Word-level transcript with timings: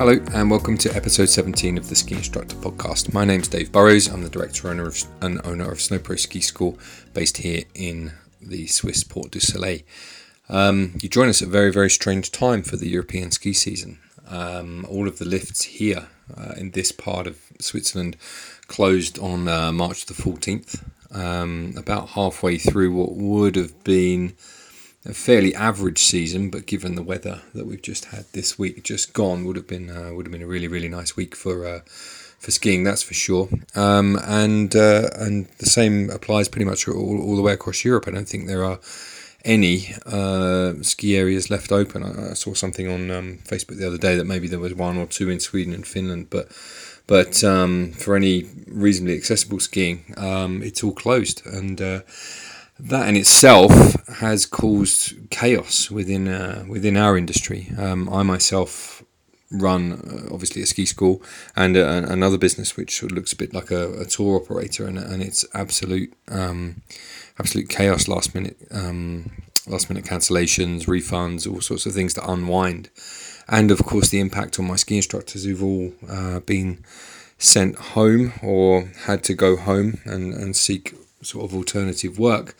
Hello, 0.00 0.18
and 0.32 0.50
welcome 0.50 0.78
to 0.78 0.96
episode 0.96 1.28
17 1.28 1.76
of 1.76 1.90
the 1.90 1.94
Ski 1.94 2.14
Instructor 2.14 2.56
Podcast. 2.56 3.12
My 3.12 3.26
name's 3.26 3.48
Dave 3.48 3.70
Burrows. 3.70 4.06
I'm 4.06 4.22
the 4.22 4.30
director 4.30 4.70
owner 4.70 4.86
of, 4.86 4.96
and 5.20 5.42
owner 5.44 5.70
of 5.70 5.76
SnowPros 5.76 6.20
Ski 6.20 6.40
School 6.40 6.78
based 7.12 7.36
here 7.36 7.64
in 7.74 8.12
the 8.40 8.66
Swiss 8.66 9.04
Portes 9.04 9.30
du 9.32 9.40
Soleil. 9.40 9.80
Um, 10.48 10.96
you 11.02 11.10
join 11.10 11.28
us 11.28 11.42
at 11.42 11.48
a 11.48 11.50
very, 11.50 11.70
very 11.70 11.90
strange 11.90 12.32
time 12.32 12.62
for 12.62 12.78
the 12.78 12.88
European 12.88 13.30
ski 13.30 13.52
season. 13.52 13.98
Um, 14.26 14.86
all 14.88 15.06
of 15.06 15.18
the 15.18 15.26
lifts 15.26 15.64
here 15.64 16.08
uh, 16.34 16.54
in 16.56 16.70
this 16.70 16.92
part 16.92 17.26
of 17.26 17.38
Switzerland 17.58 18.16
closed 18.68 19.18
on 19.18 19.48
uh, 19.48 19.70
March 19.70 20.06
the 20.06 20.14
14th, 20.14 20.82
um, 21.12 21.74
about 21.76 22.08
halfway 22.08 22.56
through 22.56 22.90
what 22.94 23.16
would 23.16 23.54
have 23.54 23.84
been 23.84 24.32
a 25.06 25.14
fairly 25.14 25.54
average 25.54 26.02
season, 26.02 26.50
but 26.50 26.66
given 26.66 26.94
the 26.94 27.02
weather 27.02 27.40
that 27.54 27.66
we've 27.66 27.82
just 27.82 28.06
had 28.06 28.26
this 28.32 28.58
week, 28.58 28.82
just 28.84 29.12
gone, 29.12 29.44
would 29.44 29.56
have 29.56 29.66
been 29.66 29.90
uh, 29.90 30.12
would 30.12 30.26
have 30.26 30.32
been 30.32 30.42
a 30.42 30.46
really 30.46 30.68
really 30.68 30.88
nice 30.88 31.16
week 31.16 31.34
for 31.34 31.66
uh, 31.66 31.80
for 32.38 32.50
skiing. 32.50 32.84
That's 32.84 33.02
for 33.02 33.14
sure. 33.14 33.48
Um, 33.74 34.18
and 34.24 34.74
uh, 34.76 35.08
and 35.14 35.46
the 35.58 35.66
same 35.66 36.10
applies 36.10 36.48
pretty 36.48 36.66
much 36.66 36.86
all, 36.88 37.20
all 37.22 37.36
the 37.36 37.42
way 37.42 37.52
across 37.52 37.84
Europe. 37.84 38.06
I 38.08 38.10
don't 38.10 38.28
think 38.28 38.46
there 38.46 38.64
are 38.64 38.78
any 39.44 39.94
uh, 40.04 40.74
ski 40.82 41.16
areas 41.16 41.50
left 41.50 41.72
open. 41.72 42.02
I, 42.02 42.32
I 42.32 42.34
saw 42.34 42.52
something 42.54 42.88
on 42.88 43.10
um, 43.10 43.38
Facebook 43.44 43.78
the 43.78 43.86
other 43.86 43.98
day 43.98 44.16
that 44.16 44.26
maybe 44.26 44.48
there 44.48 44.58
was 44.58 44.74
one 44.74 44.98
or 44.98 45.06
two 45.06 45.30
in 45.30 45.40
Sweden 45.40 45.72
and 45.72 45.86
Finland, 45.86 46.28
but 46.30 46.48
but 47.06 47.42
um, 47.42 47.92
for 47.92 48.14
any 48.16 48.44
reasonably 48.68 49.16
accessible 49.16 49.60
skiing, 49.60 50.14
um, 50.16 50.62
it's 50.62 50.84
all 50.84 50.92
closed 50.92 51.44
and 51.46 51.80
uh, 51.80 52.00
that 52.88 53.08
in 53.08 53.16
itself 53.16 53.72
has 54.08 54.46
caused 54.46 55.30
chaos 55.30 55.90
within 55.90 56.28
uh, 56.28 56.64
within 56.68 56.96
our 56.96 57.16
industry. 57.16 57.72
Um, 57.78 58.08
I 58.08 58.22
myself 58.22 59.02
run 59.50 59.92
uh, 59.92 60.32
obviously 60.32 60.62
a 60.62 60.66
ski 60.66 60.86
school 60.86 61.20
and 61.56 61.76
uh, 61.76 62.02
another 62.08 62.38
business 62.38 62.76
which 62.76 63.02
looks 63.02 63.32
a 63.32 63.36
bit 63.36 63.52
like 63.52 63.70
a, 63.70 64.00
a 64.00 64.04
tour 64.04 64.40
operator, 64.40 64.86
and, 64.86 64.98
and 64.98 65.22
it's 65.22 65.44
absolute 65.54 66.12
um, 66.28 66.82
absolute 67.38 67.68
chaos. 67.68 68.08
Last 68.08 68.34
minute 68.34 68.56
um, 68.70 69.30
last 69.66 69.90
minute 69.90 70.04
cancellations, 70.04 70.86
refunds, 70.86 71.50
all 71.50 71.60
sorts 71.60 71.86
of 71.86 71.92
things 71.92 72.14
to 72.14 72.30
unwind, 72.30 72.90
and 73.48 73.70
of 73.70 73.84
course 73.84 74.08
the 74.08 74.20
impact 74.20 74.58
on 74.58 74.66
my 74.66 74.76
ski 74.76 74.96
instructors 74.96 75.44
who've 75.44 75.62
all 75.62 75.92
uh, 76.08 76.40
been 76.40 76.84
sent 77.38 77.74
home 77.76 78.34
or 78.42 78.90
had 79.06 79.24
to 79.24 79.32
go 79.32 79.56
home 79.56 79.98
and, 80.04 80.34
and 80.34 80.54
seek 80.54 80.94
sort 81.22 81.44
of 81.44 81.54
alternative 81.54 82.18
work. 82.18 82.56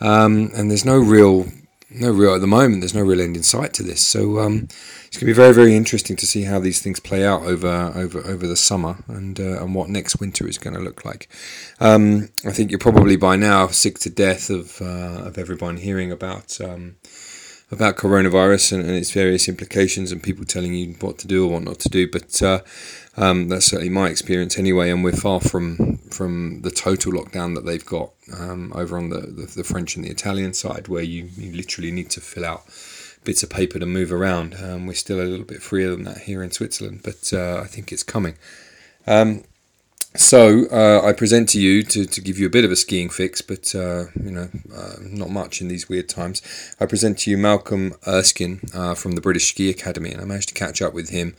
Um, 0.00 0.50
and 0.54 0.70
there's 0.70 0.84
no 0.84 0.98
real, 0.98 1.46
no 1.90 2.10
real 2.10 2.34
at 2.34 2.40
the 2.40 2.46
moment. 2.46 2.80
There's 2.80 2.94
no 2.94 3.02
real 3.02 3.20
end 3.20 3.36
in 3.36 3.42
sight 3.42 3.72
to 3.74 3.82
this. 3.82 4.04
So 4.04 4.40
um, 4.40 4.68
it's 5.06 5.16
going 5.16 5.20
to 5.20 5.26
be 5.26 5.32
very, 5.32 5.54
very 5.54 5.76
interesting 5.76 6.16
to 6.16 6.26
see 6.26 6.42
how 6.42 6.58
these 6.58 6.82
things 6.82 6.98
play 6.98 7.24
out 7.24 7.42
over 7.42 7.92
over 7.94 8.18
over 8.20 8.46
the 8.46 8.56
summer 8.56 8.96
and 9.06 9.38
uh, 9.38 9.62
and 9.62 9.74
what 9.74 9.88
next 9.88 10.20
winter 10.20 10.48
is 10.48 10.58
going 10.58 10.74
to 10.74 10.80
look 10.80 11.04
like. 11.04 11.28
Um, 11.80 12.30
I 12.44 12.50
think 12.50 12.70
you're 12.70 12.78
probably 12.78 13.16
by 13.16 13.36
now 13.36 13.68
sick 13.68 13.98
to 14.00 14.10
death 14.10 14.50
of 14.50 14.80
uh, 14.82 15.26
of 15.26 15.38
everyone 15.38 15.76
hearing 15.76 16.10
about 16.10 16.60
um, 16.60 16.96
about 17.70 17.96
coronavirus 17.96 18.72
and, 18.74 18.82
and, 18.82 18.92
its 18.92 19.10
various 19.12 19.48
implications 19.48 20.12
and 20.12 20.22
people 20.22 20.44
telling 20.44 20.74
you 20.74 20.94
what 21.00 21.18
to 21.18 21.26
do 21.26 21.46
or 21.46 21.52
what 21.52 21.62
not 21.62 21.78
to 21.80 21.88
do. 21.88 22.06
But 22.06 22.42
uh, 22.42 22.60
um, 23.16 23.48
that's 23.48 23.66
certainly 23.66 23.90
my 23.90 24.08
experience 24.08 24.58
anyway, 24.58 24.90
and 24.90 25.04
we're 25.04 25.12
far 25.12 25.40
from 25.40 25.98
from 26.10 26.62
the 26.62 26.70
total 26.70 27.12
lockdown 27.12 27.54
that 27.54 27.64
they've 27.64 27.84
got 27.84 28.10
um, 28.38 28.72
over 28.74 28.98
on 28.98 29.08
the, 29.08 29.20
the, 29.20 29.50
the, 29.56 29.64
French 29.64 29.96
and 29.96 30.04
the 30.04 30.10
Italian 30.10 30.52
side, 30.52 30.88
where 30.88 31.02
you, 31.02 31.30
you 31.36 31.52
literally 31.52 31.90
need 31.90 32.10
to 32.10 32.20
fill 32.20 32.44
out 32.44 32.64
bits 33.24 33.42
of 33.42 33.48
paper 33.48 33.78
to 33.78 33.86
move 33.86 34.12
around. 34.12 34.54
Um, 34.62 34.86
we're 34.86 34.94
still 34.94 35.20
a 35.20 35.24
little 35.24 35.46
bit 35.46 35.62
freer 35.62 35.90
than 35.90 36.04
that 36.04 36.18
here 36.18 36.42
in 36.42 36.50
Switzerland, 36.50 37.00
but 37.02 37.32
uh, 37.32 37.60
I 37.62 37.66
think 37.66 37.92
it's 37.92 38.02
coming. 38.02 38.36
Um, 39.06 39.44
so 40.14 40.66
uh, 40.70 41.06
I 41.06 41.12
present 41.14 41.48
to 41.50 41.60
you 41.60 41.82
to, 41.84 42.04
to 42.04 42.20
give 42.20 42.38
you 42.38 42.46
a 42.46 42.50
bit 42.50 42.66
of 42.66 42.70
a 42.70 42.76
skiing 42.76 43.08
fix, 43.08 43.40
but 43.40 43.74
uh, 43.74 44.06
you 44.22 44.30
know 44.30 44.48
uh, 44.74 44.96
not 45.00 45.30
much 45.30 45.62
in 45.62 45.68
these 45.68 45.88
weird 45.88 46.08
times. 46.08 46.42
I 46.78 46.86
present 46.86 47.18
to 47.20 47.30
you 47.30 47.38
Malcolm 47.38 47.94
Erskine 48.06 48.60
uh, 48.74 48.94
from 48.94 49.12
the 49.12 49.22
British 49.22 49.48
Ski 49.48 49.70
Academy, 49.70 50.12
and 50.12 50.20
I 50.20 50.24
managed 50.24 50.48
to 50.48 50.54
catch 50.54 50.82
up 50.82 50.92
with 50.92 51.08
him 51.08 51.34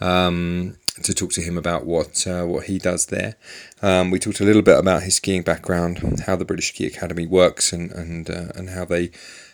um, 0.00 0.76
to 1.02 1.14
talk 1.14 1.32
to 1.32 1.42
him 1.42 1.58
about 1.58 1.84
what 1.84 2.26
uh, 2.26 2.44
what 2.44 2.64
he 2.64 2.78
does 2.78 3.06
there. 3.06 3.36
Um, 3.82 4.10
we 4.10 4.18
talked 4.18 4.40
a 4.40 4.44
little 4.44 4.62
bit 4.62 4.78
about 4.78 5.02
his 5.02 5.16
skiing 5.16 5.42
background, 5.42 6.20
how 6.26 6.36
the 6.36 6.44
British 6.44 6.68
Ski 6.68 6.86
Academy 6.86 7.26
works, 7.26 7.72
and 7.72 7.90
and 7.92 8.30
uh, 8.30 8.48
and 8.54 8.70
how 8.70 8.84
they 8.84 9.10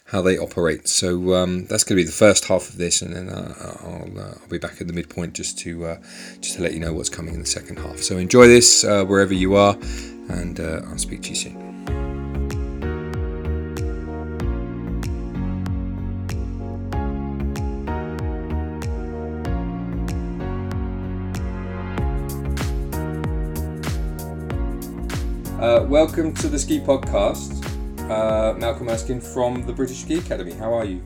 how 0.06 0.22
they 0.22 0.38
operate. 0.38 0.88
So 0.88 1.34
um, 1.34 1.66
that's 1.66 1.84
going 1.84 1.96
to 1.96 2.02
be 2.02 2.06
the 2.06 2.12
first 2.12 2.44
half 2.46 2.68
of 2.68 2.76
this, 2.76 3.02
and 3.02 3.14
then 3.14 3.28
uh, 3.28 3.54
I'll, 3.82 4.20
uh, 4.20 4.34
I'll 4.40 4.48
be 4.48 4.58
back 4.58 4.80
at 4.80 4.86
the 4.86 4.92
midpoint 4.92 5.34
just 5.34 5.58
to 5.60 5.86
uh, 5.86 5.96
just 6.40 6.56
to 6.56 6.62
let 6.62 6.74
you 6.74 6.80
know 6.80 6.92
what's 6.92 7.08
coming 7.08 7.34
in 7.34 7.40
the 7.40 7.46
second 7.46 7.78
half. 7.78 7.98
So 7.98 8.18
enjoy 8.18 8.46
this 8.46 8.84
uh, 8.84 9.04
wherever 9.04 9.34
you 9.34 9.56
are, 9.56 9.76
and 10.28 10.60
I'll 10.60 10.98
speak 10.98 11.22
to 11.22 11.30
you 11.30 11.36
soon. 11.36 11.71
Uh, 25.72 25.82
welcome 25.84 26.34
to 26.34 26.48
the 26.48 26.58
Ski 26.58 26.78
Podcast 26.80 27.64
uh, 28.10 28.52
Malcolm 28.58 28.90
Erskine 28.90 29.22
from 29.22 29.62
the 29.62 29.72
British 29.72 30.02
Ski 30.02 30.18
Academy. 30.18 30.52
How 30.52 30.70
are 30.74 30.84
you? 30.84 31.02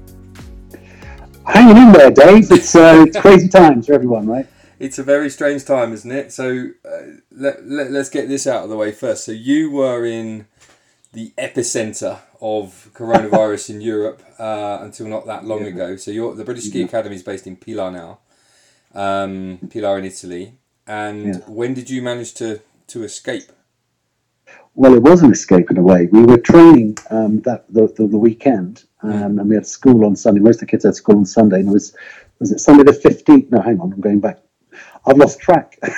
Hanging 1.47 1.77
in 1.77 1.93
there, 1.93 2.11
Dave. 2.11 2.51
It's, 2.51 2.75
uh, 2.75 3.05
it's 3.07 3.17
crazy 3.17 3.49
times 3.49 3.87
for 3.87 3.93
everyone, 3.93 4.27
right? 4.27 4.45
It's 4.81 4.99
a 4.99 5.05
very 5.05 5.31
strange 5.31 5.65
time, 5.65 5.93
isn't 5.93 6.11
it? 6.11 6.33
So 6.33 6.71
uh, 6.85 6.89
let, 7.31 7.65
let, 7.65 7.93
let's 7.93 8.09
get 8.09 8.29
this 8.29 8.49
out 8.49 8.65
of 8.65 8.71
the 8.71 8.77
way 8.77 8.91
first. 8.91 9.25
So 9.25 9.31
you 9.31 9.71
were 9.71 10.05
in 10.05 10.49
the 11.13 11.33
epicenter 11.39 12.19
of 12.41 12.91
coronavirus 12.93 13.71
in 13.71 13.81
Europe 13.81 14.21
uh, 14.37 14.79
until 14.81 15.07
not 15.07 15.27
that 15.27 15.45
long 15.45 15.61
yeah. 15.61 15.69
ago. 15.69 15.97
So 15.97 16.11
you're, 16.11 16.35
the 16.35 16.45
British 16.45 16.65
Ski 16.65 16.81
yeah. 16.81 16.87
Academy 16.87 17.15
is 17.15 17.23
based 17.23 17.47
in 17.47 17.55
Pila 17.55 17.93
now, 17.93 18.19
um, 18.97 19.61
Pila 19.71 19.99
in 19.99 20.07
Italy. 20.07 20.59
And 20.89 21.27
yeah. 21.27 21.37
when 21.47 21.73
did 21.73 21.89
you 21.89 22.03
manage 22.03 22.35
to, 22.35 22.63
to 22.89 23.05
escape? 23.05 23.53
Well, 24.77 24.95
it 24.95 25.03
was 25.03 25.23
an 25.23 25.33
escape 25.33 25.71
in 25.71 25.79
a 25.79 25.83
way. 25.83 26.07
We 26.13 26.23
were 26.23 26.37
training 26.37 26.99
um, 27.11 27.41
that 27.41 27.65
the, 27.73 27.89
the, 27.97 28.07
the 28.07 28.19
weekend, 28.19 28.85
um, 29.03 29.39
and 29.39 29.49
we 29.49 29.55
had 29.55 29.67
school 29.67 30.05
on 30.05 30.15
Sunday. 30.15 30.41
Most 30.41 30.57
of 30.57 30.61
the 30.61 30.67
kids 30.67 30.85
had 30.85 30.95
school 30.95 31.17
on 31.17 31.25
Sunday, 31.25 31.61
and 31.61 31.69
it 31.71 31.73
was 31.73 31.97
was 32.39 32.53
it 32.53 32.61
Sunday 32.61 32.85
the 32.85 32.93
fifteenth? 32.93 33.51
No, 33.51 33.63
hang 33.63 33.81
on, 33.81 33.93
I'm 33.93 34.01
going 34.01 34.21
back. 34.21 34.39
I've 35.07 35.17
lost 35.17 35.41
track. 35.41 35.79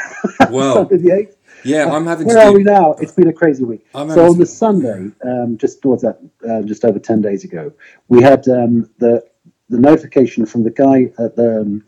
Well, 0.50 0.74
Sunday 0.74 0.96
the 0.96 1.12
eighth. 1.12 1.36
Yeah, 1.64 1.92
I'm 1.92 2.06
having. 2.06 2.28
Where 2.28 2.38
are 2.38 2.52
we 2.52 2.62
now? 2.62 2.92
It's 2.94 3.12
been 3.12 3.28
a 3.28 3.32
crazy 3.32 3.64
week. 3.64 3.84
I'm 3.94 4.08
so 4.10 4.30
on 4.30 4.38
the 4.38 4.46
Sunday, 4.46 5.10
um, 5.24 5.58
just 5.58 5.82
towards 5.82 6.02
that, 6.02 6.20
uh, 6.48 6.62
just 6.62 6.84
over 6.84 7.00
ten 7.00 7.20
days 7.20 7.42
ago, 7.42 7.72
we 8.08 8.22
had 8.22 8.48
um, 8.48 8.88
the 8.98 9.24
the 9.68 9.78
notification 9.78 10.46
from 10.46 10.62
the 10.62 10.70
guy 10.70 11.10
at 11.18 11.34
the 11.34 11.62
um, 11.62 11.84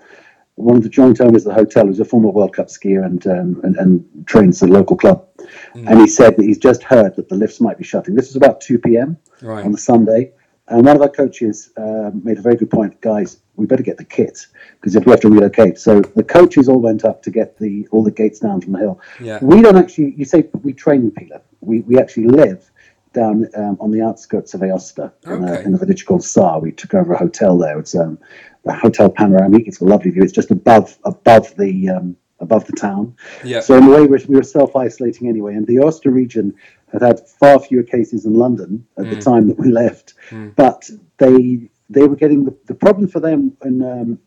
one 0.56 0.76
of 0.76 0.82
the 0.82 0.88
joint 0.88 1.20
owners 1.20 1.46
of 1.46 1.54
the 1.54 1.54
hotel, 1.54 1.86
who's 1.86 2.00
a 2.00 2.04
former 2.04 2.28
World 2.28 2.54
Cup 2.54 2.66
skier 2.66 3.04
and 3.04 3.24
um, 3.26 3.60
and, 3.62 3.76
and, 3.76 4.26
trains 4.26 4.60
the 4.60 4.66
local 4.66 4.96
club, 4.96 5.26
mm. 5.74 5.88
and 5.88 6.00
he 6.00 6.06
said 6.06 6.36
that 6.36 6.44
he's 6.44 6.58
just 6.58 6.82
heard 6.82 7.16
that 7.16 7.28
the 7.28 7.34
lifts 7.34 7.60
might 7.60 7.78
be 7.78 7.84
shutting. 7.84 8.14
This 8.14 8.28
was 8.28 8.36
about 8.36 8.60
two 8.60 8.78
p.m. 8.78 9.16
Right. 9.42 9.64
on 9.64 9.72
the 9.72 9.78
Sunday, 9.78 10.32
and 10.68 10.84
one 10.84 10.96
of 10.96 11.02
our 11.02 11.08
coaches 11.08 11.70
uh, 11.76 12.10
made 12.22 12.38
a 12.38 12.42
very 12.42 12.56
good 12.56 12.70
point, 12.70 13.00
guys. 13.00 13.38
We 13.56 13.66
better 13.66 13.82
get 13.82 13.98
the 13.98 14.04
kit 14.04 14.46
because 14.80 14.96
if 14.96 15.04
we 15.04 15.10
have 15.10 15.20
to 15.20 15.28
relocate, 15.28 15.78
so 15.78 16.00
the 16.00 16.24
coaches 16.24 16.68
all 16.68 16.80
went 16.80 17.04
up 17.04 17.22
to 17.24 17.30
get 17.30 17.58
the 17.58 17.86
all 17.90 18.02
the 18.02 18.10
gates 18.10 18.38
down 18.38 18.60
from 18.60 18.72
the 18.72 18.78
hill. 18.78 19.00
Yeah. 19.20 19.38
We 19.42 19.60
don't 19.60 19.76
actually. 19.76 20.14
You 20.16 20.24
say 20.24 20.48
we 20.62 20.72
train 20.72 21.02
in 21.02 21.10
Pila. 21.10 21.42
We 21.60 21.80
we 21.80 21.98
actually 21.98 22.28
live 22.28 22.70
down 23.12 23.48
um, 23.56 23.76
on 23.80 23.90
the 23.90 24.00
outskirts 24.00 24.54
of 24.54 24.60
Aosta 24.60 25.12
okay. 25.26 25.34
in, 25.34 25.44
a, 25.44 25.60
in 25.60 25.74
a 25.74 25.78
village 25.78 26.06
called 26.06 26.22
Sarre. 26.22 26.60
We 26.62 26.72
took 26.72 26.94
over 26.94 27.12
a 27.12 27.18
hotel 27.18 27.58
there. 27.58 27.78
It's 27.78 27.94
um, 27.94 28.18
the 28.64 28.72
Hotel 28.72 29.10
Panoramique. 29.10 29.66
It's 29.66 29.80
a 29.80 29.84
lovely 29.84 30.10
view. 30.10 30.22
It's 30.22 30.32
just 30.32 30.50
above 30.50 30.98
above 31.04 31.54
the 31.56 31.90
um, 31.90 32.16
above 32.50 32.66
the 32.66 32.72
town. 32.72 33.14
Yeah. 33.44 33.60
So 33.60 33.76
in 33.76 33.84
a 33.84 33.90
way, 33.90 34.06
we 34.06 34.36
were 34.36 34.42
self 34.42 34.74
isolating 34.74 35.28
anyway. 35.28 35.54
And 35.54 35.66
the 35.66 35.76
Aosta 35.76 36.12
region 36.12 36.54
had 36.92 37.02
had 37.02 37.20
far 37.28 37.60
fewer 37.60 37.84
cases 37.84 38.24
than 38.24 38.34
London 38.34 38.86
at 38.98 39.04
mm. 39.04 39.10
the 39.10 39.20
time 39.20 39.48
that 39.48 39.58
we 39.58 39.70
left, 39.70 40.14
mm. 40.30 40.54
but 40.56 40.90
they 41.18 41.70
they 41.88 42.06
were 42.06 42.16
getting 42.16 42.44
the, 42.44 42.56
the 42.66 42.74
problem 42.74 43.08
for 43.08 43.20
them 43.20 43.56
and. 43.62 43.82
Um, 43.82 44.18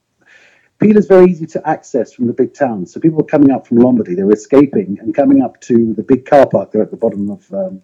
Peel 0.80 0.98
is 0.98 1.06
very 1.06 1.32
easy 1.32 1.46
to 1.46 1.66
access 1.70 2.12
from 2.12 2.28
the 2.28 2.34
big 2.34 2.54
towns. 2.54 2.92
So 2.92 3.00
people 3.00 3.18
were 3.20 3.24
coming 3.24 3.52
up 3.52 3.66
from 3.68 3.78
Lombardy, 3.78 4.16
they 4.16 4.24
were 4.24 4.34
escaping 4.34 4.98
and 5.00 5.16
coming 5.16 5.42
up 5.42 5.62
to 5.62 5.94
the 5.94 6.04
big 6.04 6.26
car 6.26 6.46
park 6.46 6.72
there 6.72 6.82
at 6.82 6.92
the 6.92 6.98
bottom 6.98 7.30
of 7.30 7.54
um, 7.54 7.82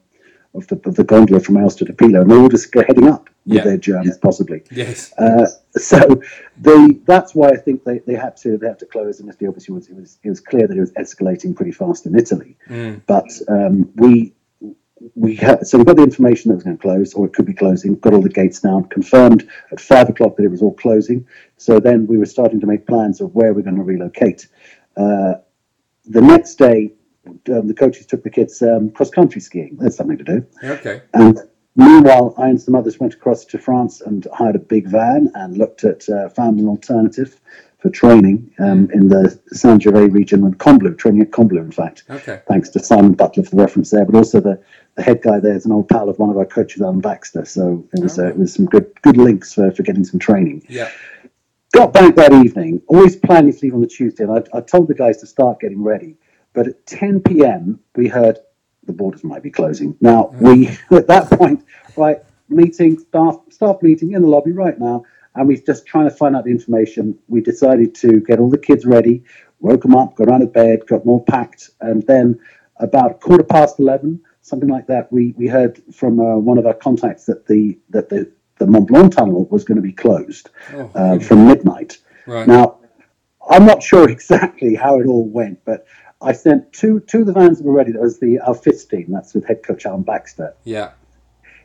of 0.53 0.67
the, 0.67 0.81
of 0.85 0.95
the 0.95 1.03
gondola 1.03 1.39
from 1.39 1.55
Aosta 1.55 1.85
to 1.85 1.93
Pila, 1.93 2.21
and 2.21 2.31
they 2.31 2.35
all 2.35 2.49
just 2.49 2.73
heading 2.73 3.07
up 3.07 3.29
with 3.45 3.57
yeah. 3.57 3.63
their 3.63 3.77
germs, 3.77 4.17
possibly. 4.17 4.63
Yes. 4.71 5.13
Uh, 5.17 5.45
so 5.77 6.21
they 6.57 6.99
that's 7.05 7.35
why 7.35 7.49
I 7.49 7.57
think 7.57 7.83
they, 7.83 7.99
they 7.99 8.15
had 8.15 8.35
to 8.37 8.57
they 8.57 8.67
had 8.67 8.79
to 8.79 8.85
close, 8.85 9.19
and 9.19 9.31
the 9.31 9.47
obviously 9.47 9.75
was 9.75 9.87
it 9.87 9.95
was 9.95 10.17
it 10.23 10.29
was 10.29 10.39
clear 10.39 10.67
that 10.67 10.75
it 10.75 10.79
was 10.79 10.91
escalating 10.93 11.55
pretty 11.55 11.71
fast 11.71 12.05
in 12.05 12.17
Italy. 12.17 12.57
Mm. 12.67 13.01
But 13.05 13.29
um, 13.47 13.91
we 13.95 14.33
we 15.15 15.35
had, 15.35 15.65
so 15.65 15.77
we 15.77 15.83
got 15.83 15.95
the 15.95 16.03
information 16.03 16.49
that 16.49 16.55
was 16.55 16.63
going 16.63 16.77
to 16.77 16.81
close, 16.81 17.13
or 17.13 17.25
it 17.25 17.33
could 17.33 17.45
be 17.45 17.53
closing. 17.53 17.95
Got 17.95 18.13
all 18.13 18.21
the 18.21 18.29
gates 18.29 18.59
down, 18.59 18.85
confirmed 18.85 19.49
at 19.71 19.79
five 19.79 20.09
o'clock 20.09 20.35
that 20.37 20.43
it 20.43 20.51
was 20.51 20.61
all 20.61 20.73
closing. 20.73 21.27
So 21.57 21.79
then 21.79 22.07
we 22.07 22.17
were 22.17 22.25
starting 22.25 22.59
to 22.59 22.67
make 22.67 22.85
plans 22.85 23.21
of 23.21 23.33
where 23.35 23.53
we're 23.53 23.61
going 23.61 23.77
to 23.77 23.83
relocate. 23.83 24.47
Uh, 24.97 25.35
the 26.05 26.21
next 26.21 26.55
day, 26.55 26.93
um, 27.27 27.67
the 27.67 27.73
coaches 27.73 28.05
took 28.05 28.23
the 28.23 28.29
kids 28.29 28.61
um, 28.61 28.89
cross 28.91 29.09
country 29.09 29.41
skiing. 29.41 29.77
That's 29.79 29.95
something 29.95 30.17
to 30.17 30.23
do. 30.23 30.45
Okay. 30.63 31.01
And 31.13 31.39
meanwhile, 31.79 32.33
I 32.37 32.49
and 32.49 32.61
some 32.61 32.75
others 32.75 32.99
went 32.99 33.13
across 33.13 33.45
to 33.45 33.57
France 33.57 34.01
and 34.01 34.27
hired 34.33 34.55
a 34.55 34.59
big 34.59 34.87
van 34.87 35.31
and 35.35 35.57
looked 35.57 35.83
at 35.83 36.07
uh, 36.09 36.29
found 36.29 36.59
an 36.59 36.67
alternative 36.67 37.39
for 37.79 37.89
training 37.89 38.51
um, 38.59 38.89
in 38.91 39.07
the 39.07 39.39
Saint 39.47 39.81
Gervais 39.81 40.07
region 40.07 40.43
and 40.43 40.57
Combloux, 40.57 40.97
training 40.97 41.21
at 41.21 41.31
Combloux, 41.31 41.61
in 41.61 41.71
fact. 41.71 42.03
Okay. 42.09 42.41
Thanks 42.47 42.69
to 42.69 42.79
Simon 42.79 43.13
Butler 43.13 43.43
for 43.43 43.51
the 43.51 43.61
reference 43.61 43.89
there, 43.89 44.05
but 44.05 44.15
also 44.15 44.41
the, 44.41 44.61
the 44.95 45.01
head 45.01 45.21
guy 45.21 45.39
there 45.39 45.55
is 45.55 45.65
an 45.65 45.71
old 45.71 45.87
pal 45.87 46.09
of 46.09 46.19
one 46.19 46.29
of 46.29 46.37
our 46.37 46.45
coaches, 46.45 46.81
Alan 46.81 46.99
Baxter. 46.99 47.45
So 47.45 47.87
it 47.93 48.03
was, 48.03 48.19
uh, 48.19 48.27
it 48.27 48.37
was 48.37 48.53
some 48.53 48.65
good 48.65 48.91
good 49.01 49.15
links 49.15 49.53
for, 49.53 49.71
for 49.71 49.83
getting 49.83 50.03
some 50.03 50.19
training. 50.19 50.65
Yeah. 50.67 50.91
Got 51.71 51.93
back 51.93 52.15
that 52.15 52.33
evening, 52.33 52.81
always 52.87 53.15
planning 53.15 53.53
to 53.53 53.59
leave 53.61 53.75
on 53.75 53.81
the 53.81 53.87
Tuesday, 53.87 54.23
and 54.23 54.33
I, 54.33 54.57
I 54.57 54.61
told 54.61 54.87
the 54.87 54.95
guys 54.95 55.17
to 55.19 55.27
start 55.27 55.59
getting 55.61 55.83
ready. 55.83 56.17
But 56.53 56.67
at 56.67 56.85
10 56.87 57.21
p.m., 57.21 57.79
we 57.95 58.07
heard 58.07 58.39
the 58.89 58.93
borders 58.93 59.23
might 59.23 59.43
be 59.43 59.51
closing. 59.51 59.95
Now, 60.01 60.31
mm. 60.35 60.41
we, 60.41 60.67
at 60.97 61.07
that 61.07 61.29
point, 61.29 61.63
right, 61.95 62.17
meeting, 62.49 62.99
staff, 62.99 63.37
staff 63.49 63.77
meeting 63.81 64.13
in 64.13 64.21
the 64.23 64.27
lobby 64.27 64.51
right 64.51 64.77
now, 64.77 65.05
and 65.35 65.47
we're 65.47 65.57
just 65.57 65.85
trying 65.85 66.09
to 66.09 66.15
find 66.15 66.35
out 66.35 66.43
the 66.43 66.51
information. 66.51 67.17
We 67.27 67.41
decided 67.41 67.95
to 67.95 68.19
get 68.19 68.39
all 68.39 68.49
the 68.49 68.57
kids 68.57 68.85
ready, 68.85 69.23
woke 69.59 69.83
them 69.83 69.95
up, 69.95 70.15
got 70.15 70.29
out 70.29 70.41
of 70.41 70.51
bed, 70.51 70.87
got 70.87 71.03
them 71.03 71.09
all 71.09 71.23
packed, 71.23 71.69
and 71.79 72.05
then 72.07 72.39
about 72.77 73.21
quarter 73.21 73.43
past 73.43 73.79
11, 73.79 74.21
something 74.41 74.69
like 74.69 74.87
that, 74.87 75.11
we, 75.11 75.33
we 75.37 75.47
heard 75.47 75.81
from 75.93 76.19
uh, 76.19 76.37
one 76.37 76.57
of 76.57 76.65
our 76.65 76.73
contacts 76.73 77.25
that 77.25 77.45
the, 77.45 77.77
that 77.89 78.09
the, 78.09 78.31
the 78.57 78.65
Mont 78.65 78.87
Blanc 78.87 79.13
tunnel 79.15 79.45
was 79.45 79.63
going 79.63 79.75
to 79.75 79.81
be 79.81 79.93
closed 79.93 80.49
oh, 80.73 80.89
uh, 80.95 81.19
from 81.19 81.45
midnight. 81.45 81.99
Right. 82.25 82.47
Now, 82.47 82.79
I'm 83.49 83.65
not 83.65 83.83
sure 83.83 84.09
exactly 84.17 84.75
how 84.75 84.99
it 84.99 85.05
all 85.05 85.27
went, 85.27 85.63
but 85.65 85.85
I 86.21 86.33
sent 86.33 86.73
two 86.73 86.99
two 87.01 87.21
of 87.21 87.27
the 87.27 87.33
vans 87.33 87.59
that 87.59 87.63
were 87.65 87.73
ready. 87.73 87.91
That 87.91 88.01
was 88.01 88.19
the 88.19 88.39
our 88.39 88.53
fifth 88.53 88.89
team. 88.89 89.07
That's 89.09 89.33
with 89.33 89.45
head 89.45 89.63
coach 89.63 89.85
Alan 89.85 90.03
Baxter. 90.03 90.53
Yeah. 90.63 90.91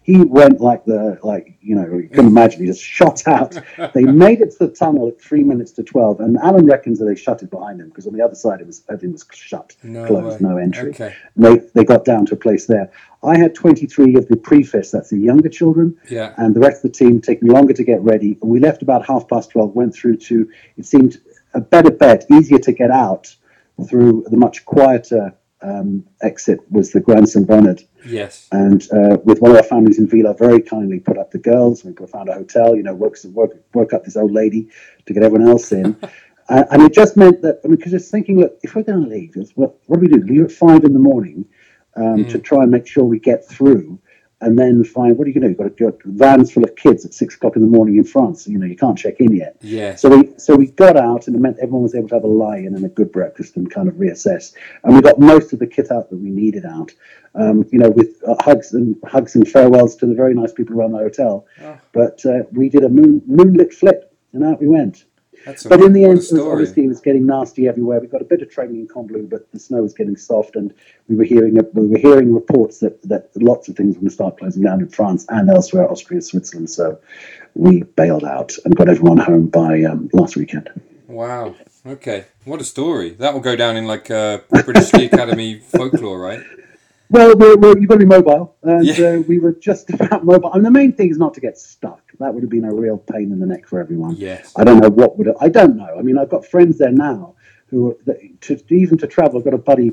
He 0.04 0.22
went 0.22 0.60
like 0.60 0.84
the 0.84 1.18
like 1.22 1.56
you 1.62 1.74
know 1.74 1.86
you 1.96 2.10
can 2.10 2.26
imagine 2.26 2.60
he 2.60 2.66
just 2.66 2.82
shot 2.82 3.26
out. 3.26 3.56
they 3.94 4.02
made 4.04 4.42
it 4.42 4.50
to 4.52 4.66
the 4.66 4.68
tunnel 4.68 5.08
at 5.08 5.20
three 5.20 5.42
minutes 5.42 5.72
to 5.72 5.82
twelve, 5.82 6.20
and 6.20 6.36
Alan 6.36 6.66
reckons 6.66 6.98
that 6.98 7.06
they 7.06 7.16
shut 7.16 7.42
it 7.42 7.50
behind 7.50 7.80
him 7.80 7.88
because 7.88 8.06
on 8.06 8.12
the 8.12 8.22
other 8.22 8.34
side 8.34 8.60
it 8.60 8.66
was 8.66 8.84
everything 8.88 9.12
was 9.12 9.26
shut, 9.32 9.74
no 9.82 10.06
closed, 10.06 10.42
way. 10.42 10.50
no 10.50 10.58
entry. 10.58 10.90
Okay. 10.90 11.16
They 11.36 11.56
they 11.74 11.84
got 11.84 12.04
down 12.04 12.26
to 12.26 12.34
a 12.34 12.36
place 12.36 12.66
there. 12.66 12.92
I 13.22 13.38
had 13.38 13.54
twenty 13.54 13.86
three 13.86 14.14
of 14.16 14.28
the 14.28 14.36
pre-FIS, 14.36 14.90
that's 14.90 15.08
the 15.08 15.18
younger 15.18 15.48
children, 15.48 15.96
yeah, 16.10 16.34
and 16.36 16.54
the 16.54 16.60
rest 16.60 16.84
of 16.84 16.92
the 16.92 16.98
team 16.98 17.22
taking 17.22 17.48
longer 17.48 17.72
to 17.72 17.82
get 17.82 18.02
ready. 18.02 18.36
We 18.42 18.60
left 18.60 18.82
about 18.82 19.06
half 19.06 19.26
past 19.26 19.52
twelve. 19.52 19.74
Went 19.74 19.94
through 19.94 20.18
to 20.18 20.50
it 20.76 20.84
seemed 20.84 21.18
a 21.54 21.62
better 21.62 21.90
bet, 21.90 22.26
easier 22.30 22.58
to 22.58 22.72
get 22.72 22.90
out 22.90 23.34
through 23.88 24.24
the 24.28 24.36
much 24.36 24.64
quieter 24.64 25.34
um, 25.62 26.06
exit 26.22 26.60
was 26.70 26.92
the 26.92 27.00
Grand 27.00 27.28
St. 27.28 27.46
Bernard. 27.46 27.82
Yes. 28.06 28.48
And 28.52 28.82
uh, 28.92 29.18
with 29.24 29.40
one 29.40 29.50
of 29.50 29.56
our 29.56 29.62
families 29.62 29.98
in 29.98 30.06
Vila, 30.06 30.34
very 30.34 30.60
kindly 30.60 31.00
put 31.00 31.18
up 31.18 31.30
the 31.30 31.38
girls. 31.38 31.84
We 31.84 31.94
found 32.06 32.28
a 32.28 32.34
hotel, 32.34 32.76
you 32.76 32.82
know, 32.82 32.94
woke, 32.94 33.16
woke, 33.24 33.54
woke 33.72 33.92
up 33.92 34.04
this 34.04 34.16
old 34.16 34.32
lady 34.32 34.68
to 35.06 35.14
get 35.14 35.22
everyone 35.22 35.48
else 35.48 35.72
in. 35.72 35.96
uh, 36.48 36.64
and 36.70 36.82
it 36.82 36.92
just 36.92 37.16
meant 37.16 37.40
that, 37.42 37.60
I 37.64 37.68
mean, 37.68 37.76
because 37.76 37.92
just 37.92 38.10
thinking, 38.10 38.40
look, 38.40 38.58
if 38.62 38.74
we're 38.74 38.82
going 38.82 39.02
to 39.02 39.08
leave, 39.08 39.34
what, 39.54 39.76
what 39.86 40.00
do 40.00 40.02
we 40.02 40.08
do? 40.08 40.22
Leave 40.22 40.44
at 40.44 40.52
five 40.52 40.84
in 40.84 40.92
the 40.92 40.98
morning 40.98 41.46
um, 41.96 42.24
mm. 42.24 42.30
to 42.30 42.38
try 42.38 42.62
and 42.62 42.70
make 42.70 42.86
sure 42.86 43.04
we 43.04 43.18
get 43.18 43.48
through 43.48 43.98
and 44.40 44.58
then 44.58 44.84
find 44.84 45.16
what 45.16 45.26
are 45.26 45.30
you 45.30 45.40
going 45.40 45.54
to 45.54 45.56
do? 45.56 45.64
You've 45.64 45.78
got, 45.78 45.92
got 45.92 46.02
vans 46.04 46.52
full 46.52 46.64
of 46.64 46.74
kids 46.76 47.04
at 47.04 47.14
six 47.14 47.34
o'clock 47.34 47.56
in 47.56 47.62
the 47.62 47.68
morning 47.68 47.96
in 47.96 48.04
France. 48.04 48.46
You 48.46 48.58
know, 48.58 48.66
you 48.66 48.76
can't 48.76 48.98
check 48.98 49.20
in 49.20 49.34
yet. 49.34 49.56
Yeah. 49.60 49.94
So 49.94 50.08
we 50.08 50.30
so 50.36 50.56
we 50.56 50.68
got 50.68 50.96
out, 50.96 51.26
and 51.26 51.36
it 51.36 51.38
meant 51.38 51.58
everyone 51.58 51.82
was 51.82 51.94
able 51.94 52.08
to 52.08 52.14
have 52.16 52.24
a 52.24 52.28
lie-in 52.28 52.74
and 52.74 52.84
a 52.84 52.88
good 52.88 53.12
breakfast 53.12 53.56
and 53.56 53.70
kind 53.70 53.88
of 53.88 53.94
reassess. 53.94 54.54
And 54.82 54.94
we 54.94 55.00
got 55.00 55.18
most 55.18 55.52
of 55.52 55.58
the 55.58 55.66
kit 55.66 55.90
out 55.90 56.10
that 56.10 56.16
we 56.16 56.30
needed 56.30 56.64
out. 56.64 56.92
Um, 57.36 57.64
you 57.72 57.80
know, 57.80 57.90
with 57.90 58.22
uh, 58.26 58.36
hugs 58.40 58.74
and 58.74 58.96
hugs 59.04 59.34
and 59.34 59.48
farewells 59.48 59.96
to 59.96 60.06
the 60.06 60.14
very 60.14 60.34
nice 60.34 60.52
people 60.52 60.78
around 60.78 60.92
the 60.92 60.98
hotel. 60.98 61.46
Oh. 61.62 61.78
But 61.92 62.24
uh, 62.24 62.44
we 62.52 62.68
did 62.68 62.84
a 62.84 62.88
moon, 62.88 63.22
moonlit 63.26 63.74
flip, 63.74 64.14
and 64.32 64.44
out 64.44 64.60
we 64.60 64.68
went. 64.68 65.04
That's 65.44 65.64
but 65.64 65.80
in 65.80 65.92
the 65.92 66.04
end, 66.04 66.20
obviously, 66.32 66.84
it 66.84 66.88
was 66.88 67.00
getting 67.00 67.26
nasty 67.26 67.68
everywhere. 67.68 68.00
We 68.00 68.06
got 68.06 68.22
a 68.22 68.26
bit 68.26 68.40
of 68.40 68.50
training 68.50 68.76
in 68.76 68.88
Combloux, 68.88 69.28
but 69.28 69.50
the 69.52 69.58
snow 69.58 69.82
was 69.82 69.92
getting 69.92 70.16
soft, 70.16 70.56
and 70.56 70.72
we 71.08 71.16
were 71.16 71.24
hearing 71.24 71.58
we 71.74 71.86
were 71.86 71.98
hearing 71.98 72.34
reports 72.34 72.78
that, 72.80 73.02
that 73.08 73.30
lots 73.36 73.68
of 73.68 73.76
things 73.76 73.96
were 73.96 74.00
going 74.00 74.08
to 74.08 74.14
start 74.14 74.38
closing 74.38 74.62
down 74.62 74.80
in 74.80 74.88
France 74.88 75.26
and 75.28 75.50
elsewhere, 75.50 75.90
Austria, 75.90 76.22
Switzerland. 76.22 76.70
So 76.70 76.98
we 77.54 77.82
bailed 77.82 78.24
out 78.24 78.52
and 78.64 78.74
got 78.74 78.88
everyone 78.88 79.18
home 79.18 79.48
by 79.48 79.82
um, 79.82 80.08
last 80.12 80.36
weekend. 80.36 80.70
Wow. 81.08 81.54
Okay. 81.86 82.24
What 82.44 82.60
a 82.60 82.64
story. 82.64 83.10
That 83.10 83.34
will 83.34 83.40
go 83.40 83.56
down 83.56 83.76
in 83.76 83.86
like 83.86 84.10
uh, 84.10 84.38
British 84.48 84.86
Ski 84.86 85.06
Academy 85.06 85.58
folklore, 85.58 86.18
right? 86.18 86.40
Well, 87.10 87.36
we're, 87.36 87.56
we're, 87.56 87.78
you've 87.78 87.88
got 87.88 87.96
to 87.96 87.98
be 88.00 88.06
mobile, 88.06 88.56
and 88.62 88.86
yeah. 88.86 89.06
uh, 89.06 89.18
we 89.20 89.38
were 89.38 89.52
just 89.52 89.90
about 89.94 90.24
mobile. 90.24 90.50
I 90.52 90.56
mean, 90.56 90.64
the 90.64 90.70
main 90.70 90.92
thing 90.92 91.10
is 91.10 91.18
not 91.18 91.34
to 91.34 91.40
get 91.40 91.58
stuck. 91.58 92.03
That 92.24 92.32
would 92.32 92.42
have 92.42 92.50
been 92.50 92.64
a 92.64 92.74
real 92.74 92.96
pain 92.96 93.32
in 93.32 93.38
the 93.38 93.44
neck 93.44 93.68
for 93.68 93.78
everyone. 93.78 94.16
Yes. 94.16 94.54
I 94.56 94.64
don't 94.64 94.80
know 94.80 94.88
what 94.88 95.18
would. 95.18 95.26
Have, 95.26 95.36
I 95.42 95.50
don't 95.50 95.76
know. 95.76 95.94
I 95.98 96.00
mean, 96.00 96.16
I've 96.16 96.30
got 96.30 96.46
friends 96.46 96.78
there 96.78 96.90
now 96.90 97.34
who, 97.66 97.98
to, 98.40 98.58
even 98.70 98.96
to 98.96 99.06
travel, 99.06 99.38
I've 99.38 99.44
got 99.44 99.52
a 99.52 99.58
buddy 99.58 99.92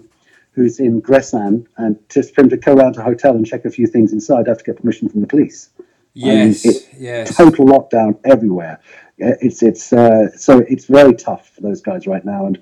who's 0.53 0.79
in 0.79 1.01
Gressan, 1.01 1.67
and 1.75 1.97
just 2.07 2.33
for 2.33 2.41
him 2.41 2.49
to 2.49 2.55
go 2.55 2.73
around 2.73 2.93
to 2.93 3.01
a 3.01 3.03
hotel 3.03 3.35
and 3.35 3.45
check 3.45 3.65
a 3.65 3.69
few 3.69 3.85
things 3.85 4.13
inside, 4.13 4.47
I 4.47 4.51
have 4.51 4.59
to 4.59 4.63
get 4.63 4.77
permission 4.77 5.09
from 5.09 5.19
the 5.19 5.27
police. 5.27 5.71
Yes. 6.13 6.65
I 6.65 6.67
mean, 6.69 6.77
it, 6.77 6.89
yes. 6.97 7.35
Total 7.35 7.65
lockdown 7.65 8.17
everywhere. 8.23 8.79
It's 9.17 9.61
it's 9.61 9.91
uh, 9.91 10.29
so 10.37 10.59
it's 10.59 10.85
very 10.85 11.13
tough 11.13 11.49
for 11.49 11.61
those 11.61 11.81
guys 11.81 12.07
right 12.07 12.23
now, 12.23 12.45
and 12.45 12.61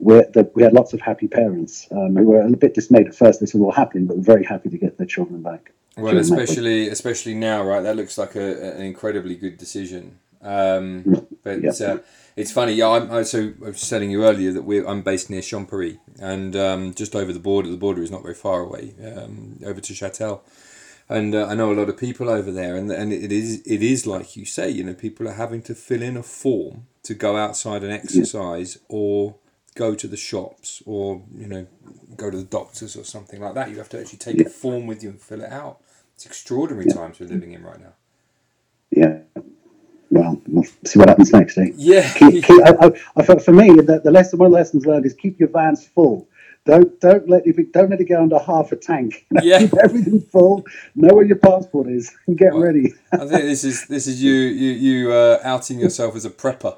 the, 0.00 0.50
we 0.54 0.62
had 0.62 0.72
lots 0.72 0.94
of 0.94 1.02
happy 1.02 1.28
parents 1.28 1.86
um, 1.92 2.16
who 2.16 2.24
were 2.24 2.40
a 2.40 2.50
bit 2.56 2.72
dismayed 2.72 3.06
at 3.06 3.14
first. 3.14 3.38
This 3.40 3.52
was 3.52 3.60
all 3.60 3.72
happening, 3.72 4.06
but 4.06 4.16
were 4.16 4.22
very 4.22 4.44
happy 4.44 4.70
to 4.70 4.78
get 4.78 4.96
their 4.96 5.06
children 5.06 5.42
back. 5.42 5.72
Well, 5.96 6.16
especially 6.18 6.88
especially 6.88 7.34
now, 7.34 7.62
right? 7.62 7.80
That 7.80 7.96
looks 7.96 8.16
like 8.16 8.36
a, 8.36 8.74
an 8.76 8.82
incredibly 8.82 9.36
good 9.36 9.58
decision. 9.58 10.18
Um, 10.42 11.26
but 11.42 11.62
yeah. 11.62 11.70
uh, 11.86 11.98
it's 12.36 12.52
funny. 12.52 12.72
Yeah, 12.72 12.90
I'm, 12.90 13.10
I, 13.10 13.22
so 13.22 13.52
I 13.64 13.68
was 13.68 13.88
telling 13.88 14.10
you 14.10 14.24
earlier 14.24 14.52
that 14.52 14.62
we 14.62 14.84
I'm 14.84 15.02
based 15.02 15.30
near 15.30 15.40
Champéry 15.40 15.98
and 16.20 16.56
um, 16.56 16.94
just 16.94 17.14
over 17.14 17.32
the 17.32 17.40
border. 17.40 17.70
The 17.70 17.76
border 17.76 18.02
is 18.02 18.10
not 18.10 18.22
very 18.22 18.34
far 18.34 18.60
away, 18.60 18.94
um, 19.04 19.58
over 19.64 19.80
to 19.80 19.92
Châtel. 19.92 20.40
And 21.08 21.34
uh, 21.34 21.46
I 21.46 21.54
know 21.54 21.72
a 21.72 21.74
lot 21.74 21.88
of 21.88 21.96
people 21.96 22.30
over 22.30 22.52
there, 22.52 22.76
and 22.76 22.90
and 22.90 23.12
it 23.12 23.32
is 23.32 23.62
it 23.66 23.82
is 23.82 24.06
like 24.06 24.36
you 24.36 24.44
say. 24.44 24.70
You 24.70 24.84
know, 24.84 24.94
people 24.94 25.28
are 25.28 25.32
having 25.32 25.60
to 25.62 25.74
fill 25.74 26.02
in 26.02 26.16
a 26.16 26.22
form 26.22 26.86
to 27.02 27.14
go 27.14 27.36
outside 27.36 27.82
and 27.82 27.92
exercise, 27.92 28.76
yeah. 28.76 28.86
or 28.96 29.34
go 29.74 29.94
to 29.94 30.08
the 30.08 30.16
shops 30.16 30.82
or 30.86 31.22
you 31.34 31.46
know 31.46 31.66
go 32.16 32.30
to 32.30 32.36
the 32.36 32.44
doctors 32.44 32.96
or 32.96 33.04
something 33.04 33.40
like 33.40 33.54
that. 33.54 33.70
You 33.70 33.78
have 33.78 33.88
to 33.90 34.00
actually 34.00 34.18
take 34.18 34.36
yeah. 34.38 34.46
a 34.46 34.50
form 34.50 34.86
with 34.86 35.02
you 35.02 35.10
and 35.10 35.20
fill 35.20 35.42
it 35.42 35.50
out. 35.50 35.80
It's 36.14 36.26
extraordinary 36.26 36.86
yeah. 36.88 36.94
times 36.94 37.20
we're 37.20 37.28
living 37.28 37.52
in 37.52 37.62
right 37.62 37.80
now. 37.80 37.94
Yeah. 38.90 39.20
Well, 40.10 40.42
we'll 40.48 40.64
see 40.84 40.98
what 40.98 41.08
happens 41.08 41.32
next. 41.32 41.56
Eh? 41.56 41.70
Yeah. 41.76 42.12
Keep, 42.14 42.44
keep, 42.44 42.60
I, 42.66 42.90
I, 43.16 43.22
for 43.22 43.52
me, 43.52 43.70
the, 43.70 44.00
the 44.02 44.10
lesson, 44.10 44.38
one 44.40 44.46
of 44.46 44.52
the 44.52 44.58
lessons 44.58 44.84
learned 44.84 45.06
is 45.06 45.14
keep 45.14 45.38
your 45.38 45.48
vans 45.48 45.86
full. 45.86 46.28
Don't 46.66 47.00
don't 47.00 47.26
let 47.26 47.46
if 47.46 47.58
it, 47.58 47.72
don't 47.72 47.88
let 47.88 48.00
it 48.00 48.04
go 48.04 48.22
under 48.22 48.38
half 48.38 48.70
a 48.72 48.76
tank. 48.76 49.26
Yeah. 49.42 49.60
Keep 49.60 49.74
everything 49.82 50.20
full. 50.20 50.64
Know 50.94 51.14
where 51.14 51.24
your 51.24 51.38
passport 51.38 51.88
is 51.88 52.14
and 52.26 52.36
get 52.36 52.52
well, 52.52 52.62
ready. 52.62 52.92
I 53.12 53.18
think 53.18 53.30
this 53.30 53.64
is 53.64 53.86
this 53.86 54.06
is 54.06 54.22
you 54.22 54.32
you 54.32 54.72
you 54.72 55.12
uh, 55.12 55.40
outing 55.42 55.80
yourself 55.80 56.14
as 56.16 56.24
a 56.24 56.30
prepper. 56.30 56.76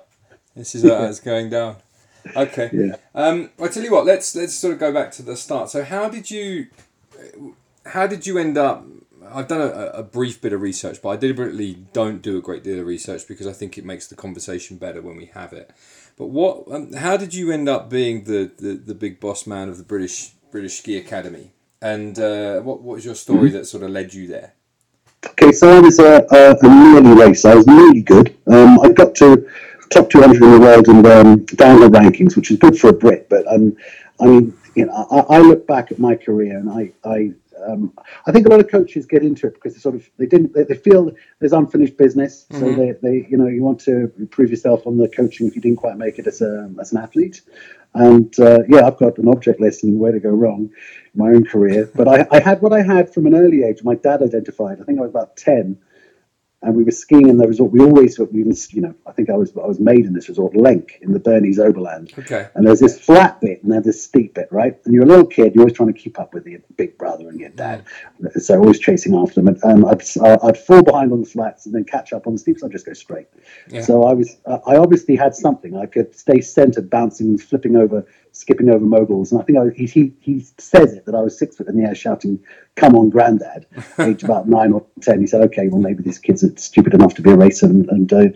This 0.54 0.74
is 0.74 0.82
how 0.88 1.04
it's 1.04 1.18
going 1.18 1.50
down. 1.50 1.76
Okay. 2.36 2.70
Yeah. 2.72 2.96
Um, 3.14 3.50
I 3.60 3.68
tell 3.68 3.82
you 3.82 3.92
what. 3.92 4.06
Let's 4.06 4.34
let's 4.34 4.54
sort 4.54 4.74
of 4.74 4.80
go 4.80 4.92
back 4.92 5.10
to 5.12 5.22
the 5.22 5.36
start. 5.36 5.70
So 5.70 5.84
how 5.84 6.08
did 6.08 6.30
you, 6.30 6.68
how 7.86 8.06
did 8.06 8.26
you 8.26 8.38
end 8.38 8.56
up? 8.58 8.84
I've 9.32 9.48
done 9.48 9.60
a, 9.60 9.86
a 9.98 10.02
brief 10.02 10.40
bit 10.40 10.52
of 10.52 10.60
research, 10.60 11.00
but 11.02 11.10
I 11.10 11.16
deliberately 11.16 11.86
don't 11.92 12.22
do 12.22 12.36
a 12.36 12.40
great 12.40 12.62
deal 12.64 12.80
of 12.80 12.86
research 12.86 13.26
because 13.28 13.46
I 13.46 13.52
think 13.52 13.78
it 13.78 13.84
makes 13.84 14.06
the 14.08 14.16
conversation 14.16 14.76
better 14.76 15.00
when 15.00 15.16
we 15.16 15.26
have 15.26 15.52
it. 15.52 15.70
But 16.16 16.26
what? 16.26 16.64
Um, 16.70 16.92
how 16.92 17.16
did 17.16 17.32
you 17.32 17.50
end 17.50 17.68
up 17.68 17.88
being 17.88 18.24
the, 18.24 18.50
the, 18.58 18.74
the 18.74 18.94
big 18.94 19.20
boss 19.20 19.46
man 19.46 19.68
of 19.68 19.78
the 19.78 19.84
British 19.84 20.32
British 20.50 20.78
Ski 20.78 20.96
Academy? 20.96 21.52
And 21.80 22.18
uh, 22.18 22.60
what 22.60 22.82
what 22.82 22.96
was 22.96 23.04
your 23.04 23.14
story 23.14 23.48
mm-hmm. 23.48 23.58
that 23.58 23.66
sort 23.66 23.82
of 23.82 23.90
led 23.90 24.12
you 24.14 24.26
there? 24.26 24.54
Okay, 25.24 25.52
so 25.52 25.76
I 25.76 25.80
was 25.80 25.98
a, 25.98 26.26
a, 26.30 26.56
a 26.60 26.68
nearly 26.68 27.20
racer. 27.20 27.50
I 27.50 27.54
was 27.54 27.66
really 27.66 28.02
good. 28.02 28.36
Um, 28.48 28.80
I 28.80 28.90
got 28.90 29.14
to 29.16 29.48
top 29.92 30.10
200 30.10 30.42
in 30.42 30.50
the 30.50 30.60
world 30.60 30.88
in 30.88 31.06
um, 31.06 31.44
downhill 31.44 31.90
rankings, 31.90 32.36
which 32.36 32.50
is 32.50 32.58
good 32.58 32.78
for 32.78 32.88
a 32.88 32.92
Brit. 32.92 33.28
But 33.28 33.46
um, 33.52 33.76
I 34.20 34.26
mean, 34.26 34.56
you 34.74 34.86
know, 34.86 35.06
I, 35.10 35.36
I, 35.36 35.38
look 35.40 35.66
back 35.66 35.92
at 35.92 35.98
my 35.98 36.14
career 36.14 36.56
and 36.56 36.70
I, 36.70 36.92
I 37.04 37.32
um, 37.66 37.92
I 38.26 38.32
think 38.32 38.46
a 38.46 38.48
lot 38.48 38.60
of 38.60 38.68
coaches 38.68 39.06
get 39.06 39.22
into 39.22 39.46
it 39.46 39.54
because 39.54 39.74
they 39.74 39.80
sort 39.80 39.94
of 39.94 40.08
they 40.18 40.26
didn't 40.26 40.54
they, 40.54 40.64
they 40.64 40.74
feel 40.74 41.12
there's 41.38 41.52
unfinished 41.52 41.96
business, 41.96 42.46
mm-hmm. 42.50 42.60
so 42.60 42.74
they, 42.74 42.92
they 43.02 43.26
you 43.28 43.36
know 43.36 43.46
you 43.46 43.62
want 43.62 43.80
to 43.80 44.12
improve 44.18 44.50
yourself 44.50 44.86
on 44.86 44.96
the 44.96 45.08
coaching 45.08 45.46
if 45.46 45.54
you 45.54 45.62
didn't 45.62 45.78
quite 45.78 45.96
make 45.96 46.18
it 46.18 46.26
as 46.26 46.40
a 46.40 46.70
as 46.80 46.92
an 46.92 46.98
athlete. 46.98 47.42
And 47.94 48.34
uh, 48.40 48.60
yeah, 48.68 48.86
I've 48.86 48.96
got 48.96 49.18
an 49.18 49.28
object 49.28 49.60
lesson 49.60 49.98
where 49.98 50.12
to 50.12 50.20
go 50.20 50.30
wrong 50.30 50.70
in 51.14 51.14
my 51.14 51.28
own 51.28 51.44
career. 51.44 51.90
But 51.94 52.08
I, 52.08 52.26
I 52.30 52.40
had 52.40 52.62
what 52.62 52.72
I 52.72 52.82
had 52.82 53.12
from 53.12 53.26
an 53.26 53.34
early 53.34 53.62
age. 53.62 53.84
My 53.84 53.94
dad 53.94 54.22
identified. 54.22 54.80
I 54.80 54.84
think 54.84 54.98
I 54.98 55.02
was 55.02 55.10
about 55.10 55.36
ten 55.36 55.78
and 56.62 56.76
we 56.76 56.84
were 56.84 56.92
skiing 56.92 57.28
in 57.28 57.36
the 57.36 57.46
resort. 57.46 57.72
We 57.72 57.80
always, 57.80 58.18
we 58.18 58.44
was, 58.44 58.72
you 58.72 58.82
know, 58.82 58.94
I 59.06 59.12
think 59.12 59.30
I 59.30 59.34
was 59.34 59.52
I 59.56 59.66
was 59.66 59.80
made 59.80 60.06
in 60.06 60.12
this 60.12 60.28
resort, 60.28 60.54
Lenk, 60.54 61.00
in 61.00 61.12
the 61.12 61.18
Bernese 61.18 61.60
Oberland. 61.60 62.12
Okay. 62.18 62.48
And 62.54 62.66
there's 62.66 62.80
this 62.80 62.98
flat 62.98 63.40
bit 63.40 63.62
and 63.62 63.72
there's 63.72 63.84
this 63.84 64.02
steep 64.02 64.34
bit, 64.34 64.48
right? 64.50 64.78
And 64.84 64.94
you're 64.94 65.04
a 65.04 65.06
little 65.06 65.26
kid, 65.26 65.54
you're 65.54 65.62
always 65.62 65.76
trying 65.76 65.92
to 65.92 65.98
keep 65.98 66.18
up 66.18 66.32
with 66.34 66.46
your 66.46 66.60
big 66.76 66.96
brother 66.98 67.28
and 67.28 67.40
your 67.40 67.50
dad, 67.50 67.84
mm. 68.20 68.40
so 68.40 68.58
always 68.58 68.78
chasing 68.78 69.14
after 69.14 69.34
them. 69.40 69.48
And 69.48 69.64
um, 69.64 69.84
I'd, 69.84 70.02
I'd 70.42 70.58
fall 70.58 70.82
behind 70.82 71.12
on 71.12 71.20
the 71.20 71.28
flats 71.28 71.66
and 71.66 71.74
then 71.74 71.84
catch 71.84 72.12
up 72.12 72.26
on 72.26 72.34
the 72.34 72.38
steeps. 72.38 72.62
I'd 72.62 72.72
just 72.72 72.86
go 72.86 72.92
straight. 72.92 73.26
Yeah. 73.68 73.82
So 73.82 74.04
I 74.04 74.12
was, 74.12 74.36
I 74.46 74.76
obviously 74.76 75.16
had 75.16 75.34
something. 75.34 75.76
I 75.76 75.86
could 75.86 76.14
stay 76.14 76.40
centered, 76.40 76.88
bouncing 76.88 77.28
and 77.28 77.42
flipping 77.42 77.76
over 77.76 78.06
skipping 78.32 78.70
over 78.70 78.84
moguls. 78.84 79.30
And 79.32 79.40
I 79.40 79.44
think 79.44 79.58
I, 79.58 79.70
he, 79.74 79.86
he, 79.86 80.12
he 80.20 80.46
says 80.58 80.94
it 80.94 81.06
that 81.06 81.14
I 81.14 81.20
was 81.20 81.38
six 81.38 81.56
foot 81.56 81.68
in 81.68 81.76
the 81.76 81.86
air 81.86 81.94
shouting, 81.94 82.42
Come 82.76 82.96
on, 82.96 83.10
granddad, 83.10 83.66
age 83.98 84.22
about 84.22 84.48
nine 84.48 84.72
or 84.72 84.84
10. 85.00 85.20
He 85.20 85.26
said, 85.26 85.42
Okay, 85.42 85.68
well, 85.68 85.80
maybe 85.80 86.02
these 86.02 86.18
kids 86.18 86.42
are 86.42 86.56
stupid 86.56 86.94
enough 86.94 87.14
to 87.14 87.22
be 87.22 87.30
a 87.30 87.36
racer 87.36 87.66
and, 87.66 87.88
and 87.88 88.12
uh, 88.12 88.28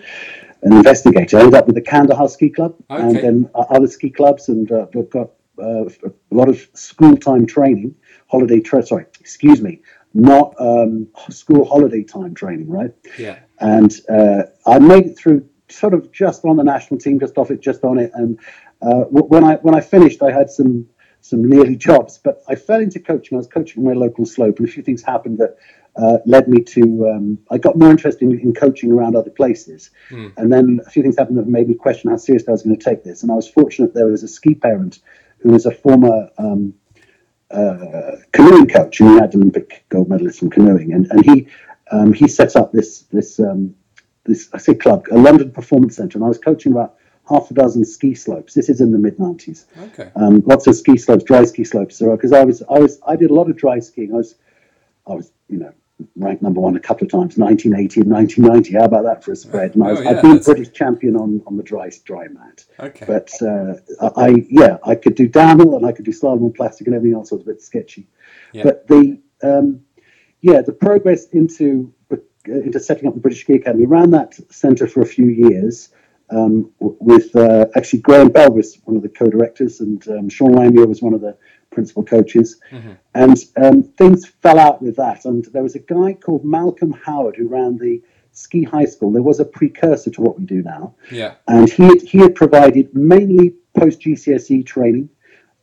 an 0.63 0.73
investigator. 0.73 1.39
I 1.39 1.41
ended 1.41 1.55
up 1.55 1.67
with 1.67 1.75
the 1.75 1.83
Kandahar 1.83 2.29
Ski 2.29 2.51
Club 2.51 2.77
okay. 2.91 3.03
and 3.03 3.17
then 3.17 3.51
other 3.55 3.89
ski 3.89 4.11
clubs, 4.11 4.49
and 4.49 4.71
uh, 4.71 4.87
we've 4.95 5.11
got 5.11 5.31
uh, 5.59 5.85
a 5.85 6.13
lot 6.31 6.49
of 6.49 6.67
school 6.75 7.17
time 7.17 7.47
training, 7.47 7.95
holiday, 8.29 8.61
tra- 8.61 8.85
sorry, 8.85 9.07
excuse 9.21 9.63
me, 9.63 9.81
not 10.13 10.55
um, 10.59 11.09
school 11.31 11.65
holiday 11.65 12.03
time 12.03 12.35
training, 12.35 12.69
right? 12.69 12.93
Yeah. 13.19 13.39
And 13.61 13.93
uh, 14.09 14.45
I 14.67 14.79
made 14.79 15.07
it 15.07 15.19
through 15.19 15.49
sort 15.69 15.95
of 15.95 16.13
just 16.13 16.45
on 16.45 16.57
the 16.57 16.65
national 16.65 17.01
team, 17.01 17.19
just 17.21 17.39
off 17.39 17.51
it, 17.51 17.61
just 17.61 17.85
on 17.85 17.99
it, 17.99 18.11
and 18.15 18.39
uh, 18.87 19.05
when 19.11 19.43
I 19.43 19.57
when 19.57 19.75
I 19.75 19.81
finished, 19.81 20.23
I 20.23 20.31
had 20.31 20.49
some 20.51 20.87
some 21.21 21.45
nearly 21.45 21.75
jobs, 21.75 22.21
but 22.23 22.43
I 22.49 22.55
fell 22.55 22.81
into 22.81 23.01
coaching. 23.01 23.37
I 23.37 23.39
was 23.39 23.49
coaching 23.49 23.83
my 23.83 23.95
local 23.95 24.25
slope, 24.25 24.59
and 24.59 24.69
a 24.69 24.71
few 24.71 24.83
things 24.83 25.03
happened 25.03 25.39
that 25.39 25.57
uh, 25.97 26.19
led 26.25 26.47
me 26.49 26.63
to. 26.63 27.09
Um, 27.09 27.39
I 27.51 27.59
got 27.59 27.77
more 27.77 27.91
interested 27.91 28.23
in, 28.23 28.39
in, 28.39 28.55
coaching 28.55 28.93
around 28.93 29.17
other 29.17 29.31
places, 29.31 29.91
mm. 30.11 30.33
and 30.37 30.53
then 30.53 30.81
a 30.87 30.91
few 30.91 31.03
things 31.03 31.19
happened 31.19 31.39
that 31.39 31.49
made 31.49 31.69
me 31.69 31.75
question 31.75 32.11
how 32.11 32.17
seriously 32.17 32.49
I 32.49 32.53
was 32.53 32.63
going 32.63 32.79
to 32.79 32.85
take 32.85 33.03
this. 33.03 33.23
And 33.23 33.33
I 33.33 33.35
was 33.35 33.49
fortunate 33.49 33.93
there 33.93 34.07
was 34.07 34.23
a 34.23 34.29
ski 34.29 34.55
parent 34.55 35.01
who 35.39 35.51
was 35.51 35.67
a 35.67 35.73
former 35.73 36.31
um, 36.39 36.75
uh, 37.51 38.13
canoeing 38.33 38.69
coach, 38.69 39.01
and 39.01 39.11
he 39.11 39.17
had 39.17 39.35
Olympic 39.35 39.85
gold 39.89 40.09
medalist 40.09 40.39
from 40.39 40.51
canoeing, 40.51 40.93
and 40.93 41.11
and 41.11 41.25
he 41.25 41.49
um, 41.91 42.13
he 42.13 42.29
set 42.29 42.55
up 42.55 42.71
this 42.71 43.01
this 43.11 43.41
um, 43.41 43.75
this 44.25 44.49
I 44.53 44.59
say 44.59 44.75
club, 44.75 45.07
a 45.11 45.19
London 45.19 45.51
Performance 45.51 45.97
Centre, 45.97 46.19
and 46.19 46.25
I 46.25 46.29
was 46.29 46.39
coaching 46.39 46.71
about 46.71 46.95
half 47.29 47.51
a 47.51 47.55
dozen 47.55 47.85
ski 47.85 48.15
slopes. 48.15 48.55
This 48.55 48.69
is 48.69 48.81
in 48.81 48.93
the 48.93 48.99
mid 48.99 49.19
nineties. 49.19 49.67
Okay. 49.79 50.11
Um, 50.17 50.43
lots 50.47 50.67
of 50.67 50.77
ski 50.77 50.97
slopes, 50.97 51.25
dry 51.25 51.45
ski 51.45 51.65
slopes. 51.65 51.99
Because 51.99 52.33
I 52.33 52.45
was, 52.45 52.63
I 52.71 52.79
was, 52.79 53.01
I 53.07 53.17
did 53.17 53.31
a 53.31 53.35
lot 53.35 53.51
of 53.51 53.57
dry 53.57 53.79
skiing. 53.79 54.13
I 54.13 54.17
was, 54.17 54.37
I 55.07 55.15
was, 55.15 55.33
you 55.49 55.59
know, 55.59 55.73
ranked 56.17 56.43
number 56.43 56.61
one 56.61 56.77
a 56.77 56.81
couple 56.81 57.05
of 57.07 57.11
times, 57.11 57.37
1980 57.37 58.03
and 58.03 58.11
1990. 58.11 58.79
How 58.79 58.85
about 58.85 59.05
that 59.05 59.25
for 59.25 59.33
a 59.33 59.37
spread? 59.37 59.75
And 59.75 59.83
I 59.83 59.93
was, 59.93 60.01
oh, 60.01 60.03
yeah, 60.03 60.11
I've 60.11 60.23
been 60.23 60.39
British 60.39 60.73
champion 60.73 61.17
on, 61.17 61.43
on 61.47 61.57
the 61.57 61.63
dry 61.63 61.91
dry 62.05 62.29
mat. 62.29 62.65
Okay. 62.79 63.07
But 63.07 63.31
uh, 63.43 63.75
I, 64.17 64.47
yeah, 64.49 64.79
I 64.85 64.95
could 64.95 65.15
do 65.15 65.27
downhill 65.27 65.77
and 65.77 65.87
I 65.87 65.93
could 65.93 66.05
do 66.05 66.13
slalom 66.13 66.39
and 66.39 66.55
plastic 66.55 66.87
and 66.87 66.95
everything 66.95 67.17
else 67.17 67.33
was 67.33 67.43
a 67.43 67.45
bit 67.45 67.63
sketchy. 67.63 68.07
Yeah. 68.53 68.65
But 68.65 68.87
the, 68.89 69.21
um, 69.43 69.81
yeah, 70.41 70.61
the 70.63 70.73
progress 70.73 71.27
into 71.31 71.93
into 72.45 72.79
setting 72.79 73.09
up 73.09 73.15
the 73.15 73.21
British 73.21 73.41
Ski 73.41 73.55
Academy 73.55 73.87
ran 73.87 74.13
that 74.13 74.35
centre 74.55 74.87
for 74.87 75.01
a 75.01 75.07
few 75.07 75.27
years 75.27 75.89
um, 76.31 76.73
with 76.81 77.35
uh, 77.37 77.67
actually 77.77 78.01
Graham 78.01 78.29
Bell 78.29 78.51
was 78.51 78.79
one 78.85 78.97
of 78.97 79.03
the 79.03 79.09
co-directors 79.09 79.81
and 79.81 80.07
um, 80.09 80.29
Sean 80.29 80.53
Lamier 80.53 80.87
was 80.87 81.03
one 81.03 81.15
of 81.15 81.21
the 81.21 81.37
principal 81.71 82.05
coaches. 82.05 82.61
Mm-hmm. 82.71 82.93
And 83.15 83.37
um, 83.57 83.83
things 83.83 84.27
fell 84.27 84.59
out 84.59 84.83
with 84.83 84.97
that. 84.97 85.25
And 85.25 85.45
there 85.47 85.63
was 85.63 85.75
a 85.75 85.81
guy 85.81 86.15
called 86.15 86.45
Malcolm 86.45 86.93
Howard 86.93 87.37
who 87.37 87.49
ran 87.49 87.77
the 87.79 88.03
ski 88.33 88.65
high 88.65 88.85
school. 88.85 89.13
There 89.13 89.23
was 89.23 89.41
a 89.41 89.45
precursor 89.45 90.11
to 90.11 90.21
what 90.21 90.39
we 90.39 90.45
do 90.45 90.63
now. 90.63 90.95
Yeah. 91.11 91.35
And 91.47 91.71
he 91.71 91.85
had, 91.85 92.03
he 92.03 92.19
had 92.19 92.35
provided 92.35 92.95
mainly 92.95 93.55
post 93.79 94.01
GCSE 94.01 94.67
training, 94.67 95.09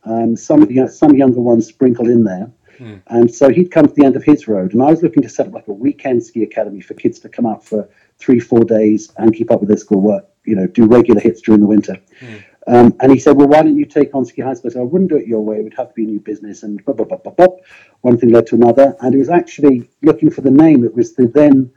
um, 0.04 0.36
some 0.36 0.62
of 0.62 0.68
the 0.68 0.88
some 0.88 1.16
younger 1.16 1.40
ones 1.40 1.66
sprinkled 1.66 2.08
in 2.08 2.24
there. 2.24 2.50
Mm. 2.78 3.02
And 3.06 3.32
so 3.32 3.50
he'd 3.50 3.70
come 3.70 3.86
to 3.86 3.94
the 3.94 4.04
end 4.04 4.16
of 4.16 4.24
his 4.24 4.48
road, 4.48 4.72
and 4.72 4.82
I 4.82 4.90
was 4.90 5.00
looking 5.00 5.22
to 5.22 5.28
set 5.28 5.46
up 5.46 5.54
like 5.54 5.68
a 5.68 5.72
weekend 5.72 6.24
ski 6.24 6.42
academy 6.42 6.80
for 6.80 6.94
kids 6.94 7.20
to 7.20 7.28
come 7.28 7.46
out 7.46 7.64
for 7.64 7.88
three, 8.18 8.40
four 8.40 8.64
days 8.64 9.12
and 9.16 9.32
keep 9.32 9.52
up 9.52 9.60
with 9.60 9.68
their 9.68 9.78
schoolwork 9.78 10.26
you 10.44 10.56
know, 10.56 10.66
do 10.66 10.86
regular 10.86 11.20
hits 11.20 11.40
during 11.40 11.60
the 11.60 11.66
winter. 11.66 11.96
Mm. 12.20 12.44
Um, 12.66 12.96
and 13.00 13.12
he 13.12 13.18
said, 13.18 13.36
well, 13.36 13.48
why 13.48 13.62
don't 13.62 13.76
you 13.76 13.84
take 13.84 14.14
on 14.14 14.24
Ski 14.24 14.42
High 14.42 14.54
School? 14.54 14.70
I 14.70 14.72
said, 14.74 14.80
I 14.80 14.84
wouldn't 14.84 15.10
do 15.10 15.16
it 15.16 15.26
your 15.26 15.42
way. 15.42 15.58
It 15.58 15.64
would 15.64 15.74
have 15.74 15.88
to 15.88 15.94
be 15.94 16.04
a 16.04 16.06
new 16.06 16.20
business. 16.20 16.62
And 16.62 16.82
blah, 16.84 16.94
blah, 16.94 17.04
blah, 17.04 17.18
blah, 17.18 17.32
blah. 17.32 17.56
One 18.00 18.16
thing 18.16 18.30
led 18.30 18.46
to 18.48 18.54
another. 18.54 18.96
And 19.00 19.14
it 19.14 19.18
was 19.18 19.28
actually 19.28 19.88
looking 20.02 20.30
for 20.30 20.40
the 20.40 20.50
name. 20.50 20.84
It 20.84 20.94
was 20.94 21.14
the 21.14 21.26
then 21.26 21.70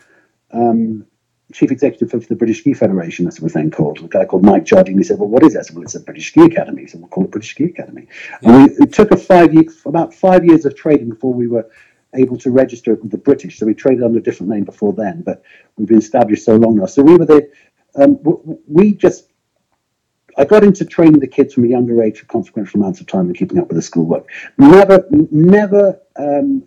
um, 0.51 1.05
chief 1.51 1.71
executive 1.71 2.13
of 2.13 2.27
the 2.27 2.36
British 2.36 2.59
Ski 2.59 2.74
Federation, 2.74 3.27
as 3.27 3.38
it 3.38 3.43
was 3.43 3.53
then 3.53 3.69
called, 3.69 4.00
a 4.00 4.07
guy 4.07 4.24
called 4.24 4.45
Mike 4.45 4.63
Jardine. 4.63 4.97
He 4.97 5.03
said, 5.03 5.19
well, 5.19 5.29
what 5.29 5.43
is 5.43 5.53
that? 5.53 5.59
I 5.59 5.63
said, 5.63 5.75
well, 5.75 5.83
it's 5.83 5.95
a 5.95 6.00
British 6.00 6.29
Ski 6.29 6.45
Academy. 6.45 6.83
He 6.83 6.88
said, 6.88 7.01
we'll 7.01 7.09
call 7.09 7.25
it 7.25 7.31
British 7.31 7.51
Ski 7.51 7.65
Academy. 7.65 8.07
Yeah. 8.41 8.50
And 8.50 8.71
we, 8.71 8.86
it 8.86 8.93
took 8.93 9.12
a 9.12 9.17
five 9.17 9.53
year, 9.53 9.65
about 9.86 10.13
five 10.13 10.45
years 10.45 10.65
of 10.65 10.75
trading 10.75 11.09
before 11.09 11.33
we 11.33 11.47
were 11.47 11.69
able 12.13 12.38
to 12.38 12.51
register 12.51 12.93
it 12.93 13.01
with 13.01 13.12
the 13.12 13.17
British. 13.17 13.59
So 13.59 13.65
we 13.65 13.74
traded 13.74 14.03
under 14.03 14.19
a 14.19 14.24
different 14.24 14.51
name 14.51 14.63
before 14.63 14.93
then, 14.93 15.21
but 15.21 15.43
we've 15.75 15.88
been 15.88 15.97
established 15.97 16.45
so 16.45 16.55
long 16.55 16.77
now. 16.77 16.86
So 16.86 17.03
we 17.03 17.17
were 17.17 17.25
the 17.25 17.50
um, 17.97 18.19
we 18.67 18.93
just 18.93 19.27
I 20.37 20.45
got 20.45 20.63
into 20.63 20.85
training 20.85 21.19
the 21.19 21.27
kids 21.27 21.55
from 21.55 21.65
a 21.65 21.67
younger 21.67 22.01
age 22.03 22.19
for 22.19 22.25
consequential 22.27 22.79
amounts 22.79 23.01
of 23.01 23.07
time 23.07 23.25
and 23.25 23.35
keeping 23.35 23.57
up 23.57 23.69
with 23.69 23.75
the 23.75 23.81
schoolwork. 23.81 24.27
Never, 24.59 25.03
never 25.09 25.99
um, 26.15 26.63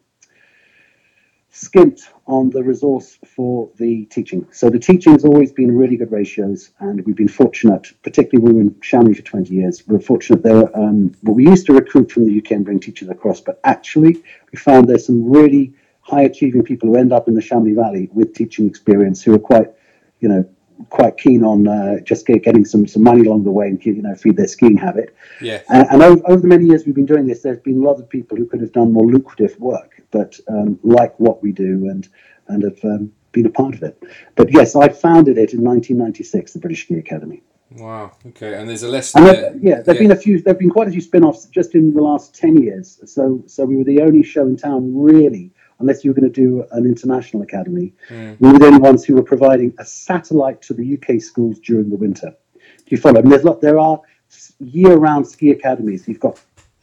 skimped 1.50 2.08
on 2.26 2.50
the 2.50 2.64
resource 2.64 3.18
for 3.24 3.70
the 3.76 4.06
teaching. 4.06 4.46
So 4.50 4.70
the 4.70 4.78
teaching 4.80 5.12
has 5.12 5.24
always 5.24 5.52
been 5.52 5.76
really 5.76 5.96
good 5.96 6.10
ratios, 6.10 6.70
and 6.80 7.04
we've 7.06 7.16
been 7.16 7.28
fortunate, 7.28 7.92
particularly 8.02 8.44
we 8.44 8.54
were 8.54 8.60
in 8.62 8.80
Chamonix 8.80 9.18
for 9.18 9.22
20 9.22 9.54
years, 9.54 9.86
we 9.86 9.96
are 9.96 10.00
fortunate 10.00 10.42
there. 10.42 10.76
Um, 10.76 11.14
well, 11.22 11.34
we 11.34 11.46
used 11.46 11.66
to 11.66 11.72
recruit 11.72 12.10
from 12.10 12.26
the 12.26 12.38
UK 12.38 12.52
and 12.52 12.64
bring 12.64 12.80
teachers 12.80 13.08
across, 13.08 13.40
but 13.40 13.60
actually 13.62 14.22
we 14.50 14.58
found 14.58 14.88
there's 14.88 15.06
some 15.06 15.30
really 15.30 15.74
high 16.00 16.22
achieving 16.22 16.64
people 16.64 16.88
who 16.88 16.96
end 16.96 17.12
up 17.12 17.28
in 17.28 17.34
the 17.34 17.42
Chamonix 17.42 17.74
Valley 17.74 18.08
with 18.12 18.34
teaching 18.34 18.66
experience 18.66 19.22
who 19.22 19.34
are 19.34 19.38
quite, 19.38 19.70
you 20.18 20.28
know, 20.28 20.48
quite 20.88 21.16
keen 21.18 21.44
on 21.44 21.68
uh, 21.68 22.00
just 22.00 22.26
get, 22.26 22.42
getting 22.42 22.64
some, 22.64 22.86
some 22.86 23.02
money 23.02 23.26
along 23.26 23.44
the 23.44 23.50
way 23.50 23.68
and 23.68 23.84
you 23.84 24.02
know 24.02 24.14
feed 24.14 24.36
their 24.36 24.48
skiing 24.48 24.76
habit. 24.76 25.14
Yeah. 25.40 25.62
And, 25.68 25.86
and 25.90 26.02
over, 26.02 26.22
over, 26.26 26.40
the 26.40 26.48
many 26.48 26.66
years 26.66 26.86
we've 26.86 26.94
been 26.94 27.06
doing 27.06 27.26
this, 27.26 27.42
there's 27.42 27.60
been 27.60 27.82
a 27.82 27.84
lot 27.84 27.98
of 27.98 28.08
people 28.08 28.36
who 28.36 28.46
could 28.46 28.60
have 28.60 28.72
done 28.72 28.92
more 28.92 29.06
lucrative 29.06 29.58
work, 29.58 30.02
but 30.10 30.38
um, 30.48 30.78
like 30.82 31.18
what 31.18 31.42
we 31.42 31.52
do 31.52 31.88
and 31.88 32.08
and 32.48 32.64
have 32.64 32.84
um, 32.84 33.12
been 33.32 33.46
a 33.46 33.50
part 33.50 33.74
of 33.74 33.82
it. 33.82 34.02
But 34.34 34.52
yes, 34.52 34.74
I 34.74 34.88
founded 34.88 35.38
it 35.38 35.54
in 35.54 35.62
1996, 35.62 36.52
the 36.52 36.58
British 36.58 36.84
Ski 36.84 36.94
Academy. 36.94 37.42
Wow. 37.72 38.16
Okay. 38.26 38.54
And 38.54 38.68
there's 38.68 38.82
a 38.82 38.88
lesson. 38.88 39.22
There, 39.22 39.54
yeah, 39.60 39.80
there've 39.82 39.96
yeah. 39.96 40.08
been 40.08 40.10
a 40.10 40.16
few. 40.16 40.42
There've 40.42 40.58
been 40.58 40.70
quite 40.70 40.88
a 40.88 40.90
few 40.90 41.00
spin-offs 41.00 41.46
just 41.46 41.74
in 41.74 41.94
the 41.94 42.02
last 42.02 42.34
ten 42.34 42.60
years. 42.60 43.00
So, 43.06 43.44
so 43.46 43.64
we 43.64 43.76
were 43.76 43.84
the 43.84 44.00
only 44.00 44.24
show 44.24 44.46
in 44.46 44.56
town 44.56 44.92
really 44.96 45.52
unless 45.80 46.04
you 46.04 46.10
were 46.10 46.20
going 46.20 46.32
to 46.32 46.40
do 46.40 46.64
an 46.72 46.84
international 46.86 47.42
academy. 47.42 47.92
Mm. 48.08 48.36
We 48.40 48.52
were 48.52 48.58
the 48.58 48.66
only 48.66 48.80
ones 48.80 49.04
who 49.04 49.14
were 49.14 49.22
providing 49.22 49.74
a 49.78 49.84
satellite 49.84 50.62
to 50.62 50.74
the 50.74 50.94
UK 50.96 51.20
schools 51.20 51.58
during 51.58 51.90
the 51.90 51.96
winter. 51.96 52.34
Do 52.54 52.86
you 52.86 52.98
follow? 52.98 53.18
I 53.18 53.22
mean, 53.22 53.30
there's 53.30 53.44
lot, 53.44 53.60
there 53.60 53.78
are 53.78 54.00
year-round 54.60 55.26
ski 55.26 55.50
academies. 55.50 56.06
You've 56.06 56.20
got 56.20 56.40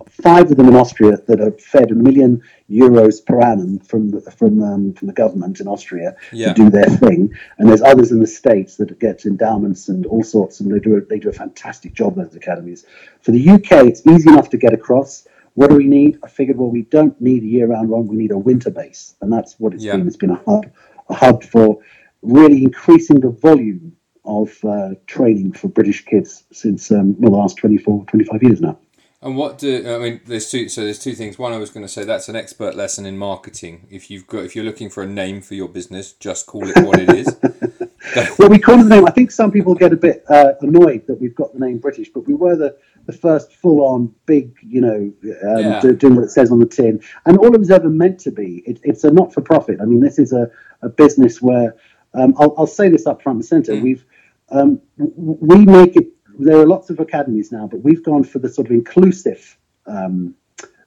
five 0.09 0.49
of 0.49 0.57
them 0.57 0.67
in 0.67 0.75
Austria 0.75 1.17
that 1.27 1.41
are 1.41 1.51
fed 1.51 1.91
a 1.91 1.95
million 1.95 2.41
euros 2.69 3.23
per 3.25 3.39
annum 3.41 3.79
from 3.79 4.11
the, 4.11 4.21
from 4.31 4.61
um, 4.63 4.93
from 4.93 5.07
the 5.07 5.13
government 5.13 5.59
in 5.59 5.67
Austria 5.67 6.15
yeah. 6.31 6.47
to 6.47 6.53
do 6.53 6.69
their 6.69 6.85
thing, 6.85 7.33
and 7.57 7.69
there's 7.69 7.81
others 7.81 8.11
in 8.11 8.19
the 8.19 8.27
states 8.27 8.77
that 8.77 8.99
get 8.99 9.25
endowments 9.25 9.89
and 9.89 10.05
all 10.05 10.23
sorts, 10.23 10.59
and 10.59 10.73
they 10.73 10.79
do 10.79 10.97
a, 10.97 11.01
they 11.01 11.19
do 11.19 11.29
a 11.29 11.33
fantastic 11.33 11.93
job. 11.93 12.15
Those 12.15 12.35
academies. 12.35 12.85
For 13.21 13.31
the 13.31 13.49
UK, 13.49 13.87
it's 13.87 14.05
easy 14.07 14.29
enough 14.29 14.49
to 14.49 14.57
get 14.57 14.73
across. 14.73 15.27
What 15.57 15.71
do 15.71 15.75
we 15.75 15.87
need? 15.87 16.19
I 16.23 16.27
figured, 16.27 16.55
well, 16.55 16.69
we 16.69 16.83
don't 16.83 17.19
need 17.19 17.41
a 17.41 17.47
year-round 17.47 17.89
one. 17.89 18.05
We 18.05 18.15
need 18.15 18.29
a 18.29 18.37
winter 18.37 18.69
base, 18.69 19.15
and 19.21 19.33
that's 19.33 19.55
what 19.59 19.73
it's 19.73 19.83
yeah. 19.83 19.93
been. 19.93 20.05
It's 20.05 20.15
been 20.15 20.29
a 20.29 20.41
hub, 20.45 20.67
a 21.09 21.15
hub 21.15 21.43
for 21.43 21.79
really 22.21 22.63
increasing 22.63 23.21
the 23.21 23.31
volume 23.31 23.97
of 24.23 24.55
uh, 24.63 24.89
training 25.07 25.53
for 25.53 25.67
British 25.67 26.05
kids 26.05 26.43
since 26.51 26.91
um, 26.91 27.15
the 27.19 27.31
last 27.31 27.57
24, 27.57 28.05
25 28.05 28.43
years 28.43 28.61
now. 28.61 28.77
And 29.19 29.35
what 29.35 29.57
do 29.57 29.95
I 29.95 29.97
mean? 29.97 30.21
There's 30.27 30.51
two. 30.51 30.69
So 30.69 30.81
there's 30.81 30.99
two 30.99 31.15
things. 31.15 31.39
One, 31.39 31.53
I 31.53 31.57
was 31.57 31.71
going 31.71 31.83
to 31.83 31.91
say 31.91 32.03
that's 32.03 32.29
an 32.29 32.35
expert 32.35 32.75
lesson 32.75 33.07
in 33.07 33.17
marketing. 33.17 33.87
If 33.89 34.11
you've 34.11 34.27
got, 34.27 34.43
if 34.43 34.55
you're 34.55 34.63
looking 34.63 34.91
for 34.91 35.01
a 35.01 35.07
name 35.07 35.41
for 35.41 35.55
your 35.55 35.69
business, 35.69 36.13
just 36.13 36.45
call 36.45 36.69
it 36.69 36.77
what 36.85 36.99
it 36.99 37.09
is. 37.09 37.35
well, 38.37 38.49
we 38.49 38.59
call 38.59 38.77
the 38.77 38.87
name. 38.87 39.07
I 39.07 39.11
think 39.11 39.31
some 39.31 39.51
people 39.51 39.73
get 39.73 39.91
a 39.91 39.95
bit 39.95 40.23
uh, 40.29 40.53
annoyed 40.61 41.07
that 41.07 41.19
we've 41.19 41.33
got 41.33 41.51
the 41.51 41.59
name 41.59 41.79
British, 41.79 42.09
but 42.09 42.27
we 42.27 42.35
were 42.35 42.55
the 42.55 42.77
the 43.07 43.13
first 43.13 43.53
full-on 43.53 44.13
big, 44.25 44.53
you 44.61 44.81
know, 44.81 45.11
um, 45.49 45.59
yeah. 45.59 45.81
doing 45.97 46.15
what 46.15 46.25
it 46.25 46.29
says 46.29 46.51
on 46.51 46.59
the 46.59 46.65
tin, 46.65 47.01
and 47.25 47.37
all 47.37 47.55
it 47.55 47.57
was 47.57 47.71
ever 47.71 47.89
meant 47.89 48.19
to 48.19 48.31
be. 48.31 48.61
It, 48.65 48.79
it's 48.83 49.03
a 49.05 49.09
not-for-profit. 49.11 49.79
I 49.81 49.85
mean, 49.85 50.01
this 50.01 50.19
is 50.19 50.33
a, 50.33 50.51
a 50.81 50.89
business 50.89 51.41
where 51.41 51.75
um, 52.13 52.35
I'll, 52.37 52.53
I'll, 52.57 52.67
say 52.67 52.89
this 52.89 53.07
up 53.07 53.23
front 53.23 53.37
and 53.37 53.45
center. 53.45 53.73
Mm. 53.73 53.81
We've 53.81 54.05
um, 54.49 54.81
we 54.97 55.65
make 55.65 55.95
it. 55.95 56.07
There 56.37 56.57
are 56.57 56.67
lots 56.67 56.89
of 56.89 56.99
academies 56.99 57.51
now, 57.51 57.65
but 57.65 57.81
we've 57.81 58.03
gone 58.03 58.23
for 58.23 58.39
the 58.39 58.49
sort 58.49 58.67
of 58.67 58.71
inclusive 58.71 59.57
um, 59.85 60.35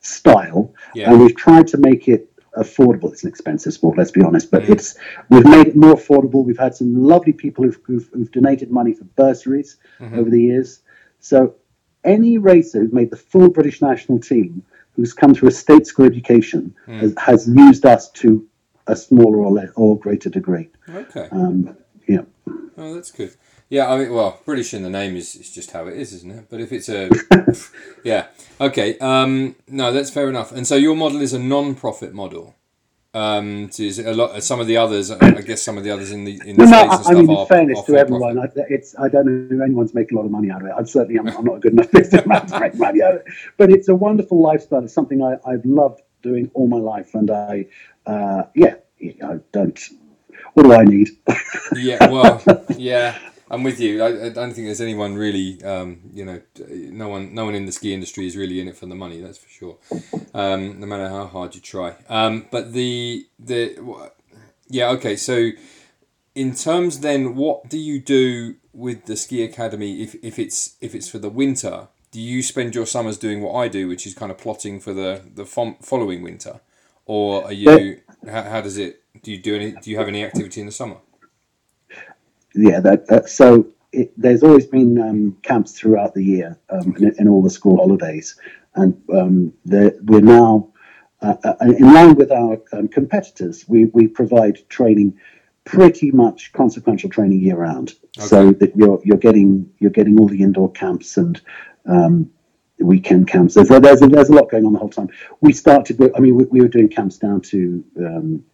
style, 0.00 0.74
yeah. 0.94 1.10
and 1.10 1.20
we've 1.20 1.36
tried 1.36 1.66
to 1.68 1.78
make 1.78 2.06
it 2.06 2.30
affordable. 2.56 3.12
It's 3.12 3.22
an 3.22 3.30
expensive 3.30 3.72
sport, 3.72 3.96
let's 3.96 4.10
be 4.10 4.22
honest, 4.22 4.50
but 4.50 4.64
mm. 4.64 4.70
it's 4.70 4.94
we've 5.30 5.46
made 5.46 5.68
it 5.68 5.76
more 5.76 5.94
affordable. 5.94 6.44
We've 6.44 6.58
had 6.58 6.74
some 6.74 7.02
lovely 7.02 7.32
people 7.32 7.64
who've, 7.64 7.78
who've, 7.84 8.08
who've 8.12 8.30
donated 8.30 8.70
money 8.70 8.92
for 8.92 9.04
bursaries 9.04 9.78
mm-hmm. 9.98 10.18
over 10.18 10.28
the 10.28 10.42
years. 10.42 10.80
So 11.20 11.54
any 12.04 12.38
racer 12.38 12.80
who's 12.80 12.92
made 12.92 13.10
the 13.10 13.16
full 13.16 13.48
British 13.48 13.82
national 13.82 14.20
team, 14.20 14.62
who's 14.96 15.12
come 15.12 15.34
through 15.34 15.48
a 15.48 15.52
state 15.52 15.86
school 15.86 16.06
education, 16.06 16.74
mm. 16.86 17.00
has, 17.00 17.14
has, 17.18 17.48
used 17.48 17.86
us 17.86 18.10
to 18.10 18.46
a 18.86 18.96
smaller 18.96 19.38
or, 19.38 19.52
less, 19.52 19.68
or 19.76 19.98
greater 19.98 20.30
degree. 20.30 20.68
Okay. 20.88 21.28
Um, 21.30 21.76
yeah. 22.06 22.22
Oh, 22.76 22.94
that's 22.94 23.10
good. 23.10 23.34
Yeah, 23.68 23.88
I 23.88 23.98
mean, 23.98 24.12
well, 24.12 24.40
British 24.44 24.74
in 24.74 24.82
the 24.82 24.90
name 24.90 25.14
is, 25.14 25.36
is 25.36 25.52
just 25.52 25.70
how 25.70 25.86
it 25.86 25.96
is, 25.96 26.12
isn't 26.12 26.30
it? 26.30 26.46
But 26.50 26.60
if 26.60 26.72
it's 26.72 26.88
a, 26.88 27.08
yeah, 28.04 28.26
okay, 28.60 28.98
um, 28.98 29.54
no, 29.68 29.92
that's 29.92 30.10
fair 30.10 30.28
enough. 30.28 30.50
And 30.50 30.66
so 30.66 30.74
your 30.74 30.96
model 30.96 31.20
is 31.20 31.32
a 31.32 31.38
non-profit 31.38 32.12
model. 32.12 32.56
Um, 33.12 33.70
is 33.76 33.98
a 33.98 34.14
lot. 34.14 34.40
Some 34.40 34.60
of 34.60 34.68
the 34.68 34.76
others, 34.76 35.10
I 35.10 35.40
guess, 35.40 35.62
some 35.62 35.76
of 35.76 35.82
the 35.82 35.90
others 35.90 36.12
in 36.12 36.24
the 36.24 36.40
in 36.46 36.56
the 36.56 36.64
no, 36.64 36.70
no, 36.70 36.88
I, 36.88 37.14
mean, 37.14 37.28
in 37.28 37.46
fairness 37.46 37.82
to 37.82 37.96
everyone, 37.96 38.38
I, 38.38 38.46
it's 38.68 38.94
I 38.96 39.08
don't 39.08 39.26
know 39.26 39.56
if 39.56 39.60
anyone's 39.60 39.94
making 39.94 40.16
a 40.16 40.20
lot 40.20 40.26
of 40.26 40.30
money 40.30 40.48
out 40.48 40.62
of 40.62 40.68
it. 40.68 40.74
I'm 40.76 40.86
certainly 40.86 41.18
I'm, 41.18 41.26
I'm 41.26 41.44
not 41.44 41.56
a 41.56 41.58
good 41.58 41.72
enough 41.72 41.90
businessman 41.90 42.46
to 42.46 42.60
make 42.60 42.76
money 42.76 43.02
out 43.02 43.14
of 43.14 43.20
it. 43.22 43.26
But 43.56 43.72
it's 43.72 43.88
a 43.88 43.96
wonderful 43.96 44.40
lifestyle. 44.40 44.84
It's 44.84 44.94
something 44.94 45.24
I, 45.24 45.38
I've 45.44 45.64
loved 45.64 46.02
doing 46.22 46.52
all 46.54 46.68
my 46.68 46.76
life, 46.76 47.16
and 47.16 47.32
I, 47.32 47.66
uh, 48.06 48.44
yeah, 48.54 48.74
I 49.02 49.40
don't. 49.50 49.80
What 50.54 50.62
do 50.62 50.72
I 50.72 50.84
need? 50.84 51.08
yeah, 51.74 52.08
well, 52.08 52.40
yeah. 52.76 53.18
I'm 53.50 53.64
with 53.64 53.80
you. 53.80 54.02
I, 54.02 54.26
I 54.26 54.28
don't 54.28 54.52
think 54.52 54.68
there's 54.68 54.80
anyone 54.80 55.16
really, 55.16 55.62
um, 55.64 56.00
you 56.14 56.24
know, 56.24 56.40
no 56.68 57.08
one, 57.08 57.34
no 57.34 57.44
one 57.44 57.56
in 57.56 57.66
the 57.66 57.72
ski 57.72 57.92
industry 57.92 58.26
is 58.26 58.36
really 58.36 58.60
in 58.60 58.68
it 58.68 58.76
for 58.76 58.86
the 58.86 58.94
money. 58.94 59.20
That's 59.20 59.38
for 59.38 59.48
sure. 59.48 59.78
Um, 60.32 60.78
no 60.78 60.86
matter 60.86 61.08
how 61.08 61.26
hard 61.26 61.56
you 61.56 61.60
try. 61.60 61.96
Um, 62.08 62.46
but 62.50 62.72
the 62.72 63.26
the, 63.40 63.76
yeah, 64.68 64.90
okay. 64.90 65.16
So, 65.16 65.50
in 66.36 66.54
terms 66.54 67.00
then, 67.00 67.34
what 67.34 67.68
do 67.68 67.76
you 67.76 68.00
do 68.00 68.54
with 68.72 69.06
the 69.06 69.16
ski 69.16 69.42
academy 69.42 70.00
if, 70.00 70.14
if 70.22 70.38
it's 70.38 70.76
if 70.80 70.94
it's 70.94 71.08
for 71.08 71.18
the 71.18 71.30
winter? 71.30 71.88
Do 72.12 72.20
you 72.20 72.42
spend 72.42 72.74
your 72.76 72.86
summers 72.86 73.18
doing 73.18 73.42
what 73.42 73.54
I 73.54 73.66
do, 73.66 73.88
which 73.88 74.06
is 74.06 74.14
kind 74.14 74.30
of 74.30 74.38
plotting 74.38 74.78
for 74.78 74.92
the 74.92 75.22
the 75.34 75.44
following 75.44 76.22
winter, 76.22 76.60
or 77.04 77.44
are 77.46 77.52
you? 77.52 78.00
How, 78.28 78.42
how 78.42 78.60
does 78.60 78.78
it? 78.78 79.02
Do 79.22 79.32
you 79.32 79.38
do 79.38 79.56
any? 79.56 79.72
Do 79.72 79.90
you 79.90 79.98
have 79.98 80.08
any 80.08 80.24
activity 80.24 80.60
in 80.60 80.66
the 80.66 80.72
summer? 80.72 80.98
Yeah, 82.54 82.80
that, 82.80 83.06
that 83.06 83.28
so 83.28 83.66
it, 83.92 84.12
there's 84.16 84.42
always 84.42 84.66
been 84.66 85.00
um, 85.00 85.36
camps 85.42 85.78
throughout 85.78 86.14
the 86.14 86.24
year 86.24 86.58
um, 86.70 86.94
in, 86.96 87.14
in, 87.18 87.28
all 87.28 87.42
the 87.42 87.50
school 87.50 87.76
holidays, 87.76 88.36
and 88.74 89.00
um, 89.12 89.52
we're 89.64 90.20
now 90.20 90.72
uh, 91.22 91.34
uh, 91.44 91.54
in 91.60 91.92
line 91.92 92.14
with 92.14 92.30
our 92.30 92.60
um, 92.72 92.88
competitors. 92.88 93.64
We 93.68 93.86
we 93.86 94.06
provide 94.06 94.68
training, 94.68 95.18
pretty 95.64 96.10
much 96.10 96.52
consequential 96.52 97.10
training 97.10 97.40
year 97.40 97.56
round, 97.56 97.94
okay. 98.18 98.26
so 98.26 98.52
that 98.52 98.76
you're 98.76 99.00
you're 99.04 99.18
getting 99.18 99.70
you're 99.78 99.90
getting 99.90 100.18
all 100.18 100.28
the 100.28 100.42
indoor 100.42 100.70
camps 100.72 101.16
and 101.16 101.40
um, 101.86 102.30
weekend 102.78 103.28
camps. 103.28 103.54
There's 103.54 103.70
a, 103.70 103.80
there's 103.80 104.00
there's 104.00 104.28
a 104.28 104.34
lot 104.34 104.50
going 104.50 104.64
on 104.64 104.72
the 104.72 104.78
whole 104.78 104.88
time. 104.88 105.10
We 105.40 105.52
started. 105.52 106.00
I 106.16 106.20
mean, 106.20 106.36
we, 106.36 106.44
we 106.44 106.60
were 106.60 106.68
doing 106.68 106.88
camps 106.88 107.18
down 107.18 107.40
to 107.42 107.84
um, 107.98 108.44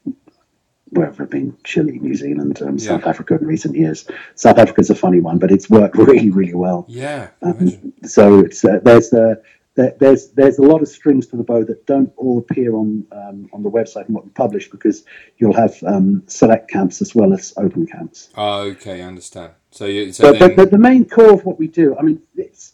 wherever 0.91 1.23
I've 1.23 1.31
been, 1.31 1.57
Chile, 1.65 1.99
New 1.99 2.15
Zealand, 2.15 2.63
um, 2.63 2.79
yeah. 2.79 2.89
South 2.89 3.07
Africa 3.07 3.37
in 3.37 3.47
recent 3.47 3.77
years. 3.77 4.09
South 4.35 4.59
Africa's 4.59 4.91
a 4.91 4.95
funny 4.95 5.21
one, 5.21 5.39
but 5.39 5.51
it's 5.51 5.69
worked 5.69 5.97
really, 5.99 6.31
really 6.31 6.55
well. 6.55 6.85
Yeah. 6.89 7.29
Um, 7.43 7.93
so 8.05 8.41
it's 8.41 8.65
uh, 8.65 8.81
there's 8.83 9.13
uh, 9.13 9.37
there's 9.77 10.31
there's 10.31 10.59
a 10.59 10.63
lot 10.63 10.81
of 10.81 10.89
strings 10.89 11.27
to 11.29 11.37
the 11.37 11.43
bow 11.43 11.63
that 11.65 11.87
don't 11.87 12.13
all 12.17 12.39
appear 12.39 12.75
on 12.75 13.07
um, 13.13 13.51
on 13.53 13.63
the 13.63 13.71
website 13.71 14.07
and 14.07 14.15
what 14.15 14.25
we 14.25 14.31
publish 14.31 14.71
because 14.71 15.05
you'll 15.39 15.55
have 15.55 15.77
um, 15.85 16.23
select 16.27 16.71
camps 16.71 17.03
as 17.03 17.15
well 17.15 17.33
as 17.35 17.53
open 17.57 17.87
camps. 17.87 18.31
Oh, 18.37 18.61
okay, 18.71 19.03
I 19.03 19.07
understand. 19.07 19.53
So, 19.71 19.85
you, 19.85 20.13
so 20.13 20.33
but, 20.33 20.39
then... 20.39 20.57
but, 20.57 20.71
the 20.71 20.79
main 20.79 21.07
core 21.07 21.35
of 21.35 21.45
what 21.45 21.59
we 21.59 21.69
do, 21.69 21.95
I 21.99 22.03
mean, 22.03 22.23
it's, 22.35 22.73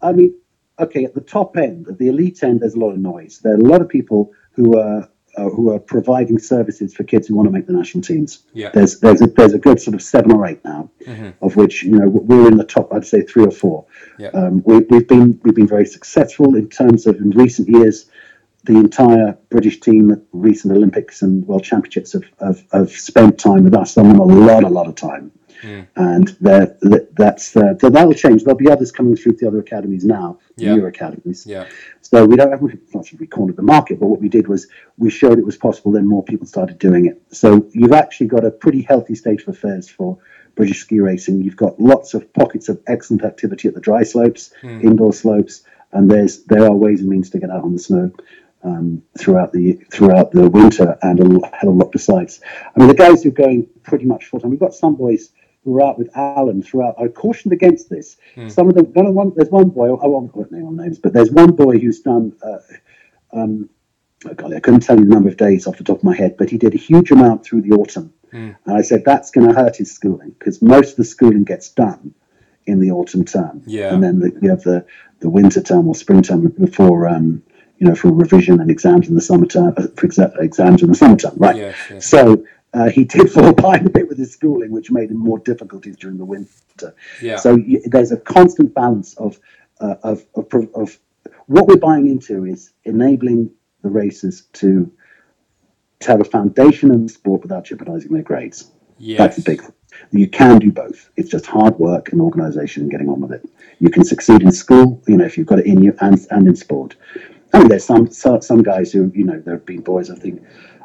I 0.00 0.12
mean, 0.12 0.36
okay, 0.78 1.04
at 1.04 1.12
the 1.12 1.20
top 1.20 1.56
end, 1.56 1.88
at 1.88 1.98
the 1.98 2.06
elite 2.08 2.44
end, 2.44 2.60
there's 2.60 2.74
a 2.74 2.78
lot 2.78 2.90
of 2.90 2.98
noise. 2.98 3.40
There 3.42 3.54
are 3.54 3.58
a 3.58 3.64
lot 3.64 3.80
of 3.80 3.88
people 3.88 4.32
who 4.52 4.78
are 4.78 5.08
uh, 5.36 5.48
who 5.48 5.70
are 5.72 5.78
providing 5.78 6.38
services 6.38 6.94
for 6.94 7.04
kids 7.04 7.28
who 7.28 7.34
want 7.34 7.46
to 7.46 7.52
make 7.52 7.66
the 7.66 7.72
national 7.72 8.02
teams. 8.02 8.44
Yeah. 8.52 8.70
There's 8.72 9.00
there's 9.00 9.20
a, 9.22 9.26
there's 9.26 9.52
a 9.52 9.58
good 9.58 9.80
sort 9.80 9.94
of 9.94 10.02
seven 10.02 10.32
or 10.32 10.46
eight 10.46 10.64
now, 10.64 10.90
mm-hmm. 11.06 11.30
of 11.44 11.56
which 11.56 11.82
you 11.82 11.98
know 11.98 12.08
we're 12.08 12.48
in 12.48 12.56
the 12.56 12.64
top. 12.64 12.92
I'd 12.92 13.06
say 13.06 13.22
three 13.22 13.44
or 13.44 13.50
four. 13.50 13.86
Yeah. 14.18 14.28
Um, 14.28 14.62
we, 14.64 14.78
we've 14.80 15.08
been 15.08 15.40
we've 15.42 15.54
been 15.54 15.68
very 15.68 15.86
successful 15.86 16.56
in 16.56 16.68
terms 16.68 17.06
of 17.06 17.16
in 17.16 17.30
recent 17.30 17.68
years. 17.68 18.06
The 18.64 18.76
entire 18.76 19.36
British 19.50 19.80
team 19.80 20.10
at 20.10 20.20
recent 20.32 20.74
Olympics 20.74 21.20
and 21.20 21.46
World 21.46 21.64
Championships 21.64 22.14
have, 22.14 22.24
have, 22.40 22.64
have 22.72 22.90
spent 22.90 23.38
time 23.38 23.64
with 23.64 23.74
us. 23.74 23.92
Some 23.92 24.10
of 24.10 24.16
them 24.16 24.20
a 24.20 24.46
lot, 24.46 24.64
a 24.64 24.68
lot 24.68 24.88
of 24.88 24.94
time. 24.94 25.30
Mm. 25.62 25.86
And 25.96 26.28
that's 27.14 27.56
uh, 27.56 27.78
so 27.78 27.90
that'll 27.90 28.14
change. 28.14 28.44
There'll 28.44 28.58
be 28.58 28.70
others 28.70 28.92
coming 28.92 29.16
through 29.16 29.32
the 29.32 29.48
other 29.48 29.60
academies 29.60 30.04
now, 30.04 30.38
yeah. 30.56 30.74
newer 30.74 30.88
academies. 30.88 31.46
Yeah. 31.46 31.68
So 32.00 32.24
we 32.24 32.36
don't 32.36 32.50
have 32.50 32.62
not 32.94 33.06
we 33.18 33.26
cornered 33.26 33.56
the 33.56 33.62
market, 33.62 33.98
but 33.98 34.06
what 34.06 34.20
we 34.20 34.28
did 34.28 34.48
was 34.48 34.68
we 34.98 35.10
showed 35.10 35.38
it 35.38 35.44
was 35.44 35.56
possible. 35.56 35.92
Then 35.92 36.06
more 36.06 36.22
people 36.22 36.46
started 36.46 36.78
doing 36.78 37.06
it. 37.06 37.20
So 37.30 37.66
you've 37.72 37.92
actually 37.92 38.28
got 38.28 38.44
a 38.44 38.50
pretty 38.50 38.82
healthy 38.82 39.14
state 39.14 39.42
of 39.42 39.48
affairs 39.48 39.88
for 39.88 40.18
British 40.54 40.80
ski 40.80 41.00
racing. 41.00 41.42
You've 41.42 41.56
got 41.56 41.80
lots 41.80 42.14
of 42.14 42.32
pockets 42.32 42.68
of 42.68 42.80
excellent 42.86 43.24
activity 43.24 43.68
at 43.68 43.74
the 43.74 43.80
dry 43.80 44.02
slopes, 44.02 44.52
mm. 44.62 44.82
indoor 44.82 45.12
slopes, 45.12 45.64
and 45.92 46.10
there's 46.10 46.44
there 46.44 46.64
are 46.64 46.74
ways 46.74 47.00
and 47.00 47.08
means 47.08 47.30
to 47.30 47.38
get 47.38 47.50
out 47.50 47.64
on 47.64 47.72
the 47.72 47.78
snow. 47.78 48.12
Um, 48.62 49.02
throughout 49.18 49.52
the 49.52 49.74
throughout 49.92 50.30
the 50.32 50.48
winter 50.48 50.96
and 51.02 51.20
a 51.20 51.46
hell 51.48 51.68
of 51.68 51.74
a 51.74 51.78
lot 51.78 51.92
besides. 51.92 52.40
I 52.74 52.78
mean, 52.78 52.88
the 52.88 52.94
guys 52.94 53.22
who 53.22 53.28
are 53.28 53.32
going 53.32 53.66
pretty 53.82 54.06
much 54.06 54.24
full 54.24 54.40
time. 54.40 54.50
We've 54.50 54.58
got 54.58 54.72
some 54.72 54.94
boys 54.94 55.32
were 55.64 55.82
out 55.82 55.98
with 55.98 56.10
Alan 56.16 56.62
throughout. 56.62 56.94
I 56.98 57.08
cautioned 57.08 57.52
against 57.52 57.88
this. 57.90 58.16
Mm. 58.36 58.50
Some 58.50 58.68
of 58.68 58.74
the 58.74 58.84
one 58.84 59.14
one. 59.14 59.32
There's 59.34 59.50
one 59.50 59.70
boy. 59.70 59.94
I 59.94 60.06
won't 60.06 60.52
name 60.52 60.66
on 60.66 60.76
names, 60.76 60.98
but 60.98 61.12
there's 61.12 61.30
one 61.30 61.52
boy 61.52 61.78
who's 61.78 62.00
done. 62.00 62.36
Uh, 62.42 62.58
um, 63.32 63.70
oh 64.26 64.34
golly, 64.34 64.56
I 64.56 64.60
couldn't 64.60 64.80
tell 64.80 64.98
you 64.98 65.04
the 65.04 65.10
number 65.10 65.28
of 65.28 65.36
days 65.36 65.66
off 65.66 65.78
the 65.78 65.84
top 65.84 65.98
of 65.98 66.04
my 66.04 66.16
head, 66.16 66.36
but 66.36 66.50
he 66.50 66.58
did 66.58 66.74
a 66.74 66.78
huge 66.78 67.10
amount 67.10 67.44
through 67.44 67.62
the 67.62 67.72
autumn. 67.72 68.12
Mm. 68.32 68.56
And 68.66 68.76
I 68.76 68.82
said 68.82 69.04
that's 69.04 69.30
going 69.30 69.48
to 69.48 69.54
hurt 69.54 69.76
his 69.76 69.92
schooling 69.92 70.34
because 70.38 70.60
most 70.60 70.92
of 70.92 70.96
the 70.96 71.04
schooling 71.04 71.44
gets 71.44 71.68
done 71.68 72.14
in 72.66 72.80
the 72.80 72.90
autumn 72.90 73.24
term. 73.24 73.62
Yeah. 73.66 73.92
And 73.92 74.02
then 74.02 74.18
the, 74.20 74.36
you 74.40 74.50
have 74.50 74.62
the, 74.62 74.86
the 75.20 75.28
winter 75.28 75.62
term 75.62 75.86
or 75.86 75.94
spring 75.94 76.22
term 76.22 76.48
before 76.48 77.08
um, 77.08 77.42
you 77.78 77.86
know 77.86 77.94
for 77.94 78.12
revision 78.12 78.60
and 78.60 78.70
exams 78.70 79.08
in 79.08 79.14
the 79.14 79.20
summer 79.20 79.46
term 79.46 79.74
uh, 79.76 79.86
for 79.96 80.08
exa- 80.08 80.38
exams 80.40 80.82
in 80.82 80.88
the 80.88 80.94
summer 80.94 81.16
term, 81.16 81.34
right? 81.36 81.56
Yes, 81.56 81.76
yes. 81.90 82.06
So 82.06 82.44
uh, 82.74 82.90
he 82.90 83.04
did 83.04 83.30
fall 83.32 83.52
behind 83.52 83.86
a 83.86 83.90
bit 83.90 84.08
with 84.08 84.18
his 84.18 84.32
schooling, 84.32 84.70
which 84.70 84.90
made 84.90 85.10
him 85.10 85.18
more 85.18 85.38
difficulties 85.38 85.96
during 85.96 86.18
the 86.18 86.24
winter. 86.24 86.94
Yeah. 87.22 87.36
So 87.36 87.56
y- 87.56 87.80
there's 87.84 88.12
a 88.12 88.18
constant 88.18 88.74
balance 88.74 89.14
of, 89.14 89.38
uh, 89.80 89.94
of, 90.02 90.24
of, 90.34 90.46
of 90.74 90.98
what 91.46 91.66
we're 91.66 91.76
buying 91.76 92.08
into 92.08 92.44
is 92.44 92.72
enabling 92.84 93.50
the 93.82 93.90
racers 93.90 94.42
to, 94.54 94.90
to 96.00 96.08
have 96.08 96.20
a 96.20 96.24
foundation 96.24 96.92
in 96.92 97.04
the 97.04 97.08
sport 97.08 97.42
without 97.42 97.64
jeopardizing 97.64 98.12
their 98.12 98.22
grades. 98.22 98.70
Yes. 98.98 99.18
That's 99.18 99.36
the 99.36 99.42
big 99.42 99.60
thing. 99.60 99.72
You 100.10 100.28
can 100.28 100.58
do 100.58 100.72
both. 100.72 101.10
It's 101.16 101.30
just 101.30 101.46
hard 101.46 101.78
work 101.78 102.10
and 102.12 102.20
organisation 102.20 102.82
and 102.82 102.90
getting 102.90 103.08
on 103.08 103.20
with 103.20 103.32
it. 103.32 103.48
You 103.78 103.90
can 103.90 104.04
succeed 104.04 104.42
in 104.42 104.50
school, 104.50 105.00
you 105.06 105.16
know, 105.16 105.24
if 105.24 105.38
you've 105.38 105.46
got 105.46 105.60
it 105.60 105.66
in 105.66 105.82
you, 105.82 105.96
and 106.00 106.18
and 106.30 106.48
in 106.48 106.56
sport. 106.56 106.96
I 107.52 107.58
mean, 107.58 107.68
there's 107.68 107.84
some 107.84 108.10
some 108.10 108.62
guys 108.62 108.92
who, 108.92 109.12
you 109.14 109.24
know, 109.24 109.38
there 109.40 109.54
have 109.54 109.66
been 109.66 109.82
boys. 109.82 110.10
I 110.10 110.16
think 110.16 110.42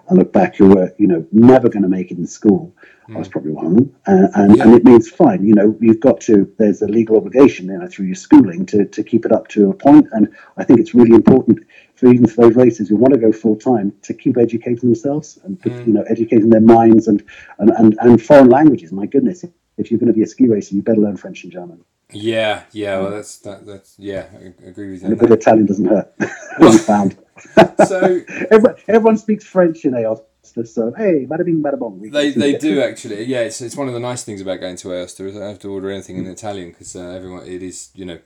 I 0.10 0.14
look 0.14 0.34
back 0.34 0.56
who 0.56 0.70
were, 0.70 0.94
you 0.98 1.08
know, 1.08 1.26
never 1.32 1.70
going 1.70 1.84
to 1.84 1.90
make 1.90 2.12
it 2.12 2.18
in 2.18 2.26
school. 2.26 2.74
Mm. 3.08 3.16
I 3.16 3.20
was 3.20 3.28
hmm. 3.28 3.32
probably 3.32 3.52
one 3.52 3.66
of 3.66 3.76
them. 3.76 3.96
Uh, 4.08 4.28
and, 4.36 4.58
yeah. 4.58 4.64
and 4.64 4.74
it 4.74 4.84
means 4.84 5.10
fine, 5.10 5.46
you 5.46 5.54
know, 5.54 5.78
you've 5.80 6.00
got 6.00 6.20
to, 6.22 6.52
there's 6.58 6.82
a 6.82 6.88
legal 6.88 7.18
obligation, 7.18 7.68
you 7.68 7.78
know, 7.78 7.88
through 7.88 8.08
your 8.08 8.16
schooling 8.16 8.66
to, 8.68 8.86
to 8.86 9.04
keep 9.04 9.26
it 9.26 9.32
up 9.32 9.48
to 9.50 9.70
a 9.70 9.74
point. 9.74 10.08
And 10.12 10.30
I 10.58 10.64
think 10.64 10.80
it's 10.80 10.94
really 10.94 11.16
important 11.16 11.60
for 11.96 12.08
even 12.08 12.28
for 12.28 12.42
those 12.42 12.56
racers 12.56 12.90
who 12.90 12.96
want 12.96 13.14
to 13.14 13.20
go 13.20 13.32
full 13.32 13.56
time 13.56 13.94
to 14.04 14.14
keep 14.14 14.38
educating 14.38 14.90
themselves 14.90 15.38
and, 15.44 15.62
mm. 15.62 15.88
you 15.88 15.94
know, 15.94 16.04
educating 16.04 16.50
their 16.50 16.62
minds 16.62 17.08
and, 17.08 17.24
and, 17.60 17.70
and, 17.72 17.98
and 18.02 18.22
foreign 18.22 18.50
languages. 18.50 18.92
My 18.92 19.06
goodness, 19.06 19.46
if 19.78 19.92
you're 19.92 20.00
going 20.00 20.12
to 20.12 20.18
be 20.18 20.24
a 20.24 20.28
ski 20.28 20.48
racer, 20.48 20.76
you 20.76 20.82
better 20.82 21.02
learn 21.02 21.18
French 21.18 21.44
and 21.44 21.52
German. 21.52 21.84
Yeah, 22.12 22.64
yeah, 22.72 23.00
well, 23.00 23.12
that's 23.12 23.38
that, 23.40 23.68
that's 23.68 23.94
yeah, 24.00 24.26
I 24.34 24.68
agree 24.68 24.92
with 24.92 25.04
you. 25.04 25.14
A 25.14 25.16
bit 25.16 25.26
of 25.26 25.32
Italian 25.32 25.68
doesn't 25.68 25.86
hurt. 25.86 26.12
Well, 26.60 26.78
found. 26.78 27.18
so 27.88 28.22
everyone, 28.52 28.76
everyone, 28.88 29.18
speaks 29.18 29.46
French 29.46 29.86
in 29.86 29.94
Aosta, 29.94 30.68
so 30.68 30.94
hey, 30.98 31.26
bada 31.26 31.46
bing, 31.46 31.62
bada 31.62 31.78
bong. 31.78 32.10
They 32.10 32.32
they 32.32 32.58
do 32.58 32.82
actually. 32.82 33.24
Yeah, 33.24 33.42
it's, 33.42 33.62
it's 33.62 33.76
one 33.76 33.88
of 33.88 33.94
the 33.94 34.00
nice 34.00 34.24
things 34.24 34.42
about 34.42 34.60
going 34.60 34.76
to 34.78 34.90
Aosta 34.90 35.28
is 35.28 35.36
I 35.36 35.40
don't 35.40 35.50
have 35.50 35.60
to 35.60 35.72
order 35.72 35.90
anything 35.90 36.18
in 36.18 36.28
Italian 36.28 36.70
because 36.72 36.96
uh, 36.96 37.10
everyone 37.10 37.46
it 37.46 37.64
is 37.64 37.90
you 37.94 38.06
know 38.06 38.20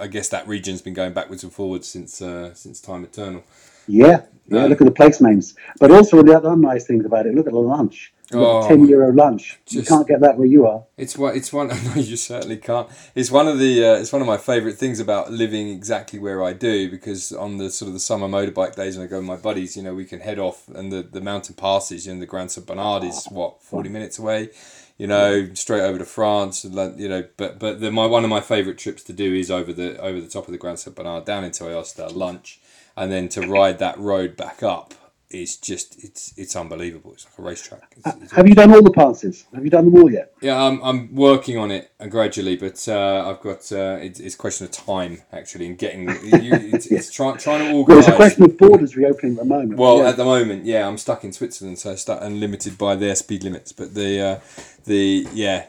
I 0.00 0.06
guess 0.08 0.28
that 0.30 0.46
region's 0.48 0.82
been 0.82 0.94
going 0.94 1.12
backwards 1.12 1.44
and 1.44 1.52
forwards 1.52 1.88
since 1.88 2.20
uh, 2.20 2.54
since 2.54 2.80
time 2.80 3.04
eternal. 3.04 3.44
Yeah, 3.86 4.22
yeah. 4.48 4.64
Um, 4.64 4.70
look 4.70 4.80
at 4.80 4.86
the 4.86 4.92
place 4.92 5.20
names, 5.20 5.54
but 5.78 5.90
also 5.90 6.22
the 6.22 6.36
other 6.36 6.56
nice 6.56 6.86
things 6.86 7.04
about 7.04 7.26
it. 7.26 7.34
Look 7.34 7.46
at 7.46 7.52
the 7.52 7.58
lunch. 7.58 8.12
Oh, 8.32 8.66
ten 8.68 8.86
euro 8.86 9.10
lunch. 9.12 9.58
Just, 9.64 9.74
you 9.74 9.82
can't 9.82 10.06
get 10.06 10.20
that 10.20 10.36
where 10.36 10.46
you 10.46 10.66
are. 10.66 10.84
It's 10.98 11.16
what 11.16 11.34
it's 11.34 11.52
one. 11.52 11.68
No, 11.88 11.94
you 11.94 12.16
certainly 12.16 12.58
can't. 12.58 12.88
It's 13.14 13.30
one 13.30 13.48
of 13.48 13.58
the. 13.58 13.84
Uh, 13.84 13.94
it's 13.94 14.12
one 14.12 14.20
of 14.20 14.28
my 14.28 14.36
favourite 14.36 14.76
things 14.76 15.00
about 15.00 15.32
living 15.32 15.68
exactly 15.70 16.18
where 16.18 16.42
I 16.42 16.52
do 16.52 16.90
because 16.90 17.32
on 17.32 17.56
the 17.56 17.70
sort 17.70 17.86
of 17.86 17.94
the 17.94 18.00
summer 18.00 18.28
motorbike 18.28 18.74
days 18.74 18.98
when 18.98 19.06
I 19.06 19.10
go 19.10 19.16
with 19.16 19.26
my 19.26 19.36
buddies, 19.36 19.76
you 19.76 19.82
know, 19.82 19.94
we 19.94 20.04
can 20.04 20.20
head 20.20 20.38
off 20.38 20.68
and 20.68 20.92
the, 20.92 21.02
the 21.02 21.22
mountain 21.22 21.54
passes. 21.54 22.06
You 22.06 22.14
know, 22.14 22.20
the 22.20 22.26
Grand 22.26 22.50
Saint 22.50 22.66
Bernard 22.66 23.04
is 23.04 23.26
what 23.30 23.62
forty 23.62 23.88
minutes 23.88 24.18
away. 24.18 24.50
You 24.98 25.06
know, 25.06 25.54
straight 25.54 25.82
over 25.82 25.96
to 25.98 26.04
France. 26.04 26.64
And, 26.64 27.00
you 27.00 27.08
know, 27.08 27.24
but 27.38 27.58
but 27.58 27.80
the, 27.80 27.90
my 27.90 28.04
one 28.04 28.24
of 28.24 28.30
my 28.30 28.40
favourite 28.40 28.78
trips 28.78 29.02
to 29.04 29.14
do 29.14 29.32
is 29.34 29.50
over 29.50 29.72
the 29.72 29.98
over 30.00 30.20
the 30.20 30.28
top 30.28 30.46
of 30.46 30.52
the 30.52 30.58
Grand 30.58 30.78
Saint 30.78 30.96
Bernard 30.96 31.24
down 31.24 31.44
into 31.44 31.64
Aosta 31.64 32.14
lunch, 32.14 32.60
and 32.94 33.10
then 33.10 33.30
to 33.30 33.40
ride 33.46 33.78
that 33.78 33.98
road 33.98 34.36
back 34.36 34.62
up 34.62 34.92
it's 35.30 35.56
just 35.56 36.02
it's 36.02 36.32
it's 36.38 36.56
unbelievable. 36.56 37.12
It's 37.12 37.26
like 37.26 37.38
a 37.38 37.42
racetrack. 37.42 37.94
It's, 37.96 38.22
it's 38.22 38.32
have 38.32 38.48
you 38.48 38.54
done 38.54 38.72
all 38.72 38.82
the 38.82 38.90
passes? 38.90 39.44
Have 39.54 39.62
you 39.62 39.70
done 39.70 39.84
them 39.84 40.02
all 40.02 40.10
yet? 40.10 40.32
Yeah, 40.40 40.62
I'm, 40.62 40.82
I'm 40.82 41.14
working 41.14 41.58
on 41.58 41.70
it 41.70 41.92
gradually, 42.08 42.56
but 42.56 42.86
uh, 42.88 43.28
I've 43.28 43.40
got 43.40 43.70
uh, 43.70 43.98
it's, 44.00 44.20
it's 44.20 44.34
a 44.34 44.38
question 44.38 44.66
of 44.66 44.72
time 44.72 45.22
actually 45.32 45.66
and 45.66 45.76
getting 45.76 46.08
you, 46.08 46.14
it's, 46.54 46.90
yeah. 46.90 46.98
it's 46.98 47.10
try, 47.10 47.36
trying 47.36 47.68
to 47.68 47.74
organise. 47.74 47.88
Well, 47.88 47.98
it's 47.98 48.08
a 48.08 48.16
question 48.16 48.44
of 48.44 48.56
borders 48.56 48.96
reopening 48.96 49.32
at 49.32 49.40
the 49.40 49.44
moment. 49.44 49.76
Well, 49.78 49.98
yeah. 49.98 50.08
at 50.08 50.16
the 50.16 50.24
moment, 50.24 50.64
yeah, 50.64 50.86
I'm 50.88 50.96
stuck 50.96 51.24
in 51.24 51.32
Switzerland, 51.32 51.78
so 51.78 51.94
stuck 51.96 52.22
and 52.22 52.40
limited 52.40 52.78
by 52.78 52.96
their 52.96 53.14
speed 53.14 53.44
limits. 53.44 53.72
But 53.72 53.94
the 53.94 54.20
uh, 54.20 54.40
the 54.88 55.26
yeah, 55.32 55.66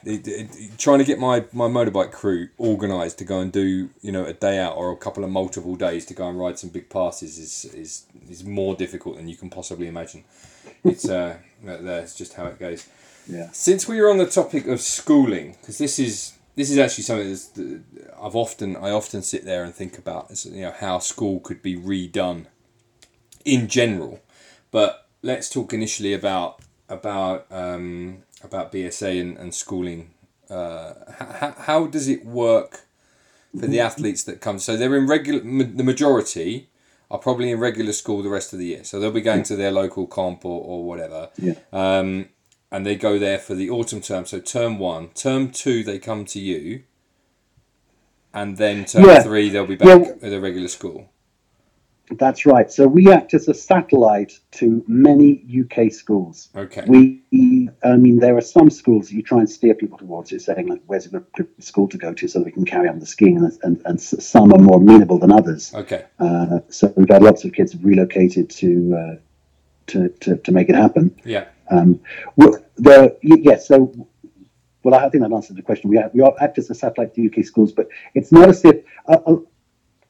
trying 0.78 1.00
to 1.00 1.06
get 1.06 1.20
my, 1.20 1.46
my 1.54 1.68
motorbike 1.68 2.12
crew 2.12 2.50
organised 2.60 3.20
to 3.20 3.26
go 3.26 3.40
and 3.40 3.52
do 3.52 3.90
you 4.02 4.12
know 4.12 4.26
a 4.26 4.34
day 4.34 4.58
out 4.58 4.76
or 4.76 4.92
a 4.92 4.98
couple 4.98 5.24
of 5.24 5.30
multiple 5.30 5.76
days 5.76 6.06
to 6.08 6.14
go 6.14 6.28
and 6.28 6.40
ride 6.40 6.58
some 6.58 6.70
big 6.70 6.90
passes 6.90 7.38
is 7.38 7.74
is 7.74 8.06
is 8.30 8.44
more 8.44 8.76
difficult 8.76 9.18
than 9.18 9.30
you 9.30 9.36
can 9.36 9.50
possibly 9.50 9.88
imagine. 9.88 10.24
It's 10.84 11.08
uh, 11.08 11.38
that's 11.64 12.16
just 12.16 12.34
how 12.34 12.48
it 12.48 12.60
goes. 12.60 12.88
Yeah. 13.28 13.50
Since 13.52 13.88
we 13.88 14.02
were 14.02 14.10
on 14.10 14.18
the 14.18 14.26
topic 14.26 14.66
of 14.68 14.82
schooling, 14.82 15.56
because 15.62 15.78
this 15.78 16.00
is 16.00 16.34
this 16.56 16.72
is 16.72 16.78
actually 16.78 17.04
something 17.04 17.30
that 17.30 18.14
I've 18.22 18.36
often 18.36 18.76
I 18.76 18.90
often 18.92 19.22
sit 19.22 19.46
there 19.46 19.64
and 19.64 19.74
think 19.74 19.98
about, 19.98 20.32
is, 20.32 20.46
you 20.46 20.62
know, 20.62 20.74
how 20.78 21.00
school 21.00 21.40
could 21.40 21.62
be 21.62 21.78
redone 21.78 22.48
in 23.46 23.68
general. 23.68 24.20
But 24.72 25.08
let's 25.22 25.50
talk 25.50 25.74
initially 25.74 26.14
about 26.14 26.62
about 26.90 27.46
um, 27.52 28.24
about 28.44 28.72
BSA 28.72 29.22
and, 29.22 29.38
and 29.38 29.54
schooling. 29.54 30.12
Uh, 30.50 30.94
how, 31.20 31.56
how 31.58 31.88
does 31.88 32.08
it 32.08 32.26
work 32.26 32.82
for 33.58 33.68
the 33.68 33.80
athletes 33.80 34.24
that 34.24 34.42
come? 34.42 34.60
So 34.60 34.76
they're 34.78 34.96
in 34.96 35.08
regular. 35.08 35.40
The 35.40 35.84
majority 35.84 36.70
are 37.12 37.18
probably 37.18 37.52
in 37.52 37.60
regular 37.60 37.92
school 37.92 38.22
the 38.22 38.30
rest 38.30 38.54
of 38.54 38.60
the 38.60 38.66
year. 38.66 38.84
So 38.84 39.00
they'll 39.00 39.12
be 39.12 39.22
going 39.22 39.44
to 39.44 39.56
their 39.56 39.72
local 39.72 40.06
comp 40.06 40.46
or, 40.46 40.64
or 40.64 40.84
whatever. 40.84 41.30
Yeah. 41.38 41.56
Um, 41.74 42.30
and 42.72 42.86
they 42.86 42.96
go 42.96 43.18
there 43.18 43.40
for 43.40 43.56
the 43.56 43.70
autumn 43.70 44.02
term. 44.02 44.26
So 44.26 44.40
term 44.40 44.78
one, 44.78 45.10
term 45.10 45.52
two, 45.52 45.84
they 45.84 45.98
come 45.98 46.26
to 46.26 46.40
you, 46.40 46.84
and 48.34 48.58
then 48.58 48.86
term 48.86 49.06
yeah. 49.06 49.24
three, 49.24 49.50
they'll 49.50 49.66
be 49.66 49.76
back 49.76 49.88
yeah. 50.02 50.12
at 50.12 50.22
their 50.22 50.40
regular 50.40 50.68
school. 50.68 51.10
That's 52.12 52.46
right. 52.46 52.72
So 52.72 52.88
we 52.88 53.12
act 53.12 53.34
as 53.34 53.48
a 53.48 53.54
satellite 53.54 54.40
to 54.52 54.84
many 54.88 55.46
UK 55.62 55.92
schools. 55.92 56.50
Okay. 56.56 56.84
We, 56.88 57.70
I 57.84 57.98
mean, 57.98 58.20
there 58.20 58.36
are 58.36 58.42
some 58.42 58.70
schools 58.70 59.10
that 59.10 59.16
you 59.16 59.22
try 59.22 59.40
and 59.40 59.50
steer 59.50 59.76
people 59.76 59.98
towards. 59.98 60.32
You're 60.32 60.40
saying, 60.40 60.68
like, 60.68 60.82
where's 60.88 61.06
a 61.06 61.10
good 61.10 61.48
school 61.60 61.88
to 61.90 61.98
go 61.98 62.14
to 62.14 62.28
so 62.28 62.42
we 62.42 62.52
can 62.52 62.66
carry 62.66 62.90
on 62.90 63.00
the 63.00 63.06
skiing, 63.06 63.38
and, 63.38 63.58
and, 63.64 63.82
and 63.86 64.02
some 64.02 64.54
are 64.54 64.60
more 64.60 64.78
amenable 64.78 65.20
than 65.20 65.32
others. 65.32 65.74
Okay. 65.74 66.06
Uh, 66.20 66.60
so 66.70 66.92
we've 66.96 67.10
had 67.10 67.22
lots 67.22 67.46
of 67.46 67.54
kids 67.54 67.76
relocated 67.76 68.50
to, 68.50 68.96
uh, 68.96 69.16
to, 69.88 70.10
to, 70.10 70.38
to 70.38 70.52
make 70.52 70.70
it 70.70 70.76
happen. 70.76 71.16
Yeah. 71.24 71.46
Um, 71.70 72.00
the, 72.38 73.18
yes, 73.22 73.68
so 73.68 73.94
well, 74.84 74.96
I 74.96 75.10
think 75.10 75.24
that 75.24 75.34
answers 75.34 75.56
the 75.56 75.62
question. 75.62 75.90
We, 75.90 75.98
have, 75.98 76.12
we 76.14 76.24
act 76.40 76.58
as 76.58 76.70
a 76.70 76.76
satellite 76.76 77.14
to 77.16 77.26
UK 77.26 77.46
schools, 77.46 77.72
but 77.72 77.90
it's 78.16 78.32
not 78.32 78.50
as 78.50 78.64
if 78.64 78.78
uh, 79.08 79.36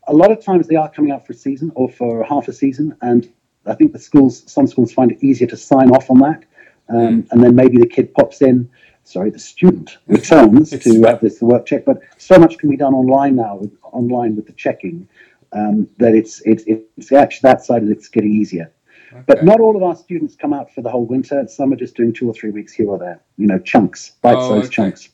a 0.09 0.13
lot 0.13 0.31
of 0.31 0.43
times 0.43 0.67
they 0.67 0.75
are 0.75 0.89
coming 0.89 1.11
out 1.11 1.25
for 1.25 1.33
a 1.33 1.35
season 1.35 1.71
or 1.75 1.89
for 1.89 2.23
half 2.23 2.47
a 2.47 2.53
season, 2.53 2.97
and 3.01 3.31
I 3.65 3.75
think 3.75 3.93
the 3.93 3.99
schools, 3.99 4.43
some 4.51 4.67
schools 4.67 4.91
find 4.91 5.11
it 5.11 5.23
easier 5.23 5.47
to 5.47 5.57
sign 5.57 5.91
off 5.91 6.09
on 6.09 6.19
that, 6.19 6.43
um, 6.89 7.27
and 7.31 7.43
then 7.43 7.55
maybe 7.55 7.77
the 7.77 7.87
kid 7.87 8.13
pops 8.13 8.41
in. 8.41 8.69
Sorry, 9.03 9.29
the 9.29 9.39
student 9.39 9.97
returns 10.07 10.71
to 10.71 11.01
have 11.03 11.21
this 11.21 11.41
work 11.41 11.65
check, 11.65 11.85
but 11.85 12.01
so 12.17 12.37
much 12.37 12.57
can 12.57 12.69
be 12.69 12.77
done 12.77 12.93
online 12.93 13.35
now, 13.35 13.57
with, 13.57 13.71
online 13.83 14.35
with 14.35 14.47
the 14.47 14.53
checking, 14.53 15.07
um, 15.53 15.87
that 15.97 16.13
it's, 16.13 16.41
it's 16.41 16.63
it's 16.67 17.11
actually 17.11 17.47
that 17.49 17.63
side 17.63 17.83
of 17.83 17.89
it's 17.89 18.07
getting 18.07 18.33
easier. 18.33 18.71
Okay. 19.11 19.23
But 19.25 19.43
not 19.43 19.59
all 19.59 19.75
of 19.75 19.81
our 19.81 19.95
students 19.95 20.35
come 20.35 20.53
out 20.53 20.71
for 20.71 20.81
the 20.81 20.89
whole 20.89 21.05
winter. 21.05 21.47
Some 21.47 21.73
are 21.73 21.75
just 21.75 21.95
doing 21.95 22.13
two 22.13 22.29
or 22.29 22.33
three 22.33 22.51
weeks 22.51 22.73
here 22.73 22.87
or 22.87 22.99
there. 22.99 23.19
You 23.37 23.47
know, 23.47 23.57
chunks, 23.57 24.11
bite-sized 24.21 24.51
oh, 24.51 24.57
okay. 24.57 24.69
chunks. 24.69 25.09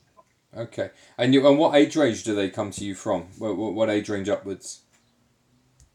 Okay. 0.54 0.90
And 1.18 1.34
you, 1.34 1.46
and 1.46 1.58
what 1.58 1.74
age 1.74 1.96
range 1.96 2.24
do 2.24 2.34
they 2.34 2.50
come 2.50 2.70
to 2.72 2.84
you 2.84 2.94
from? 2.94 3.28
What, 3.38 3.56
what, 3.56 3.74
what 3.74 3.90
age 3.90 4.08
range 4.08 4.28
upwards? 4.28 4.82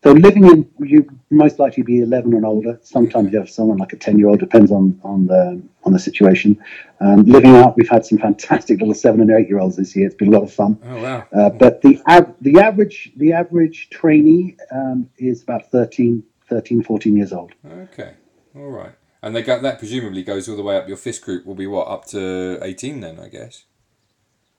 So 0.03 0.13
living 0.13 0.45
in, 0.45 0.67
you 0.79 1.07
most 1.29 1.59
likely 1.59 1.83
be 1.83 1.99
11 1.99 2.33
and 2.33 2.43
older. 2.43 2.79
Sometimes 2.81 3.31
you 3.31 3.37
have 3.37 3.49
someone 3.49 3.77
like 3.77 3.93
a 3.93 3.97
10 3.97 4.17
year 4.17 4.29
old, 4.29 4.39
depends 4.39 4.71
on, 4.71 4.99
on 5.03 5.27
the 5.27 5.61
on 5.83 5.93
the 5.93 5.99
situation. 5.99 6.57
Um, 6.99 7.23
living 7.23 7.55
out, 7.55 7.77
we've 7.77 7.89
had 7.89 8.05
some 8.05 8.17
fantastic 8.17 8.79
little 8.79 8.95
seven 8.95 9.21
and 9.21 9.31
eight 9.31 9.47
year 9.47 9.59
olds 9.59 9.75
this 9.75 9.95
year. 9.95 10.07
It's 10.07 10.15
been 10.15 10.29
a 10.29 10.31
lot 10.31 10.43
of 10.43 10.51
fun. 10.51 10.79
Oh 10.85 11.01
wow! 11.01 11.27
Uh, 11.31 11.49
but 11.49 11.81
the 11.81 12.01
the 12.41 12.59
average 12.59 13.11
the 13.15 13.33
average 13.33 13.89
trainee 13.91 14.57
um, 14.71 15.07
is 15.17 15.43
about 15.43 15.69
13, 15.71 16.23
13, 16.49 16.83
14 16.83 17.17
years 17.17 17.31
old. 17.31 17.51
Okay, 17.65 18.13
all 18.55 18.69
right. 18.69 18.93
And 19.21 19.35
they 19.35 19.43
got 19.43 19.61
that 19.61 19.77
presumably 19.77 20.23
goes 20.23 20.49
all 20.49 20.55
the 20.55 20.63
way 20.63 20.77
up. 20.77 20.87
Your 20.87 20.97
FIS 20.97 21.19
group 21.19 21.45
will 21.45 21.55
be 21.55 21.67
what 21.67 21.87
up 21.87 22.05
to 22.07 22.59
eighteen 22.63 23.01
then, 23.01 23.19
I 23.19 23.27
guess. 23.27 23.65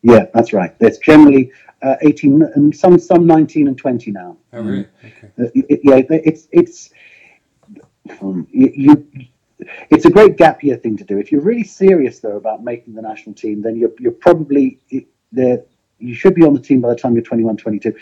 Yeah, 0.02 0.26
that's 0.34 0.52
right. 0.52 0.76
There's 0.78 0.98
generally 0.98 1.52
uh, 1.82 1.96
18 2.02 2.42
and 2.54 2.76
some 2.76 2.98
some 2.98 3.26
19 3.26 3.68
and 3.68 3.78
20 3.78 4.10
now. 4.10 4.36
Oh, 4.52 4.62
really? 4.62 4.86
Okay. 5.04 5.30
Uh, 5.38 5.50
it, 5.54 5.80
yeah, 5.84 6.02
it's 6.10 6.48
it's 6.52 6.90
um, 8.20 8.46
you, 8.50 8.72
you, 8.74 9.26
it's 9.90 10.04
a 10.04 10.10
great 10.10 10.36
gap 10.36 10.62
year 10.62 10.76
thing 10.76 10.96
to 10.96 11.04
do. 11.04 11.18
If 11.18 11.30
you're 11.30 11.40
really 11.40 11.64
serious 11.64 12.20
though 12.20 12.36
about 12.36 12.64
making 12.64 12.94
the 12.94 13.02
national 13.02 13.34
team, 13.34 13.62
then 13.62 13.76
you're 13.76 13.92
you're 13.98 14.12
probably 14.12 14.78
there. 15.30 15.62
You 15.98 16.14
should 16.14 16.34
be 16.34 16.42
on 16.42 16.52
the 16.52 16.60
team 16.60 16.80
by 16.80 16.88
the 16.88 16.96
time 16.96 17.14
you're 17.14 17.22
21, 17.22 17.58
22. 17.58 17.94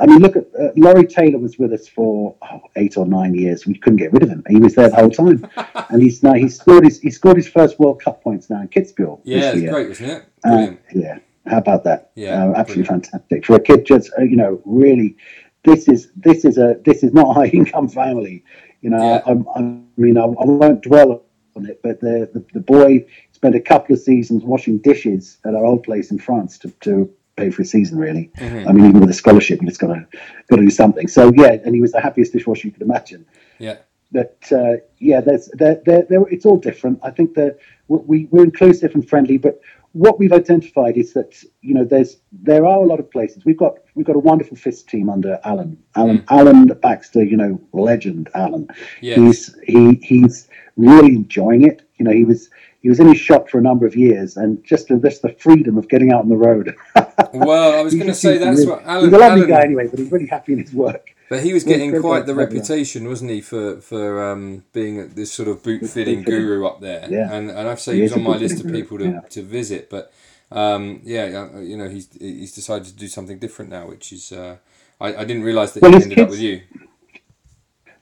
I 0.00 0.06
mean, 0.06 0.20
look 0.20 0.36
at 0.36 0.46
uh, 0.58 0.70
Laurie 0.76 1.06
Taylor 1.06 1.38
was 1.38 1.58
with 1.58 1.72
us 1.74 1.86
for 1.86 2.34
oh, 2.42 2.60
eight 2.76 2.96
or 2.96 3.06
nine 3.06 3.34
years. 3.34 3.66
We 3.66 3.74
couldn't 3.74 3.98
get 3.98 4.12
rid 4.12 4.22
of 4.22 4.30
him. 4.30 4.42
He 4.48 4.56
was 4.56 4.74
there 4.74 4.88
the 4.88 4.96
whole 4.96 5.10
time, 5.10 5.46
and 5.90 6.02
he's 6.02 6.22
now 6.22 6.32
he's 6.34 6.58
scored 6.58 6.84
his 6.84 7.00
he 7.00 7.10
scored 7.10 7.36
his 7.36 7.48
first 7.48 7.78
World 7.78 8.02
Cup 8.02 8.22
points 8.22 8.48
now 8.48 8.62
in 8.62 8.68
Kitzbühel. 8.68 9.20
Yeah, 9.24 9.52
it's 9.52 9.70
great, 9.70 9.90
isn't 9.90 10.10
it? 10.10 10.24
Uh, 10.42 10.72
yeah, 10.94 11.18
how 11.46 11.58
about 11.58 11.84
that? 11.84 12.10
Yeah, 12.14 12.44
uh, 12.44 12.54
absolutely 12.56 12.84
brilliant. 12.84 13.06
fantastic 13.06 13.46
for 13.46 13.56
a 13.56 13.60
kid. 13.60 13.86
Just 13.86 14.10
uh, 14.18 14.22
you 14.22 14.36
know, 14.36 14.60
really, 14.64 15.16
this 15.64 15.88
is 15.88 16.10
this 16.16 16.44
is 16.44 16.58
a 16.58 16.76
this 16.84 17.02
is 17.02 17.12
not 17.12 17.30
a 17.30 17.32
high 17.40 17.46
income 17.46 17.88
family. 17.88 18.44
You 18.80 18.90
know, 18.90 18.98
yeah. 18.98 19.22
I, 19.26 19.58
I, 19.58 19.62
mean, 19.98 20.16
I, 20.16 20.22
I, 20.22 20.44
won't 20.44 20.82
dwell 20.82 21.22
on 21.54 21.66
it, 21.66 21.80
but 21.82 22.00
the, 22.00 22.30
the, 22.32 22.42
the 22.54 22.60
boy 22.60 23.04
spent 23.32 23.54
a 23.54 23.60
couple 23.60 23.94
of 23.94 24.00
seasons 24.00 24.42
washing 24.42 24.78
dishes 24.78 25.36
at 25.44 25.54
our 25.54 25.66
old 25.66 25.82
place 25.82 26.10
in 26.10 26.18
France 26.18 26.56
to, 26.60 26.70
to 26.80 27.10
pay 27.36 27.50
for 27.50 27.60
a 27.62 27.64
season. 27.64 27.98
Really, 27.98 28.30
mm-hmm. 28.38 28.68
I 28.68 28.72
mean, 28.72 28.86
even 28.86 29.00
with 29.00 29.10
a 29.10 29.14
scholarship, 29.14 29.60
you 29.60 29.68
just 29.68 29.80
got 29.80 29.88
to 29.88 30.06
got 30.48 30.56
to 30.56 30.62
do 30.62 30.70
something. 30.70 31.08
So 31.08 31.32
yeah, 31.36 31.58
and 31.64 31.74
he 31.74 31.80
was 31.80 31.92
the 31.92 32.00
happiest 32.00 32.32
dishwasher 32.32 32.68
you 32.68 32.72
could 32.72 32.82
imagine. 32.82 33.26
Yeah. 33.58 33.78
But 34.12 34.38
uh, 34.50 34.76
yeah, 34.98 35.20
there's 35.20 35.48
there, 35.52 35.80
there, 35.86 36.02
there, 36.08 36.22
it's 36.28 36.44
all 36.44 36.56
different. 36.56 36.98
I 37.02 37.10
think 37.10 37.34
that 37.34 37.58
we 37.88 38.26
we're 38.30 38.44
inclusive 38.44 38.94
and 38.94 39.08
friendly, 39.08 39.38
but 39.38 39.60
what 39.92 40.18
we've 40.18 40.32
identified 40.32 40.96
is 40.96 41.12
that 41.14 41.42
you 41.62 41.74
know 41.74 41.84
there's 41.84 42.18
there 42.32 42.64
are 42.64 42.78
a 42.78 42.86
lot 42.86 43.00
of 43.00 43.10
places. 43.10 43.44
We've 43.44 43.56
got 43.56 43.74
we've 43.94 44.06
got 44.06 44.16
a 44.16 44.20
wonderful 44.20 44.56
FIS 44.56 44.82
team 44.82 45.10
under 45.10 45.40
Alan. 45.44 45.82
Alan 45.96 46.18
mm. 46.18 46.24
Alan 46.30 46.66
Baxter 46.66 47.24
you 47.24 47.36
know 47.36 47.60
legend 47.72 48.30
Alan. 48.34 48.68
Yes. 49.00 49.16
he's 49.16 49.56
he 49.66 49.94
he's 50.02 50.48
really 50.76 51.14
enjoying 51.14 51.66
it. 51.66 51.82
You 51.96 52.04
know 52.04 52.12
he 52.12 52.24
was 52.24 52.50
he 52.80 52.88
was 52.88 53.00
in 53.00 53.08
his 53.08 53.18
shop 53.18 53.50
for 53.50 53.58
a 53.58 53.62
number 53.62 53.86
of 53.86 53.94
years 53.96 54.36
and 54.36 54.62
just 54.64 54.88
the, 54.88 54.96
just 54.96 55.22
the 55.22 55.34
freedom 55.38 55.76
of 55.76 55.88
getting 55.88 56.12
out 56.12 56.22
on 56.22 56.28
the 56.28 56.36
road. 56.36 56.74
Well 57.32 57.78
I 57.78 57.82
was 57.82 57.94
going 57.94 58.08
to 58.08 58.14
say 58.14 58.38
that's 58.38 58.60
really, 58.60 58.70
what 58.70 58.84
Alan 58.84 59.04
he's 59.04 59.12
a 59.12 59.18
lovely 59.18 59.42
Alan, 59.42 59.50
guy 59.50 59.62
anyway 59.62 59.86
but 59.86 60.00
he's 60.00 60.10
really 60.10 60.26
happy 60.26 60.52
in 60.52 60.58
his 60.58 60.72
work 60.72 61.14
but 61.30 61.44
he 61.44 61.54
was 61.54 61.62
getting 61.62 61.98
quite 62.00 62.26
the 62.26 62.34
reputation, 62.34 63.08
wasn't 63.08 63.30
he, 63.30 63.40
for 63.40 63.80
for 63.80 64.30
um, 64.30 64.64
being 64.72 65.10
this 65.14 65.30
sort 65.32 65.48
of 65.48 65.62
boot 65.62 65.88
fitting 65.88 66.22
guru 66.22 66.66
up 66.66 66.80
there? 66.80 67.06
Yeah. 67.08 67.32
And 67.32 67.50
and 67.50 67.68
I've 67.68 67.78
say 67.78 67.94
he 67.94 68.02
was 68.02 68.12
on 68.12 68.24
my 68.24 68.36
list 68.36 68.64
of 68.64 68.70
people 68.70 68.98
to, 68.98 69.04
yeah. 69.04 69.20
to 69.20 69.42
visit, 69.42 69.88
but 69.88 70.12
um, 70.50 71.00
yeah, 71.04 71.48
uh, 71.54 71.60
you 71.60 71.76
know, 71.76 71.88
he's 71.88 72.08
he's 72.18 72.52
decided 72.52 72.88
to 72.88 72.94
do 72.94 73.06
something 73.06 73.38
different 73.38 73.70
now, 73.70 73.86
which 73.86 74.12
is 74.12 74.32
uh, 74.32 74.56
I, 75.00 75.14
I 75.14 75.24
didn't 75.24 75.44
realise 75.44 75.70
that 75.72 75.82
well, 75.82 75.92
he 75.92 76.02
ended 76.02 76.10
kids, 76.10 76.22
up 76.22 76.30
with 76.30 76.40
you. 76.40 76.62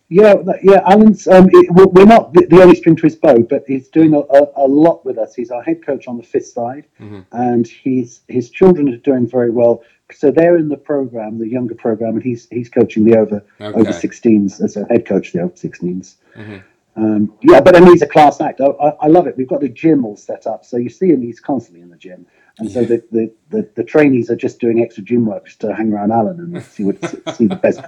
Yeah, 0.09 0.37
yeah. 0.63 0.81
Alan's 0.87 1.29
um, 1.29 1.51
it, 1.53 1.71
we're 1.71 2.07
not 2.07 2.33
the, 2.33 2.47
the, 2.47 2.63
only 2.63 2.77
string 2.77 2.97
to 2.97 3.03
his 3.03 3.17
bow, 3.17 3.43
but 3.43 3.65
he's 3.67 3.89
doing 3.89 4.15
a, 4.15 4.21
a, 4.21 4.47
a, 4.57 4.67
lot 4.67 5.05
with 5.05 5.19
us. 5.19 5.35
He's 5.35 5.51
our 5.51 5.63
head 5.63 5.85
coach 5.85 6.09
on 6.09 6.17
the 6.17 6.23
fifth 6.23 6.47
side, 6.47 6.87
mm-hmm. 6.99 7.21
and 7.33 7.67
he's 7.67 8.23
his 8.27 8.49
children 8.49 8.89
are 8.89 8.97
doing 8.97 9.27
very 9.27 9.51
well 9.51 9.83
so 10.13 10.31
they're 10.31 10.57
in 10.57 10.69
the 10.69 10.77
program, 10.77 11.39
the 11.39 11.49
younger 11.49 11.75
program, 11.75 12.15
and 12.15 12.23
he's 12.23 12.49
he's 12.51 12.69
coaching 12.69 13.05
the 13.05 13.17
over 13.17 13.45
okay. 13.61 13.79
over 13.79 13.91
16s 13.91 14.63
as 14.63 14.77
a 14.77 14.85
head 14.87 15.07
coach, 15.07 15.33
the 15.33 15.41
over 15.41 15.55
16s. 15.55 16.15
Mm-hmm. 16.37 16.57
Um, 16.97 17.33
yeah, 17.43 17.61
but 17.61 17.77
I 17.77 17.81
mean, 17.81 17.93
he's 17.93 18.03
a 18.03 18.09
class 18.09 18.41
act. 18.41 18.61
I, 18.61 18.67
I, 18.67 18.89
I, 19.03 19.07
love 19.07 19.29
it. 19.29 19.37
We've 19.37 19.49
got 19.49 19.61
the 19.61 19.69
gym 19.69 20.05
all 20.05 20.17
set 20.17 20.49
up, 20.49 20.65
so 20.65 20.77
you 20.77 20.89
see 20.89 21.09
him. 21.09 21.23
He's 21.23 21.39
constantly 21.39 21.81
in 21.81 21.91
the 21.91 21.97
gym, 21.97 22.27
and 22.59 22.69
so 22.69 22.85
the, 22.85 23.05
the, 23.13 23.33
the, 23.51 23.71
the, 23.77 23.85
trainees 23.85 24.31
are 24.31 24.37
just 24.37 24.59
doing 24.59 24.81
extra 24.83 25.05
gym 25.05 25.25
work 25.25 25.47
just 25.47 25.61
to 25.61 25.73
hang 25.73 25.93
around 25.93 26.11
Alan 26.11 26.41
and 26.41 26.63
see 26.65 26.83
what 26.83 26.99
see 27.37 27.47
the 27.47 27.55
best. 27.55 27.81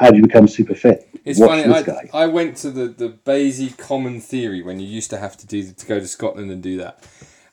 How 0.00 0.10
do 0.10 0.16
you 0.16 0.22
become 0.22 0.48
super 0.48 0.74
fit? 0.74 1.08
It's 1.24 1.38
Watch 1.38 1.64
funny. 1.64 2.08
I, 2.12 2.24
I, 2.24 2.26
went 2.26 2.56
to 2.58 2.70
the 2.70 2.88
the 2.88 3.10
BASI 3.10 3.76
Common 3.78 4.20
Theory 4.20 4.62
when 4.62 4.80
you 4.80 4.88
used 4.88 5.10
to 5.10 5.18
have 5.18 5.36
to 5.36 5.46
do 5.46 5.70
to 5.70 5.86
go 5.86 6.00
to 6.00 6.08
Scotland 6.08 6.50
and 6.50 6.60
do 6.60 6.78
that. 6.78 7.04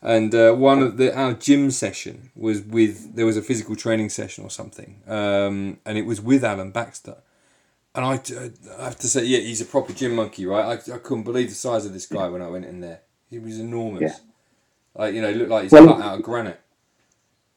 And 0.05 0.35
uh, 0.35 0.53
one 0.53 0.83
of 0.83 0.97
the 0.97 1.17
our 1.17 1.33
gym 1.33 1.71
session 1.71 2.29
was 2.35 2.61
with 2.61 3.15
there 3.15 3.25
was 3.25 3.37
a 3.37 3.41
physical 3.41 3.75
training 3.75 4.09
session 4.09 4.43
or 4.43 4.51
something, 4.51 5.01
um, 5.07 5.79
and 5.83 5.97
it 5.97 6.05
was 6.05 6.21
with 6.21 6.43
Alan 6.43 6.69
Baxter. 6.69 7.17
And 7.95 8.05
I, 8.05 8.21
I 8.77 8.83
have 8.83 8.99
to 8.99 9.07
say, 9.07 9.25
yeah, 9.25 9.39
he's 9.39 9.61
a 9.61 9.65
proper 9.65 9.93
gym 9.93 10.15
monkey, 10.15 10.45
right? 10.45 10.65
I, 10.65 10.93
I 10.93 10.97
couldn't 10.99 11.23
believe 11.23 11.49
the 11.49 11.55
size 11.55 11.87
of 11.87 11.93
this 11.93 12.05
guy 12.05 12.27
when 12.27 12.43
I 12.43 12.49
went 12.49 12.65
in 12.65 12.81
there. 12.81 12.99
He 13.31 13.39
was 13.39 13.57
enormous. 13.57 14.01
Yeah. 14.01 15.01
Like 15.01 15.15
you 15.15 15.23
know, 15.23 15.31
looked 15.31 15.49
like 15.49 15.63
he's 15.63 15.71
well, 15.71 15.87
cut 15.87 16.01
out 16.01 16.19
of 16.19 16.21
granite. 16.21 16.59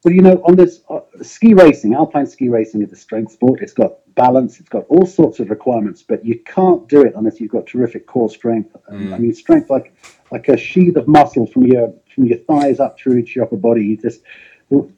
Well, 0.03 0.15
you 0.15 0.23
know, 0.23 0.43
on 0.47 0.57
this 0.57 0.81
uh, 0.89 1.01
ski 1.21 1.53
racing, 1.53 1.93
alpine 1.93 2.27
ski 2.27 2.49
racing 2.49 2.81
is 2.83 2.93
a 2.93 2.97
strength 2.97 3.33
sport. 3.33 3.61
It's 3.61 3.75
got 3.75 3.93
balance, 4.15 4.59
it's 4.59 4.71
got 4.71 4.87
all 4.89 5.05
sorts 5.05 5.39
of 5.39 5.51
requirements, 5.51 6.03
but 6.03 6.25
you 6.25 6.39
can't 6.47 6.89
do 6.89 7.03
it 7.03 7.13
unless 7.15 7.41
you've 7.41 7.51
got 7.51 7.67
terrific 7.67 8.07
core 8.07 8.31
strength. 8.31 8.75
Mm. 8.91 9.13
I 9.13 9.19
mean, 9.19 9.35
strength 9.35 9.69
like 9.69 9.93
like 10.31 10.49
a 10.49 10.57
sheath 10.57 10.97
of 10.97 11.09
muscle 11.09 11.47
from 11.47 11.65
your 11.65 11.93
from 12.19 12.27
your 12.27 12.39
thighs 12.39 12.81
up 12.81 12.99
through 12.99 13.23
to 13.23 13.33
your 13.33 13.45
upper 13.45 13.57
body. 13.57 13.85
You 13.87 13.97
just 13.97 14.23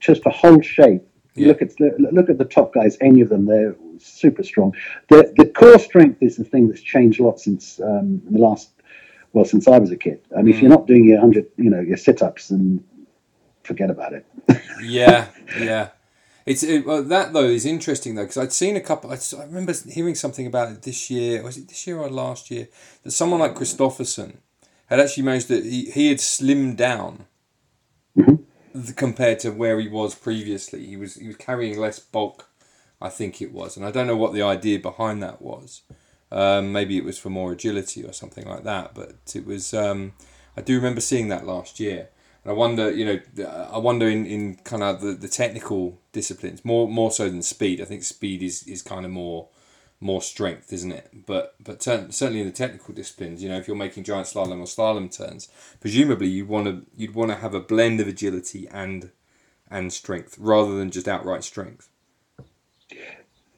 just 0.01 0.23
to 0.23 0.31
whole 0.31 0.61
shape. 0.63 1.07
Yeah. 1.35 1.49
Look 1.49 1.63
at 1.63 1.79
look 1.79 2.29
at 2.29 2.39
the 2.39 2.45
top 2.45 2.75
guys. 2.75 2.97
Any 3.01 3.21
of 3.21 3.29
them, 3.29 3.47
they're 3.47 3.77
super 3.99 4.43
strong. 4.43 4.75
The 5.09 5.33
the 5.37 5.47
core 5.47 5.79
strength 5.79 6.23
is 6.23 6.37
the 6.37 6.45
thing 6.45 6.69
that's 6.69 6.81
changed 6.81 7.21
a 7.21 7.25
lot 7.25 7.39
since 7.39 7.81
um, 7.81 8.23
the 8.29 8.39
last 8.39 8.71
well, 9.33 9.45
since 9.45 9.69
I 9.69 9.79
was 9.79 9.91
a 9.91 9.97
kid. 9.97 10.21
I 10.37 10.43
mean, 10.43 10.47
mm. 10.47 10.57
if 10.57 10.63
you're 10.63 10.71
not 10.71 10.87
doing 10.87 11.05
your 11.05 11.21
hundred, 11.21 11.47
you 11.57 11.71
know, 11.71 11.81
your 11.81 11.97
sit-ups, 11.97 12.51
and 12.51 12.83
forget 13.63 13.91
about 13.91 14.13
it. 14.13 14.27
yeah, 14.83 15.29
yeah. 15.59 15.91
It's 16.47 16.65
it, 16.65 16.85
well, 16.85 17.05
that 17.05 17.33
though 17.33 17.45
is 17.45 17.65
interesting 17.65 18.17
though 18.17 18.23
because 18.23 18.39
I'd 18.39 18.53
seen 18.53 18.75
a 18.75 18.81
couple. 18.81 19.13
I, 19.13 19.19
I 19.39 19.45
remember 19.45 19.73
hearing 19.89 20.17
something 20.17 20.47
about 20.47 20.73
it 20.73 20.83
this 20.83 21.11
year. 21.11 21.43
Was 21.45 21.59
it 21.59 21.69
this 21.69 21.87
year 21.87 21.99
or 21.99 22.11
last 22.11 22.51
year? 22.51 22.69
That 23.05 23.13
someone 23.13 23.41
like 23.41 23.55
Kristoffersen 23.55 24.39
had 24.91 25.01
actually 25.01 25.23
managed 25.23 25.49
to 25.49 25.63
he, 25.63 25.91
he 25.91 26.09
had 26.09 26.19
slimmed 26.19 26.77
down 26.77 27.27
mm-hmm. 28.17 28.93
compared 28.93 29.39
to 29.41 29.51
where 29.51 29.81
he 29.81 29.89
was 29.89 30.15
previously. 30.15 30.85
He 30.85 30.97
was 30.97 31.15
he 31.15 31.29
was 31.29 31.37
carrying 31.37 31.79
less 31.79 31.99
bulk, 31.99 32.49
I 33.01 33.09
think 33.09 33.41
it 33.41 33.53
was, 33.53 33.77
and 33.77 33.87
I 33.87 33.91
don't 33.91 34.07
know 34.07 34.17
what 34.17 34.35
the 34.35 34.43
idea 34.43 34.79
behind 34.79 35.23
that 35.23 35.41
was. 35.41 35.83
Um, 36.33 36.71
maybe 36.73 36.97
it 36.97 37.05
was 37.05 37.19
for 37.19 37.31
more 37.31 37.53
agility 37.53 38.05
or 38.05 38.13
something 38.13 38.47
like 38.47 38.65
that. 38.65 38.95
But 38.95 39.17
it 39.35 39.47
was. 39.47 39.73
Um, 39.73 40.13
I 40.57 40.61
do 40.63 40.77
remember 40.77 41.01
seeing 41.01 41.29
that 41.29 41.47
last 41.47 41.81
year. 41.81 42.09
And 42.45 42.51
I 42.51 42.55
wonder, 42.55 42.91
you 42.91 43.05
know, 43.05 43.47
I 43.71 43.79
wonder 43.79 44.09
in, 44.09 44.27
in 44.27 44.57
kind 44.57 44.83
of 44.83 45.01
the, 45.01 45.13
the 45.13 45.29
technical 45.29 45.99
disciplines 46.13 46.65
more 46.65 46.89
more 46.89 47.11
so 47.11 47.29
than 47.29 47.43
speed. 47.43 47.81
I 47.81 47.85
think 47.85 48.03
speed 48.03 48.43
is, 48.43 48.63
is 48.65 48.83
kind 48.83 49.05
of 49.05 49.13
more 49.13 49.49
more 50.01 50.23
strength, 50.23 50.73
isn't 50.73 50.93
it? 50.93 51.27
But 51.27 51.55
but 51.63 51.83
certainly 51.83 52.41
in 52.41 52.47
the 52.47 52.53
technical 52.53 52.95
disciplines, 52.95 53.43
you 53.43 53.49
know, 53.49 53.59
if 53.59 53.69
you're 53.69 53.77
making 53.77 54.05
giant 54.05 54.27
slalom 54.27 54.61
or 54.61 54.65
slalom 54.65 55.15
turns, 55.15 55.49
presumably 55.81 56.29
you 56.29 56.47
want 56.47 56.67
to 56.67 56.87
you'd 56.97 57.15
want 57.15 57.31
to 57.31 57.37
have 57.37 57.55
a 57.55 57.61
blend 57.61 58.01
of 58.01 58.09
agility 58.09 58.67
and 58.69 59.11
and 59.71 59.93
strength 59.93 60.37
rather 60.39 60.77
than 60.77 60.91
just 60.91 61.07
outright 61.07 61.45
strength. 61.45 61.89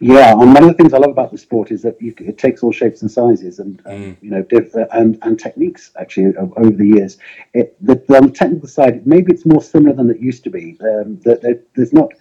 Yeah, 0.00 0.33
and 0.33 0.52
one 0.52 0.64
of 0.64 0.68
the 0.68 0.74
things 0.74 0.92
I 0.92 0.98
love 0.98 1.11
about 1.11 1.31
the 1.31 1.38
sport 1.38 1.70
is 1.70 1.83
that 1.83 2.02
you, 2.02 2.12
it 2.18 2.37
takes 2.37 2.64
all 2.64 2.72
shapes 2.72 3.02
and 3.02 3.11
sizes, 3.11 3.61
and, 3.61 3.81
mm. 3.85 4.16
you 4.20 4.31
know, 4.31 4.42
diff, 4.42 4.74
and 4.92 5.16
and 5.22 5.38
techniques 5.38 5.92
actually 5.96 6.37
over 6.37 6.72
the 6.72 6.88
years. 6.88 7.18
It, 7.55 7.76
the, 7.81 7.92
on 8.16 8.26
the 8.26 8.33
technical 8.33 8.66
side, 8.66 9.07
maybe 9.07 9.33
it's 9.33 9.46
more 9.46 9.62
similar 9.62 9.94
than 9.94 10.11
it 10.11 10.18
used 10.18 10.42
to 10.42 10.50
be. 10.50 10.76
Um, 10.81 11.20
that 11.20 11.62
there's 11.76 11.92
not 11.92 12.14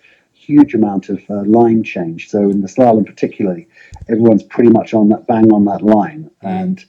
huge 0.48 0.74
amount 0.74 1.10
of 1.10 1.20
uh, 1.30 1.44
line 1.46 1.84
change. 1.84 2.30
So 2.30 2.40
in 2.54 2.62
the 2.62 2.68
slalom, 2.68 3.06
particularly, 3.06 3.68
everyone's 4.10 4.44
pretty 4.44 4.70
much 4.70 4.94
on 4.94 5.10
that 5.10 5.28
bang 5.28 5.52
on 5.54 5.66
that 5.66 5.82
line, 5.82 6.32
and 6.42 6.84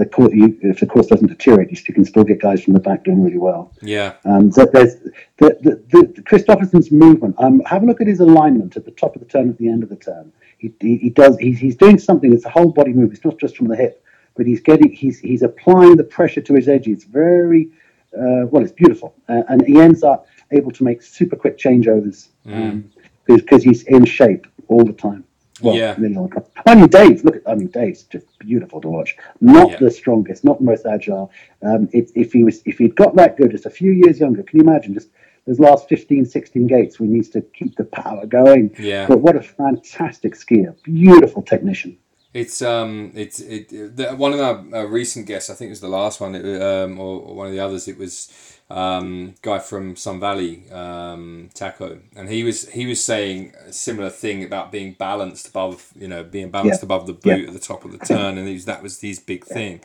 the 0.00 0.06
course, 0.06 0.32
you, 0.32 0.58
if 0.62 0.80
the 0.80 0.86
course 0.86 1.08
doesn't 1.08 1.28
deteriorate, 1.28 1.70
you 1.70 1.94
can 1.94 2.06
still 2.06 2.24
get 2.24 2.40
guys 2.40 2.64
from 2.64 2.72
the 2.72 2.80
back 2.80 3.04
doing 3.04 3.22
really 3.22 3.36
well. 3.36 3.70
Yeah. 3.82 4.14
Um, 4.24 4.50
so 4.50 4.64
there's 4.64 4.94
the, 5.36 5.58
the, 5.60 5.74
the 5.90 6.88
movement. 6.90 7.34
Um, 7.38 7.60
have 7.66 7.82
a 7.82 7.86
look 7.86 8.00
at 8.00 8.06
his 8.06 8.20
alignment 8.20 8.78
at 8.78 8.86
the 8.86 8.92
top 8.92 9.14
of 9.14 9.20
the 9.20 9.28
turn, 9.28 9.50
at 9.50 9.58
the 9.58 9.68
end 9.68 9.82
of 9.82 9.90
the 9.90 9.96
turn. 9.96 10.32
He, 10.56 10.72
he, 10.80 10.96
he 10.96 11.10
does. 11.10 11.36
He's, 11.38 11.58
he's 11.58 11.76
doing 11.76 11.98
something. 11.98 12.32
It's 12.32 12.46
a 12.46 12.50
whole 12.50 12.72
body 12.72 12.94
move. 12.94 13.12
It's 13.12 13.24
not 13.26 13.38
just 13.38 13.58
from 13.58 13.68
the 13.68 13.76
hip, 13.76 14.02
but 14.36 14.46
he's 14.46 14.62
getting. 14.62 14.90
He's 14.90 15.18
he's 15.20 15.42
applying 15.42 15.96
the 15.96 16.04
pressure 16.04 16.40
to 16.40 16.54
his 16.54 16.66
edges. 16.66 16.94
It's 16.94 17.04
very 17.04 17.68
uh, 18.16 18.48
well. 18.50 18.62
It's 18.62 18.72
beautiful, 18.72 19.14
uh, 19.28 19.42
and 19.50 19.66
he 19.66 19.78
ends 19.78 20.02
up 20.02 20.26
able 20.50 20.72
to 20.72 20.84
make 20.84 21.02
super 21.02 21.36
quick 21.36 21.58
changeovers 21.58 22.28
because 22.44 22.84
mm. 23.28 23.52
um, 23.52 23.60
he's 23.60 23.82
in 23.84 24.04
shape 24.04 24.46
all 24.68 24.84
the 24.84 24.92
time. 24.92 25.24
Well, 25.62 25.74
yeah. 25.74 25.94
I 26.66 26.74
mean, 26.74 26.88
Dave, 26.88 27.22
look 27.22 27.36
at, 27.36 27.42
I 27.46 27.54
mean, 27.54 27.68
Dave's 27.68 28.04
just 28.04 28.26
beautiful 28.38 28.80
to 28.80 28.88
watch. 28.88 29.16
Not 29.42 29.72
yeah. 29.72 29.76
the 29.78 29.90
strongest, 29.90 30.42
not 30.42 30.58
the 30.58 30.64
most 30.64 30.86
agile. 30.86 31.30
Um, 31.62 31.88
it, 31.92 32.10
if 32.14 32.32
he 32.32 32.44
was, 32.44 32.62
if 32.64 32.78
he'd 32.78 32.96
got 32.96 33.14
that 33.16 33.36
good 33.36 33.50
just 33.50 33.66
a 33.66 33.70
few 33.70 33.92
years 33.92 34.20
younger, 34.20 34.42
can 34.42 34.58
you 34.58 34.64
imagine 34.64 34.94
just 34.94 35.10
those 35.46 35.58
last 35.58 35.88
15, 35.88 36.26
16 36.26 36.66
gates 36.66 37.00
we 37.00 37.06
needs 37.06 37.28
to 37.30 37.40
keep 37.40 37.76
the 37.76 37.84
power 37.84 38.26
going. 38.26 38.74
Yeah. 38.78 39.06
But 39.06 39.20
what 39.20 39.36
a 39.36 39.42
fantastic 39.42 40.34
skier. 40.34 40.80
Beautiful 40.82 41.42
technician. 41.42 41.98
It's 42.32 42.62
um 42.62 43.10
it's 43.16 43.40
it 43.40 43.96
the, 43.96 44.14
one 44.14 44.32
of 44.32 44.38
our 44.38 44.82
uh, 44.82 44.84
recent 44.84 45.26
guests 45.26 45.50
I 45.50 45.54
think 45.54 45.66
it 45.66 45.70
was 45.70 45.80
the 45.80 45.88
last 45.88 46.20
one 46.20 46.36
it, 46.36 46.62
um 46.62 47.00
or, 47.00 47.20
or 47.22 47.34
one 47.34 47.46
of 47.48 47.52
the 47.52 47.58
others 47.58 47.88
it 47.88 47.98
was 47.98 48.59
um, 48.70 49.34
guy 49.42 49.58
from 49.58 49.96
Sun 49.96 50.20
Valley, 50.20 50.70
um, 50.70 51.50
Taco, 51.54 51.98
and 52.14 52.28
he 52.28 52.44
was 52.44 52.68
he 52.68 52.86
was 52.86 53.04
saying 53.04 53.52
a 53.66 53.72
similar 53.72 54.10
thing 54.10 54.44
about 54.44 54.70
being 54.70 54.92
balanced 54.92 55.48
above, 55.48 55.90
you 55.96 56.06
know, 56.06 56.22
being 56.22 56.50
balanced 56.50 56.80
yeah. 56.80 56.86
above 56.86 57.06
the 57.06 57.12
boot 57.12 57.42
yeah. 57.42 57.48
at 57.48 57.52
the 57.52 57.58
top 57.58 57.84
of 57.84 57.90
the 57.90 57.98
turn, 57.98 58.38
and 58.38 58.48
was, 58.48 58.66
that 58.66 58.82
was 58.82 59.00
his 59.00 59.18
big 59.18 59.44
thing. 59.44 59.80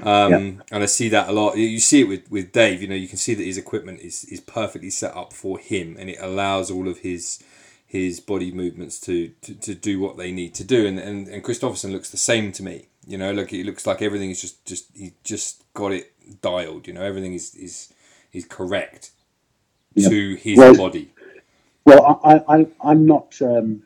Um, 0.00 0.30
yeah. 0.30 0.38
And 0.70 0.82
I 0.82 0.86
see 0.86 1.08
that 1.08 1.28
a 1.28 1.32
lot. 1.32 1.56
You 1.56 1.80
see 1.80 2.02
it 2.02 2.08
with, 2.08 2.30
with 2.30 2.52
Dave. 2.52 2.82
You 2.82 2.88
know, 2.88 2.94
you 2.94 3.08
can 3.08 3.18
see 3.18 3.34
that 3.34 3.42
his 3.42 3.58
equipment 3.58 4.00
is, 4.00 4.24
is 4.24 4.40
perfectly 4.40 4.90
set 4.90 5.16
up 5.16 5.32
for 5.32 5.58
him, 5.58 5.96
and 5.98 6.10
it 6.10 6.18
allows 6.20 6.70
all 6.70 6.86
of 6.86 6.98
his 6.98 7.42
his 7.86 8.20
body 8.20 8.52
movements 8.52 9.00
to, 9.00 9.28
to, 9.40 9.54
to 9.54 9.74
do 9.74 9.98
what 9.98 10.18
they 10.18 10.30
need 10.30 10.54
to 10.56 10.64
do. 10.64 10.86
And 10.86 10.98
and 10.98 11.28
and 11.28 11.42
Kristoffersen 11.42 11.92
looks 11.92 12.10
the 12.10 12.18
same 12.18 12.52
to 12.52 12.62
me. 12.62 12.88
You 13.06 13.16
know, 13.16 13.32
look, 13.32 13.54
it 13.54 13.64
looks 13.64 13.86
like 13.86 14.02
everything 14.02 14.30
is 14.30 14.40
just 14.42 14.64
just 14.66 14.94
he 14.94 15.14
just 15.24 15.64
got 15.72 15.92
it 15.92 16.12
dialed. 16.42 16.86
You 16.86 16.92
know, 16.92 17.02
everything 17.02 17.32
is 17.32 17.54
is 17.54 17.92
is 18.32 18.44
correct 18.44 19.10
yep. 19.94 20.10
to 20.10 20.34
his 20.36 20.58
well, 20.58 20.76
body. 20.76 21.12
Well, 21.84 22.20
I, 22.24 22.42
I, 22.48 22.66
I'm 22.80 23.06
not. 23.06 23.40
Um 23.40 23.82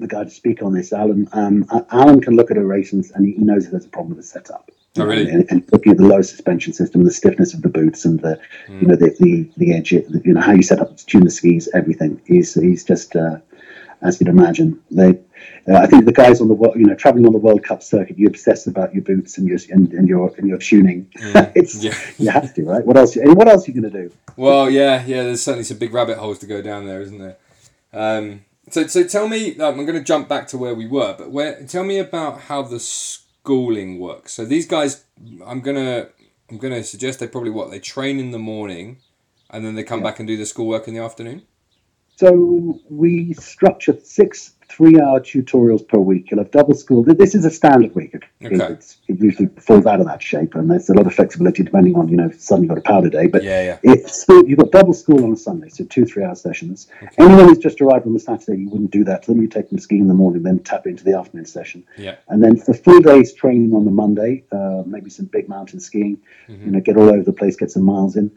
the 0.00 0.06
guy 0.06 0.24
to 0.24 0.30
speak 0.30 0.62
on 0.62 0.72
this, 0.72 0.92
Alan. 0.92 1.28
Um, 1.32 1.66
Alan 1.92 2.20
can 2.20 2.34
look 2.34 2.50
at 2.50 2.56
a 2.56 2.64
race 2.64 2.92
and, 2.92 3.04
he 3.24 3.34
knows 3.34 3.66
if 3.66 3.70
there's 3.70 3.84
a 3.84 3.88
problem 3.88 4.16
with 4.16 4.24
the 4.24 4.24
setup. 4.24 4.70
Oh, 4.98 5.04
really? 5.04 5.30
And, 5.30 5.46
and, 5.50 5.62
looking 5.70 5.92
at 5.92 5.98
the 5.98 6.06
low 6.06 6.20
suspension 6.22 6.72
system, 6.72 7.04
the 7.04 7.12
stiffness 7.12 7.54
of 7.54 7.62
the 7.62 7.68
boots, 7.68 8.04
and 8.04 8.18
the 8.18 8.40
mm. 8.66 8.82
you 8.82 8.88
know 8.88 8.96
the 8.96 9.14
the, 9.20 9.48
the 9.56 9.72
edge, 9.72 9.92
you 9.92 10.04
know 10.24 10.40
how 10.40 10.52
you 10.52 10.64
set 10.64 10.80
up 10.80 10.96
tune 10.96 11.22
the 11.22 11.30
skis, 11.30 11.68
everything. 11.74 12.20
He's 12.26 12.54
he's 12.54 12.82
just 12.82 13.14
uh, 13.14 13.36
as 14.02 14.20
you'd 14.20 14.28
imagine. 14.28 14.80
They, 14.90 15.10
uh, 15.68 15.76
I 15.76 15.86
think 15.86 16.04
the 16.04 16.12
guys 16.12 16.40
on 16.40 16.48
the 16.48 16.54
world, 16.54 16.76
you 16.76 16.86
know, 16.86 16.94
traveling 16.94 17.26
on 17.26 17.32
the 17.32 17.38
World 17.38 17.62
Cup 17.62 17.82
circuit, 17.82 18.18
you 18.18 18.26
obsess 18.26 18.66
about 18.66 18.94
your 18.94 19.02
boots 19.02 19.38
and 19.38 19.46
your 19.48 19.58
and, 19.70 19.92
and 19.92 20.08
your 20.08 20.34
and 20.36 20.48
your 20.48 20.58
tuning. 20.58 21.06
Mm. 21.18 21.52
it's 21.56 21.82
yeah. 21.82 21.94
you 22.18 22.30
have 22.30 22.54
to, 22.54 22.64
right? 22.64 22.84
What 22.84 22.96
else? 22.96 23.16
And 23.16 23.36
what 23.36 23.48
else 23.48 23.68
are 23.68 23.72
you 23.72 23.80
going 23.80 23.92
to 23.92 24.08
do? 24.08 24.14
Well, 24.36 24.70
yeah, 24.70 25.04
yeah. 25.06 25.22
There's 25.22 25.42
certainly 25.42 25.64
some 25.64 25.78
big 25.78 25.92
rabbit 25.92 26.18
holes 26.18 26.38
to 26.40 26.46
go 26.46 26.62
down 26.62 26.86
there, 26.86 27.00
isn't 27.00 27.18
there? 27.18 27.36
Um, 27.92 28.44
so, 28.70 28.86
so 28.86 29.04
tell 29.04 29.28
me. 29.28 29.58
Um, 29.58 29.80
I'm 29.80 29.86
going 29.86 29.98
to 29.98 30.04
jump 30.04 30.28
back 30.28 30.46
to 30.48 30.58
where 30.58 30.74
we 30.74 30.86
were, 30.86 31.14
but 31.16 31.30
where? 31.30 31.62
Tell 31.64 31.84
me 31.84 31.98
about 31.98 32.42
how 32.42 32.62
the 32.62 32.80
schooling 32.80 33.98
works. 33.98 34.32
So 34.32 34.44
these 34.44 34.66
guys, 34.66 35.04
I'm 35.44 35.60
gonna 35.60 36.08
I'm 36.50 36.58
gonna 36.58 36.82
suggest 36.82 37.20
they 37.20 37.28
probably 37.28 37.50
what 37.50 37.70
they 37.70 37.80
train 37.80 38.18
in 38.18 38.30
the 38.30 38.38
morning, 38.38 38.98
and 39.50 39.64
then 39.64 39.74
they 39.74 39.84
come 39.84 40.00
yeah. 40.00 40.06
back 40.06 40.18
and 40.18 40.28
do 40.28 40.36
the 40.36 40.46
schoolwork 40.46 40.88
in 40.88 40.94
the 40.94 41.00
afternoon. 41.00 41.42
So 42.20 42.78
we 42.90 43.32
structure 43.32 43.98
six 44.04 44.52
three-hour 44.68 45.20
tutorials 45.20 45.88
per 45.88 45.96
week. 45.96 46.30
You'll 46.30 46.40
have 46.40 46.50
double 46.50 46.74
school. 46.74 47.02
This 47.02 47.34
is 47.34 47.46
a 47.46 47.50
standard 47.50 47.94
week. 47.94 48.14
Okay. 48.44 48.56
It's, 48.56 48.98
it 49.08 49.18
usually 49.18 49.48
falls 49.58 49.86
out 49.86 50.00
of 50.00 50.06
that 50.06 50.22
shape, 50.22 50.54
and 50.54 50.70
there's 50.70 50.90
a 50.90 50.92
lot 50.92 51.06
of 51.06 51.14
flexibility 51.14 51.62
depending 51.62 51.96
on 51.96 52.08
you 52.08 52.18
know 52.18 52.30
suddenly 52.32 52.66
you've 52.66 52.76
got 52.76 52.86
a 52.86 52.92
powder 52.92 53.08
day. 53.08 53.26
But 53.26 53.42
yeah, 53.42 53.62
yeah. 53.62 53.78
It's 53.94 54.26
you've 54.28 54.58
got 54.58 54.70
double 54.70 54.92
school 54.92 55.24
on 55.24 55.32
a 55.32 55.36
Sunday, 55.36 55.70
so 55.70 55.84
two 55.86 56.04
three-hour 56.04 56.34
sessions. 56.34 56.88
Okay. 57.02 57.08
Anyone 57.16 57.48
who's 57.48 57.56
just 57.56 57.80
arrived 57.80 58.04
on 58.04 58.12
the 58.12 58.20
Saturday, 58.20 58.60
you 58.60 58.68
wouldn't 58.68 58.90
do 58.90 59.02
that 59.04 59.22
to 59.22 59.32
them. 59.32 59.40
You 59.40 59.48
take 59.48 59.70
them 59.70 59.78
skiing 59.78 60.02
in 60.02 60.08
the 60.08 60.12
morning, 60.12 60.42
then 60.42 60.58
tap 60.58 60.86
into 60.86 61.04
the 61.04 61.16
afternoon 61.16 61.46
session. 61.46 61.84
Yeah. 61.96 62.16
And 62.28 62.44
then 62.44 62.58
for 62.58 62.74
full 62.74 63.00
days 63.00 63.32
training 63.32 63.72
on 63.72 63.86
the 63.86 63.90
Monday, 63.90 64.44
uh, 64.52 64.82
maybe 64.84 65.08
some 65.08 65.24
big 65.24 65.48
mountain 65.48 65.80
skiing. 65.80 66.20
Mm-hmm. 66.50 66.66
You 66.66 66.72
know, 66.72 66.80
get 66.80 66.98
all 66.98 67.08
over 67.08 67.22
the 67.22 67.32
place, 67.32 67.56
get 67.56 67.70
some 67.70 67.84
miles 67.84 68.14
in. 68.14 68.30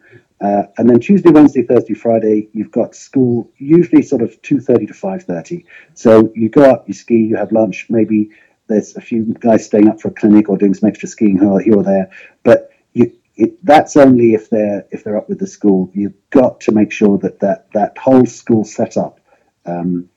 Uh, 0.43 0.63
and 0.77 0.89
then 0.89 0.99
Tuesday, 0.99 1.31
Wednesday, 1.31 1.63
Thursday, 1.63 1.93
Friday, 1.93 2.49
you've 2.51 2.71
got 2.71 2.95
school 2.95 3.49
usually 3.57 4.01
sort 4.01 4.21
of 4.21 4.29
two 4.41 4.59
thirty 4.59 4.85
to 4.85 4.93
five 4.93 5.23
thirty. 5.23 5.65
So 5.93 6.33
you 6.35 6.49
go 6.49 6.63
up, 6.69 6.85
you 6.87 6.93
ski, 6.93 7.15
you 7.15 7.37
have 7.37 7.53
lunch. 7.53 7.77
Maybe 7.89 8.31
there's 8.67 8.97
a 8.97 9.01
few 9.01 9.21
guys 9.39 9.65
staying 9.65 9.87
up 9.87 10.01
for 10.01 10.09
a 10.09 10.11
clinic 10.11 10.49
or 10.49 10.57
doing 10.57 10.73
some 10.73 10.89
extra 10.89 11.07
skiing 11.07 11.39
here 11.39 11.77
or 11.77 11.83
there. 11.83 12.11
But 12.43 12.71
you, 12.91 13.13
it, 13.35 13.65
that's 13.65 13.95
only 13.95 14.33
if 14.33 14.49
they're 14.49 14.85
if 14.91 15.03
they're 15.03 15.17
up 15.21 15.29
with 15.29 15.39
the 15.39 15.47
school. 15.47 15.89
You've 15.93 16.19
got 16.29 16.59
to 16.61 16.73
make 16.73 16.91
sure 16.91 17.17
that 17.19 17.39
that, 17.39 17.71
that 17.73 17.97
whole 17.97 18.25
school 18.25 18.65
setup 18.65 19.21
um, 19.65 20.09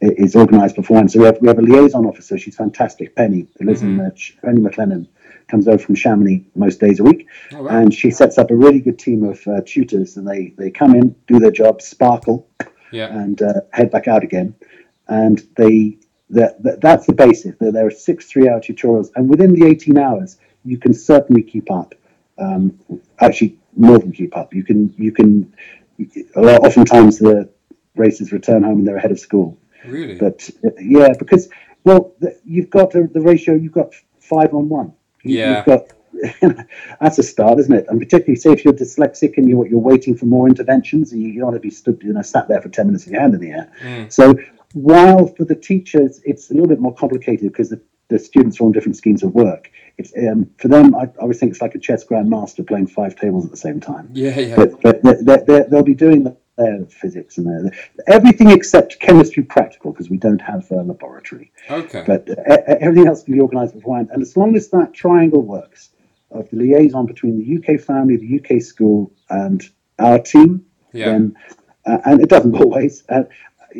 is 0.00 0.36
organised 0.36 0.76
beforehand. 0.76 1.10
So 1.10 1.20
we 1.20 1.26
have 1.26 1.38
we 1.42 1.48
have 1.48 1.58
a 1.58 1.62
liaison 1.62 2.06
officer. 2.06 2.38
She's 2.38 2.56
fantastic, 2.56 3.14
Penny, 3.14 3.46
who 3.58 3.66
lives 3.66 3.82
mm-hmm. 3.82 4.00
in 4.00 4.06
uh, 4.06 4.10
Penny 4.42 4.60
McLennan 4.62 5.08
comes 5.48 5.68
over 5.68 5.78
from 5.78 5.94
Chamonix 5.94 6.44
most 6.54 6.80
days 6.80 7.00
a 7.00 7.04
week, 7.04 7.28
oh, 7.52 7.62
wow. 7.62 7.78
and 7.78 7.94
she 7.94 8.10
sets 8.10 8.38
up 8.38 8.50
a 8.50 8.56
really 8.56 8.80
good 8.80 8.98
team 8.98 9.24
of 9.24 9.46
uh, 9.46 9.60
tutors, 9.64 10.16
and 10.16 10.26
they 10.26 10.54
they 10.56 10.70
come 10.70 10.94
in, 10.94 11.14
do 11.26 11.38
their 11.38 11.50
job, 11.50 11.80
sparkle, 11.82 12.48
yeah. 12.92 13.06
and 13.06 13.42
uh, 13.42 13.60
head 13.72 13.90
back 13.90 14.08
out 14.08 14.22
again, 14.22 14.54
and 15.08 15.46
they. 15.56 15.98
That, 16.28 16.80
that's 16.80 17.06
the 17.06 17.12
basis. 17.12 17.54
There, 17.60 17.70
there 17.70 17.86
are 17.86 17.90
six 17.92 18.26
three-hour 18.26 18.58
tutorials, 18.58 19.12
and 19.14 19.28
within 19.28 19.54
the 19.54 19.64
18 19.64 19.96
hours, 19.96 20.38
you 20.64 20.76
can 20.76 20.92
certainly 20.92 21.40
keep 21.40 21.70
up. 21.70 21.94
Um, 22.36 22.76
actually, 23.20 23.56
more 23.76 23.98
than 23.98 24.12
keep 24.12 24.36
up. 24.36 24.52
You 24.52 24.64
can 24.64 24.92
you 24.96 25.12
can. 25.12 25.52
Oftentimes, 26.34 27.18
the 27.18 27.48
racers 27.94 28.32
return 28.32 28.62
home 28.62 28.78
and 28.78 28.88
they're 28.88 28.96
ahead 28.96 29.12
of 29.12 29.18
school. 29.18 29.58
Really? 29.86 30.16
But 30.16 30.50
uh, 30.64 30.70
yeah, 30.80 31.12
because 31.18 31.48
well, 31.84 32.12
the, 32.20 32.38
you've 32.44 32.70
got 32.70 32.94
a, 32.94 33.06
the 33.06 33.20
ratio. 33.20 33.54
You've 33.54 33.72
got 33.72 33.94
five 34.20 34.52
on 34.54 34.68
one. 34.68 34.92
Yeah. 35.28 35.64
Got, 35.64 35.92
that's 37.00 37.18
a 37.18 37.22
start, 37.22 37.58
isn't 37.58 37.74
it? 37.74 37.86
And 37.88 38.00
particularly, 38.00 38.36
say 38.36 38.52
if 38.52 38.64
you're 38.64 38.74
dyslexic 38.74 39.36
and 39.36 39.48
you're, 39.48 39.66
you're 39.66 39.78
waiting 39.78 40.16
for 40.16 40.26
more 40.26 40.48
interventions, 40.48 41.12
you, 41.12 41.28
you 41.28 41.40
don't 41.40 41.50
want 41.50 41.56
to 41.56 41.60
be 41.60 41.70
stood, 41.70 42.00
you 42.02 42.12
know, 42.12 42.22
sat 42.22 42.48
there 42.48 42.60
for 42.60 42.68
10 42.68 42.86
minutes 42.86 43.04
with 43.04 43.12
your 43.12 43.20
hand 43.20 43.34
in 43.34 43.40
the 43.40 43.50
air. 43.50 43.72
Mm. 43.82 44.12
So 44.12 44.34
while 44.72 45.26
for 45.26 45.44
the 45.44 45.54
teachers, 45.54 46.20
it's 46.24 46.50
a 46.50 46.54
little 46.54 46.68
bit 46.68 46.80
more 46.80 46.94
complicated 46.94 47.52
because 47.52 47.70
the, 47.70 47.80
the 48.08 48.18
students 48.18 48.60
are 48.60 48.64
on 48.64 48.72
different 48.72 48.96
schemes 48.96 49.22
of 49.22 49.34
work. 49.34 49.70
It's, 49.98 50.12
um, 50.16 50.50
for 50.58 50.68
them, 50.68 50.94
I, 50.94 51.02
I 51.02 51.10
always 51.20 51.38
think 51.38 51.52
it's 51.52 51.62
like 51.62 51.74
a 51.74 51.78
chess 51.78 52.04
grandmaster 52.04 52.66
playing 52.66 52.86
five 52.88 53.16
tables 53.16 53.44
at 53.44 53.50
the 53.50 53.56
same 53.56 53.80
time. 53.80 54.08
Yeah, 54.12 54.38
yeah. 54.38 54.56
But, 54.56 54.80
but 54.82 55.02
they're, 55.02 55.44
they're, 55.44 55.64
they'll 55.64 55.82
be 55.82 55.94
doing 55.94 56.24
the 56.24 56.36
uh, 56.58 56.84
physics 56.88 57.38
and 57.38 57.68
uh, 57.68 57.70
everything 58.06 58.50
except 58.50 58.98
chemistry 59.00 59.42
practical 59.42 59.92
because 59.92 60.08
we 60.08 60.16
don't 60.16 60.40
have 60.40 60.70
a 60.70 60.76
laboratory. 60.76 61.52
Okay. 61.70 62.04
But 62.06 62.28
uh, 62.30 62.76
everything 62.80 63.08
else 63.08 63.22
can 63.22 63.34
be 63.34 63.40
organised 63.40 63.74
beforehand, 63.74 64.10
and 64.12 64.22
as 64.22 64.36
long 64.36 64.56
as 64.56 64.68
that 64.70 64.94
triangle 64.94 65.42
works 65.42 65.90
of 66.30 66.48
the 66.50 66.56
liaison 66.56 67.06
between 67.06 67.38
the 67.38 67.74
UK 67.74 67.80
family, 67.80 68.16
the 68.16 68.40
UK 68.40 68.62
school, 68.62 69.12
and 69.30 69.68
our 69.98 70.18
team, 70.18 70.64
yeah. 70.92 71.06
then 71.06 71.36
uh, 71.86 71.98
and 72.04 72.20
it 72.20 72.28
doesn't 72.28 72.54
always, 72.62 73.04
uh, 73.08 73.24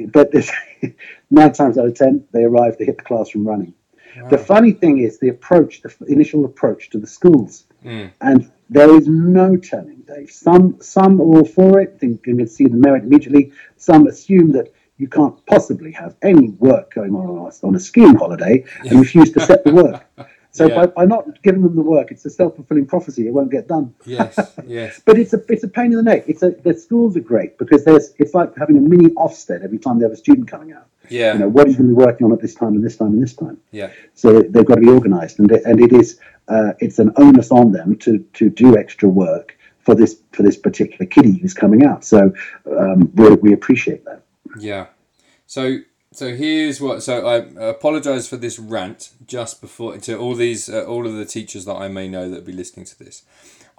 but 0.09 0.33
nine 1.31 1.53
times 1.53 1.79
out 1.79 1.87
of 1.87 1.95
ten 1.95 2.25
they 2.33 2.45
arrive, 2.45 2.77
they 2.79 2.85
hit 2.85 2.99
the 2.99 3.05
classroom 3.05 3.47
running. 3.47 3.75
Wow. 4.17 4.29
The 4.29 4.39
funny 4.39 4.73
thing 4.73 4.99
is 4.99 5.19
the 5.19 5.29
approach, 5.29 5.83
the 5.83 5.93
initial 6.07 6.45
approach 6.45 6.91
to 6.91 6.99
the 6.99 7.07
schools, 7.07 7.65
mm. 7.87 8.13
and 8.21 8.53
there 8.69 8.95
is 8.97 9.07
no 9.07 9.57
telling, 9.57 10.03
Dave. 10.07 10.31
Some 10.31 10.79
some 10.81 11.21
are 11.21 11.25
all 11.25 11.45
for 11.45 11.81
it, 11.81 11.99
think 12.01 12.27
you 12.27 12.37
can 12.37 12.49
see 12.49 12.65
the 12.65 12.77
merit 12.77 13.05
immediately. 13.05 13.53
Some 13.77 14.07
assume 14.07 14.53
that 14.53 14.73
you 14.99 15.09
can't 15.09 15.45
possibly 15.47 15.93
have 15.93 16.17
any 16.23 16.49
work 16.51 16.95
going 16.95 17.15
on 17.15 17.53
on 17.63 17.75
a 17.75 17.81
skiing 17.81 18.17
holiday 18.17 18.65
and 18.81 18.99
refuse 18.99 19.31
to 19.33 19.41
set 19.41 19.65
the 19.65 19.73
work. 19.73 20.05
So 20.57 20.67
yeah. 20.67 20.75
by, 20.75 20.87
by 20.87 21.05
not 21.05 21.43
giving 21.43 21.61
them 21.61 21.77
the 21.77 21.83
work, 21.83 22.11
it's 22.11 22.25
a 22.25 22.31
self 22.31 22.57
fulfilling 22.57 22.87
prophecy. 22.87 23.27
It 23.27 23.31
won't 23.35 23.51
get 23.51 23.69
done. 23.69 23.95
Yes, 24.07 24.39
yes. 24.67 25.03
but 25.05 25.19
it's 25.19 25.35
a 25.35 25.43
it's 25.51 25.65
a 25.65 25.69
pain 25.69 25.93
in 25.93 25.99
the 25.99 26.03
neck. 26.03 26.25
It's 26.29 26.43
a 26.43 26.53
the 26.53 26.73
schools 26.73 27.15
are 27.15 27.21
great 27.21 27.59
because 27.59 27.85
there's 27.85 28.15
it's 28.19 28.33
like 28.33 28.57
having 28.57 28.79
a 28.79 28.81
mini 28.81 29.11
Ofsted 29.11 29.63
every 29.63 29.77
time 29.77 29.99
they 29.99 30.05
have 30.05 30.13
a 30.13 30.17
student 30.17 30.49
coming 30.49 30.73
out. 30.73 30.87
Yeah. 31.09 31.35
You 31.35 31.39
know 31.41 31.49
what 31.49 31.67
are 31.67 31.71
you 31.71 31.77
going 31.77 31.89
to 31.89 31.95
be 31.97 32.05
working 32.05 32.25
on 32.27 32.33
at 32.33 32.41
this 32.41 32.55
time 32.55 32.75
and 32.75 32.85
this 32.85 32.97
time 32.97 33.09
and 33.09 33.23
this 33.23 33.35
time. 33.35 33.59
Yeah. 33.71 33.91
So 34.15 34.43
they've 34.43 34.65
got 34.65 34.77
to 34.77 34.81
be 34.81 34.89
organised, 34.89 35.39
and 35.39 35.51
and 35.51 35.81
it 35.81 35.93
is 35.93 36.19
uh, 36.49 36.73
it's 36.79 36.99
an 36.99 37.13
onus 37.17 37.51
on 37.51 37.73
them 37.73 37.97
to 37.99 38.19
to 38.35 38.51
do 38.51 38.77
extra 38.77 39.09
work 39.09 39.57
for 39.81 39.95
this 39.95 40.21
for 40.33 40.43
this 40.43 40.57
particular 40.57 41.07
kiddie 41.07 41.39
who's 41.39 41.55
coming 41.55 41.85
out. 41.85 42.05
So 42.05 42.33
um, 42.79 43.11
we 43.15 43.35
we 43.37 43.53
appreciate 43.53 44.05
that. 44.05 44.23
Yeah. 44.59 44.87
So 45.47 45.79
so 46.13 46.35
here's 46.35 46.81
what. 46.81 47.03
So 47.03 47.27
I 47.27 47.69
apologise 47.69 48.29
for 48.29 48.37
this 48.37 48.59
rant 48.59 49.11
just 49.27 49.61
before 49.61 49.99
to 49.99 50.17
all 50.19 50.35
these 50.35 50.69
uh, 50.69 50.85
all 50.85 51.07
of 51.07 51.15
the 51.15 51.25
teachers 51.25 51.65
that 51.67 51.75
I 51.75 51.89
may 51.89 52.09
know 52.09 52.31
that 52.31 52.45
be 52.45 52.53
listening 52.53 52.87
to 52.87 52.99
this. 52.99 53.23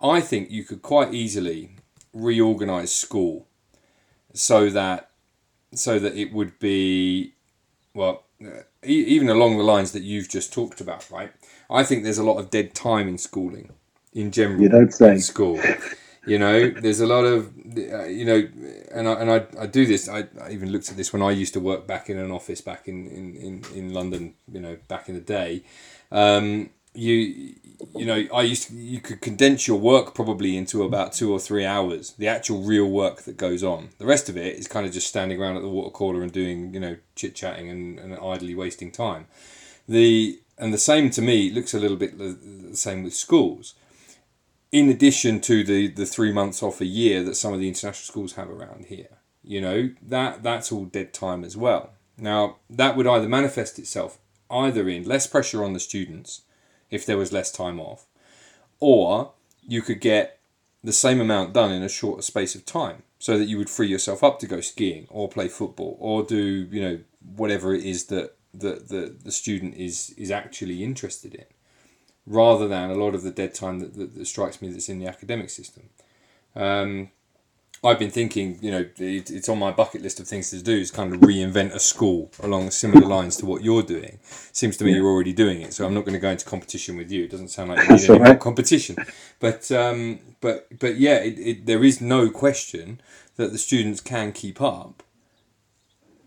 I 0.02 0.22
think 0.22 0.52
you 0.52 0.63
could 0.63 0.82
quite 0.82 1.13
easily 1.13 1.72
reorganise 2.13 2.94
school 2.94 3.48
so 4.34 4.70
that 4.70 5.07
so 5.74 6.00
that 6.00 6.16
it 6.16 6.34
would 6.34 6.60
be 6.60 7.34
well 7.94 8.24
uh, 8.46 8.62
even 8.84 9.30
along 9.30 9.58
the 9.58 9.64
lines 9.64 9.92
that 9.92 10.04
you've 10.04 10.30
just 10.30 10.54
talked 10.54 10.80
about, 10.80 11.10
right? 11.10 11.32
I 11.70 11.84
think 11.84 12.04
there's 12.04 12.20
a 12.20 12.24
lot 12.24 12.38
of 12.38 12.50
dead 12.50 12.74
time 12.74 13.08
in 13.08 13.18
schooling 13.18 13.72
in 14.14 14.32
general. 14.32 14.62
You 14.62 14.70
don't 14.70 14.94
say. 14.94 15.18
School. 15.18 15.60
You 16.26 16.38
know, 16.38 16.70
there's 16.70 17.00
a 17.00 17.08
lot 17.08 17.24
of, 17.24 17.54
uh, 17.78 18.04
you 18.04 18.26
know, 18.26 18.48
and 18.92 19.08
I, 19.08 19.14
and 19.14 19.32
I, 19.32 19.46
I 19.62 19.66
do 19.66 19.86
this. 19.86 20.10
I, 20.10 20.28
I 20.42 20.52
even 20.52 20.74
looked 20.74 20.90
at 20.92 20.98
this 20.98 21.14
when 21.14 21.22
I 21.22 21.32
used 21.32 21.54
to 21.54 21.62
work 21.62 21.88
back 21.88 22.10
in 22.10 22.18
an 22.18 22.32
office 22.32 22.60
back 22.60 22.90
in, 22.90 23.08
in, 23.08 23.36
in, 23.36 23.64
in 23.74 23.94
London, 23.94 24.34
you 24.52 24.60
know, 24.60 24.78
back 24.90 25.08
in 25.08 25.16
the 25.16 25.22
day. 25.22 25.64
Um, 26.12 26.70
you 26.98 27.54
you 27.96 28.06
know 28.06 28.26
I 28.34 28.42
used 28.42 28.70
to, 28.70 28.76
you 28.76 29.00
could 29.00 29.22
condense 29.22 29.68
your 29.68 29.80
work 29.80 30.16
probably 30.16 30.58
into 30.58 30.84
about 30.84 31.14
two 31.14 31.32
or 31.32 31.40
three 31.40 31.66
hours 31.66 32.14
the 32.18 32.28
actual 32.28 32.64
real 32.64 32.90
work 32.90 33.24
that 33.24 33.38
goes 33.38 33.64
on. 33.64 33.90
The 34.00 34.06
rest 34.06 34.30
of 34.30 34.38
it 34.38 34.58
is 34.58 34.68
kind 34.68 34.86
of 34.86 34.92
just 34.92 35.08
standing 35.08 35.40
around 35.40 35.58
at 35.58 35.62
the 35.62 35.70
water 35.70 35.92
cooler 35.92 36.24
and 36.24 36.32
doing 36.32 36.74
you 36.74 36.80
know 36.80 36.98
chit 37.16 37.36
chatting 37.36 37.70
and, 37.70 38.00
and 38.00 38.18
idly 38.20 38.56
wasting 38.56 38.92
time. 38.92 39.28
The 39.88 40.40
and 40.58 40.74
the 40.74 40.80
same 40.80 41.12
to 41.12 41.22
me 41.22 41.52
looks 41.52 41.74
a 41.74 41.80
little 41.80 41.98
bit 41.98 42.18
the 42.18 42.76
same 42.76 43.04
with 43.04 43.14
schools. 43.14 43.76
In 44.72 44.90
addition 44.90 45.40
to 45.42 45.64
the 45.64 45.88
the 45.88 46.06
three 46.06 46.34
months 46.34 46.64
off 46.64 46.82
a 46.82 46.86
year 46.86 47.24
that 47.24 47.36
some 47.36 47.54
of 47.54 47.60
the 47.60 47.68
international 47.68 48.06
schools 48.06 48.34
have 48.34 48.50
around 48.50 48.86
here 48.86 49.20
you 49.44 49.62
know 49.62 49.90
that 50.02 50.44
that's 50.44 50.72
all 50.72 50.86
dead 50.86 51.14
time 51.14 51.44
as 51.44 51.56
well. 51.56 51.92
Now 52.18 52.58
that 52.70 52.98
would 52.98 53.08
either 53.08 53.30
manifest 53.30 53.78
itself 53.78 54.18
either 54.50 54.88
in 54.90 55.04
less 55.04 55.28
pressure 55.28 55.64
on 55.64 55.74
the 55.74 55.80
students 55.80 56.42
if 56.89 57.06
there 57.06 57.17
was 57.17 57.34
less 57.34 57.52
time 57.52 57.80
off 57.80 58.06
or 58.80 59.32
you 59.67 59.82
could 59.82 60.00
get 60.02 60.39
the 60.84 60.93
same 60.93 61.19
amount 61.19 61.54
done 61.54 61.71
in 61.71 61.84
a 61.84 61.89
shorter 61.89 62.21
space 62.21 62.56
of 62.56 62.65
time 62.65 63.04
so 63.19 63.38
that 63.38 63.45
you 63.45 63.58
would 63.58 63.69
free 63.69 63.88
yourself 63.88 64.23
up 64.23 64.39
to 64.39 64.47
go 64.47 64.62
skiing 64.62 65.08
or 65.10 65.28
play 65.28 65.47
football 65.47 65.97
or 66.00 66.23
do 66.23 66.67
you 66.71 66.82
know 66.82 67.00
whatever 67.36 67.73
it 67.73 67.84
is 67.84 68.06
that 68.06 68.36
the, 68.54 68.82
the, 68.88 69.15
the 69.23 69.32
student 69.32 69.76
is 69.76 70.13
is 70.17 70.32
actually 70.32 70.84
interested 70.84 71.36
in 71.36 71.45
rather 72.28 72.67
than 72.67 72.91
a 72.91 72.95
lot 72.95 73.15
of 73.15 73.23
the 73.23 73.32
dead 73.32 73.56
time 73.56 73.80
that, 73.80 73.95
that, 73.95 74.13
that 74.13 74.26
strikes 74.28 74.62
me 74.62 74.67
that's 74.67 74.89
in 74.89 75.00
the 75.00 75.08
academic 75.08 75.50
system. 75.50 75.89
Um, 76.56 77.10
I've 77.84 78.00
been 78.00 78.10
thinking, 78.10 78.58
you 78.62 78.72
know, 78.72 78.86
it, 78.98 79.30
it's 79.30 79.48
on 79.50 79.60
my 79.60 79.72
bucket 79.72 80.02
list 80.02 80.20
of 80.20 80.28
things 80.28 80.50
to 80.50 80.62
do 80.62 80.76
is 80.76 80.90
kind 80.90 81.13
of 81.13 81.22
reinvent 81.22 81.74
a 81.74 81.80
school 81.80 82.32
along 82.42 82.72
similar 82.72 83.06
lines 83.06 83.38
to 83.38 83.46
what 83.46 83.63
you're 83.63 83.84
doing. 83.84 84.20
Seems 84.52 84.78
to 84.78 84.84
me 84.84 84.94
you're 84.94 85.06
already 85.06 85.34
doing 85.34 85.62
it, 85.62 85.74
so 85.74 85.86
I'm 85.86 85.94
not 85.94 86.02
going 86.02 86.13
to 86.13 86.20
go 86.20 86.30
into 86.30 86.46
competition 86.46 86.98
with 86.98 87.12
you. 87.12 87.26
It 87.26 87.32
doesn't 87.32 87.50
sound 87.50 87.70
like 87.70 87.88
you 87.88 87.96
need 87.96 88.10
any 88.10 88.20
right. 88.20 88.40
competition, 88.40 88.98
but 89.40 89.72
um, 89.72 90.20
but 90.42 90.68
but 90.80 90.98
yeah, 90.98 91.18
it, 91.18 91.40
it, 91.40 91.66
there 91.66 91.84
is 91.84 92.02
no 92.02 92.30
question 92.30 93.00
that 93.36 93.52
the 93.52 93.58
students 93.58 94.02
can 94.02 94.32
keep 94.32 94.60
up 94.60 95.04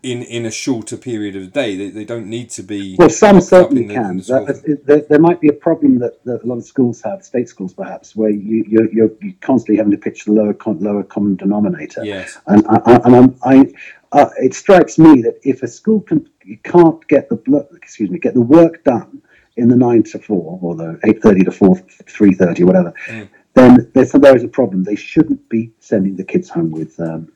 in 0.03 0.23
in 0.23 0.45
a 0.45 0.51
shorter 0.51 0.97
period 0.97 1.35
of 1.35 1.43
the 1.43 1.49
day. 1.49 1.75
They, 1.75 1.89
they 1.89 2.05
don't 2.05 2.27
need 2.27 2.49
to 2.51 2.63
be. 2.63 2.95
Well, 2.97 3.09
some 3.09 3.39
certainly 3.41 3.87
the, 3.87 3.93
can. 3.93 4.17
The 4.17 4.81
there, 4.83 5.01
there, 5.01 5.19
might 5.19 5.39
be 5.39 5.47
a 5.47 5.53
problem 5.53 5.99
that, 5.99 6.23
that, 6.25 6.43
a 6.43 6.47
lot 6.47 6.57
of 6.57 6.65
schools 6.65 7.01
have, 7.01 7.23
state 7.23 7.49
schools 7.49 7.73
perhaps, 7.73 8.15
where 8.15 8.29
you 8.29 8.65
you're, 8.67 8.91
you're, 8.91 9.11
constantly 9.41 9.77
having 9.77 9.91
to 9.91 9.97
pitch 9.97 10.25
the 10.25 10.31
lower 10.31 10.55
lower 10.79 11.03
common 11.03 11.35
denominator. 11.35 12.03
Yes. 12.03 12.37
And 12.47 12.65
I, 12.67 13.01
and 13.03 13.15
I'm, 13.15 13.35
I, 13.43 13.73
uh, 14.11 14.29
it 14.37 14.53
strikes 14.53 14.97
me 14.97 15.21
that 15.21 15.39
if 15.43 15.63
a 15.63 15.67
school 15.67 16.01
can 16.01 16.27
can't 16.63 17.07
get 17.07 17.29
the 17.29 17.67
excuse 17.75 18.09
me 18.09 18.19
get 18.19 18.33
the 18.33 18.41
work 18.41 18.83
done 18.83 19.21
in 19.57 19.69
the 19.69 19.75
nine 19.75 20.03
to 20.03 20.17
four 20.19 20.59
or 20.61 20.75
the 20.75 20.99
eight 21.05 21.21
thirty 21.21 21.43
to 21.43 21.51
four 21.51 21.75
three 22.07 22.33
thirty 22.33 22.63
whatever, 22.63 22.93
mm. 23.07 23.29
then 23.53 23.91
there's 23.93 24.11
there 24.13 24.35
is 24.35 24.43
a 24.43 24.47
problem. 24.47 24.83
They 24.83 24.95
shouldn't 24.95 25.47
be 25.49 25.71
sending 25.79 26.15
the 26.15 26.23
kids 26.23 26.49
home 26.49 26.71
with. 26.71 26.99
Um, 26.99 27.31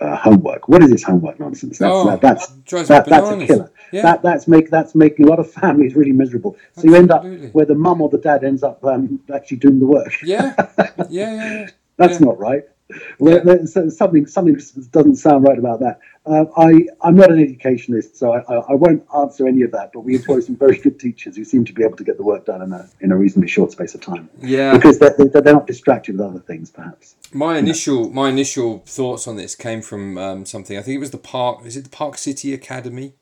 uh, 0.00 0.16
homework. 0.16 0.68
What 0.68 0.82
is 0.82 0.90
this 0.90 1.02
homework 1.02 1.38
nonsense? 1.38 1.78
That's 1.78 1.92
oh, 1.92 2.10
that, 2.10 2.20
that's 2.20 2.48
that, 2.88 3.06
that's 3.06 3.28
a 3.28 3.46
killer. 3.46 3.70
Yeah. 3.92 4.02
That 4.02 4.22
that's 4.22 4.48
make 4.48 4.70
that's 4.70 4.94
making 4.94 5.26
a 5.26 5.28
lot 5.28 5.38
of 5.38 5.50
families 5.60 5.94
really 5.94 6.12
miserable. 6.12 6.56
So 6.74 6.82
Absolutely. 6.82 6.90
you 6.90 6.96
end 6.96 7.10
up 7.10 7.54
where 7.54 7.66
the 7.66 7.74
mum 7.74 8.00
or 8.00 8.08
the 8.08 8.18
dad 8.18 8.44
ends 8.44 8.62
up 8.62 8.84
um, 8.84 9.20
actually 9.32 9.58
doing 9.58 9.78
the 9.78 9.86
work. 9.86 10.12
Yeah, 10.22 10.54
yeah, 10.78 10.86
yeah. 11.08 11.34
yeah. 11.34 11.70
that's 11.96 12.20
yeah. 12.20 12.26
not 12.26 12.38
right. 12.38 12.64
well, 13.18 13.66
something 13.66 14.26
something 14.26 14.60
doesn't 14.90 15.16
sound 15.16 15.44
right 15.44 15.58
about 15.58 15.80
that. 15.80 16.00
Uh, 16.26 16.44
I 16.58 16.86
I'm 17.00 17.16
not 17.16 17.30
an 17.30 17.40
educationist, 17.40 18.14
so 18.14 18.32
I, 18.32 18.40
I, 18.40 18.56
I, 18.56 18.74
won't 18.74 19.02
answer 19.16 19.48
any 19.48 19.62
of 19.62 19.70
that. 19.72 19.90
But 19.94 20.00
we 20.00 20.16
employ 20.16 20.40
some 20.40 20.54
very 20.54 20.76
good 20.76 21.00
teachers 21.00 21.34
who 21.34 21.44
seem 21.44 21.64
to 21.64 21.72
be 21.72 21.82
able 21.82 21.96
to 21.96 22.04
get 22.04 22.18
the 22.18 22.22
work 22.22 22.44
done 22.44 22.60
in 22.60 22.72
a 22.72 22.86
in 23.00 23.10
a 23.10 23.16
reasonably 23.16 23.48
short 23.48 23.72
space 23.72 23.94
of 23.94 24.02
time. 24.02 24.28
Yeah, 24.38 24.74
because 24.74 24.98
they're, 24.98 25.14
they're 25.16 25.54
not 25.54 25.66
distracted 25.66 26.18
with 26.18 26.20
other 26.20 26.40
things, 26.40 26.70
perhaps. 26.70 27.14
My 27.32 27.56
initial 27.56 28.10
my 28.10 28.28
initial 28.28 28.80
thoughts 28.80 29.26
on 29.26 29.36
this 29.36 29.54
came 29.54 29.80
from 29.80 30.18
um, 30.18 30.44
something. 30.44 30.76
I 30.76 30.82
think 30.82 30.96
it 30.96 31.00
was 31.00 31.10
the 31.10 31.18
Park. 31.18 31.64
Is 31.64 31.78
it 31.78 31.84
the 31.84 31.90
Park 31.90 32.18
City 32.18 32.52
Academy? 32.52 33.14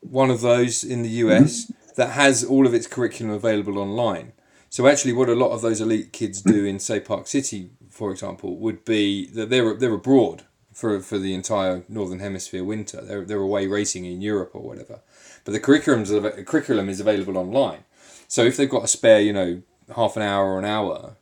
One 0.00 0.30
of 0.30 0.40
those 0.40 0.84
in 0.84 1.02
the 1.02 1.10
US 1.10 1.66
mm-hmm. 1.66 1.92
that 1.96 2.12
has 2.12 2.42
all 2.42 2.66
of 2.66 2.72
its 2.72 2.86
curriculum 2.86 3.34
available 3.34 3.78
online. 3.78 4.32
So 4.70 4.86
actually, 4.86 5.12
what 5.12 5.28
a 5.28 5.34
lot 5.34 5.50
of 5.50 5.60
those 5.60 5.82
elite 5.82 6.12
kids 6.14 6.40
do 6.40 6.64
in, 6.64 6.78
say, 6.78 7.00
Park 7.00 7.26
City, 7.26 7.70
for 7.90 8.10
example, 8.10 8.56
would 8.56 8.86
be 8.86 9.26
that 9.32 9.50
they're 9.50 9.74
they're 9.74 9.92
abroad 9.92 10.44
for 10.78 11.00
for 11.00 11.18
the 11.18 11.34
entire 11.34 11.82
northern 11.88 12.20
hemisphere 12.20 12.62
winter. 12.62 13.00
They're 13.00 13.24
they're 13.24 13.40
away 13.40 13.66
racing 13.66 14.04
in 14.04 14.22
Europe 14.22 14.52
or 14.54 14.62
whatever, 14.62 15.00
but 15.44 15.50
the 15.50 15.58
curriculum's 15.58 16.10
curriculum 16.46 16.88
is 16.88 17.00
available 17.00 17.36
online. 17.36 17.82
So 18.28 18.44
if 18.44 18.56
they've 18.56 18.70
got 18.70 18.84
a 18.84 18.88
spare, 18.88 19.20
you 19.20 19.32
know, 19.32 19.62
half 19.96 20.16
an 20.16 20.22
hour 20.22 20.46
or 20.52 20.58
an 20.60 20.64
hour 20.64 21.16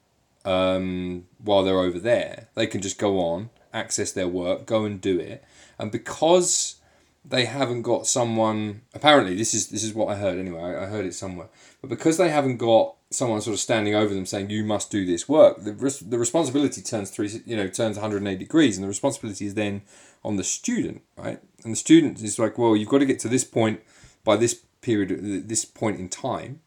um, 0.44 1.24
while 1.42 1.62
they're 1.64 1.80
over 1.80 1.98
there, 1.98 2.48
they 2.54 2.66
can 2.66 2.82
just 2.82 2.98
go 2.98 3.18
on, 3.18 3.48
access 3.72 4.12
their 4.12 4.28
work, 4.28 4.66
go 4.66 4.84
and 4.84 5.00
do 5.00 5.18
it, 5.18 5.42
and 5.78 5.90
because 5.90 6.76
they 7.24 7.46
haven't 7.46 7.82
got 7.82 8.07
someone. 8.07 8.82
Apparently, 8.94 9.34
this 9.34 9.54
is 9.54 9.68
this 9.68 9.84
is 9.84 9.94
what 9.94 10.09
I 10.09 10.16
heard 10.16 10.38
anyway. 10.38 10.61
I, 10.61 10.84
I 10.84 10.86
heard 10.86 11.07
it 11.07 11.14
somewhere, 11.14 11.48
but 11.80 11.88
because 11.88 12.18
they 12.18 12.28
haven't 12.28 12.59
got 12.59 12.95
someone 13.11 13.40
sort 13.40 13.54
of 13.54 13.61
standing 13.61 13.94
over 13.94 14.12
them 14.14 14.26
saying 14.26 14.50
you 14.50 14.64
must 14.64 14.90
do 14.90 15.07
this 15.07 15.28
work, 15.28 15.62
the 15.62 15.72
res- 15.72 16.00
the 16.00 16.18
responsibility 16.18 16.82
turns 16.82 17.11
three 17.11 17.42
you 17.46 17.57
know 17.57 17.68
turns 17.68 17.96
one 17.96 18.02
hundred 18.02 18.18
and 18.18 18.28
eighty 18.28 18.44
degrees, 18.44 18.76
and 18.76 18.84
the 18.84 18.88
responsibility 18.88 19.46
is 19.46 19.54
then 19.54 19.82
on 20.24 20.36
the 20.36 20.44
student, 20.44 21.02
right? 21.16 21.40
And 21.62 21.72
the 21.72 21.76
student 21.76 22.22
is 22.22 22.38
like, 22.38 22.59
well, 22.59 22.76
you've 22.76 22.88
got 22.88 22.98
to 22.98 23.07
get 23.07 23.18
to 23.20 23.28
this 23.28 23.44
point 23.44 23.80
by 24.24 24.36
this 24.36 24.54
period, 24.80 25.12
uh, 25.12 25.46
this 25.46 25.64
point 25.64 25.98
in 25.98 26.09
time. 26.09 26.61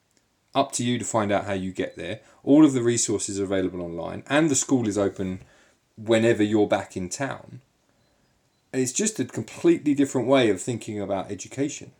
Up 0.55 0.71
to 0.73 0.83
you 0.83 0.97
to 0.97 1.05
find 1.05 1.31
out 1.31 1.45
how 1.45 1.53
you 1.53 1.71
get 1.71 1.95
there. 1.95 2.21
All 2.43 2.65
of 2.65 2.73
the 2.73 2.81
resources 2.81 3.39
are 3.39 3.43
available 3.43 3.83
online, 3.83 4.23
and 4.27 4.49
the 4.49 4.55
school 4.55 4.87
is 4.87 4.97
open 4.97 5.43
whenever 5.95 6.41
you're 6.41 6.67
back 6.67 6.97
in 6.97 7.07
town 7.07 7.61
it's 8.73 8.91
just 8.91 9.19
a 9.19 9.25
completely 9.25 9.93
different 9.93 10.27
way 10.27 10.49
of 10.49 10.61
thinking 10.61 11.01
about 11.01 11.31
education. 11.31 11.91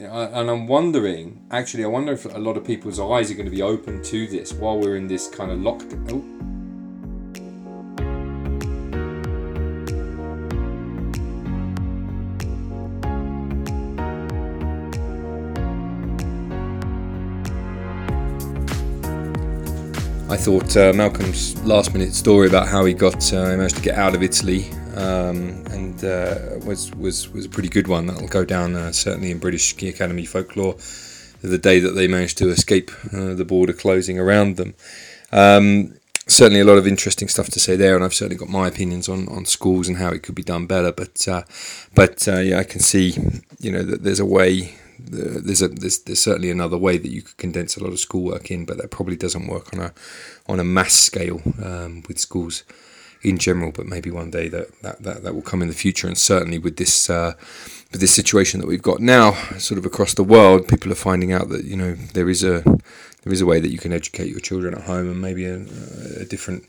And 0.00 0.48
I'm 0.48 0.68
wondering, 0.68 1.44
actually, 1.50 1.82
I 1.84 1.88
wonder 1.88 2.12
if 2.12 2.24
a 2.24 2.38
lot 2.38 2.56
of 2.56 2.64
people's 2.64 3.00
eyes 3.00 3.32
are 3.32 3.34
going 3.34 3.46
to 3.46 3.50
be 3.50 3.62
open 3.62 4.00
to 4.04 4.26
this 4.28 4.52
while 4.52 4.78
we're 4.78 4.94
in 4.94 5.08
this 5.08 5.26
kind 5.28 5.50
of 5.50 5.58
lockdown. 5.58 6.08
Oh. 6.12 6.38
I 20.30 20.36
thought 20.36 20.76
uh, 20.76 20.92
Malcolm's 20.92 21.60
last 21.64 21.92
minute 21.92 22.14
story 22.14 22.46
about 22.46 22.68
how 22.68 22.84
he 22.84 22.94
got 22.94 23.32
uh, 23.32 23.46
managed 23.56 23.76
to 23.76 23.82
get 23.82 23.96
out 23.96 24.14
of 24.14 24.22
Italy 24.22 24.70
um, 24.98 25.64
and 25.70 26.04
uh, 26.04 26.58
was 26.64 26.92
was 26.94 27.28
was 27.28 27.44
a 27.44 27.48
pretty 27.48 27.68
good 27.68 27.86
one. 27.86 28.06
That'll 28.06 28.28
go 28.28 28.44
down 28.44 28.74
uh, 28.74 28.92
certainly 28.92 29.30
in 29.30 29.38
British 29.38 29.70
Ski 29.70 29.88
Academy 29.88 30.24
folklore. 30.24 30.76
The 31.40 31.58
day 31.58 31.78
that 31.78 31.92
they 31.92 32.08
managed 32.08 32.36
to 32.38 32.48
escape 32.48 32.90
uh, 33.12 33.34
the 33.34 33.44
border 33.44 33.72
closing 33.72 34.18
around 34.18 34.56
them. 34.56 34.74
Um, 35.30 35.94
certainly 36.26 36.58
a 36.58 36.64
lot 36.64 36.78
of 36.78 36.86
interesting 36.86 37.28
stuff 37.28 37.48
to 37.50 37.60
say 37.60 37.76
there, 37.76 37.94
and 37.94 38.04
I've 38.04 38.12
certainly 38.12 38.36
got 38.36 38.48
my 38.48 38.66
opinions 38.66 39.08
on, 39.08 39.28
on 39.28 39.44
schools 39.44 39.86
and 39.86 39.98
how 39.98 40.08
it 40.08 40.24
could 40.24 40.34
be 40.34 40.42
done 40.42 40.66
better. 40.66 40.90
But 40.90 41.28
uh, 41.28 41.42
but 41.94 42.26
uh, 42.26 42.40
yeah, 42.40 42.58
I 42.58 42.64
can 42.64 42.80
see 42.80 43.14
you 43.60 43.70
know 43.70 43.82
that 43.82 44.02
there's 44.02 44.20
a 44.20 44.26
way. 44.26 44.74
There's 44.98 45.62
a 45.62 45.68
there's, 45.68 46.00
there's 46.00 46.20
certainly 46.20 46.50
another 46.50 46.76
way 46.76 46.98
that 46.98 47.12
you 47.12 47.22
could 47.22 47.36
condense 47.36 47.76
a 47.76 47.84
lot 47.84 47.92
of 47.92 48.00
schoolwork 48.00 48.50
in, 48.50 48.64
but 48.64 48.78
that 48.78 48.90
probably 48.90 49.14
doesn't 49.14 49.46
work 49.46 49.72
on 49.72 49.78
a 49.78 49.92
on 50.48 50.58
a 50.58 50.64
mass 50.64 50.94
scale 50.94 51.40
um, 51.62 52.02
with 52.08 52.18
schools 52.18 52.64
in 53.22 53.38
general, 53.38 53.72
but 53.72 53.86
maybe 53.86 54.10
one 54.10 54.30
day 54.30 54.48
that, 54.48 54.80
that, 54.82 55.02
that, 55.02 55.22
that 55.22 55.34
will 55.34 55.42
come 55.42 55.62
in 55.62 55.68
the 55.68 55.74
future. 55.74 56.06
And 56.06 56.16
certainly 56.16 56.58
with 56.58 56.76
this 56.76 57.10
uh, 57.10 57.34
with 57.90 58.00
this 58.00 58.14
situation 58.14 58.60
that 58.60 58.66
we've 58.66 58.82
got 58.82 59.00
now, 59.00 59.32
sort 59.58 59.78
of 59.78 59.86
across 59.86 60.14
the 60.14 60.24
world, 60.24 60.68
people 60.68 60.92
are 60.92 60.96
finding 60.96 61.32
out 61.32 61.48
that 61.48 61.64
you 61.64 61.76
know 61.76 61.94
there 61.94 62.28
is 62.28 62.44
a 62.44 62.62
there 63.24 63.32
is 63.32 63.40
a 63.40 63.46
way 63.46 63.60
that 63.60 63.70
you 63.70 63.78
can 63.78 63.92
educate 63.92 64.28
your 64.28 64.40
children 64.40 64.74
at 64.74 64.82
home, 64.82 65.10
and 65.10 65.20
maybe 65.20 65.46
a, 65.46 65.60
a 66.20 66.24
different 66.24 66.64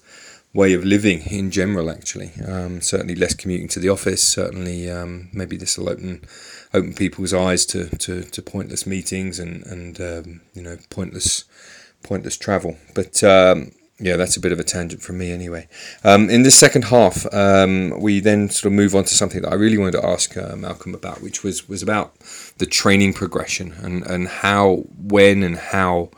way 0.53 0.73
of 0.73 0.83
living 0.83 1.21
in 1.29 1.51
general. 1.51 1.89
Actually, 1.89 2.31
um, 2.47 2.81
certainly 2.81 3.15
less 3.15 3.33
commuting 3.33 3.67
to 3.69 3.79
the 3.79 3.89
office. 3.89 4.23
Certainly, 4.23 4.89
um, 4.89 5.29
maybe 5.33 5.57
this 5.57 5.77
will 5.77 5.89
open 5.89 6.23
open 6.73 6.93
people's 6.93 7.33
eyes 7.33 7.65
to, 7.65 7.89
to, 7.97 8.21
to 8.21 8.41
pointless 8.41 8.85
meetings 8.85 9.39
and 9.39 9.65
and 9.65 9.99
um, 9.99 10.41
you 10.53 10.61
know 10.61 10.77
pointless 10.89 11.43
pointless 12.01 12.37
travel. 12.37 12.77
But 12.95 13.23
um, 13.23 13.71
yeah, 13.99 14.15
that's 14.15 14.37
a 14.37 14.39
bit 14.39 14.51
of 14.51 14.59
a 14.59 14.63
tangent 14.63 15.01
from 15.01 15.17
me 15.17 15.31
anyway. 15.31 15.67
Um, 16.03 16.29
in 16.29 16.43
the 16.43 16.51
second 16.51 16.85
half, 16.85 17.31
um, 17.33 17.99
we 17.99 18.21
then 18.21 18.49
sort 18.49 18.71
of 18.71 18.75
move 18.75 18.95
on 18.95 19.03
to 19.03 19.13
something 19.13 19.41
that 19.41 19.51
I 19.51 19.55
really 19.55 19.77
wanted 19.77 19.99
to 19.99 20.05
ask 20.05 20.37
uh, 20.37 20.55
Malcolm 20.55 20.95
about, 20.95 21.21
which 21.21 21.43
was, 21.43 21.67
was 21.67 21.83
about 21.83 22.17
the 22.57 22.65
training 22.65 23.13
progression 23.13 23.73
and, 23.81 24.05
and 24.07 24.27
how, 24.27 24.85
when, 24.97 25.43
and 25.43 25.57
how, 25.57 26.11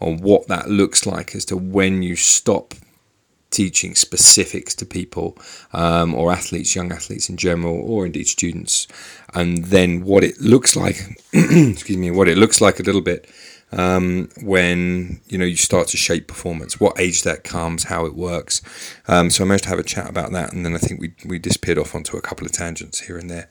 or 0.00 0.16
what 0.16 0.48
that 0.48 0.70
looks 0.70 1.04
like 1.04 1.34
as 1.34 1.44
to 1.46 1.56
when 1.56 2.02
you 2.02 2.16
stop 2.16 2.74
teaching 3.50 3.94
specifics 3.94 4.74
to 4.74 4.86
people 4.86 5.36
um, 5.72 6.14
or 6.14 6.32
athletes, 6.32 6.74
young 6.74 6.92
athletes 6.92 7.28
in 7.28 7.36
general, 7.36 7.80
or 7.80 8.06
indeed 8.06 8.26
students, 8.26 8.86
and 9.34 9.66
then 9.66 10.02
what 10.04 10.24
it 10.24 10.40
looks 10.40 10.76
like, 10.76 10.96
excuse 11.32 11.96
me, 11.98 12.10
what 12.10 12.28
it 12.28 12.38
looks 12.38 12.60
like 12.60 12.80
a 12.80 12.82
little 12.82 13.00
bit 13.00 13.28
um, 13.72 14.28
when 14.40 15.20
you 15.28 15.38
know 15.38 15.44
you 15.44 15.56
start 15.56 15.88
to 15.88 15.96
shape 15.96 16.26
performance, 16.26 16.80
what 16.80 16.98
age 16.98 17.22
that 17.22 17.44
comes, 17.44 17.84
how 17.84 18.06
it 18.06 18.14
works. 18.14 18.62
Um, 19.06 19.30
so 19.30 19.44
I 19.44 19.46
managed 19.46 19.64
to 19.64 19.70
have 19.70 19.78
a 19.78 19.84
chat 19.84 20.08
about 20.08 20.32
that, 20.32 20.52
and 20.52 20.64
then 20.64 20.74
I 20.74 20.78
think 20.78 21.00
we 21.00 21.12
we 21.24 21.38
disappeared 21.38 21.78
off 21.78 21.94
onto 21.94 22.16
a 22.16 22.20
couple 22.20 22.46
of 22.46 22.52
tangents 22.52 23.00
here 23.00 23.18
and 23.18 23.30
there 23.30 23.48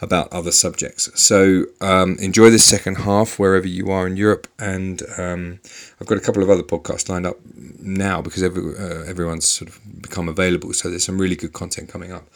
about 0.00 0.30
other 0.32 0.52
subjects. 0.52 1.08
So 1.20 1.64
um, 1.80 2.16
enjoy 2.20 2.50
this 2.50 2.64
second 2.64 2.96
half 2.96 3.38
wherever 3.38 3.66
you 3.66 3.90
are 3.90 4.06
in 4.06 4.16
Europe, 4.16 4.46
and 4.58 5.02
um, 5.16 5.60
I've 6.00 6.06
got 6.06 6.18
a 6.18 6.20
couple 6.20 6.42
of 6.42 6.50
other 6.50 6.62
podcasts 6.62 7.08
lined 7.08 7.26
up 7.26 7.38
now 7.80 8.20
because 8.20 8.42
every, 8.42 8.76
uh, 8.76 9.04
everyone's 9.04 9.48
sort 9.48 9.70
of 9.70 9.80
become 10.02 10.28
available. 10.28 10.72
So 10.74 10.90
there's 10.90 11.04
some 11.04 11.18
really 11.18 11.36
good 11.36 11.54
content 11.54 11.88
coming 11.88 12.12
up, 12.12 12.26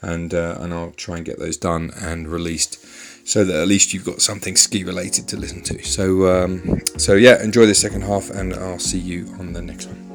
and 0.00 0.32
uh, 0.32 0.56
and 0.60 0.72
I'll 0.72 0.92
try 0.92 1.16
and 1.16 1.26
get 1.26 1.38
those 1.38 1.56
done 1.56 1.90
and 2.00 2.28
released 2.28 2.84
so 3.24 3.44
that 3.44 3.54
at 3.54 3.68
least 3.68 3.92
you've 3.92 4.04
got 4.04 4.20
something 4.20 4.56
ski 4.56 4.84
related 4.84 5.28
to 5.28 5.36
listen 5.36 5.62
to. 5.62 5.82
So, 5.84 6.26
um, 6.26 6.80
so 6.96 7.14
yeah, 7.14 7.42
enjoy 7.42 7.66
the 7.66 7.74
second 7.74 8.02
half, 8.02 8.30
and 8.30 8.54
I'll 8.54 8.78
see 8.78 8.98
you 8.98 9.34
on 9.38 9.52
the 9.52 9.62
next 9.62 9.86
one. 9.86 10.06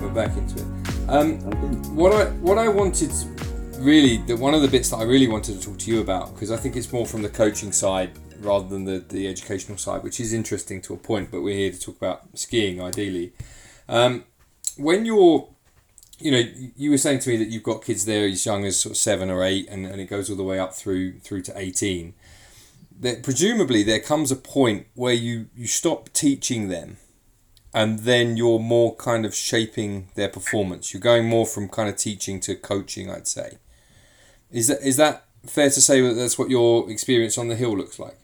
We're 0.00 0.08
back 0.10 0.36
into 0.36 0.58
it. 0.58 1.08
Um, 1.08 1.38
what 1.94 2.12
I 2.12 2.24
what 2.40 2.58
I 2.58 2.68
wanted 2.68 3.12
really 3.78 4.16
the, 4.18 4.36
one 4.36 4.54
of 4.54 4.62
the 4.62 4.68
bits 4.68 4.88
that 4.90 4.96
I 4.96 5.04
really 5.04 5.28
wanted 5.28 5.60
to 5.60 5.66
talk 5.66 5.78
to 5.80 5.90
you 5.90 6.00
about 6.00 6.34
because 6.34 6.50
I 6.50 6.56
think 6.56 6.74
it's 6.76 6.90
more 6.92 7.06
from 7.06 7.22
the 7.22 7.28
coaching 7.28 7.70
side 7.70 8.10
rather 8.44 8.68
than 8.68 8.84
the, 8.84 8.98
the 8.98 9.26
educational 9.28 9.78
side, 9.78 10.02
which 10.02 10.20
is 10.20 10.32
interesting 10.32 10.80
to 10.82 10.94
a 10.94 10.96
point, 10.96 11.30
but 11.30 11.42
we're 11.42 11.56
here 11.56 11.72
to 11.72 11.80
talk 11.80 11.96
about 11.96 12.22
skiing 12.34 12.80
ideally. 12.80 13.32
Um, 13.88 14.24
when 14.76 15.04
you're, 15.04 15.48
you 16.18 16.30
know, 16.30 16.42
you 16.76 16.90
were 16.90 16.98
saying 16.98 17.20
to 17.20 17.30
me 17.30 17.36
that 17.38 17.48
you've 17.48 17.62
got 17.62 17.84
kids 17.84 18.04
there 18.04 18.26
as 18.26 18.44
young 18.44 18.64
as 18.64 18.78
sort 18.78 18.92
of 18.92 18.96
seven 18.96 19.30
or 19.30 19.42
eight, 19.42 19.68
and, 19.68 19.86
and 19.86 20.00
it 20.00 20.06
goes 20.06 20.30
all 20.30 20.36
the 20.36 20.42
way 20.42 20.58
up 20.58 20.74
through 20.74 21.18
through 21.20 21.42
to 21.42 21.58
18. 21.58 22.14
That 23.00 23.22
presumably 23.22 23.82
there 23.82 24.00
comes 24.00 24.30
a 24.30 24.36
point 24.36 24.86
where 24.94 25.12
you, 25.12 25.48
you 25.56 25.66
stop 25.66 26.12
teaching 26.12 26.68
them 26.68 26.98
and 27.74 28.00
then 28.00 28.36
you're 28.36 28.60
more 28.60 28.94
kind 28.94 29.26
of 29.26 29.34
shaping 29.34 30.08
their 30.14 30.28
performance. 30.28 30.94
You're 30.94 31.00
going 31.00 31.26
more 31.26 31.44
from 31.44 31.68
kind 31.68 31.88
of 31.88 31.96
teaching 31.96 32.38
to 32.40 32.54
coaching, 32.54 33.10
I'd 33.10 33.26
say. 33.26 33.58
Is 34.50 34.68
that 34.68 34.80
is 34.82 34.96
that 34.96 35.24
fair 35.44 35.68
to 35.68 35.80
say 35.80 36.00
that 36.00 36.14
that's 36.14 36.38
what 36.38 36.48
your 36.48 36.88
experience 36.88 37.36
on 37.36 37.48
the 37.48 37.56
hill 37.56 37.76
looks 37.76 37.98
like? 37.98 38.16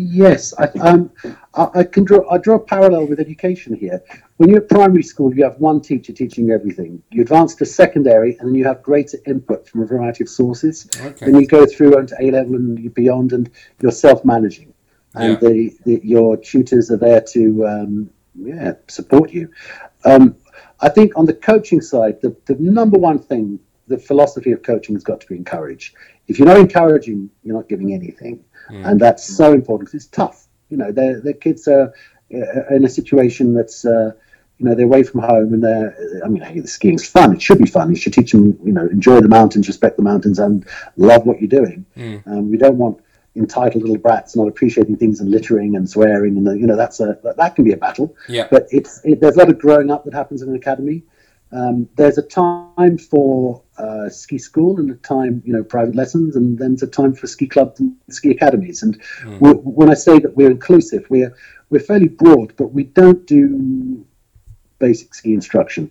Yes, 0.00 0.54
I, 0.56 0.66
um, 0.78 1.10
I, 1.54 1.68
I, 1.74 1.82
can 1.82 2.04
draw. 2.04 2.30
I 2.30 2.38
draw 2.38 2.54
a 2.54 2.60
parallel 2.60 3.08
with 3.08 3.18
education 3.18 3.74
here. 3.74 4.00
When 4.36 4.48
you're 4.48 4.60
at 4.60 4.68
primary 4.68 5.02
school, 5.02 5.34
you 5.34 5.42
have 5.42 5.58
one 5.58 5.80
teacher 5.80 6.12
teaching 6.12 6.52
everything. 6.52 7.02
You 7.10 7.22
advance 7.22 7.56
to 7.56 7.66
secondary, 7.66 8.36
and 8.38 8.48
then 8.48 8.54
you 8.54 8.64
have 8.64 8.80
greater 8.80 9.18
input 9.26 9.68
from 9.68 9.82
a 9.82 9.86
variety 9.86 10.22
of 10.22 10.28
sources. 10.28 10.88
Okay. 11.00 11.26
Then 11.26 11.40
you 11.40 11.48
go 11.48 11.66
through 11.66 11.98
into 11.98 12.14
A 12.20 12.30
level 12.30 12.54
and 12.54 12.94
beyond, 12.94 13.32
and 13.32 13.50
you're 13.80 13.90
self-managing, 13.90 14.72
and 15.16 15.32
yeah. 15.32 15.48
the, 15.48 15.76
the, 15.84 16.00
your 16.04 16.36
tutors 16.36 16.92
are 16.92 16.96
there 16.96 17.20
to 17.32 17.66
um, 17.66 18.10
yeah 18.36 18.74
support 18.86 19.32
you. 19.32 19.50
Um, 20.04 20.36
I 20.80 20.90
think 20.90 21.16
on 21.16 21.26
the 21.26 21.34
coaching 21.34 21.80
side, 21.80 22.20
the, 22.22 22.36
the 22.46 22.54
number 22.60 22.98
one 22.98 23.18
thing, 23.18 23.58
the 23.88 23.98
philosophy 23.98 24.52
of 24.52 24.62
coaching 24.62 24.94
has 24.94 25.02
got 25.02 25.20
to 25.22 25.26
be 25.26 25.34
encourage. 25.34 25.92
If 26.28 26.38
you're 26.38 26.46
not 26.46 26.58
encouraging, 26.58 27.30
you're 27.42 27.56
not 27.56 27.68
giving 27.68 27.92
anything, 27.92 28.44
mm. 28.70 28.86
and 28.86 29.00
that's 29.00 29.24
so 29.24 29.52
important 29.52 29.88
because 29.88 30.04
it's 30.04 30.10
tough. 30.10 30.46
You 30.70 30.76
know, 30.76 30.92
their 30.92 31.20
their 31.20 31.34
kids 31.34 31.66
are 31.68 31.92
uh, 32.34 32.74
in 32.74 32.84
a 32.84 32.88
situation 32.88 33.54
that's. 33.54 33.84
Uh, 33.84 34.12
you 34.60 34.66
know, 34.66 34.74
they're 34.74 34.86
away 34.86 35.04
from 35.04 35.20
home 35.20 35.54
and 35.54 35.62
they're, 35.62 35.96
I 36.24 36.26
mean, 36.26 36.42
hey, 36.42 36.58
the 36.58 36.66
skiing's 36.66 37.08
fun. 37.08 37.32
It 37.32 37.40
should 37.40 37.58
be 37.58 37.66
fun. 37.66 37.90
You 37.90 37.94
should 37.94 38.12
teach 38.12 38.32
them, 38.32 38.58
you 38.64 38.72
know, 38.72 38.86
enjoy 38.86 39.20
the 39.20 39.28
mountains, 39.28 39.68
respect 39.68 39.96
the 39.96 40.02
mountains, 40.02 40.40
and 40.40 40.66
love 40.96 41.26
what 41.26 41.40
you're 41.40 41.46
doing. 41.46 41.86
Mm. 41.96 42.26
Um, 42.26 42.50
we 42.50 42.56
don't 42.56 42.76
want 42.76 43.00
entitled 43.36 43.82
little 43.82 43.98
brats 43.98 44.36
not 44.36 44.48
appreciating 44.48 44.96
things 44.96 45.20
and 45.20 45.30
littering 45.30 45.76
and 45.76 45.88
swearing 45.88 46.36
and 46.36 46.60
you 46.60 46.66
know 46.66 46.76
that's 46.76 47.00
a 47.00 47.18
that 47.36 47.54
can 47.54 47.64
be 47.64 47.72
a 47.72 47.76
battle 47.76 48.14
yeah 48.28 48.48
but 48.50 48.66
it's 48.70 49.00
it, 49.04 49.20
there's 49.20 49.36
a 49.36 49.38
lot 49.38 49.48
of 49.48 49.58
growing 49.58 49.90
up 49.90 50.04
that 50.04 50.12
happens 50.12 50.42
in 50.42 50.48
an 50.48 50.56
academy 50.56 51.02
um, 51.52 51.88
there's 51.96 52.18
a 52.18 52.22
time 52.22 52.98
for 52.98 53.62
uh, 53.78 54.08
ski 54.08 54.38
school 54.38 54.78
and 54.78 54.90
a 54.90 54.94
time 54.96 55.42
you 55.44 55.52
know 55.52 55.62
private 55.62 55.94
lessons 55.94 56.36
and 56.36 56.58
then 56.58 56.70
there's 56.70 56.82
a 56.82 56.86
time 56.86 57.14
for 57.14 57.26
ski 57.26 57.46
clubs 57.46 57.80
and 57.80 57.94
ski 58.10 58.30
academies 58.30 58.82
and 58.82 59.00
mm. 59.22 59.62
when 59.62 59.90
i 59.90 59.94
say 59.94 60.18
that 60.18 60.36
we're 60.36 60.50
inclusive 60.50 61.06
we're 61.10 61.34
we're 61.70 61.78
fairly 61.80 62.08
broad 62.08 62.54
but 62.56 62.68
we 62.68 62.84
don't 62.84 63.26
do 63.26 64.04
basic 64.78 65.14
ski 65.14 65.32
instruction 65.34 65.90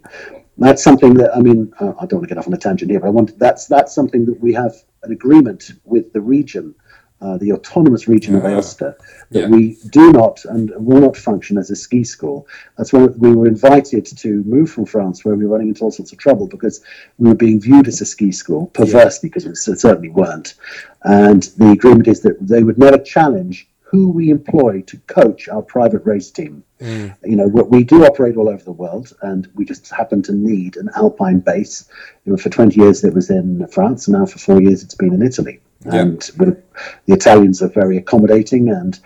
that's 0.57 0.83
something 0.83 1.13
that 1.15 1.35
I 1.35 1.39
mean 1.39 1.73
uh, 1.79 1.93
I 1.99 2.05
don't 2.05 2.19
want 2.19 2.23
to 2.23 2.27
get 2.27 2.37
off 2.37 2.47
on 2.47 2.53
a 2.53 2.57
tangent 2.57 2.89
here, 2.89 2.99
but 2.99 3.07
I 3.07 3.11
want 3.11 3.37
that's 3.37 3.67
that's 3.67 3.93
something 3.93 4.25
that 4.25 4.39
we 4.39 4.53
have 4.53 4.73
an 5.03 5.11
agreement 5.11 5.71
with 5.85 6.13
the 6.13 6.21
region 6.21 6.73
uh, 7.21 7.37
the 7.37 7.51
autonomous 7.51 8.07
region 8.07 8.35
of 8.35 8.45
uh-huh. 8.45 8.57
Aosta, 8.57 8.95
that 9.31 9.41
yeah. 9.41 9.47
we 9.47 9.77
do 9.89 10.11
not 10.11 10.43
and 10.45 10.71
will 10.77 11.01
not 11.01 11.17
function 11.17 11.57
as 11.57 11.71
a 11.71 11.75
ski 11.75 12.03
school. 12.03 12.47
That's 12.77 12.93
why 12.93 13.05
we 13.05 13.35
were 13.35 13.47
invited 13.47 14.05
to 14.05 14.43
move 14.43 14.69
from 14.69 14.85
France, 14.85 15.25
where 15.25 15.35
we 15.35 15.45
were 15.45 15.53
running 15.53 15.69
into 15.69 15.83
all 15.83 15.91
sorts 15.91 16.11
of 16.11 16.19
trouble 16.19 16.47
because 16.47 16.81
we 17.17 17.29
were 17.29 17.35
being 17.35 17.59
viewed 17.59 17.87
as 17.87 18.01
a 18.01 18.05
ski 18.05 18.31
school, 18.31 18.67
perversely, 18.67 19.29
because 19.29 19.45
we 19.45 19.55
certainly 19.55 20.09
weren't. 20.09 20.55
And 21.03 21.43
the 21.57 21.71
agreement 21.71 22.07
is 22.07 22.21
that 22.21 22.37
they 22.39 22.63
would 22.63 22.77
never 22.77 22.97
challenge 22.97 23.67
who 23.89 24.09
we 24.09 24.29
employ 24.29 24.81
to 24.81 24.97
coach 25.07 25.47
our 25.47 25.61
private 25.61 26.05
race 26.05 26.29
team. 26.29 26.61
Mm. 26.81 27.15
You 27.23 27.37
know, 27.37 27.47
we 27.47 27.85
do 27.85 28.05
operate 28.05 28.35
all 28.35 28.49
over 28.49 28.63
the 28.63 28.71
world, 28.71 29.13
and 29.21 29.47
we 29.55 29.63
just 29.63 29.89
happen 29.89 30.21
to 30.23 30.33
need 30.33 30.75
an 30.75 30.89
alpine 30.95 31.39
base. 31.39 31.89
You 32.25 32.33
know, 32.33 32.37
for 32.37 32.49
20 32.49 32.79
years 32.79 33.03
it 33.05 33.13
was 33.13 33.29
in 33.29 33.65
France, 33.67 34.07
and 34.07 34.17
now 34.17 34.25
for 34.25 34.39
four 34.39 34.61
years 34.61 34.83
it's 34.83 34.95
been 34.95 35.13
in 35.13 35.21
Italy. 35.21 35.61
And 35.85 36.19
the 36.21 36.61
Italians 37.07 37.61
are 37.61 37.69
very 37.69 37.97
accommodating, 37.97 38.69
and 38.69 38.99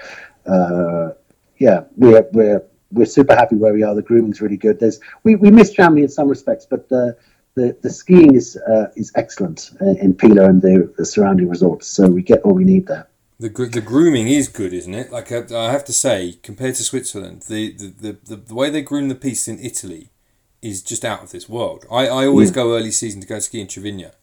uh, 0.47 1.11
yeah, 1.59 1.83
we're 1.95 2.27
we're 2.31 2.63
we're 2.91 3.05
super 3.05 3.35
happy 3.35 3.57
where 3.57 3.73
we 3.73 3.83
are. 3.83 3.93
The 3.93 4.01
grooming's 4.01 4.41
really 4.41 4.57
good. 4.57 4.79
There's 4.79 4.99
we, 5.23 5.35
we 5.35 5.51
miss 5.51 5.71
Chamonix 5.71 6.03
in 6.03 6.09
some 6.09 6.27
respects, 6.27 6.65
but 6.65 6.89
the 6.89 7.15
the, 7.53 7.77
the 7.81 7.89
skiing 7.89 8.33
is 8.33 8.57
uh, 8.67 8.87
is 8.95 9.11
excellent 9.13 9.71
in 9.79 10.15
Pila 10.15 10.45
and 10.45 10.61
the, 10.61 10.91
the 10.97 11.05
surrounding 11.05 11.49
resorts. 11.49 11.87
So 11.87 12.07
we 12.07 12.23
get 12.23 12.41
all 12.41 12.53
we 12.53 12.63
need 12.63 12.87
there. 12.87 13.07
The, 13.41 13.49
the 13.49 13.81
grooming 13.81 14.27
is 14.27 14.47
good, 14.47 14.73
isn't 14.73 14.93
it? 14.93 15.11
Like 15.11 15.31
I, 15.31 15.43
I 15.55 15.71
have 15.71 15.85
to 15.85 15.93
say, 15.93 16.37
compared 16.43 16.75
to 16.75 16.83
Switzerland, 16.83 17.43
the, 17.47 17.71
the, 17.71 17.87
the, 17.87 18.17
the, 18.23 18.35
the 18.35 18.55
way 18.55 18.69
they 18.69 18.81
groom 18.81 19.09
the 19.09 19.15
piste 19.15 19.47
in 19.47 19.59
Italy 19.59 20.09
is 20.61 20.83
just 20.83 21.03
out 21.03 21.23
of 21.23 21.31
this 21.31 21.49
world. 21.49 21.85
I, 21.91 22.07
I 22.07 22.27
always 22.27 22.49
yeah. 22.49 22.55
go 22.55 22.75
early 22.75 22.91
season 22.91 23.19
to 23.21 23.27
go 23.27 23.39
ski 23.39 23.61
in 23.61 23.67
Cervinia 23.67 24.13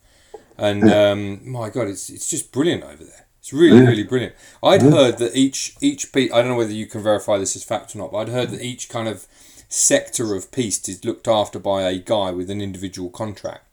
and 0.59 0.91
um, 0.91 1.51
my 1.51 1.71
god, 1.71 1.87
it's 1.87 2.11
it's 2.11 2.29
just 2.29 2.53
brilliant 2.53 2.83
over 2.83 3.05
there. 3.05 3.27
It's 3.39 3.53
really 3.53 3.81
really 3.81 4.03
brilliant. 4.03 4.35
I'd 4.63 4.83
heard 4.83 5.19
that 5.19 5.37
each 5.37 5.77
each 5.81 6.13
piece. 6.13 6.33
I 6.33 6.39
don't 6.41 6.49
know 6.49 6.57
whether 6.57 6.73
you 6.73 6.87
can 6.87 7.03
verify 7.03 7.39
this 7.39 7.55
as 7.55 7.65
fact 7.65 7.95
or 7.95 7.99
not, 7.99 8.13
but 8.13 8.19
I'd 8.19 8.29
heard 8.29 8.51
that 8.51 8.63
each 8.63 8.89
kind 8.89 9.09
of 9.09 9.27
sector 9.69 10.35
of 10.35 10.51
piste 10.51 10.89
is 10.89 11.05
looked 11.05 11.29
after 11.29 11.59
by 11.59 11.83
a 11.83 11.99
guy 11.99 12.33
with 12.33 12.51
an 12.51 12.61
individual 12.61 13.11
contract, 13.11 13.68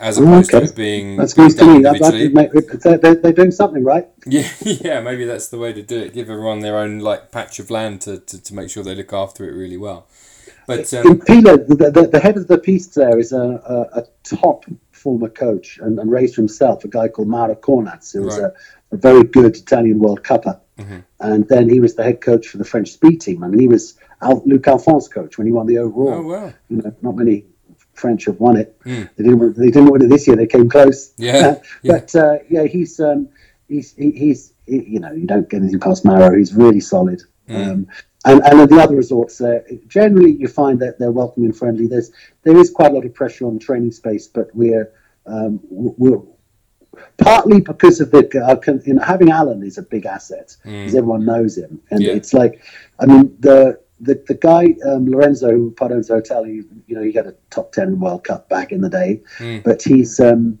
as 0.00 0.18
opposed 0.18 0.54
okay. 0.54 0.66
to 0.66 0.72
being. 0.72 1.16
That's 1.16 1.34
good 1.34 1.56
to 1.56 1.64
me. 1.66 1.82
That, 1.82 1.98
that, 1.98 3.00
they're, 3.02 3.14
they're 3.14 3.32
doing 3.32 3.50
something 3.50 3.84
right. 3.84 4.08
Yeah, 4.26 4.48
yeah. 4.60 5.00
Maybe 5.00 5.24
that's 5.24 5.48
the 5.48 5.58
way 5.58 5.72
to 5.72 5.82
do 5.82 5.98
it. 6.00 6.12
Give 6.12 6.28
everyone 6.28 6.60
their 6.60 6.76
own 6.76 6.98
like 6.98 7.32
patch 7.32 7.58
of 7.58 7.70
land 7.70 8.02
to, 8.02 8.18
to, 8.18 8.42
to 8.42 8.54
make 8.54 8.68
sure 8.68 8.82
they 8.82 8.94
look 8.94 9.12
after 9.12 9.48
it 9.48 9.54
really 9.54 9.78
well. 9.78 10.06
But 10.66 10.92
um, 10.92 11.06
in 11.06 11.20
Pila, 11.20 11.56
the, 11.56 11.90
the, 11.90 12.08
the, 12.12 12.20
head 12.20 12.36
of 12.36 12.46
the 12.46 12.58
piste 12.58 12.94
there 12.94 13.18
is 13.18 13.32
a, 13.32 13.40
a, 13.94 14.00
a 14.00 14.04
top 14.22 14.66
former 14.92 15.30
coach 15.30 15.78
and, 15.78 15.98
and 15.98 16.10
raised 16.10 16.36
himself, 16.36 16.84
a 16.84 16.88
guy 16.88 17.08
called 17.08 17.28
Mauro 17.28 17.54
Cornaz, 17.54 18.12
who 18.12 18.24
was 18.24 18.38
a, 18.38 18.52
a, 18.92 18.96
very 18.98 19.24
good 19.24 19.56
Italian 19.56 19.98
World 19.98 20.22
Cupper. 20.22 20.60
Mm-hmm. 20.78 20.98
And 21.20 21.48
then 21.48 21.70
he 21.70 21.80
was 21.80 21.94
the 21.94 22.04
head 22.04 22.20
coach 22.20 22.48
for 22.48 22.58
the 22.58 22.66
French 22.66 22.90
speed 22.90 23.22
team. 23.22 23.42
I 23.42 23.48
mean, 23.48 23.60
he 23.60 23.68
was 23.68 23.98
Al- 24.20 24.42
Luc 24.44 24.62
Alphand's 24.62 25.08
coach 25.08 25.38
when 25.38 25.46
he 25.46 25.52
won 25.54 25.66
the 25.66 25.78
overall. 25.78 26.12
Oh, 26.12 26.22
wow. 26.22 26.52
You 26.68 26.82
know, 26.82 26.94
not 27.00 27.16
many 27.16 27.46
French 27.98 28.24
have 28.26 28.40
won 28.40 28.56
it. 28.56 28.78
Mm. 28.84 29.08
They 29.16 29.24
didn't. 29.24 29.56
They 29.56 29.66
didn't 29.66 29.90
win 29.90 30.02
it 30.02 30.08
this 30.08 30.26
year. 30.26 30.36
They 30.36 30.46
came 30.46 30.68
close. 30.68 31.12
Yeah. 31.18 31.56
but 31.84 32.14
yeah, 32.14 32.20
uh, 32.20 32.38
yeah 32.48 32.64
he's 32.64 33.00
um, 33.00 33.28
he's 33.68 33.94
he, 33.94 34.10
he's 34.12 34.54
he, 34.66 34.84
you 34.84 35.00
know 35.00 35.12
you 35.12 35.26
don't 35.26 35.48
get 35.48 35.58
anything 35.62 35.80
past 35.80 36.04
Mauro. 36.04 36.36
He's 36.36 36.54
really 36.54 36.80
solid. 36.80 37.22
Mm. 37.48 37.68
Um, 37.68 37.86
and, 38.24 38.42
and 38.44 38.60
at 38.60 38.68
the 38.68 38.76
other 38.76 38.96
resorts, 38.96 39.40
uh, 39.40 39.60
generally 39.86 40.32
you 40.32 40.48
find 40.48 40.80
that 40.80 40.98
they're 40.98 41.12
welcoming 41.12 41.50
and 41.50 41.58
friendly. 41.58 41.86
There's 41.86 42.10
there 42.42 42.56
is 42.56 42.70
quite 42.70 42.90
a 42.90 42.94
lot 42.94 43.04
of 43.04 43.14
pressure 43.14 43.46
on 43.46 43.58
training 43.58 43.92
space, 43.92 44.26
but 44.26 44.54
we're 44.54 44.92
um, 45.26 45.60
we're 45.70 46.20
partly 47.18 47.60
because 47.60 48.00
of 48.00 48.10
the 48.10 48.18
uh, 48.44 48.72
you 48.84 48.94
know, 48.94 49.02
having 49.02 49.30
Alan 49.30 49.62
is 49.62 49.78
a 49.78 49.82
big 49.82 50.06
asset 50.06 50.56
because 50.62 50.92
mm. 50.92 50.98
everyone 50.98 51.24
knows 51.24 51.56
him, 51.56 51.80
and 51.90 52.02
yeah. 52.02 52.12
it's 52.12 52.32
like, 52.32 52.62
I 52.98 53.06
mean 53.06 53.36
the. 53.40 53.80
The, 54.00 54.22
the 54.26 54.34
guy 54.34 54.76
um, 54.86 55.10
Lorenzo 55.10 55.70
the 55.70 56.04
hotel, 56.08 56.44
he, 56.44 56.62
you 56.86 56.94
know, 56.94 57.02
he 57.02 57.12
got 57.12 57.26
a 57.26 57.34
top 57.50 57.72
ten 57.72 57.98
World 57.98 58.24
Cup 58.24 58.48
back 58.48 58.72
in 58.72 58.80
the 58.80 58.88
day, 58.88 59.22
mm. 59.38 59.62
but 59.64 59.82
he's 59.82 60.20
um, 60.20 60.58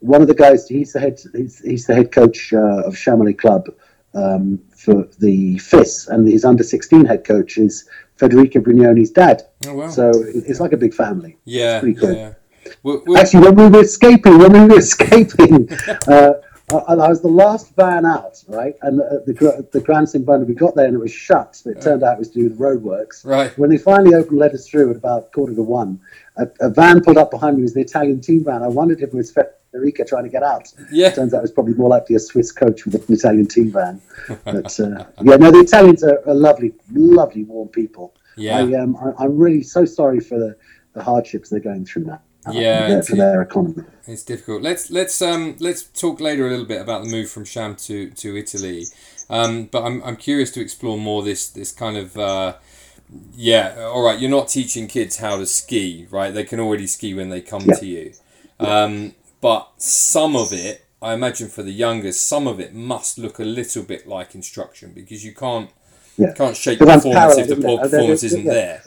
one 0.00 0.20
of 0.20 0.28
the 0.28 0.34
guys. 0.34 0.68
He's 0.68 0.92
the 0.92 1.00
head. 1.00 1.18
He's, 1.34 1.60
he's 1.60 1.86
the 1.86 1.94
head 1.94 2.12
coach 2.12 2.52
uh, 2.52 2.82
of 2.84 2.96
Chamonix 2.96 3.34
Club, 3.34 3.68
um, 4.14 4.60
for 4.76 5.08
the 5.18 5.58
FIS, 5.58 6.08
and 6.08 6.26
his 6.26 6.44
under 6.44 6.62
16 6.62 7.04
head 7.04 7.24
coach 7.24 7.58
is 7.58 7.88
Federica 8.18 8.62
Brignone's 8.62 9.10
dad. 9.10 9.42
Oh, 9.66 9.74
wow. 9.74 9.88
So 9.88 10.12
it's 10.14 10.60
like 10.60 10.72
a 10.72 10.76
big 10.76 10.94
family. 10.94 11.36
Yeah. 11.44 11.76
It's 11.76 11.80
pretty 11.80 12.00
cool. 12.00 12.14
Yeah. 12.14 12.34
We're, 12.82 13.02
we're... 13.04 13.18
Actually, 13.18 13.50
when 13.50 13.56
we 13.56 13.78
were 13.78 13.84
escaping, 13.84 14.38
when 14.38 14.52
we 14.52 14.74
were 14.74 14.78
escaping, 14.78 15.68
uh, 16.08 16.34
I, 16.78 16.94
I, 16.94 17.08
was 17.08 17.20
the 17.20 17.28
last 17.28 17.74
van 17.76 18.06
out, 18.06 18.42
right? 18.48 18.74
And 18.82 18.98
the, 18.98 19.22
the, 19.26 19.68
the 19.72 19.80
Grand 19.80 20.08
St. 20.08 20.24
Bernard, 20.24 20.48
we 20.48 20.54
got 20.54 20.74
there 20.74 20.86
and 20.86 20.94
it 20.94 20.98
was 20.98 21.12
shut. 21.12 21.60
But 21.64 21.76
it 21.76 21.82
turned 21.82 22.02
out 22.02 22.14
it 22.14 22.18
was 22.18 22.30
due 22.30 22.48
to 22.48 22.54
the 22.54 22.62
roadworks. 22.62 23.24
Right. 23.24 23.56
When 23.58 23.70
they 23.70 23.78
finally 23.78 24.14
opened, 24.14 24.38
let 24.38 24.52
us 24.52 24.68
through 24.68 24.90
at 24.90 24.96
about 24.96 25.32
quarter 25.32 25.54
to 25.54 25.62
one, 25.62 26.00
a, 26.36 26.46
a 26.60 26.70
van 26.70 27.02
pulled 27.02 27.18
up 27.18 27.30
behind 27.30 27.56
me. 27.56 27.62
It 27.62 27.64
was 27.64 27.74
the 27.74 27.80
Italian 27.80 28.20
team 28.20 28.44
van. 28.44 28.62
I 28.62 28.68
wondered 28.68 29.00
if 29.00 29.08
it 29.08 29.14
was 29.14 29.32
Federica 29.32 30.06
trying 30.06 30.24
to 30.24 30.30
get 30.30 30.42
out. 30.42 30.72
Yeah. 30.90 31.10
Turns 31.10 31.34
out 31.34 31.38
it 31.38 31.42
was 31.42 31.52
probably 31.52 31.74
more 31.74 31.88
likely 31.88 32.16
a 32.16 32.20
Swiss 32.20 32.52
coach 32.52 32.84
with 32.86 33.08
an 33.08 33.14
Italian 33.14 33.46
team 33.46 33.70
van. 33.70 34.00
But 34.44 34.78
uh, 34.80 35.04
yeah, 35.22 35.36
no, 35.36 35.50
the 35.50 35.60
Italians 35.60 36.02
are, 36.02 36.22
are, 36.26 36.34
lovely, 36.34 36.74
lovely, 36.92 37.44
warm 37.44 37.68
people. 37.68 38.14
Yeah. 38.36 38.58
I, 38.58 38.74
um, 38.74 38.96
I, 39.18 39.24
am 39.24 39.36
really 39.36 39.62
so 39.62 39.84
sorry 39.84 40.20
for 40.20 40.38
the, 40.38 40.56
the 40.94 41.02
hardships 41.02 41.50
they're 41.50 41.60
going 41.60 41.84
through 41.84 42.04
now. 42.04 42.20
Yeah, 42.52 43.00
for 43.00 43.16
their 43.16 43.42
economy. 43.42 43.84
It's 44.06 44.22
difficult. 44.22 44.62
Let's 44.62 44.90
let's 44.90 45.20
um 45.22 45.56
let's 45.60 45.84
talk 45.84 46.20
later 46.20 46.46
a 46.46 46.50
little 46.50 46.66
bit 46.66 46.80
about 46.80 47.04
the 47.04 47.10
move 47.10 47.30
from 47.30 47.44
Cham 47.44 47.74
to 47.76 48.10
to 48.10 48.36
Italy. 48.36 48.84
Um, 49.30 49.64
but 49.66 49.82
I'm 49.82 50.02
I'm 50.04 50.16
curious 50.16 50.50
to 50.52 50.60
explore 50.60 50.98
more 50.98 51.22
this 51.22 51.48
this 51.48 51.72
kind 51.72 51.96
of. 51.96 52.16
Uh, 52.16 52.54
yeah, 53.34 53.88
all 53.92 54.04
right. 54.04 54.18
You're 54.18 54.30
not 54.30 54.48
teaching 54.48 54.88
kids 54.88 55.18
how 55.18 55.36
to 55.36 55.46
ski, 55.46 56.06
right? 56.10 56.32
They 56.32 56.44
can 56.44 56.58
already 56.58 56.86
ski 56.86 57.14
when 57.14 57.28
they 57.28 57.40
come 57.40 57.62
yeah. 57.62 57.74
to 57.74 57.86
you. 57.86 58.12
Um, 58.58 59.14
but 59.40 59.70
some 59.76 60.36
of 60.36 60.52
it, 60.52 60.86
I 61.02 61.12
imagine 61.12 61.48
for 61.48 61.62
the 61.62 61.72
youngest, 61.72 62.26
some 62.26 62.46
of 62.46 62.60
it 62.60 62.74
must 62.74 63.18
look 63.18 63.38
a 63.38 63.44
little 63.44 63.82
bit 63.82 64.06
like 64.06 64.34
instruction 64.34 64.92
because 64.94 65.24
you 65.24 65.34
can't 65.34 65.70
yeah. 66.16 66.32
can't 66.32 66.56
shape 66.56 66.78
performance 66.78 67.36
if 67.36 67.48
the 67.48 67.56
poor 67.56 67.78
performance 67.78 68.22
isn't 68.22 68.44
yeah. 68.44 68.52
there. 68.52 68.82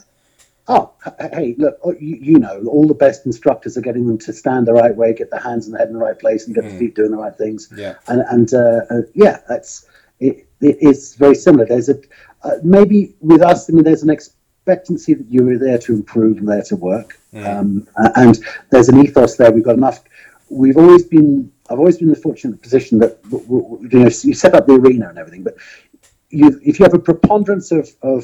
Oh, 0.69 0.91
hey, 1.31 1.55
look, 1.57 1.79
oh, 1.83 1.93
you, 1.99 2.17
you, 2.21 2.39
know, 2.39 2.61
all 2.67 2.85
the 2.85 2.93
best 2.93 3.25
instructors 3.25 3.77
are 3.77 3.81
getting 3.81 4.05
them 4.05 4.17
to 4.19 4.33
stand 4.33 4.67
the 4.67 4.73
right 4.73 4.93
way, 4.93 5.13
get 5.13 5.31
their 5.31 5.39
hands 5.39 5.65
and 5.65 5.73
the 5.73 5.79
head 5.79 5.87
in 5.87 5.93
the 5.93 5.99
right 5.99 6.19
place, 6.19 6.45
and 6.45 6.53
get 6.53 6.65
mm. 6.65 6.71
the 6.71 6.77
feet 6.77 6.95
doing 6.95 7.11
the 7.11 7.17
right 7.17 7.35
things. 7.35 7.71
Yeah, 7.75 7.95
and 8.07 8.21
and 8.29 8.53
uh, 8.53 8.81
uh, 8.89 9.01
yeah, 9.13 9.39
that's 9.47 9.87
it, 10.19 10.47
it, 10.59 10.77
It's 10.81 11.15
very 11.15 11.35
similar. 11.35 11.65
There's 11.65 11.89
a 11.89 11.99
uh, 12.43 12.55
maybe 12.63 13.15
with 13.21 13.41
us. 13.41 13.69
I 13.69 13.73
mean, 13.73 13.85
there's 13.85 14.03
an 14.03 14.09
expectancy 14.09 15.13
that 15.13 15.25
you're 15.29 15.57
there 15.57 15.77
to 15.77 15.93
improve 15.93 16.37
and 16.37 16.49
there 16.49 16.63
to 16.63 16.75
work, 16.75 17.17
mm. 17.33 17.47
um, 17.47 17.87
and 18.15 18.37
there's 18.69 18.89
an 18.89 18.99
ethos 18.99 19.37
there. 19.37 19.51
We've 19.51 19.63
got 19.63 19.75
enough 19.75 20.03
we've 20.49 20.77
always 20.77 21.03
been 21.03 21.51
I've 21.69 21.79
always 21.79 21.97
been 21.97 22.07
in 22.07 22.13
the 22.13 22.19
fortunate 22.19 22.61
position 22.61 22.99
that 22.99 23.19
you 23.29 23.99
know 23.99 24.05
you 24.05 24.33
set 24.33 24.53
up 24.53 24.67
the 24.67 24.73
arena 24.73 25.09
and 25.09 25.17
everything, 25.17 25.43
but 25.43 25.55
you 26.29 26.59
if 26.63 26.79
you 26.79 26.83
have 26.83 26.93
a 26.93 26.99
preponderance 26.99 27.71
of, 27.71 27.89
of 28.01 28.23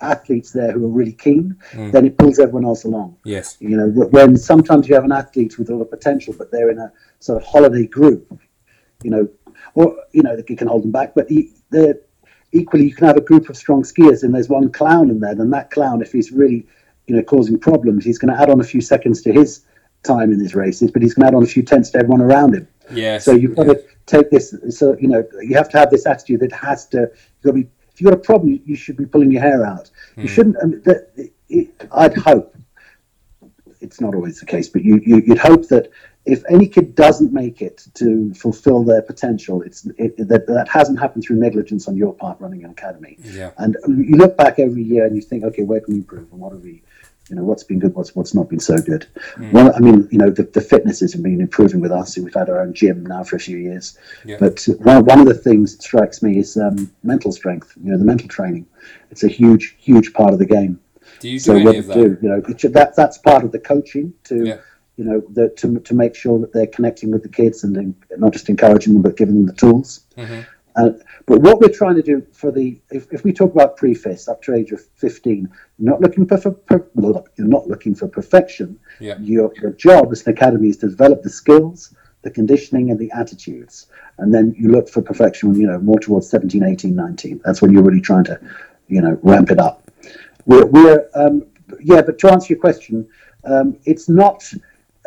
athletes 0.00 0.52
there 0.52 0.72
who 0.72 0.84
are 0.84 0.90
really 0.90 1.12
keen, 1.12 1.56
mm. 1.72 1.92
then 1.92 2.06
it 2.06 2.16
pulls 2.16 2.38
everyone 2.38 2.64
else 2.64 2.84
along. 2.84 3.16
Yes, 3.24 3.56
you 3.60 3.76
know 3.76 3.88
when 3.88 4.36
sometimes 4.36 4.88
you 4.88 4.94
have 4.94 5.04
an 5.04 5.12
athlete 5.12 5.58
with 5.58 5.70
a 5.70 5.74
lot 5.74 5.82
of 5.82 5.90
potential, 5.90 6.34
but 6.36 6.50
they're 6.50 6.70
in 6.70 6.78
a 6.78 6.92
sort 7.20 7.42
of 7.42 7.48
holiday 7.48 7.86
group, 7.86 8.40
you 9.02 9.10
know, 9.10 9.28
or 9.74 9.96
you 10.12 10.22
know 10.22 10.40
you 10.48 10.56
can 10.56 10.68
hold 10.68 10.84
them 10.84 10.92
back, 10.92 11.14
but 11.14 11.28
equally 12.52 12.84
you 12.84 12.94
can 12.94 13.06
have 13.06 13.16
a 13.16 13.22
group 13.22 13.48
of 13.48 13.56
strong 13.56 13.82
skiers 13.82 14.22
and 14.22 14.34
there's 14.34 14.48
one 14.48 14.70
clown 14.72 15.10
in 15.10 15.20
there. 15.20 15.34
Then 15.34 15.50
that 15.50 15.70
clown, 15.70 16.00
if 16.00 16.12
he's 16.12 16.32
really 16.32 16.66
you 17.08 17.16
know, 17.16 17.22
causing 17.22 17.58
problems, 17.58 18.04
he's 18.04 18.18
going 18.18 18.32
to 18.32 18.40
add 18.40 18.50
on 18.50 18.60
a 18.60 18.64
few 18.64 18.80
seconds 18.80 19.22
to 19.22 19.32
his 19.32 19.64
time 20.04 20.30
in 20.30 20.38
his 20.38 20.54
races, 20.54 20.90
but 20.90 21.02
he's 21.02 21.14
going 21.14 21.24
to 21.24 21.28
add 21.28 21.34
on 21.34 21.42
a 21.42 21.46
few 21.46 21.62
tenths 21.62 21.90
to 21.90 21.98
everyone 21.98 22.20
around 22.20 22.54
him. 22.54 22.68
Yeah. 22.92 23.18
So 23.18 23.32
you've 23.32 23.56
got 23.56 23.64
to 23.64 23.82
take 24.06 24.30
this. 24.30 24.54
So 24.70 24.96
you 25.00 25.08
know, 25.08 25.24
you 25.40 25.56
have 25.56 25.68
to 25.70 25.78
have 25.78 25.90
this 25.90 26.06
attitude 26.06 26.40
that 26.40 26.52
has 26.52 26.86
to. 26.88 26.98
You've 26.98 27.42
got 27.42 27.50
to 27.50 27.64
be. 27.64 27.68
If 27.98 28.02
you've 28.02 28.10
got 28.12 28.18
a 28.20 28.22
problem, 28.22 28.60
you 28.64 28.76
should 28.76 28.96
be 28.96 29.06
pulling 29.06 29.32
your 29.32 29.42
hair 29.42 29.66
out. 29.66 29.90
Mm. 30.16 30.16
You 30.16 30.22
hmm. 30.22 30.28
shouldn't. 30.28 30.56
I 30.62 30.66
mean, 30.66 30.82
that, 30.84 31.30
it, 31.48 31.88
I'd 31.90 32.16
hope. 32.16 32.54
It's 33.80 34.00
not 34.00 34.14
always 34.14 34.38
the 34.38 34.46
case, 34.46 34.68
but 34.68 34.84
you, 34.84 35.00
you 35.04 35.16
you'd 35.26 35.38
hope 35.38 35.66
that 35.68 35.90
if 36.24 36.44
any 36.48 36.68
kid 36.68 36.94
doesn't 36.94 37.32
make 37.32 37.60
it 37.60 37.88
to 37.94 38.32
fulfill 38.34 38.84
their 38.84 39.02
potential, 39.02 39.62
it's 39.62 39.84
it, 39.98 40.16
that 40.28 40.46
that 40.46 40.68
hasn't 40.68 41.00
happened 41.00 41.24
through 41.24 41.40
negligence 41.40 41.88
on 41.88 41.96
your 41.96 42.14
part 42.14 42.40
running 42.40 42.62
an 42.62 42.70
academy. 42.70 43.18
Yeah. 43.20 43.50
And 43.58 43.76
you 43.86 44.16
look 44.16 44.36
back 44.36 44.60
every 44.60 44.84
year 44.84 45.04
and 45.04 45.16
you 45.16 45.22
think, 45.22 45.42
okay, 45.42 45.64
where 45.64 45.80
can 45.80 45.94
we 45.94 46.00
improve 46.00 46.30
and 46.30 46.40
what 46.40 46.52
are 46.52 46.58
we, 46.58 46.84
you 47.28 47.36
know, 47.36 47.42
what's 47.42 47.64
been 47.64 47.78
good, 47.78 47.94
what's 47.94 48.14
what's 48.14 48.34
not 48.34 48.48
been 48.48 48.60
so 48.60 48.78
good. 48.78 49.06
Mm. 49.36 49.52
Well, 49.52 49.72
I 49.74 49.80
mean, 49.80 50.08
you 50.10 50.18
know, 50.18 50.30
the, 50.30 50.44
the 50.44 50.60
fitness 50.60 51.00
has 51.00 51.14
been 51.14 51.40
improving 51.40 51.80
with 51.80 51.92
us. 51.92 52.16
We've 52.16 52.32
had 52.32 52.48
our 52.48 52.60
own 52.60 52.74
gym 52.74 53.04
now 53.04 53.24
for 53.24 53.36
a 53.36 53.40
few 53.40 53.58
years. 53.58 53.98
Yeah. 54.24 54.36
But 54.40 54.64
one, 54.78 55.04
one 55.04 55.20
of 55.20 55.26
the 55.26 55.34
things 55.34 55.76
that 55.76 55.82
strikes 55.82 56.22
me 56.22 56.38
is 56.38 56.56
um, 56.56 56.90
mental 57.02 57.32
strength. 57.32 57.72
You 57.82 57.92
know, 57.92 57.98
the 57.98 58.04
mental 58.04 58.28
training. 58.28 58.66
It's 59.10 59.24
a 59.24 59.28
huge, 59.28 59.76
huge 59.78 60.12
part 60.12 60.32
of 60.32 60.38
the 60.38 60.46
game. 60.46 60.80
Do 61.20 61.28
you 61.28 61.38
do 61.38 61.44
so 61.44 61.56
any 61.56 61.78
of 61.78 61.86
that? 61.86 61.94
Do, 61.94 62.18
you 62.22 62.28
know, 62.28 62.40
that 62.40 62.94
that's 62.96 63.18
part 63.18 63.44
of 63.44 63.52
the 63.52 63.58
coaching 63.58 64.12
to. 64.24 64.44
Yeah 64.44 64.58
you 64.98 65.04
know, 65.04 65.22
the, 65.30 65.48
to, 65.50 65.78
to 65.78 65.94
make 65.94 66.16
sure 66.16 66.40
that 66.40 66.52
they're 66.52 66.66
connecting 66.66 67.12
with 67.12 67.22
the 67.22 67.28
kids 67.28 67.62
and 67.62 67.94
not 68.16 68.32
just 68.32 68.48
encouraging 68.48 68.94
them, 68.94 69.02
but 69.02 69.16
giving 69.16 69.36
them 69.36 69.46
the 69.46 69.52
tools. 69.52 70.04
Mm-hmm. 70.16 70.40
But 71.26 71.40
what 71.40 71.60
we're 71.60 71.68
trying 71.68 71.96
to 71.96 72.02
do 72.02 72.26
for 72.32 72.50
the, 72.50 72.80
if, 72.90 73.06
if 73.12 73.24
we 73.24 73.32
talk 73.32 73.52
about 73.52 73.82
up 74.28 74.42
to 74.42 74.54
age 74.54 74.72
of 74.72 74.80
15, 74.96 75.48
you're 75.78 75.90
not 75.90 76.00
looking 76.00 76.26
for, 76.26 76.38
for, 76.38 76.52
for 76.68 77.24
you're 77.36 77.46
not 77.46 77.68
looking 77.68 77.94
for 77.94 78.08
perfection. 78.08 78.78
Yeah. 79.00 79.18
Your, 79.20 79.52
your 79.60 79.72
job 79.72 80.10
as 80.12 80.26
an 80.26 80.32
academy 80.32 80.68
is 80.68 80.78
to 80.78 80.88
develop 80.88 81.22
the 81.22 81.30
skills, 81.30 81.94
the 82.22 82.30
conditioning 82.30 82.90
and 82.90 82.98
the 82.98 83.10
attitudes. 83.12 83.86
And 84.18 84.34
then 84.34 84.54
you 84.58 84.70
look 84.70 84.88
for 84.88 85.02
perfection, 85.02 85.54
you 85.54 85.66
know, 85.66 85.78
more 85.78 85.98
towards 85.98 86.28
17, 86.30 86.62
18, 86.64 86.94
19. 86.94 87.40
That's 87.44 87.60
when 87.62 87.72
you're 87.72 87.82
really 87.82 88.00
trying 88.00 88.24
to, 88.24 88.40
you 88.88 89.00
know, 89.00 89.18
ramp 89.22 89.50
it 89.50 89.58
up. 89.58 89.90
We're, 90.46 90.66
we're 90.66 91.08
um, 91.14 91.46
yeah, 91.80 92.02
but 92.02 92.18
to 92.20 92.30
answer 92.30 92.52
your 92.52 92.60
question, 92.60 93.08
um, 93.44 93.78
it's 93.84 94.08
not 94.08 94.50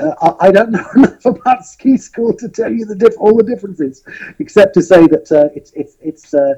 uh, 0.02 0.36
I, 0.40 0.52
don't 0.52 0.72
know 0.72 0.86
enough 0.96 1.26
about 1.26 1.66
ski 1.66 1.98
school 1.98 2.34
to 2.38 2.50
tell 2.50 2.72
you 2.72 2.86
the 2.86 2.96
diff- 2.96 3.18
all 3.18 3.36
the 3.36 3.44
differences, 3.44 4.04
except 4.40 4.74
to 4.76 4.82
say 4.82 5.08
that 5.08 5.32
uh, 5.32 5.50
it's 5.56 5.72
it's 5.74 5.98
it's 6.02 6.34
uh, 6.34 6.56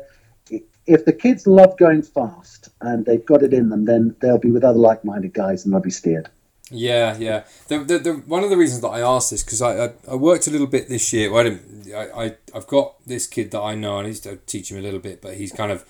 if 0.86 1.06
the 1.06 1.14
kids 1.14 1.48
love 1.48 1.78
going 1.78 2.02
fast 2.02 2.70
and 2.82 3.06
they've 3.06 3.26
got 3.26 3.44
it 3.44 3.54
in 3.54 3.70
them, 3.70 3.86
then 3.86 4.16
they'll 4.20 4.38
be 4.38 4.52
with 4.52 4.64
other 4.64 4.80
like-minded 4.80 5.34
guys 5.34 5.64
and 5.64 5.74
they'll 5.74 5.82
be 5.82 5.90
steered. 5.90 6.30
Yeah, 6.72 7.16
yeah. 7.18 7.44
The, 7.68 7.80
the, 7.80 8.00
the, 8.00 8.14
one 8.14 8.44
of 8.44 8.50
the 8.50 8.58
reasons 8.58 8.82
that 8.82 8.90
I 8.90 9.02
asked 9.02 9.32
this 9.32 9.44
because 9.44 9.62
I, 9.62 9.86
I, 9.86 9.94
I 10.10 10.16
worked 10.16 10.48
a 10.48 10.52
little 10.52 10.68
bit 10.68 10.90
this 10.90 11.14
year. 11.14 11.32
Well, 11.32 11.42
I 11.42 11.44
didn't. 11.44 11.94
I, 11.94 12.26
I 12.26 12.36
I've 12.56 12.68
got 12.68 12.96
this 13.06 13.28
kid 13.28 13.52
that 13.52 13.62
I 13.62 13.76
know. 13.76 14.00
I 14.00 14.04
need 14.04 14.16
to 14.16 14.38
teach 14.38 14.72
him 14.72 14.78
a 14.78 14.82
little 14.82 15.00
bit, 15.00 15.22
but 15.22 15.36
he's 15.36 15.52
kind 15.52 15.72
of 15.72 15.86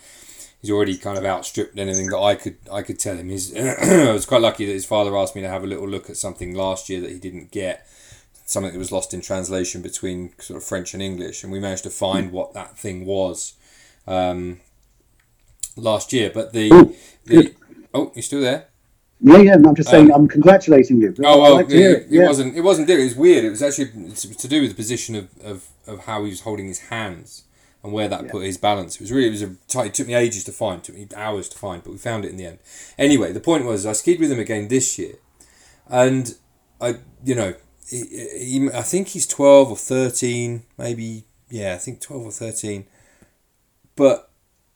he's 0.64 0.72
already 0.72 0.98
kind 0.98 1.18
of 1.18 1.26
outstripped 1.26 1.78
anything 1.78 2.08
that 2.08 2.18
I 2.18 2.36
could 2.36 2.58
I 2.72 2.82
could 2.82 2.98
tell 2.98 3.18
him. 3.18 3.30
He's 3.30 3.56
I 3.58 4.12
was 4.12 4.26
quite 4.26 4.42
lucky 4.42 4.66
that 4.66 4.72
his 4.72 4.86
father 4.86 5.16
asked 5.16 5.36
me 5.36 5.42
to 5.42 5.50
have 5.50 5.64
a 5.64 5.68
little 5.68 5.88
look 5.88 6.10
at 6.10 6.18
something 6.18 6.56
last 6.56 6.90
year 6.90 7.02
that 7.02 7.12
he 7.12 7.20
didn't 7.20 7.52
get, 7.52 7.86
something 8.46 8.72
that 8.72 8.80
was 8.80 8.92
lost 8.92 9.14
in 9.14 9.22
translation 9.22 9.84
between 9.84 10.34
sort 10.40 10.58
of 10.58 10.64
French 10.64 10.94
and 10.94 11.04
English, 11.04 11.44
and 11.44 11.52
we 11.52 11.60
managed 11.60 11.84
to 11.84 11.92
find 11.92 12.32
what 12.32 12.54
that 12.54 12.78
thing 12.78 13.06
was 13.06 13.54
um, 14.08 14.62
last 15.76 16.14
year. 16.14 16.32
But 16.34 16.54
the 16.54 16.70
oh, 16.72 16.96
the 17.26 17.54
oh, 17.94 18.12
you 18.16 18.22
still 18.22 18.42
there? 18.42 18.68
Yeah, 19.20 19.38
yeah. 19.38 19.54
I'm 19.54 19.76
just 19.76 19.90
saying, 19.90 20.12
um, 20.12 20.22
I'm 20.22 20.28
congratulating 20.28 21.02
you. 21.02 21.14
Oh 21.24 21.42
well, 21.42 21.56
like 21.56 21.70
it, 21.70 21.76
it, 21.76 22.08
yeah. 22.10 22.28
wasn't. 22.28 22.56
It 22.56 22.62
wasn't. 22.62 22.90
It 22.90 23.04
was 23.04 23.16
weird. 23.16 23.44
It 23.44 23.50
was 23.50 23.62
actually 23.62 23.88
to 24.14 24.48
do 24.48 24.62
with 24.62 24.72
the 24.72 24.76
position 24.76 25.16
of, 25.16 25.30
of, 25.44 25.68
of 25.88 26.06
how 26.06 26.24
he 26.24 26.30
was 26.30 26.42
holding 26.42 26.68
his 26.68 26.80
hands 26.80 27.44
and 27.84 27.92
where 27.92 28.08
that 28.08 28.26
yeah. 28.26 28.32
put 28.32 28.44
his 28.44 28.58
balance. 28.58 28.96
It 28.96 29.02
was 29.02 29.12
really 29.12 29.28
it 29.28 29.32
was 29.32 29.44
a 29.44 29.86
it 29.86 29.94
took 29.94 30.08
me 30.08 30.14
ages 30.14 30.44
to 30.46 30.52
find, 30.52 30.80
it 30.80 30.84
took 30.86 30.96
me 30.96 31.08
hours 31.16 31.50
to 31.50 31.58
find, 31.58 31.84
but 31.84 31.92
we 31.92 31.98
found 31.98 32.26
it 32.26 32.32
in 32.32 32.38
the 32.38 32.46
end. 32.46 32.60
Anyway, 32.98 33.32
the 33.32 33.40
point 33.40 33.66
was 33.66 33.86
I 33.86 33.94
skied 33.94 34.20
with 34.20 34.32
him 34.32 34.40
again 34.40 34.68
this 34.68 34.98
year, 34.98 35.16
and 35.88 36.36
I 36.80 36.96
you 37.24 37.36
know 37.36 37.56
he, 37.90 38.06
he, 38.38 38.70
I 38.74 38.82
think 38.82 39.10
he's 39.10 39.28
twelve 39.28 39.70
or 39.70 39.78
thirteen, 39.78 40.64
maybe 40.78 41.26
yeah, 41.50 41.74
I 41.74 41.78
think 41.78 42.02
twelve 42.02 42.24
or 42.24 42.32
thirteen, 42.32 42.86
but 43.96 44.30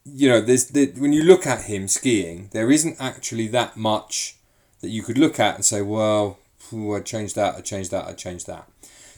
you 0.04 0.28
know 0.30 0.42
there's 0.42 0.66
the, 0.68 0.92
when 0.98 1.14
you 1.14 1.24
look 1.24 1.48
at 1.48 1.66
him 1.66 1.88
skiing, 1.88 2.50
there 2.52 2.70
isn't 2.72 2.98
actually 3.00 3.48
that 3.48 3.78
much 3.78 4.38
that 4.82 4.90
you 4.90 5.02
could 5.02 5.18
look 5.18 5.40
at 5.40 5.56
and 5.56 5.66
say, 5.66 5.82
well, 5.82 6.38
I 6.72 7.00
changed 7.00 7.36
that, 7.36 7.56
I 7.56 7.62
changed 7.62 7.92
that, 7.92 8.06
I 8.06 8.14
changed 8.14 8.48
that. 8.48 8.70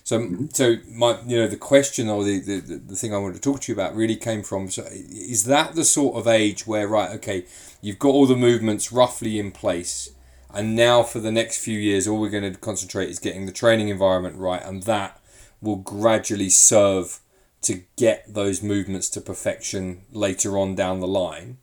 So, 0.10 0.28
so 0.52 0.78
my, 0.92 1.20
you 1.28 1.38
know, 1.38 1.48
the 1.48 1.56
question 1.56 2.10
or 2.10 2.24
the, 2.24 2.40
the, 2.40 2.82
the 2.84 2.96
thing 2.96 3.14
I 3.14 3.20
wanted 3.20 3.36
to 3.36 3.42
talk 3.42 3.62
to 3.62 3.72
you 3.72 3.76
about 3.76 3.96
really 3.96 4.16
came 4.16 4.42
from, 4.42 4.68
so 4.72 4.82
is 4.92 5.44
that 5.44 5.76
the 5.76 5.86
sort 5.86 6.16
of 6.16 6.26
age 6.28 6.66
where, 6.66 6.88
right, 6.88 7.12
okay, 7.18 7.46
you've 7.80 8.00
got 8.00 8.10
all 8.10 8.26
the 8.26 8.36
movements 8.36 8.92
roughly 8.92 9.38
in 9.38 9.52
place, 9.52 10.10
and 10.52 10.76
now 10.76 11.04
for 11.04 11.20
the 11.20 11.32
next 11.32 11.64
few 11.64 11.78
years, 11.78 12.08
all 12.08 12.20
we're 12.20 12.32
going 12.32 12.52
to 12.52 12.58
concentrate 12.58 13.10
is 13.10 13.20
getting 13.20 13.46
the 13.46 13.52
training 13.52 13.90
environment 13.90 14.36
right, 14.36 14.64
and 14.66 14.82
that 14.84 15.22
will 15.62 15.76
gradually 15.76 16.50
serve 16.50 17.20
to 17.62 17.84
get 17.96 18.34
those 18.34 18.64
movements 18.64 19.12
to 19.12 19.22
perfection 19.22 20.06
later 20.12 20.58
on 20.58 20.74
down 20.74 21.02
the 21.02 21.08
line? 21.08 21.60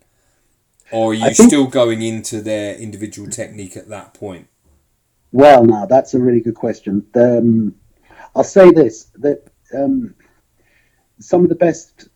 Or 0.93 1.11
are 1.11 1.15
you 1.15 1.35
think, 1.35 1.49
still 1.49 1.67
going 1.67 2.01
into 2.01 2.41
their 2.43 2.77
individual 2.77 3.29
technique 3.29 3.77
at 3.77 3.89
that 3.89 4.15
point? 4.15 4.47
Well, 5.33 5.65
now 5.65 5.85
that's 5.87 6.15
a 6.15 6.21
really 6.21 6.41
good 6.41 6.55
question. 6.55 7.05
Um, 7.17 7.75
I'll 8.37 8.45
say 8.45 8.71
this 8.71 9.05
that 9.17 9.43
um, 9.75 10.15
some 11.19 11.43
of 11.43 11.49
the 11.49 11.55
best 11.55 12.09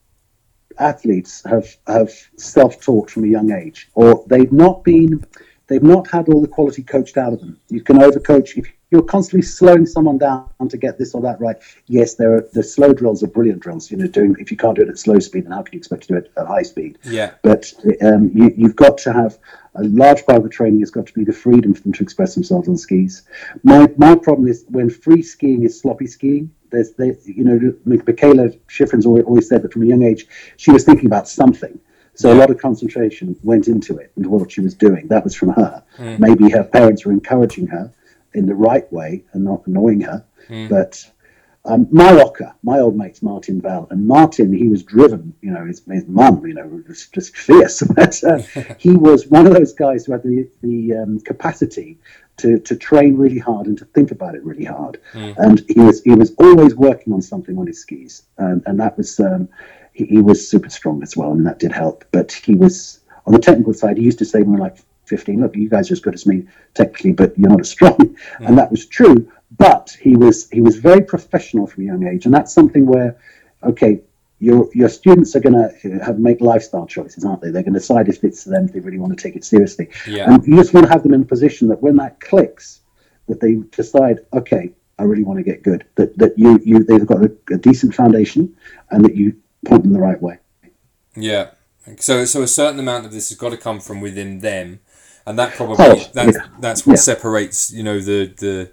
athletes 0.78 1.42
have 1.44 1.76
have 1.86 2.12
self-taught 2.36 3.10
from 3.10 3.24
a 3.24 3.28
young 3.28 3.50
age, 3.52 3.88
or 3.94 4.24
they've 4.28 4.52
not 4.52 4.84
been 4.84 5.24
they've 5.66 5.82
not 5.82 6.10
had 6.10 6.28
all 6.28 6.42
the 6.42 6.48
quality 6.48 6.82
coached 6.82 7.16
out 7.16 7.32
of 7.32 7.40
them. 7.40 7.58
You 7.70 7.82
can 7.82 7.96
overcoach 7.96 8.58
if 8.58 8.70
you're 8.90 9.02
constantly 9.02 9.42
slowing 9.42 9.86
someone 9.86 10.18
down 10.18 10.48
to 10.68 10.76
get 10.76 10.98
this 10.98 11.14
or 11.14 11.22
that 11.22 11.40
right. 11.40 11.56
Yes, 11.86 12.14
there 12.14 12.34
are 12.34 12.48
the 12.52 12.62
slow 12.62 12.92
drills 12.92 13.22
are 13.22 13.28
brilliant 13.28 13.60
drills. 13.60 13.90
You 13.90 13.96
know, 13.96 14.06
doing 14.06 14.34
if 14.38 14.50
you 14.50 14.56
can't 14.56 14.76
do 14.76 14.82
it 14.82 14.88
at 14.88 14.98
slow 14.98 15.18
speed, 15.18 15.44
then 15.44 15.52
how 15.52 15.62
can 15.62 15.74
you 15.74 15.78
expect 15.78 16.02
to 16.02 16.08
do 16.08 16.16
it 16.16 16.32
at 16.36 16.46
high 16.46 16.62
speed? 16.62 16.98
Yeah. 17.04 17.32
But 17.42 17.72
um, 18.02 18.30
you, 18.34 18.52
you've 18.56 18.76
got 18.76 18.98
to 18.98 19.12
have 19.12 19.38
a 19.76 19.84
large 19.84 20.26
part 20.26 20.38
of 20.38 20.42
the 20.42 20.48
training 20.48 20.80
has 20.80 20.90
got 20.90 21.06
to 21.06 21.12
be 21.12 21.24
the 21.24 21.32
freedom 21.32 21.72
for 21.74 21.82
them 21.82 21.92
to 21.92 22.02
express 22.02 22.34
themselves 22.34 22.68
on 22.68 22.76
skis. 22.76 23.22
My 23.62 23.88
my 23.96 24.16
problem 24.16 24.48
is 24.48 24.64
when 24.68 24.90
free 24.90 25.22
skiing 25.22 25.62
is 25.62 25.80
sloppy 25.80 26.06
skiing. 26.06 26.52
There's, 26.70 26.92
there, 26.92 27.16
you 27.24 27.42
know, 27.42 27.58
Mikaela 27.84 28.56
Shiffrin's 28.68 29.04
always 29.04 29.48
said 29.48 29.62
that 29.62 29.72
from 29.72 29.82
a 29.82 29.86
young 29.86 30.04
age 30.04 30.26
she 30.56 30.70
was 30.70 30.84
thinking 30.84 31.06
about 31.06 31.28
something. 31.28 31.78
So 32.14 32.32
a 32.32 32.34
lot 32.34 32.50
of 32.50 32.58
concentration 32.58 33.34
went 33.42 33.66
into 33.66 33.96
it, 33.96 34.12
into 34.16 34.28
what 34.28 34.52
she 34.52 34.60
was 34.60 34.74
doing. 34.74 35.08
That 35.08 35.24
was 35.24 35.34
from 35.34 35.50
her. 35.50 35.82
Mm. 35.96 36.18
Maybe 36.18 36.50
her 36.50 36.64
parents 36.64 37.04
were 37.06 37.12
encouraging 37.12 37.66
her 37.68 37.92
in 38.34 38.46
the 38.46 38.54
right 38.54 38.90
way 38.92 39.24
and 39.32 39.44
not 39.44 39.66
annoying 39.66 40.00
her. 40.02 40.24
Mm. 40.48 40.68
But 40.68 41.10
um, 41.64 41.88
my 41.90 42.12
rocker, 42.12 42.54
my 42.62 42.78
old 42.78 42.96
mate's 42.96 43.22
Martin 43.22 43.60
Bell, 43.60 43.86
and 43.90 44.06
Martin, 44.06 44.52
he 44.52 44.68
was 44.68 44.82
driven, 44.82 45.34
you 45.42 45.50
know, 45.50 45.66
his, 45.66 45.82
his 45.90 46.06
mum, 46.06 46.44
you 46.46 46.54
know, 46.54 46.66
was 46.88 47.06
just 47.08 47.36
fierce. 47.36 47.82
but 47.94 48.22
uh, 48.24 48.38
he 48.78 48.96
was 48.96 49.26
one 49.26 49.46
of 49.46 49.52
those 49.52 49.72
guys 49.72 50.06
who 50.06 50.12
had 50.12 50.22
the, 50.22 50.48
the 50.62 50.94
um, 50.94 51.20
capacity 51.20 51.98
to, 52.38 52.58
to 52.60 52.76
train 52.76 53.16
really 53.16 53.38
hard 53.38 53.66
and 53.66 53.76
to 53.78 53.84
think 53.84 54.10
about 54.10 54.34
it 54.34 54.42
really 54.42 54.64
hard. 54.64 55.00
Mm. 55.12 55.34
And 55.36 55.64
he 55.68 55.80
was 55.80 56.02
he 56.02 56.14
was 56.14 56.32
always 56.38 56.74
working 56.74 57.12
on 57.12 57.20
something 57.20 57.58
on 57.58 57.66
his 57.66 57.80
skis, 57.80 58.22
and, 58.38 58.62
and 58.66 58.80
that 58.80 58.96
was 58.96 59.20
um, 59.20 59.48
he, 59.92 60.06
he, 60.06 60.18
was 60.18 60.48
super 60.48 60.70
strong 60.70 61.02
as 61.02 61.16
well, 61.16 61.32
and 61.32 61.46
that 61.46 61.58
did 61.58 61.72
help. 61.72 62.04
But 62.10 62.32
he 62.32 62.54
was 62.54 63.00
on 63.26 63.34
the 63.34 63.38
technical 63.38 63.74
side. 63.74 63.98
He 63.98 64.04
used 64.04 64.18
to 64.20 64.24
say 64.24 64.42
were 64.42 64.56
like 64.56 64.78
15, 65.10 65.40
look, 65.40 65.56
you 65.56 65.68
guys 65.68 65.90
are 65.90 65.94
as 65.94 66.00
good 66.00 66.14
as 66.14 66.24
me 66.24 66.46
technically, 66.74 67.12
but 67.12 67.38
you're 67.38 67.50
not 67.50 67.60
as 67.60 67.70
strong. 67.70 67.98
Mm. 67.98 68.16
And 68.46 68.58
that 68.58 68.70
was 68.70 68.86
true. 68.86 69.30
But 69.58 69.96
he 70.00 70.16
was 70.16 70.48
he 70.50 70.60
was 70.60 70.76
very 70.76 71.02
professional 71.02 71.66
from 71.66 71.82
a 71.82 71.86
young 71.86 72.06
age, 72.06 72.24
and 72.24 72.32
that's 72.32 72.54
something 72.54 72.86
where, 72.86 73.18
okay, 73.62 74.00
your 74.38 74.68
your 74.72 74.88
students 74.88 75.34
are 75.36 75.40
going 75.40 75.58
to 75.58 75.98
have 75.98 76.18
make 76.18 76.40
lifestyle 76.40 76.86
choices, 76.86 77.24
aren't 77.24 77.42
they? 77.42 77.50
They're 77.50 77.62
going 77.62 77.74
to 77.74 77.80
decide 77.80 78.08
if 78.08 78.22
it's 78.24 78.44
them, 78.44 78.66
if 78.66 78.72
they 78.72 78.80
really 78.80 78.98
want 78.98 79.16
to 79.16 79.22
take 79.22 79.36
it 79.36 79.44
seriously. 79.44 79.88
Yeah. 80.06 80.32
And 80.32 80.46
you 80.46 80.56
just 80.56 80.72
want 80.72 80.86
to 80.86 80.92
have 80.92 81.02
them 81.02 81.14
in 81.14 81.22
a 81.22 81.24
position 81.24 81.68
that 81.68 81.82
when 81.82 81.96
that 81.96 82.20
clicks, 82.20 82.80
that 83.28 83.40
they 83.40 83.56
decide, 83.76 84.20
okay, 84.32 84.72
I 84.98 85.02
really 85.02 85.24
want 85.24 85.38
to 85.38 85.42
get 85.42 85.62
good. 85.62 85.84
That 85.96 86.16
that 86.18 86.38
you 86.38 86.60
you 86.64 86.84
they've 86.84 87.06
got 87.06 87.24
a, 87.24 87.30
a 87.52 87.58
decent 87.58 87.94
foundation, 87.94 88.56
and 88.90 89.04
that 89.04 89.16
you 89.16 89.36
point 89.66 89.82
them 89.82 89.92
the 89.92 90.00
right 90.00 90.20
way. 90.22 90.38
Yeah. 91.16 91.50
So 91.98 92.24
so 92.24 92.42
a 92.42 92.48
certain 92.48 92.80
amount 92.80 93.06
of 93.06 93.12
this 93.12 93.28
has 93.30 93.38
got 93.38 93.50
to 93.50 93.56
come 93.56 93.80
from 93.80 94.00
within 94.00 94.40
them 94.40 94.80
and 95.26 95.38
that 95.38 95.54
probably 95.54 95.76
oh, 95.78 96.10
that's 96.14 96.36
yeah. 96.36 96.46
that's 96.58 96.86
what 96.86 96.94
yeah. 96.94 97.00
separates 97.00 97.72
you 97.72 97.82
know 97.82 98.00
the, 98.00 98.26
the 98.38 98.72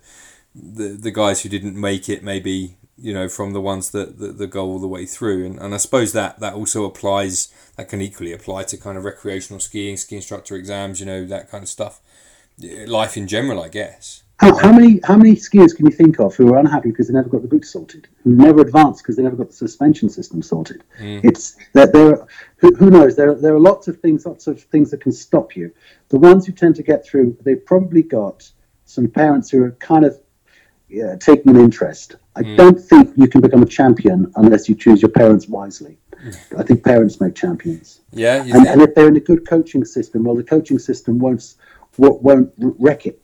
the 0.56 0.90
the 0.90 1.12
guys 1.12 1.42
who 1.42 1.50
didn't 1.50 1.80
make 1.80 2.10
it 2.10 2.24
maybe 2.24 2.78
you 2.98 3.14
know 3.14 3.30
from 3.30 3.54
the 3.54 3.62
ones 3.62 3.92
that, 3.92 4.18
that, 4.18 4.38
that 4.38 4.48
go 4.48 4.66
all 4.66 4.80
the 4.80 4.88
way 4.88 5.06
through 5.06 5.46
and, 5.46 5.60
and 5.60 5.74
I 5.74 5.78
suppose 5.78 6.14
that 6.14 6.40
that 6.40 6.54
also 6.54 6.86
applies 6.86 7.54
that 7.76 7.90
can 7.90 8.02
equally 8.02 8.34
apply 8.34 8.64
to 8.64 8.78
kind 8.78 8.98
of 8.98 9.04
recreational 9.04 9.60
skiing 9.60 9.98
ski 9.98 10.16
instructor 10.16 10.56
exams 10.56 11.00
you 11.00 11.06
know 11.06 11.26
that 11.26 11.50
kind 11.52 11.64
of 11.64 11.70
stuff 11.70 12.02
life 12.60 13.18
in 13.18 13.28
general, 13.28 13.62
I 13.62 13.70
guess. 13.70 14.24
How, 14.40 14.56
how, 14.56 14.72
many 14.72 15.00
how 15.04 15.16
many 15.16 15.36
skiers 15.36 15.76
can 15.76 15.88
you 15.88 15.92
think 15.92 16.20
of 16.20 16.36
who 16.36 16.54
are 16.54 16.60
unhappy 16.60 16.92
because 16.92 17.08
they 17.08 17.14
never 17.14 17.30
got 17.30 17.42
the 17.42 17.48
boots 17.48 17.72
sorted, 17.72 18.08
who 18.24 18.34
never 18.34 18.62
advanced 18.62 19.04
because 19.04 19.16
they 19.16 19.24
never 19.24 19.36
got 19.36 19.48
the 19.48 19.56
suspension 19.56 20.10
system 20.10 20.44
sorted? 20.44 20.84
Mm. 21.00 21.26
It's 21.26 21.58
that 21.74 21.92
there. 21.92 22.28
Who, 22.58 22.76
who, 22.76 22.92
knows? 22.92 23.16
There 23.16 23.34
there 23.34 23.56
are 23.56 23.60
lots 23.60 23.88
of 23.88 24.00
things, 24.00 24.28
lots 24.28 24.46
of 24.46 24.62
things 24.62 24.92
that 24.92 25.02
can 25.02 25.12
stop 25.12 25.56
you. 25.56 25.74
The 26.10 26.20
ones 26.20 26.46
who 26.46 26.52
tend 26.52 26.76
to 26.76 26.84
get 26.84 27.04
through, 27.04 27.36
they've 27.42 27.66
probably 27.66 28.04
got 28.04 28.50
some 28.86 29.08
parents 29.08 29.50
who 29.50 29.64
are 29.64 29.72
kind 29.72 30.06
of 30.06 30.20
yeah, 30.88 31.16
taking 31.18 31.56
an 31.56 31.62
interest. 31.62 32.16
I 32.36 32.44
mm. 32.44 32.58
don't 32.58 32.80
think 32.80 33.14
you 33.18 33.28
can 33.28 33.42
become 33.42 33.64
a 33.64 33.68
champion 33.68 34.32
unless 34.36 34.70
you 34.70 34.76
choose 34.76 35.02
your 35.02 35.12
parents 35.12 35.48
wisely. 35.48 35.98
I 36.58 36.64
think 36.64 36.84
parents 36.84 37.20
make 37.22 37.36
champions. 37.36 38.02
Yeah, 38.12 38.44
and, 38.44 38.68
and, 38.68 38.82
if 38.82 38.96
they're 38.96 39.08
in 39.08 39.16
a 39.16 39.22
good 39.22 39.48
coaching 39.48 39.86
system, 39.86 40.24
well, 40.24 40.36
the 40.36 40.44
coaching 40.44 40.80
system 40.80 41.20
won't 41.20 41.56
won't 41.98 42.54
wreck 42.58 43.06
it. 43.06 43.20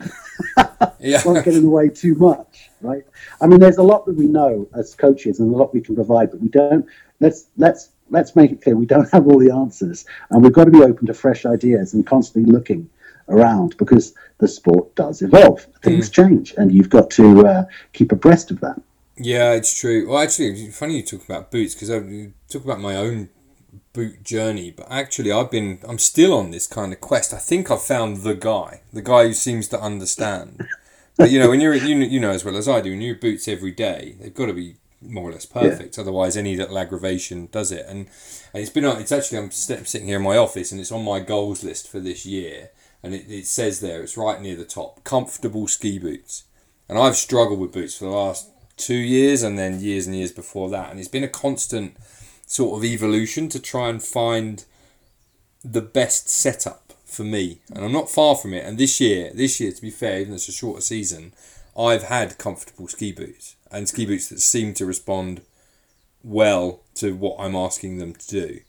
yeah. 1.00 1.22
won't 1.26 1.44
get 1.46 1.54
in 1.54 1.64
the 1.64 1.70
way 1.70 1.90
too 1.90 2.16
much, 2.16 2.70
right? 2.82 3.04
I 3.42 3.48
mean, 3.48 3.60
there's 3.60 3.78
a 3.78 3.84
lot 3.84 4.06
that 4.06 4.16
we 4.16 4.26
know 4.26 4.68
as 4.76 4.96
coaches 4.96 5.40
and 5.40 5.54
a 5.54 5.58
lot 5.58 5.74
we 5.74 5.82
can 5.82 5.96
provide, 5.96 6.32
but 6.32 6.40
we 6.42 6.50
don't. 6.50 6.86
Let's 7.20 7.48
let's 7.58 7.90
let's 8.10 8.36
make 8.36 8.52
it 8.52 8.62
clear 8.62 8.76
we 8.76 8.86
don't 8.86 9.10
have 9.12 9.28
all 9.28 9.40
the 9.40 9.52
answers, 9.52 10.06
and 10.30 10.44
we've 10.44 10.54
got 10.54 10.66
to 10.66 10.72
be 10.72 10.82
open 10.82 11.08
to 11.08 11.14
fresh 11.14 11.46
ideas 11.46 11.94
and 11.94 12.06
constantly 12.06 12.52
looking 12.52 12.90
around 13.30 13.78
because 13.78 14.14
the 14.40 14.48
sport 14.48 14.94
does 14.96 15.22
evolve. 15.22 15.66
Things 15.82 16.10
mm. 16.10 16.14
change, 16.14 16.54
and 16.58 16.72
you've 16.72 16.90
got 16.90 17.10
to 17.12 17.46
uh, 17.46 17.66
keep 17.94 18.12
abreast 18.12 18.52
of 18.52 18.60
that. 18.62 18.82
Yeah, 19.18 19.54
it's 19.54 19.80
true. 19.80 20.10
Well, 20.10 20.20
actually, 20.20 20.48
it's 20.48 20.78
funny 20.78 20.98
you 20.98 21.04
talk 21.04 21.24
about 21.24 21.52
boots 21.52 21.76
because 21.76 21.92
I 21.92 22.00
talk 22.50 22.64
about 22.66 22.80
my 22.80 22.96
own 22.96 23.30
boot 23.94 24.24
journey, 24.24 24.72
but 24.72 24.88
actually, 24.90 25.32
I've 25.32 25.52
been 25.52 25.80
I'm 25.88 26.00
still 26.00 26.34
on 26.34 26.52
this 26.52 26.68
kind 26.68 26.92
of 26.92 27.00
quest. 27.00 27.34
I 27.34 27.38
think 27.38 27.72
I've 27.72 27.82
found 27.82 28.18
the 28.18 28.34
guy, 28.34 28.82
the 28.92 29.02
guy 29.02 29.28
who 29.28 29.34
seems 29.34 29.68
to 29.70 29.80
understand. 29.80 30.68
But 31.16 31.30
you 31.30 31.38
know, 31.40 31.52
when 31.52 31.62
you're 31.62 31.76
you 31.76 31.98
you 31.98 32.20
know 32.20 32.32
as 32.32 32.44
well 32.44 32.58
as 32.58 32.68
I 32.68 32.82
do, 32.82 32.90
when 32.90 33.00
you're 33.00 33.14
boots 33.14 33.48
every 33.48 33.70
day, 33.70 34.16
they've 34.20 34.34
got 34.34 34.48
to 34.48 34.54
be 34.54 34.78
more 35.00 35.30
or 35.30 35.34
less 35.34 35.46
perfect. 35.46 35.98
Yeah. 35.98 36.02
Otherwise, 36.02 36.38
any 36.38 36.56
little 36.56 36.78
aggravation 36.78 37.50
does 37.52 37.72
it. 37.72 37.86
And, 37.88 38.08
and 38.54 38.62
it's 38.62 38.70
been 38.70 38.86
it's 38.86 39.12
actually 39.12 39.38
I'm 39.38 39.52
sitting 39.52 40.08
here 40.08 40.18
in 40.18 40.24
my 40.24 40.38
office 40.38 40.72
and 40.72 40.80
it's 40.80 40.92
on 40.92 41.04
my 41.04 41.20
goals 41.20 41.64
list 41.64 41.88
for 41.88 42.00
this 42.00 42.26
year. 42.26 42.70
And 43.02 43.14
it, 43.14 43.30
it 43.30 43.48
says 43.48 43.80
there, 43.80 44.02
it's 44.02 44.18
right 44.18 44.42
near 44.42 44.56
the 44.56 44.66
top, 44.66 45.04
comfortable 45.04 45.68
ski 45.68 46.00
boots. 46.00 46.46
And 46.88 46.98
I've 46.98 47.16
struggled 47.16 47.60
with 47.60 47.74
boots 47.74 47.98
for 47.98 48.06
the 48.06 48.12
last 48.12 48.50
two 48.78 48.96
years 48.96 49.44
and 49.44 49.58
then 49.58 49.82
years 49.82 50.08
and 50.08 50.16
years 50.16 50.32
before 50.32 50.70
that. 50.70 50.90
And 50.90 51.00
it's 51.00 51.10
been 51.10 51.24
a 51.24 51.30
constant 51.30 51.98
sort 52.54 52.78
of 52.78 52.86
evolution 52.86 53.50
to 53.50 53.60
try 53.60 53.90
and 53.90 54.04
find 54.04 54.64
the 55.64 55.82
best 55.82 56.30
setup 56.30 56.94
for 57.04 57.24
me. 57.24 57.58
And 57.74 57.84
I'm 57.84 57.92
not 57.92 58.12
far 58.12 58.36
from 58.36 58.54
it. 58.54 58.64
And 58.64 58.78
this 58.78 59.02
year, 59.02 59.32
this 59.34 59.60
year, 59.60 59.72
to 59.72 59.82
be 59.82 59.90
fair, 59.90 60.20
even 60.20 60.30
though 60.30 60.36
it's 60.36 60.50
a 60.50 60.52
shorter 60.52 60.82
season, 60.82 61.34
I've 61.76 62.04
had 62.04 62.38
comfortable 62.38 62.88
ski 62.88 63.12
boots 63.12 63.56
and 63.72 63.90
ski 63.90 64.06
boots 64.06 64.30
that 64.30 64.40
seem 64.40 64.76
to 64.76 64.86
respond 64.86 65.42
well 66.24 66.82
to 66.96 67.16
what 67.16 67.38
I'm 67.40 67.56
asking 67.56 67.98
them 67.98 68.14
to 68.14 68.28
do. 68.28 68.60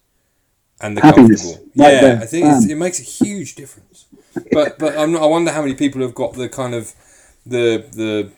And 0.80 0.96
the 0.96 1.02
comfortable. 1.02 1.68
Yeah, 1.74 2.20
I 2.22 2.26
think 2.26 2.70
it 2.70 2.76
makes 2.76 2.98
a 2.98 3.02
huge 3.02 3.54
difference. 3.54 4.06
But 4.50 4.78
but 4.78 4.96
I'm, 4.96 5.14
I 5.14 5.26
wonder 5.26 5.52
how 5.52 5.60
many 5.60 5.74
people 5.74 6.00
have 6.00 6.14
got 6.14 6.32
the 6.34 6.48
kind 6.48 6.74
of 6.74 6.94
the 7.44 7.84
the 7.92 8.30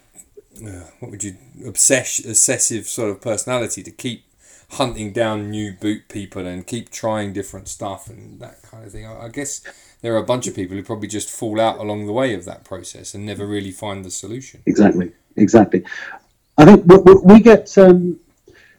uh, 0.68 0.90
what 0.98 1.12
would 1.12 1.24
you 1.24 1.36
obsess 1.66 2.18
obsessive 2.18 2.86
sort 2.88 3.10
of 3.10 3.20
personality 3.20 3.82
to 3.84 3.90
keep 3.90 4.25
hunting 4.70 5.12
down 5.12 5.50
new 5.50 5.72
boot 5.72 6.08
people 6.08 6.46
and 6.46 6.66
keep 6.66 6.90
trying 6.90 7.32
different 7.32 7.68
stuff 7.68 8.08
and 8.08 8.40
that 8.40 8.62
kind 8.62 8.84
of 8.84 8.92
thing. 8.92 9.06
I, 9.06 9.26
I 9.26 9.28
guess 9.28 9.62
there 10.02 10.14
are 10.14 10.18
a 10.18 10.24
bunch 10.24 10.46
of 10.46 10.54
people 10.54 10.76
who 10.76 10.82
probably 10.82 11.08
just 11.08 11.30
fall 11.30 11.60
out 11.60 11.78
along 11.78 12.06
the 12.06 12.12
way 12.12 12.34
of 12.34 12.44
that 12.44 12.64
process 12.64 13.14
and 13.14 13.24
never 13.24 13.46
really 13.46 13.70
find 13.70 14.04
the 14.04 14.10
solution. 14.10 14.62
Exactly, 14.66 15.12
exactly. 15.36 15.84
I 16.58 16.64
think 16.64 16.84
we 17.24 17.40
get 17.40 17.76
um, 17.78 18.18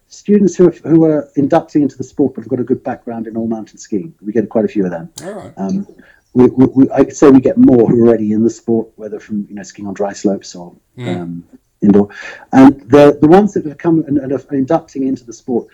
students 0.07 0.55
who 0.55 0.67
are, 0.67 0.71
who 0.71 1.03
are 1.05 1.29
inducting 1.35 1.83
into 1.83 1.97
the 1.97 2.03
sport 2.03 2.35
but 2.35 2.41
have 2.41 2.49
got 2.49 2.59
a 2.59 2.63
good 2.63 2.83
background 2.83 3.27
in 3.27 3.37
all 3.37 3.47
mountain 3.47 3.77
skiing. 3.77 4.13
We 4.21 4.33
get 4.33 4.49
quite 4.49 4.65
a 4.65 4.67
few 4.67 4.85
of 4.85 4.91
them. 4.91 5.09
All 5.23 5.33
right. 5.33 5.53
Um, 5.57 5.87
we, 6.33 6.47
we, 6.47 6.89
I'd 6.91 7.15
say 7.15 7.31
we 7.31 7.41
get 7.41 7.57
more 7.57 7.89
who 7.89 8.03
are 8.03 8.07
already 8.07 8.31
in 8.31 8.43
the 8.43 8.49
sport, 8.49 8.89
whether 8.95 9.19
from 9.19 9.47
you 9.49 9.55
know 9.55 9.63
skiing 9.63 9.87
on 9.87 9.93
dry 9.93 10.13
slopes 10.13 10.55
or 10.55 10.75
mm. 10.97 11.15
um, 11.15 11.43
indoor. 11.87 12.09
And 12.51 12.81
the 12.89 13.17
the 13.19 13.27
ones 13.27 13.53
that 13.53 13.65
have 13.65 13.77
come 13.77 14.03
and, 14.07 14.17
and, 14.17 14.31
are 14.31 14.41
inducting 14.51 15.07
into 15.07 15.23
the 15.23 15.33
sport, 15.33 15.67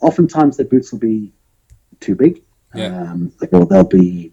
oftentimes 0.00 0.56
their 0.56 0.66
boots 0.66 0.92
will 0.92 1.00
be 1.00 1.32
too 2.00 2.14
big. 2.14 2.42
Yeah. 2.74 3.02
Um, 3.02 3.32
or 3.52 3.66
they'll 3.66 3.82
be 3.84 4.32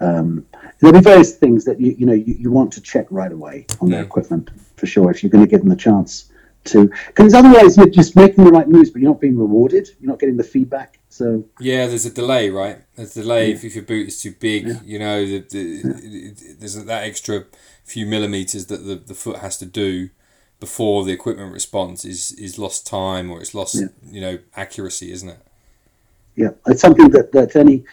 um, 0.00 0.46
there'll 0.80 0.98
be 0.98 1.02
various 1.02 1.36
things 1.36 1.64
that 1.64 1.80
you 1.80 1.94
you 1.98 2.06
know 2.06 2.12
you, 2.12 2.34
you 2.38 2.50
want 2.50 2.72
to 2.72 2.80
check 2.80 3.06
right 3.10 3.32
away 3.32 3.66
on 3.80 3.90
their 3.90 4.02
equipment 4.02 4.50
for 4.76 4.86
sure 4.86 5.10
if 5.10 5.22
you're 5.22 5.30
going 5.30 5.44
to 5.44 5.50
give 5.50 5.60
them 5.60 5.70
a 5.70 5.76
chance 5.76 6.30
to 6.64 6.90
because 7.06 7.32
otherwise 7.32 7.76
you're 7.76 7.88
just 7.88 8.16
making 8.16 8.44
the 8.44 8.50
right 8.50 8.68
moves 8.68 8.90
but 8.90 9.00
you're 9.00 9.10
not 9.10 9.20
being 9.20 9.38
rewarded 9.38 9.88
you're 10.00 10.10
not 10.10 10.18
getting 10.18 10.36
the 10.36 10.44
feedback 10.44 10.98
so 11.08 11.44
yeah 11.60 11.86
there's 11.86 12.04
a 12.04 12.10
delay 12.10 12.50
right 12.50 12.80
there's 12.96 13.16
a 13.16 13.22
delay 13.22 13.48
yeah. 13.48 13.54
if, 13.54 13.64
if 13.64 13.74
your 13.74 13.84
boot 13.84 14.08
is 14.08 14.20
too 14.20 14.34
big 14.38 14.66
yeah. 14.66 14.80
you 14.84 14.98
know 14.98 15.24
the, 15.24 15.38
the, 15.50 15.58
yeah. 16.02 16.54
there's 16.58 16.74
that 16.84 17.04
extra 17.04 17.44
few 17.84 18.04
millimeters 18.04 18.66
that 18.66 18.78
the, 18.78 18.96
the 18.96 19.14
foot 19.14 19.38
has 19.38 19.56
to 19.58 19.66
do 19.66 20.10
before 20.60 21.04
the 21.04 21.12
equipment 21.12 21.52
response 21.52 22.04
is 22.04 22.32
is 22.32 22.58
lost 22.58 22.86
time 22.86 23.30
or 23.30 23.40
it's 23.40 23.54
lost 23.54 23.74
yeah. 23.74 23.86
you 24.10 24.20
know 24.20 24.38
accuracy, 24.56 25.12
isn't 25.12 25.28
it? 25.28 25.38
Yeah, 26.34 26.50
it's 26.66 26.80
something 26.80 27.10
that 27.10 27.32
that 27.32 27.56
any 27.56 27.84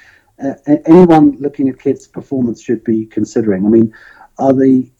uh, 0.44 0.54
anyone 0.86 1.38
looking 1.40 1.70
at 1.70 1.80
kids' 1.80 2.08
performance 2.08 2.62
should 2.62 2.84
be 2.84 3.06
considering. 3.06 3.66
I 3.66 3.70
mean, 3.70 3.94
are 4.38 4.54
they 4.54 4.92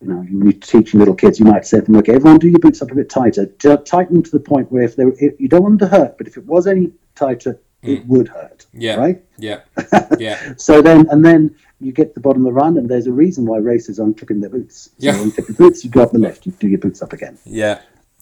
you 0.00 0.08
know, 0.08 0.16
when 0.16 0.42
you're 0.42 0.52
teaching 0.52 1.00
little 1.00 1.14
kids, 1.14 1.40
you 1.40 1.46
might 1.46 1.66
say 1.66 1.78
to 1.78 1.84
them, 1.84 1.96
okay, 1.96 2.14
everyone 2.14 2.38
do 2.38 2.48
your 2.48 2.58
boots 2.58 2.82
up 2.82 2.90
a 2.90 2.94
bit 2.94 3.08
tighter. 3.08 3.46
Tighten 3.46 4.22
to 4.22 4.30
the 4.30 4.40
point 4.40 4.70
where 4.70 4.82
if 4.82 4.96
they 4.96 5.04
if 5.04 5.40
you 5.40 5.48
don't 5.48 5.62
want 5.62 5.78
them 5.78 5.88
to 5.88 5.96
hurt, 5.96 6.18
but 6.18 6.26
if 6.26 6.36
it 6.36 6.44
was 6.44 6.66
any 6.66 6.92
tighter, 7.14 7.58
it 7.82 8.04
mm. 8.04 8.06
would 8.06 8.28
hurt. 8.28 8.66
Yeah. 8.72 8.96
Right? 8.96 9.22
Yeah. 9.38 9.60
Yeah. 10.18 10.54
so 10.56 10.80
then, 10.80 11.06
and 11.10 11.24
then 11.24 11.54
you 11.80 11.92
get 11.92 12.08
to 12.08 12.14
the 12.14 12.20
bottom 12.20 12.46
of 12.46 12.52
the 12.52 12.58
run, 12.58 12.76
and 12.78 12.88
there's 12.88 13.06
a 13.06 13.12
reason 13.12 13.46
why 13.46 13.58
racers 13.58 14.00
aren't 14.00 14.18
clipping 14.18 14.40
their 14.40 14.50
boots. 14.50 14.90
Yeah. 14.98 15.18
when 15.18 15.28
you 15.30 15.34
your 15.36 15.56
boots, 15.56 15.84
you 15.84 15.90
go 15.90 16.02
up 16.02 16.12
the 16.12 16.18
left, 16.18 16.46
you 16.46 16.52
do 16.52 16.68
your 16.68 16.78
boots 16.78 17.02
up 17.02 17.12
again. 17.12 17.38
Yeah. 17.44 17.80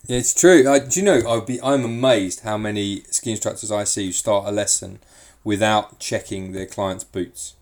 It's 0.08 0.34
true. 0.34 0.68
I, 0.68 0.80
do 0.80 1.00
you 1.00 1.06
know? 1.06 1.22
I'd 1.26 1.46
be. 1.46 1.60
I'm 1.62 1.84
amazed 1.84 2.40
how 2.40 2.58
many 2.58 3.04
ski 3.10 3.30
instructors 3.30 3.72
I 3.72 3.84
see 3.84 4.06
who 4.06 4.12
start 4.12 4.46
a 4.46 4.50
lesson 4.50 4.98
without 5.44 5.98
checking 5.98 6.52
their 6.52 6.66
client's 6.66 7.04
boots. 7.04 7.54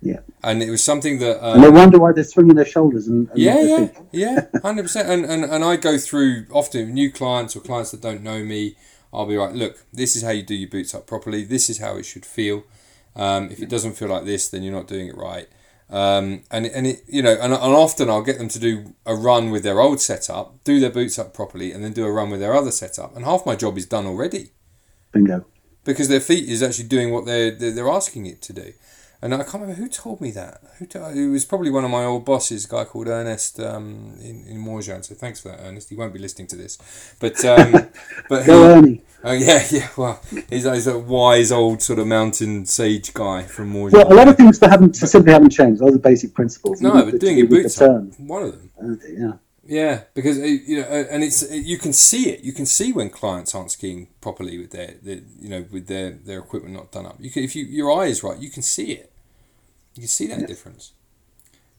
Yeah. 0.00 0.20
And 0.42 0.62
it 0.62 0.70
was 0.70 0.82
something 0.82 1.18
that. 1.18 1.44
Um, 1.44 1.56
and 1.56 1.64
they 1.64 1.70
wonder 1.70 1.98
why 1.98 2.12
they're 2.12 2.24
swinging 2.24 2.54
their 2.54 2.66
shoulders 2.66 3.08
and. 3.08 3.28
and 3.30 3.38
yeah, 3.38 3.60
yeah, 3.62 3.88
yeah, 4.12 4.40
hundred 4.62 4.82
percent. 4.82 5.08
And 5.08 5.24
and 5.24 5.44
and 5.44 5.64
I 5.64 5.76
go 5.76 5.98
through 5.98 6.46
often 6.52 6.94
new 6.94 7.10
clients 7.10 7.56
or 7.56 7.60
clients 7.60 7.90
that 7.92 8.00
don't 8.00 8.22
know 8.22 8.44
me. 8.44 8.76
I'll 9.12 9.26
be 9.26 9.36
like, 9.36 9.54
look, 9.54 9.84
this 9.92 10.16
is 10.16 10.22
how 10.22 10.30
you 10.30 10.42
do 10.42 10.54
your 10.54 10.70
boots 10.70 10.94
up 10.94 11.06
properly. 11.06 11.44
This 11.44 11.68
is 11.68 11.78
how 11.78 11.96
it 11.96 12.04
should 12.04 12.24
feel. 12.24 12.64
Um, 13.14 13.50
if 13.50 13.60
it 13.60 13.68
doesn't 13.68 13.94
feel 13.94 14.08
like 14.08 14.24
this, 14.24 14.48
then 14.48 14.62
you're 14.62 14.72
not 14.72 14.88
doing 14.88 15.08
it 15.08 15.16
right. 15.16 15.48
Um, 15.90 16.44
and 16.50 16.64
and 16.66 16.86
it 16.86 17.02
you 17.06 17.22
know 17.22 17.32
and, 17.32 17.52
and 17.52 17.74
often 17.74 18.08
I'll 18.08 18.22
get 18.22 18.38
them 18.38 18.48
to 18.48 18.58
do 18.58 18.94
a 19.04 19.14
run 19.14 19.50
with 19.50 19.62
their 19.62 19.78
old 19.78 20.00
setup, 20.00 20.64
do 20.64 20.80
their 20.80 20.90
boots 20.90 21.18
up 21.18 21.34
properly, 21.34 21.70
and 21.72 21.84
then 21.84 21.92
do 21.92 22.06
a 22.06 22.10
run 22.10 22.30
with 22.30 22.40
their 22.40 22.54
other 22.54 22.70
setup, 22.70 23.14
and 23.14 23.26
half 23.26 23.44
my 23.44 23.54
job 23.54 23.76
is 23.76 23.84
done 23.84 24.06
already. 24.06 24.52
Bingo. 25.12 25.44
Because 25.84 26.08
their 26.08 26.20
feet 26.20 26.48
is 26.48 26.62
actually 26.62 26.88
doing 26.88 27.12
what 27.12 27.26
they're 27.26 27.50
they're 27.50 27.90
asking 27.90 28.24
it 28.24 28.40
to 28.42 28.54
do. 28.54 28.72
And 29.20 29.32
I 29.32 29.44
can't 29.44 29.62
remember 29.62 29.74
who 29.74 29.88
told 29.88 30.20
me 30.20 30.32
that. 30.32 30.60
Who 30.78 30.86
told, 30.86 31.16
it 31.16 31.28
was 31.28 31.44
probably 31.44 31.70
one 31.70 31.84
of 31.84 31.90
my 31.92 32.04
old 32.04 32.24
bosses, 32.24 32.64
a 32.64 32.68
guy 32.68 32.84
called 32.84 33.06
Ernest 33.06 33.60
um, 33.60 34.16
in 34.20 34.46
in 34.46 34.56
Morgins. 34.56 35.04
So 35.04 35.14
thanks 35.14 35.40
for 35.40 35.50
that, 35.50 35.60
Ernest. 35.60 35.90
He 35.90 35.94
won't 35.94 36.14
be 36.14 36.18
listening 36.18 36.48
to 36.48 36.56
this, 36.56 36.78
but 37.20 37.44
um, 37.44 37.72
but 38.28 38.46
Go 38.46 38.64
Ernie. 38.64 39.02
Oh 39.24 39.32
yeah, 39.32 39.64
yeah. 39.70 39.88
Well, 39.96 40.20
he's, 40.50 40.64
he's 40.64 40.86
a 40.86 40.98
wise 40.98 41.52
old 41.52 41.82
sort 41.82 41.98
of 41.98 42.06
mountain 42.06 42.66
sage 42.66 43.14
guy 43.14 43.42
from 43.42 43.72
Morgins. 43.72 43.92
Well, 43.92 44.12
a 44.12 44.14
lot 44.14 44.28
of 44.28 44.36
things 44.36 44.58
that 44.58 44.70
haven't 44.70 44.94
simply 44.94 45.32
haven't 45.32 45.50
changed. 45.50 45.80
Those 45.80 45.92
the 45.92 45.98
basic 45.98 46.34
principles. 46.34 46.80
No, 46.80 47.04
but 47.04 47.20
doing 47.20 47.38
your 47.38 47.46
boots 47.46 47.80
up, 47.80 48.02
one 48.18 48.42
of 48.42 48.52
them. 48.52 48.70
Uh, 48.80 49.06
yeah. 49.08 49.32
Yeah, 49.64 50.02
because 50.14 50.38
uh, 50.38 50.42
you 50.42 50.80
know, 50.80 50.88
uh, 50.88 51.04
and 51.08 51.22
it's 51.22 51.48
uh, 51.48 51.54
you 51.54 51.78
can 51.78 51.92
see 51.92 52.30
it. 52.30 52.42
You 52.42 52.52
can 52.52 52.66
see 52.66 52.92
when 52.92 53.10
clients 53.10 53.54
aren't 53.54 53.70
skiing 53.70 54.08
properly 54.20 54.58
with 54.58 54.72
their, 54.72 54.96
their 55.02 55.20
you 55.38 55.48
know, 55.48 55.64
with 55.70 55.86
their, 55.86 56.10
their 56.10 56.40
equipment 56.40 56.74
not 56.74 56.90
done 56.90 57.06
up. 57.06 57.16
You 57.20 57.30
can, 57.30 57.44
if 57.44 57.54
you 57.54 57.64
your 57.64 57.92
eye 57.92 58.06
is 58.06 58.24
right, 58.24 58.38
you 58.38 58.50
can 58.50 58.62
see 58.62 58.90
it. 58.92 59.12
You 59.94 60.00
can 60.00 60.08
see 60.08 60.26
that 60.26 60.40
yeah. 60.40 60.46
difference. 60.46 60.92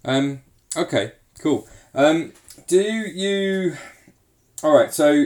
Um. 0.06 0.44
Okay. 0.78 1.12
Cool. 1.40 1.68
Um. 1.94 2.32
Do 2.68 2.82
you? 2.82 3.76
All 4.64 4.74
right. 4.74 4.94
So 4.94 5.26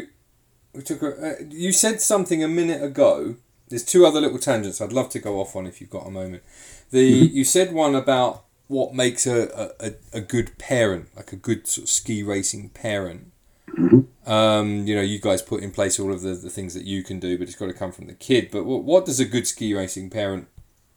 we 0.78 0.84
took. 0.84 1.02
A, 1.02 1.08
uh, 1.08 1.36
you 1.50 1.72
said 1.72 2.00
something 2.00 2.44
a 2.44 2.48
minute 2.48 2.84
ago. 2.84 3.36
There's 3.70 3.84
two 3.84 4.06
other 4.06 4.22
little 4.22 4.38
tangents 4.38 4.80
I'd 4.80 4.94
love 4.94 5.10
to 5.10 5.20
go 5.20 5.42
off 5.42 5.56
on 5.56 5.68
if 5.68 5.82
you've 5.82 5.90
got 5.90 6.08
a 6.08 6.12
moment. 6.12 6.44
The 6.92 7.24
mm-hmm. 7.24 7.36
you 7.36 7.44
said 7.44 7.74
one 7.74 7.96
about 7.96 8.44
what 8.68 8.94
makes 8.94 9.26
a, 9.26 9.74
a, 9.80 9.92
a 10.14 10.22
good 10.22 10.58
parent, 10.58 11.10
like 11.16 11.34
a 11.34 11.36
good 11.36 11.68
sort 11.68 11.86
of 11.86 11.90
ski 11.90 12.24
racing 12.24 12.70
parent. 12.70 13.32
Mm-hmm. 13.72 14.30
Um, 14.30 14.86
you 14.86 14.96
know, 14.96 15.02
you 15.02 15.20
guys 15.20 15.42
put 15.42 15.64
in 15.64 15.72
place 15.72 16.00
all 16.00 16.14
of 16.14 16.22
the, 16.22 16.34
the 16.34 16.50
things 16.50 16.74
that 16.76 16.84
you 16.84 17.04
can 17.04 17.20
do, 17.20 17.38
but 17.38 17.48
it's 17.48 17.58
got 17.58 17.68
to 17.68 17.74
come 17.74 17.92
from 17.92 18.08
the 18.08 18.14
kid. 18.14 18.50
But 18.52 18.66
what, 18.66 18.84
what 18.84 19.06
does 19.06 19.20
a 19.20 19.26
good 19.26 19.48
ski 19.48 19.74
racing 19.74 20.10
parent 20.10 20.48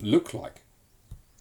look 0.01 0.35
like? 0.35 0.63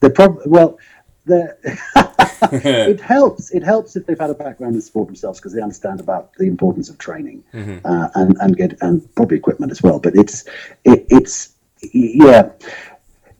The 0.01 0.09
problem, 0.09 0.49
well, 0.49 0.79
the 1.25 1.57
it 2.51 3.01
helps. 3.01 3.51
It 3.51 3.63
helps 3.63 3.95
if 3.95 4.05
they've 4.05 4.19
had 4.19 4.29
a 4.29 4.35
background 4.35 4.75
in 4.75 4.81
sport 4.81 5.07
themselves 5.07 5.39
because 5.39 5.53
they 5.53 5.61
understand 5.61 5.99
about 5.99 6.33
the 6.35 6.45
importance 6.45 6.89
of 6.89 6.97
training 6.97 7.43
mm-hmm. 7.53 7.85
uh, 7.85 8.09
and 8.15 8.37
and 8.39 8.57
get 8.57 8.77
and 8.81 9.13
probably 9.15 9.37
equipment 9.37 9.71
as 9.71 9.81
well. 9.81 9.99
But 9.99 10.15
it's 10.15 10.45
it, 10.83 11.05
it's 11.09 11.53
yeah. 11.93 12.51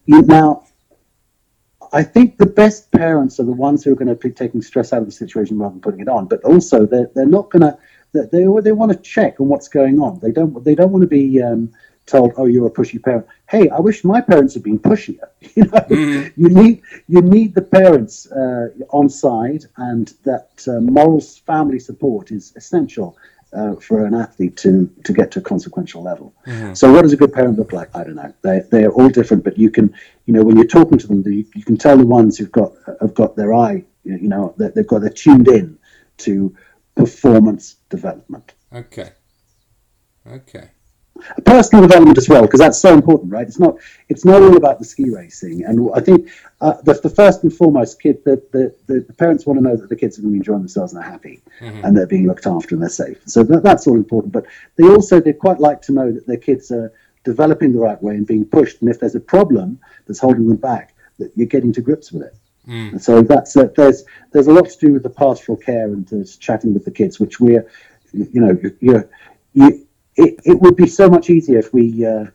Now, 0.07 0.65
I 1.93 2.03
think 2.03 2.37
the 2.37 2.45
best 2.45 2.91
parents 2.91 3.39
are 3.39 3.43
the 3.43 3.51
ones 3.51 3.83
who 3.83 3.91
are 3.91 3.95
going 3.95 4.07
to 4.07 4.15
be 4.15 4.31
taking 4.31 4.61
stress 4.61 4.91
out 4.91 5.01
of 5.01 5.05
the 5.05 5.11
situation 5.11 5.59
rather 5.59 5.73
than 5.73 5.81
putting 5.81 5.99
it 5.99 6.07
on. 6.07 6.25
But 6.25 6.43
also, 6.43 6.85
they're 6.85 7.09
they're 7.15 7.25
not 7.25 7.49
going 7.49 7.61
to 7.61 7.77
they 8.11 8.45
they 8.61 8.71
want 8.71 8.91
to 8.91 8.97
check 8.97 9.39
on 9.39 9.47
what's 9.47 9.67
going 9.67 9.99
on. 9.99 10.19
They 10.19 10.31
don't 10.31 10.63
they 10.63 10.75
don't 10.75 10.91
want 10.91 11.03
to 11.03 11.07
be 11.07 11.41
um, 11.41 11.71
told, 12.09 12.33
"Oh, 12.37 12.45
you're 12.45 12.67
a 12.67 12.71
pushy 12.71 13.01
parent." 13.01 13.25
Hey, 13.49 13.69
I 13.69 13.79
wish 13.79 14.03
my 14.03 14.21
parents 14.21 14.53
had 14.53 14.63
been 14.63 14.79
pushier. 14.79 15.27
you 15.55 15.63
know, 15.63 15.85
mm. 15.89 16.33
you 16.35 16.49
need 16.49 16.81
you 17.07 17.21
need 17.21 17.55
the 17.55 17.61
parents 17.61 18.31
uh, 18.31 18.69
on 18.89 19.09
side, 19.09 19.65
and 19.77 20.13
that 20.23 20.49
uh, 20.67 20.79
moral 20.79 21.21
family 21.21 21.79
support 21.79 22.31
is 22.31 22.53
essential. 22.55 23.17
Uh, 23.51 23.73
for 23.77 24.05
an 24.05 24.13
athlete 24.13 24.55
to 24.55 24.87
to 25.03 25.11
get 25.11 25.31
to 25.31 25.39
a 25.39 25.41
consequential 25.41 26.03
level. 26.03 26.31
Mm-hmm. 26.45 26.75
So, 26.75 26.93
what 26.93 27.01
does 27.01 27.13
a 27.13 27.17
good 27.17 27.33
parent 27.33 27.57
look 27.57 27.73
like? 27.73 27.89
I 27.95 28.03
don't 28.03 28.13
know. 28.13 28.31
They 28.43 28.61
they're 28.69 28.91
all 28.91 29.09
different, 29.09 29.43
but 29.43 29.57
you 29.57 29.71
can 29.71 29.91
you 30.27 30.35
know 30.35 30.43
when 30.43 30.55
you're 30.55 30.67
talking 30.67 30.99
to 30.99 31.07
them, 31.07 31.23
you, 31.25 31.43
you 31.55 31.63
can 31.63 31.75
tell 31.75 31.97
the 31.97 32.05
ones 32.05 32.37
who've 32.37 32.51
got 32.51 32.73
have 33.01 33.15
got 33.15 33.35
their 33.35 33.55
eye, 33.55 33.83
you 34.03 34.27
know, 34.27 34.53
that 34.57 34.75
they've 34.75 34.85
got 34.85 35.01
they're 35.01 35.09
tuned 35.09 35.47
in 35.47 35.79
to 36.17 36.55
performance 36.93 37.77
development. 37.89 38.53
Okay. 38.71 39.13
Okay 40.27 40.69
personal 41.45 41.81
development 41.85 42.17
as 42.17 42.29
well 42.29 42.41
because 42.43 42.59
that's 42.59 42.79
so 42.79 42.93
important 42.93 43.31
right? 43.31 43.47
It's 43.47 43.59
not 43.59 43.77
it's 44.07 44.25
not 44.25 44.41
all 44.41 44.57
about 44.57 44.79
the 44.79 44.85
ski 44.85 45.09
racing. 45.09 45.63
And 45.65 45.89
i 45.95 45.99
think 45.99 46.29
uh, 46.61 46.73
the, 46.83 46.93
the, 46.93 47.09
first 47.09 47.43
and 47.43 47.53
foremost 47.53 48.01
kid 48.01 48.23
the, 48.25 48.41
the, 48.51 48.75
the, 48.87 49.13
parents 49.13 49.45
want 49.45 49.57
to 49.59 49.63
know 49.63 49.75
that 49.75 49.89
the 49.89 49.95
kids 49.95 50.17
are 50.17 50.21
going 50.21 50.33
to 50.33 50.35
be 50.35 50.39
enjoying 50.39 50.59
themselves 50.59 50.93
and 50.93 51.01
they're 51.01 51.09
happy 51.09 51.41
mm-hmm. 51.61 51.85
and 51.85 51.95
they're 51.95 52.07
being 52.07 52.27
looked 52.27 52.47
after 52.47 52.75
and 52.75 52.81
they're 52.81 52.89
safe. 52.89 53.21
So 53.25 53.43
that, 53.43 53.63
that's 53.63 53.87
all 53.87 53.95
important. 53.95 54.33
But 54.33 54.45
they 54.75 54.87
also 54.87 55.19
they 55.19 55.33
quite 55.33 55.59
like 55.59 55.81
to 55.83 55.91
know 55.91 56.11
that 56.11 56.27
their 56.27 56.37
kids 56.37 56.71
are 56.71 56.91
developing 57.23 57.73
the 57.73 57.79
right 57.79 58.01
way 58.01 58.15
and 58.15 58.27
being 58.27 58.45
pushed. 58.45 58.81
And 58.81 58.89
if 58.89 58.99
there's 58.99 59.15
a 59.15 59.19
problem 59.19 59.79
that's 60.07 60.19
holding 60.19 60.47
them 60.47 60.57
back 60.57 60.95
that 61.19 61.31
you're 61.35 61.47
getting 61.47 61.73
to 61.73 61.81
grips 61.81 62.11
with 62.11 62.23
it. 62.23 62.35
Mm. 62.67 62.91
and 62.91 63.01
so 63.01 63.21
that's 63.21 63.55
uh, 63.57 63.69
there's 63.75 64.03
there's 64.31 64.47
a 64.47 64.53
lot 64.53 64.69
to 64.69 64.77
do 64.77 64.93
with 64.93 65.01
the 65.01 65.09
pastoral 65.09 65.57
care 65.57 65.85
and 65.85 66.11
uh, 66.13 66.23
chatting 66.39 66.73
with 66.73 66.85
the 66.85 66.91
kids 66.91 67.19
which 67.19 67.39
we're 67.39 67.65
you 68.13 68.41
know 68.41 68.55
you're 68.79 69.09
you 69.53 69.87
it, 70.19 70.39
it 70.43 70.61
would 70.61 70.75
be 70.75 70.87
so 70.87 71.09
much 71.09 71.29
easier 71.29 71.59
if 71.59 71.73
we 71.73 72.05
uh, 72.05 72.25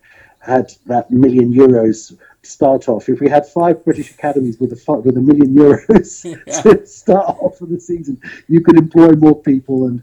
had 0.41 0.73
that 0.87 1.11
million 1.11 1.53
euros 1.53 2.17
start 2.43 2.89
off. 2.89 3.09
If 3.09 3.21
we 3.21 3.29
had 3.29 3.47
five 3.47 3.85
British 3.85 4.11
academies 4.11 4.59
with 4.59 4.73
a 4.73 4.93
with 4.93 5.17
a 5.17 5.21
million 5.21 5.55
euros 5.55 6.25
yeah. 6.47 6.63
to 6.63 6.87
start 6.87 7.37
off 7.41 7.59
for 7.59 7.67
the 7.67 7.81
season, 7.81 8.21
you 8.49 8.61
could 8.61 8.79
employ 8.79 9.13
more 9.13 9.41
people 9.41 9.87
and 9.87 10.03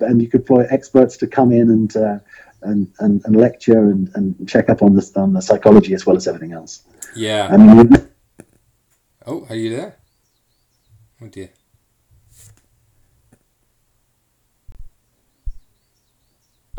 and 0.00 0.20
you 0.20 0.28
could 0.28 0.42
employ 0.42 0.66
experts 0.70 1.16
to 1.18 1.26
come 1.26 1.52
in 1.52 1.70
and 1.70 1.96
uh, 1.96 2.18
and, 2.62 2.92
and, 2.98 3.22
and 3.24 3.36
lecture 3.36 3.90
and, 3.90 4.10
and 4.14 4.46
check 4.46 4.68
up 4.68 4.82
on 4.82 4.94
the 4.94 5.12
on 5.16 5.32
the 5.32 5.40
psychology 5.40 5.94
as 5.94 6.04
well 6.04 6.16
as 6.16 6.26
everything 6.26 6.52
else. 6.52 6.82
Yeah. 7.16 7.48
I 7.50 7.56
mean, 7.56 8.08
oh, 9.26 9.46
are 9.48 9.56
you 9.56 9.70
there? 9.70 9.96
Oh 11.22 11.28
dear. 11.28 11.50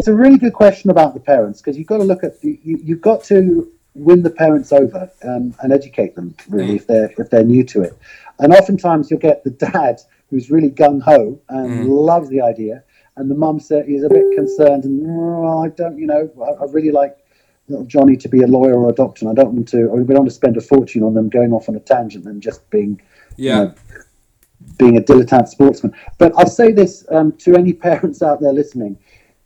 It's 0.01 0.07
a 0.07 0.15
really 0.15 0.39
good 0.39 0.53
question 0.53 0.89
about 0.89 1.13
the 1.13 1.19
parents 1.19 1.61
because 1.61 1.77
you've 1.77 1.85
got 1.85 1.97
to 1.97 2.03
look 2.03 2.23
at 2.23 2.43
you, 2.43 2.57
you've 2.63 3.01
got 3.01 3.23
to 3.25 3.71
win 3.93 4.23
the 4.23 4.31
parents 4.31 4.71
over 4.71 5.11
um, 5.21 5.53
and 5.61 5.71
educate 5.71 6.15
them 6.15 6.33
really 6.49 6.73
mm. 6.73 6.77
if 6.77 6.87
they're 6.87 7.13
if 7.19 7.29
they're 7.29 7.43
new 7.43 7.63
to 7.65 7.83
it. 7.83 7.95
And 8.39 8.51
oftentimes 8.51 9.11
you'll 9.11 9.19
get 9.19 9.43
the 9.43 9.51
dad 9.51 10.01
who's 10.31 10.49
really 10.49 10.71
gung 10.71 11.03
ho 11.03 11.39
and 11.49 11.85
mm. 11.85 11.87
loves 11.87 12.29
the 12.29 12.41
idea, 12.41 12.83
and 13.15 13.29
the 13.29 13.35
mum 13.35 13.57
is 13.57 13.69
a 13.69 14.09
bit 14.09 14.35
concerned 14.35 14.85
and 14.85 15.05
oh, 15.07 15.63
I 15.63 15.67
don't, 15.67 15.99
you 15.99 16.07
know, 16.07 16.31
I, 16.41 16.63
I, 16.63 16.71
really 16.71 16.89
like 16.89 17.15
little 17.67 17.85
Johnny 17.85 18.17
to 18.17 18.27
be 18.27 18.41
a 18.41 18.47
lawyer 18.47 18.79
or 18.79 18.89
a 18.89 18.93
doctor, 18.93 19.27
and 19.27 19.37
I 19.37 19.39
don't 19.39 19.53
want 19.53 19.67
to, 19.67 19.87
we 19.87 20.03
don't 20.03 20.23
want 20.23 20.29
to 20.29 20.35
spend 20.35 20.57
a 20.57 20.61
fortune 20.61 21.03
on 21.03 21.13
them 21.13 21.29
going 21.29 21.53
off 21.53 21.69
on 21.69 21.75
a 21.75 21.79
tangent 21.79 22.25
and 22.25 22.41
just 22.41 22.67
being, 22.71 22.99
yeah. 23.37 23.59
You 23.59 23.65
know, 23.65 23.75
being 24.77 24.97
a 24.97 25.01
dilettante 25.01 25.47
sportsman. 25.47 25.93
But 26.17 26.33
I'll 26.37 26.47
say 26.47 26.71
this 26.71 27.05
um, 27.09 27.33
to 27.33 27.55
any 27.55 27.73
parents 27.89 28.21
out 28.21 28.41
there 28.41 28.53
listening: 28.53 28.97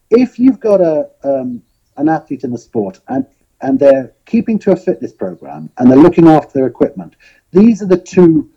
if 0.09 0.39
you've 0.39 0.59
got 0.59 0.81
a 0.81 1.09
um, 1.23 1.61
an 1.97 2.09
athlete 2.09 2.43
in 2.43 2.51
the 2.51 2.57
sport 2.57 2.99
and 3.07 3.25
and 3.61 3.79
they're 3.79 4.13
keeping 4.25 4.59
to 4.59 4.71
a 4.71 4.75
fitness 4.75 5.13
program 5.13 5.69
and 5.77 5.89
they're 5.89 5.97
looking 5.97 6.27
after 6.27 6.51
their 6.53 6.67
equipment, 6.67 7.15
these 7.51 7.81
are 7.81 7.87
the 7.87 7.97
two 7.97 8.49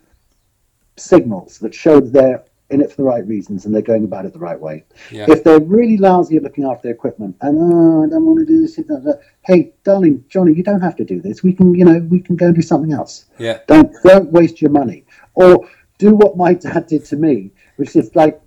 signals 0.97 1.57
that 1.59 1.73
show 1.73 1.99
that 1.99 2.11
they're 2.11 2.43
in 2.69 2.81
it 2.81 2.91
for 2.91 2.97
the 2.97 3.03
right 3.03 3.25
reasons 3.25 3.65
and 3.65 3.73
they're 3.73 3.81
going 3.81 4.03
about 4.03 4.25
it 4.25 4.33
the 4.33 4.39
right 4.39 4.59
way. 4.59 4.83
Yeah. 5.09 5.25
If 5.27 5.43
they're 5.43 5.59
really 5.59 5.97
lousy 5.97 6.35
at 6.37 6.43
looking 6.43 6.65
after 6.65 6.83
their 6.83 6.93
equipment 6.93 7.35
and 7.41 7.57
oh, 7.57 8.03
I 8.03 8.09
don't 8.09 8.25
want 8.25 8.39
to 8.39 8.45
do 8.45 8.61
this, 8.61 8.79
hey, 9.45 9.73
darling, 9.83 10.23
Johnny, 10.29 10.53
you 10.53 10.63
don't 10.63 10.81
have 10.81 10.95
to 10.97 11.05
do 11.05 11.21
this. 11.21 11.41
We 11.41 11.53
can, 11.53 11.73
you 11.73 11.85
know, 11.85 11.99
we 12.09 12.19
can 12.19 12.35
go 12.35 12.47
and 12.47 12.55
do 12.55 12.61
something 12.61 12.93
else. 12.93 13.25
Yeah. 13.39 13.59
Don't 13.67 13.91
don't 14.03 14.31
waste 14.31 14.61
your 14.61 14.71
money 14.71 15.05
or 15.33 15.67
do 15.97 16.13
what 16.13 16.37
my 16.37 16.53
dad 16.53 16.87
did 16.87 17.05
to 17.05 17.15
me, 17.15 17.51
which 17.77 17.95
is 17.95 18.15
like 18.15 18.39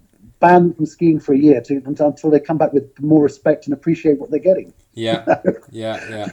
banned 0.42 0.76
from 0.76 0.84
skiing 0.84 1.20
for 1.20 1.32
a 1.32 1.38
year 1.38 1.62
to, 1.62 1.80
until 1.86 2.30
they 2.30 2.40
come 2.40 2.58
back 2.58 2.72
with 2.72 3.00
more 3.00 3.22
respect 3.22 3.66
and 3.66 3.72
appreciate 3.72 4.18
what 4.18 4.30
they're 4.30 4.40
getting. 4.40 4.74
Yeah, 4.92 5.24
yeah, 5.70 6.10
yeah. 6.10 6.28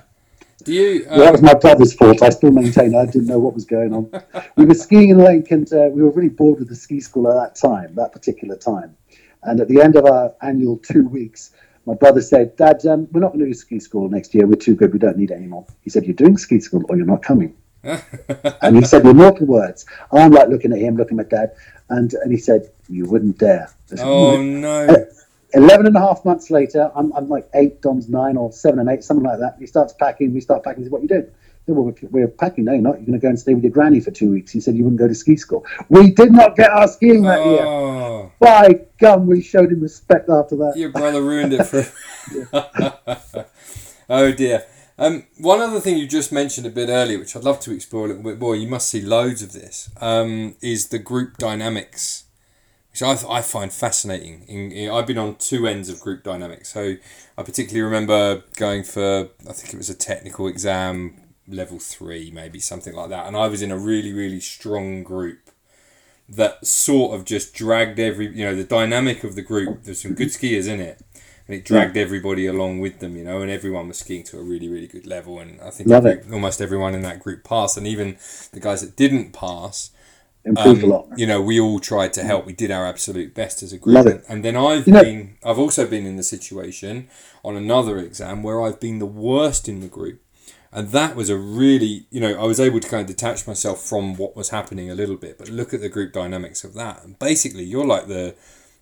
Do 0.65 0.73
you? 0.73 1.05
Um... 1.07 1.11
Well, 1.11 1.19
that 1.19 1.31
was 1.31 1.41
my 1.41 1.53
brother's 1.53 1.93
fault. 1.93 2.21
I 2.21 2.29
still 2.31 2.51
maintain 2.51 2.95
I 2.95 3.05
didn't 3.05 3.27
know 3.27 3.39
what 3.39 3.53
was 3.53 3.65
going 3.65 3.93
on. 3.93 4.11
we 4.57 4.65
were 4.65 4.73
skiing 4.73 5.11
in 5.11 5.19
lake, 5.19 5.51
and 5.51 5.71
uh, 5.71 5.87
we 5.91 6.01
were 6.03 6.09
really 6.09 6.29
bored 6.29 6.59
with 6.59 6.67
the 6.67 6.75
ski 6.75 6.99
school 6.99 7.31
at 7.31 7.35
that 7.35 7.55
time, 7.55 7.95
that 7.95 8.11
particular 8.11 8.57
time. 8.57 8.97
And 9.43 9.61
at 9.61 9.69
the 9.69 9.79
end 9.79 9.95
of 9.95 10.05
our 10.05 10.33
annual 10.41 10.77
two 10.77 11.07
weeks, 11.07 11.51
my 11.85 11.93
brother 11.93 12.21
said, 12.21 12.57
"Dad, 12.57 12.85
um, 12.87 13.07
we're 13.11 13.21
not 13.21 13.29
going 13.29 13.39
to 13.39 13.45
do 13.45 13.53
ski 13.53 13.79
school 13.79 14.09
next 14.09 14.33
year. 14.33 14.45
We're 14.47 14.55
too 14.55 14.75
good. 14.75 14.91
We 14.91 14.99
don't 14.99 15.17
need 15.17 15.31
it 15.31 15.35
anymore." 15.35 15.65
He 15.81 15.89
said, 15.89 16.03
"You're 16.05 16.15
doing 16.15 16.37
ski 16.37 16.59
school, 16.59 16.83
or 16.89 16.97
you're 16.97 17.05
not 17.05 17.21
coming." 17.21 17.55
and 17.83 18.75
he 18.75 18.83
said 18.83 19.05
immortal 19.05 19.47
words. 19.47 19.85
I'm 20.11 20.31
like 20.31 20.49
looking 20.49 20.73
at 20.73 20.79
him, 20.79 20.97
looking 20.97 21.19
at 21.19 21.29
Dad, 21.29 21.51
and, 21.89 22.13
and 22.13 22.31
he 22.31 22.37
said, 22.37 22.69
You 22.89 23.05
wouldn't 23.05 23.37
dare. 23.37 23.71
Oh, 23.99 24.41
no. 24.41 24.85
Uh, 24.87 24.95
11 25.53 25.87
and 25.87 25.95
a 25.95 25.99
half 25.99 26.23
months 26.25 26.51
later, 26.51 26.91
I'm, 26.95 27.11
I'm 27.13 27.27
like 27.27 27.49
eight, 27.53 27.81
Dom's 27.81 28.09
nine 28.09 28.37
or 28.37 28.51
seven 28.51 28.79
and 28.79 28.89
eight, 28.89 29.03
something 29.03 29.25
like 29.25 29.39
that. 29.39 29.55
He 29.59 29.65
starts 29.65 29.93
packing, 29.93 30.33
we 30.33 30.41
start 30.41 30.63
packing. 30.63 30.83
He 30.83 30.85
said, 30.85 30.91
What 30.91 30.99
are 30.99 31.01
you 31.03 31.07
doing? 31.07 31.31
Said, 31.65 31.75
well, 31.75 31.93
we're, 32.09 32.27
packing. 32.27 32.65
No, 32.65 32.73
you're 32.73 32.81
not. 32.81 32.97
You're 32.97 33.05
going 33.05 33.19
to 33.19 33.19
go 33.19 33.29
and 33.29 33.39
stay 33.39 33.53
with 33.53 33.63
your 33.63 33.71
granny 33.71 33.99
for 33.99 34.11
two 34.11 34.31
weeks. 34.31 34.51
He 34.51 34.59
said 34.59 34.75
you 34.75 34.83
wouldn't 34.83 34.99
go 34.99 35.07
to 35.07 35.13
ski 35.13 35.35
school. 35.35 35.65
We 35.89 36.11
did 36.11 36.31
not 36.31 36.55
get 36.55 36.71
our 36.71 36.87
skiing 36.87 37.23
that 37.23 37.39
oh. 37.39 38.21
year. 38.21 38.31
By 38.39 38.85
gum, 38.99 39.27
we 39.27 39.41
showed 39.41 39.71
him 39.71 39.81
respect 39.81 40.29
after 40.29 40.55
that. 40.57 40.73
Your 40.75 40.89
brother 40.89 41.21
ruined 41.21 41.53
it 41.53 41.63
for. 41.65 41.85
oh 44.09 44.31
dear. 44.31 44.65
Um, 44.97 45.27
one 45.37 45.61
other 45.61 45.79
thing 45.79 45.97
you 45.97 46.07
just 46.07 46.31
mentioned 46.31 46.67
a 46.67 46.69
bit 46.69 46.89
earlier, 46.89 47.19
which 47.19 47.33
I'd 47.33 47.43
love 47.43 47.61
to 47.61 47.73
explore 47.73 48.05
a 48.05 48.07
little 48.09 48.23
bit 48.23 48.37
more, 48.37 48.53
you 48.53 48.67
must 48.67 48.89
see 48.89 49.01
loads 49.01 49.41
of 49.41 49.53
this, 49.53 49.89
um, 50.01 50.55
is 50.61 50.89
the 50.89 50.99
group 50.99 51.37
dynamics, 51.37 52.25
which 52.99 53.25
I, 53.25 53.37
I 53.37 53.41
find 53.41 53.71
fascinating. 53.71 54.43
In, 54.47 54.71
in, 54.71 54.91
I've 54.91 55.07
been 55.07 55.17
on 55.17 55.35
two 55.35 55.67
ends 55.67 55.89
of 55.89 55.99
group 55.99 56.23
dynamics. 56.23 56.73
So 56.73 56.95
I 57.37 57.43
particularly 57.43 57.81
remember 57.81 58.43
going 58.55 58.83
for, 58.83 59.29
I 59.47 59.53
think 59.53 59.73
it 59.73 59.77
was 59.77 59.89
a 59.89 59.95
technical 59.95 60.47
exam, 60.47 61.15
level 61.47 61.79
three, 61.79 62.31
maybe 62.31 62.59
something 62.59 62.93
like 62.93 63.09
that. 63.09 63.27
And 63.27 63.35
I 63.35 63.47
was 63.47 63.61
in 63.61 63.71
a 63.71 63.77
really, 63.77 64.13
really 64.13 64.39
strong 64.39 65.03
group 65.03 65.51
that 66.27 66.65
sort 66.65 67.15
of 67.15 67.25
just 67.25 67.53
dragged 67.53 67.99
every, 67.99 68.27
you 68.35 68.45
know, 68.45 68.55
the 68.55 68.63
dynamic 68.63 69.23
of 69.23 69.35
the 69.35 69.41
group. 69.41 69.83
There's 69.83 70.01
some 70.01 70.13
good 70.13 70.27
skiers 70.27 70.67
in 70.67 70.79
it 70.79 71.01
and 71.47 71.57
it 71.57 71.65
dragged 71.65 71.95
mm. 71.95 72.01
everybody 72.01 72.45
along 72.45 72.79
with 72.79 72.99
them, 72.99 73.17
you 73.17 73.23
know, 73.23 73.41
and 73.41 73.49
everyone 73.49 73.87
was 73.87 73.97
skiing 73.97 74.23
to 74.25 74.37
a 74.37 74.43
really, 74.43 74.69
really 74.69 74.85
good 74.85 75.07
level. 75.07 75.39
And 75.39 75.59
I 75.61 75.71
think 75.71 75.89
every, 75.89 76.21
almost 76.31 76.61
everyone 76.61 76.93
in 76.93 77.01
that 77.01 77.19
group 77.19 77.43
passed, 77.43 77.75
and 77.75 77.87
even 77.87 78.17
the 78.51 78.59
guys 78.59 78.81
that 78.81 78.95
didn't 78.95 79.33
pass. 79.33 79.89
Improved 80.49 80.83
um, 80.83 80.89
a 80.89 80.93
lot. 80.93 81.07
You 81.17 81.27
know, 81.27 81.41
we 81.41 81.59
all 81.59 81.79
tried 81.79 82.13
to 82.13 82.23
help. 82.23 82.45
We 82.45 82.53
did 82.53 82.71
our 82.71 82.85
absolute 82.85 83.33
best 83.33 83.63
as 83.63 83.73
a 83.73 83.77
group. 83.77 84.05
And, 84.05 84.23
and, 84.27 84.45
then 84.45 84.55
I've 84.55 84.87
you 84.87 84.93
been, 84.93 85.37
know, 85.43 85.51
I've 85.51 85.59
also 85.59 85.87
been 85.87 86.05
in 86.05 86.15
the 86.15 86.23
situation 86.23 87.09
on 87.43 87.55
another 87.55 87.97
exam 87.97 88.43
where 88.43 88.61
I've 88.61 88.79
been 88.79 88.99
the 88.99 89.05
worst 89.05 89.67
in 89.67 89.79
the 89.79 89.87
group. 89.87 90.21
And 90.71 90.89
that 90.89 91.15
was 91.15 91.29
a 91.29 91.37
really, 91.37 92.05
you 92.11 92.19
know, 92.19 92.39
I 92.39 92.45
was 92.45 92.59
able 92.59 92.79
to 92.79 92.87
kind 92.87 93.01
of 93.01 93.07
detach 93.07 93.47
myself 93.47 93.81
from 93.81 94.15
what 94.15 94.35
was 94.35 94.49
happening 94.49 94.91
a 94.91 94.95
little 94.95 95.17
bit, 95.17 95.37
but 95.37 95.49
look 95.49 95.73
at 95.73 95.81
the 95.81 95.89
group 95.89 96.13
dynamics 96.13 96.63
of 96.63 96.75
that. 96.75 97.03
And 97.03 97.17
basically, 97.17 97.63
you're 97.63 97.87
like 97.87 98.07
the, 98.07 98.35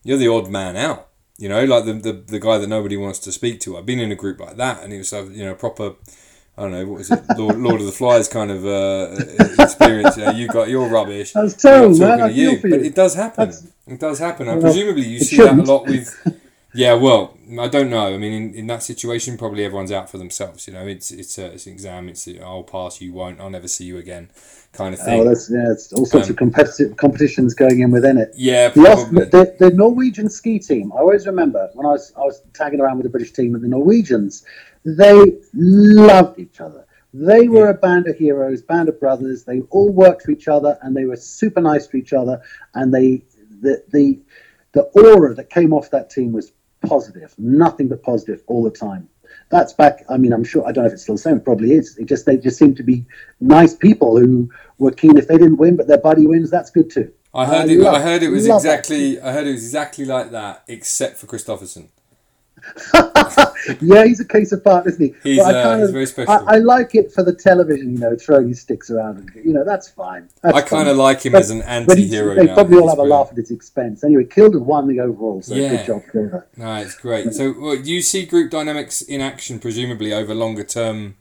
you're 0.03 0.17
the 0.17 0.27
odd 0.27 0.49
man 0.49 0.75
out 0.75 1.07
you 1.37 1.47
know, 1.47 1.63
like 1.65 1.85
the, 1.85 1.93
the 1.93 2.13
the 2.13 2.39
guy 2.39 2.57
that 2.57 2.67
nobody 2.67 2.97
wants 2.97 3.19
to 3.19 3.31
speak 3.31 3.59
to. 3.61 3.77
I've 3.77 3.85
been 3.85 3.99
in 3.99 4.11
a 4.11 4.15
group 4.15 4.39
like 4.39 4.57
that, 4.57 4.83
and 4.83 4.91
it 4.91 4.97
was 4.97 5.11
you 5.11 5.45
know 5.45 5.53
proper. 5.53 5.95
I 6.57 6.63
don't 6.63 6.71
know 6.71 6.87
what 6.87 6.97
was 6.97 7.11
it, 7.11 7.23
Lord, 7.37 7.57
Lord 7.57 7.81
of 7.81 7.85
the 7.85 7.91
Flies 7.91 8.27
kind 8.27 8.49
of 8.49 8.65
uh, 8.65 9.15
experience. 9.59 10.17
You, 10.17 10.25
know, 10.25 10.31
you 10.31 10.47
got 10.47 10.69
your 10.69 10.89
rubbish. 10.89 11.33
That's 11.33 11.53
terrible, 11.53 11.97
man. 11.99 12.21
I 12.21 12.29
you. 12.29 12.59
But 12.59 12.71
it 12.71 12.95
does 12.95 13.13
happen. 13.13 13.49
That's, 13.49 13.67
it 13.85 13.99
does 13.99 14.17
happen. 14.17 14.47
And 14.47 14.59
presumably 14.59 15.05
you 15.05 15.19
see 15.19 15.37
that 15.37 15.53
a 15.53 15.61
lot 15.61 15.85
with 15.85 16.41
Yeah, 16.77 16.93
well, 16.93 17.35
I 17.59 17.69
don't 17.69 17.89
know. 17.89 18.13
I 18.13 18.17
mean, 18.17 18.33
in, 18.33 18.53
in 18.53 18.67
that 18.67 18.83
situation, 18.83 19.35
probably 19.35 19.65
everyone's 19.65 19.91
out 19.91 20.11
for 20.11 20.19
themselves. 20.19 20.67
You 20.67 20.73
know, 20.73 20.85
it's 20.85 21.09
it's, 21.09 21.39
a, 21.39 21.47
it's 21.47 21.65
an 21.65 21.73
exam. 21.73 22.07
It's 22.07 22.27
a, 22.27 22.39
I'll 22.39 22.61
pass, 22.61 23.01
you 23.01 23.13
won't. 23.13 23.41
I'll 23.41 23.49
never 23.49 23.67
see 23.67 23.85
you 23.85 23.97
again, 23.97 24.29
kind 24.73 24.93
of 24.93 24.99
thing. 24.99 25.21
Oh, 25.21 25.23
that's 25.23 25.49
yeah. 25.49 25.71
It's 25.71 25.91
all 25.91 26.05
sorts 26.05 26.27
um, 26.27 26.33
of 26.33 26.37
competitive 26.37 26.95
competitions 26.95 27.55
going 27.55 27.79
in 27.79 27.89
within 27.89 28.19
it. 28.19 28.31
Yeah, 28.35 28.69
the, 28.69 29.27
the, 29.31 29.55
the, 29.57 29.73
Norwegian 29.73 30.29
ski 30.29 30.59
team. 30.59 30.91
I 30.93 30.97
always 30.97 31.25
remember 31.25 31.67
when 31.73 31.87
I 31.87 31.93
was 31.93 32.13
I 32.15 32.19
was 32.19 32.43
tagging 32.53 32.79
around 32.79 32.97
with 32.97 33.05
the 33.05 33.09
British 33.09 33.31
team, 33.31 33.55
and 33.55 33.63
the 33.63 33.69
Norwegians, 33.69 34.45
they 34.85 35.33
loved 35.55 36.37
each 36.37 36.61
other. 36.61 36.85
They 37.11 37.47
were 37.47 37.69
a 37.69 37.73
band 37.73 38.07
of 38.07 38.17
heroes, 38.17 38.61
band 38.61 38.87
of 38.87 38.99
brothers. 38.99 39.45
They 39.45 39.61
all 39.71 39.91
worked 39.91 40.21
for 40.21 40.31
each 40.31 40.47
other, 40.47 40.77
and 40.83 40.95
they 40.95 41.05
were 41.05 41.15
super 41.15 41.59
nice 41.59 41.87
to 41.87 41.97
each 41.97 42.13
other. 42.13 42.39
And 42.75 42.93
they 42.93 43.23
the 43.61 43.83
the 43.91 44.19
the 44.73 44.83
aura 44.93 45.33
that 45.33 45.49
came 45.49 45.73
off 45.73 45.89
that 45.89 46.11
team 46.11 46.33
was 46.33 46.51
positive, 46.85 47.33
nothing 47.37 47.87
but 47.87 48.03
positive 48.03 48.43
all 48.47 48.63
the 48.63 48.71
time. 48.71 49.09
That's 49.49 49.73
back. 49.73 50.03
I 50.09 50.17
mean, 50.17 50.33
I'm 50.33 50.43
sure. 50.43 50.67
I 50.67 50.71
don't 50.71 50.83
know 50.83 50.87
if 50.87 50.93
it's 50.93 51.03
still 51.03 51.15
the 51.15 51.21
same. 51.21 51.37
It 51.37 51.45
probably 51.45 51.73
is. 51.73 51.97
It 51.97 52.05
just 52.05 52.25
they 52.25 52.37
just 52.37 52.57
seem 52.57 52.75
to 52.75 52.83
be 52.83 53.05
nice 53.39 53.73
people 53.73 54.17
who 54.17 54.49
were 54.77 54.91
keen. 54.91 55.17
If 55.17 55.27
they 55.27 55.37
didn't 55.37 55.57
win, 55.57 55.77
but 55.77 55.87
their 55.87 55.97
buddy 55.97 56.27
wins, 56.27 56.49
that's 56.49 56.69
good 56.69 56.89
too. 56.89 57.11
I 57.33 57.45
heard 57.45 57.53
uh, 57.53 57.71
I 57.71 57.73
it. 57.73 57.79
Love, 57.79 57.95
I 57.95 58.01
heard 58.01 58.23
it 58.23 58.29
was 58.29 58.47
exactly. 58.47 59.19
I 59.19 59.31
heard 59.31 59.47
it 59.47 59.53
was 59.53 59.63
exactly 59.63 60.05
like 60.05 60.31
that, 60.31 60.63
except 60.67 61.17
for 61.17 61.27
Kristoffersen. 61.27 61.89
yeah, 63.81 64.05
he's 64.05 64.19
a 64.19 64.25
case 64.25 64.51
apart, 64.51 64.87
isn't 64.87 65.01
he? 65.01 65.13
He's, 65.23 65.39
uh, 65.39 65.51
kind 65.51 65.79
he's 65.79 65.89
of, 65.89 65.93
very 65.93 66.05
special. 66.05 66.31
I, 66.31 66.55
I, 66.55 66.57
like 66.57 66.95
it 66.95 67.11
for 67.11 67.23
the 67.23 67.33
television, 67.33 67.93
you 67.93 67.97
know, 67.97 68.15
throwing 68.15 68.49
his 68.49 68.61
sticks 68.61 68.89
around. 68.89 69.17
And, 69.17 69.45
you 69.45 69.53
know, 69.53 69.63
that's 69.63 69.89
fine. 69.89 70.29
That's 70.41 70.55
I 70.55 70.61
kind 70.61 70.87
of 70.89 70.97
like 70.97 71.21
him 71.21 71.33
but, 71.33 71.41
as 71.41 71.49
an 71.49 71.61
anti-hero. 71.63 72.35
They 72.35 72.45
now. 72.45 72.53
probably 72.53 72.77
all 72.77 72.87
have 72.87 72.97
brilliant. 72.97 73.13
a 73.13 73.17
laugh 73.17 73.31
at 73.31 73.37
his 73.37 73.51
expense. 73.51 74.03
Anyway, 74.03 74.25
killed 74.25 74.53
Kilde 74.53 74.65
won 74.65 74.87
the 74.87 74.99
overall, 74.99 75.41
so 75.41 75.55
yeah. 75.55 75.77
good 75.77 75.85
job, 75.85 76.01
Kilde. 76.11 76.43
No, 76.57 76.75
it's 76.75 76.95
great. 76.95 77.33
So 77.33 77.53
well, 77.57 77.75
you 77.75 78.01
see 78.01 78.25
group 78.25 78.51
dynamics 78.51 79.01
in 79.01 79.21
action, 79.21 79.59
presumably 79.59 80.13
over 80.13 80.33
longer 80.33 80.63
term 80.63 81.15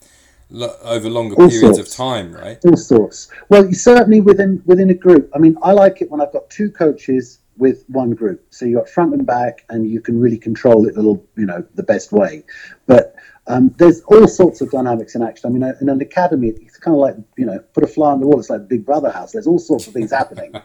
over 0.52 1.10
longer 1.10 1.34
all 1.34 1.48
periods 1.48 1.76
sorts. 1.76 1.90
of 1.90 1.96
time, 1.96 2.32
right? 2.32 2.58
All 2.64 2.76
sorts. 2.76 3.28
Well, 3.48 3.72
certainly 3.72 4.20
within 4.20 4.62
within 4.64 4.90
a 4.90 4.94
group. 4.94 5.30
I 5.34 5.38
mean, 5.38 5.56
I 5.62 5.72
like 5.72 6.02
it 6.02 6.10
when 6.10 6.20
I've 6.20 6.32
got 6.32 6.48
two 6.50 6.70
coaches 6.70 7.40
with 7.58 7.84
one 7.88 8.10
group. 8.10 8.46
So 8.50 8.64
you 8.64 8.76
got 8.76 8.88
front 8.88 9.14
and 9.14 9.26
back, 9.26 9.64
and 9.68 9.88
you 9.88 10.00
can 10.00 10.20
really 10.20 10.38
control 10.38 10.86
it 10.86 10.94
a 10.94 10.96
little, 10.96 11.26
you 11.36 11.46
know, 11.46 11.64
the 11.74 11.82
best 11.82 12.12
way. 12.12 12.44
But 12.86 13.16
um, 13.48 13.74
there's 13.78 14.00
all 14.02 14.26
sorts 14.26 14.60
of 14.60 14.70
dynamics 14.70 15.14
in 15.14 15.22
action. 15.22 15.48
I 15.48 15.52
mean, 15.52 15.74
in 15.80 15.88
an 15.88 16.00
academy, 16.00 16.48
it's 16.48 16.78
kind 16.78 16.94
of 16.94 17.00
like 17.00 17.16
you 17.36 17.46
know, 17.46 17.58
put 17.74 17.84
a 17.84 17.86
fly 17.86 18.10
on 18.10 18.20
the 18.20 18.26
wall. 18.26 18.38
It's 18.40 18.50
like 18.50 18.68
Big 18.68 18.84
Brother 18.84 19.10
house. 19.10 19.32
There's 19.32 19.46
all 19.46 19.58
sorts 19.58 19.86
of 19.86 19.92
things 19.92 20.10
happening. 20.10 20.52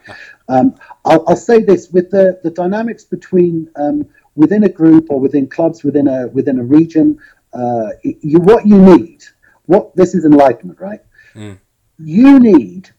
Um, 0.50 0.76
I'll, 1.06 1.24
I'll, 1.30 1.38
say 1.38 1.62
this 1.62 1.92
with 1.92 2.12
the 2.12 2.38
the 2.44 2.50
dynamics 2.50 3.06
between 3.06 3.70
um, 3.78 4.06
within 4.36 4.66
a 4.66 4.70
group 4.70 5.08
or 5.10 5.18
within 5.18 5.48
clubs 5.48 5.82
within 5.82 6.10
a 6.10 6.28
within 6.28 6.60
a 6.60 6.64
region. 6.64 7.20
Uh, 7.54 7.92
you 8.04 8.40
what 8.40 8.68
you 8.68 8.78
need. 8.78 9.24
What 9.68 9.96
this 9.96 10.14
is 10.14 10.26
enlightenment, 10.26 10.82
right? 10.82 11.00
Mm. 11.34 11.58
You 12.00 12.40
need 12.40 12.90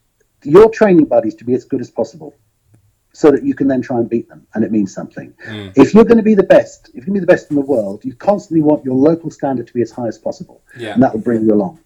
your 0.45 0.70
training 0.70 1.07
buddies 1.07 1.34
to 1.36 1.45
be 1.45 1.53
as 1.53 1.66
good 1.66 1.82
as 1.82 1.90
possible 1.90 2.34
so 3.13 3.31
that 3.31 3.45
you 3.45 3.55
can 3.55 3.69
then 3.69 3.83
try 3.83 3.99
and 3.99 4.09
beat 4.09 4.29
them 4.29 4.47
and 4.55 4.65
it 4.65 4.73
means 4.73 4.93
something. 4.93 5.35
Mm. 5.47 5.73
If 5.77 5.93
you're 5.93 6.05
going 6.05 6.17
to 6.17 6.23
be 6.23 6.35
the 6.35 6.43
best, 6.43 6.89
if 6.89 6.95
you're 6.95 7.07
going 7.07 7.21
to 7.21 7.21
be 7.21 7.27
the 7.27 7.27
best 7.27 7.51
in 7.51 7.57
the 7.57 7.63
world, 7.63 8.05
you 8.05 8.15
constantly 8.15 8.63
want 8.63 8.85
your 8.85 8.95
local 8.95 9.31
standard 9.31 9.67
to 9.67 9.75
be 9.75 9.83
as 9.83 9.91
high 9.91 10.07
as 10.07 10.19
possible. 10.19 10.63
Yeah. 10.79 10.95
And 10.95 11.03
that 11.03 11.13
will 11.13 11.21
bring 11.21 11.43
you 11.43 11.53
along. 11.53 11.81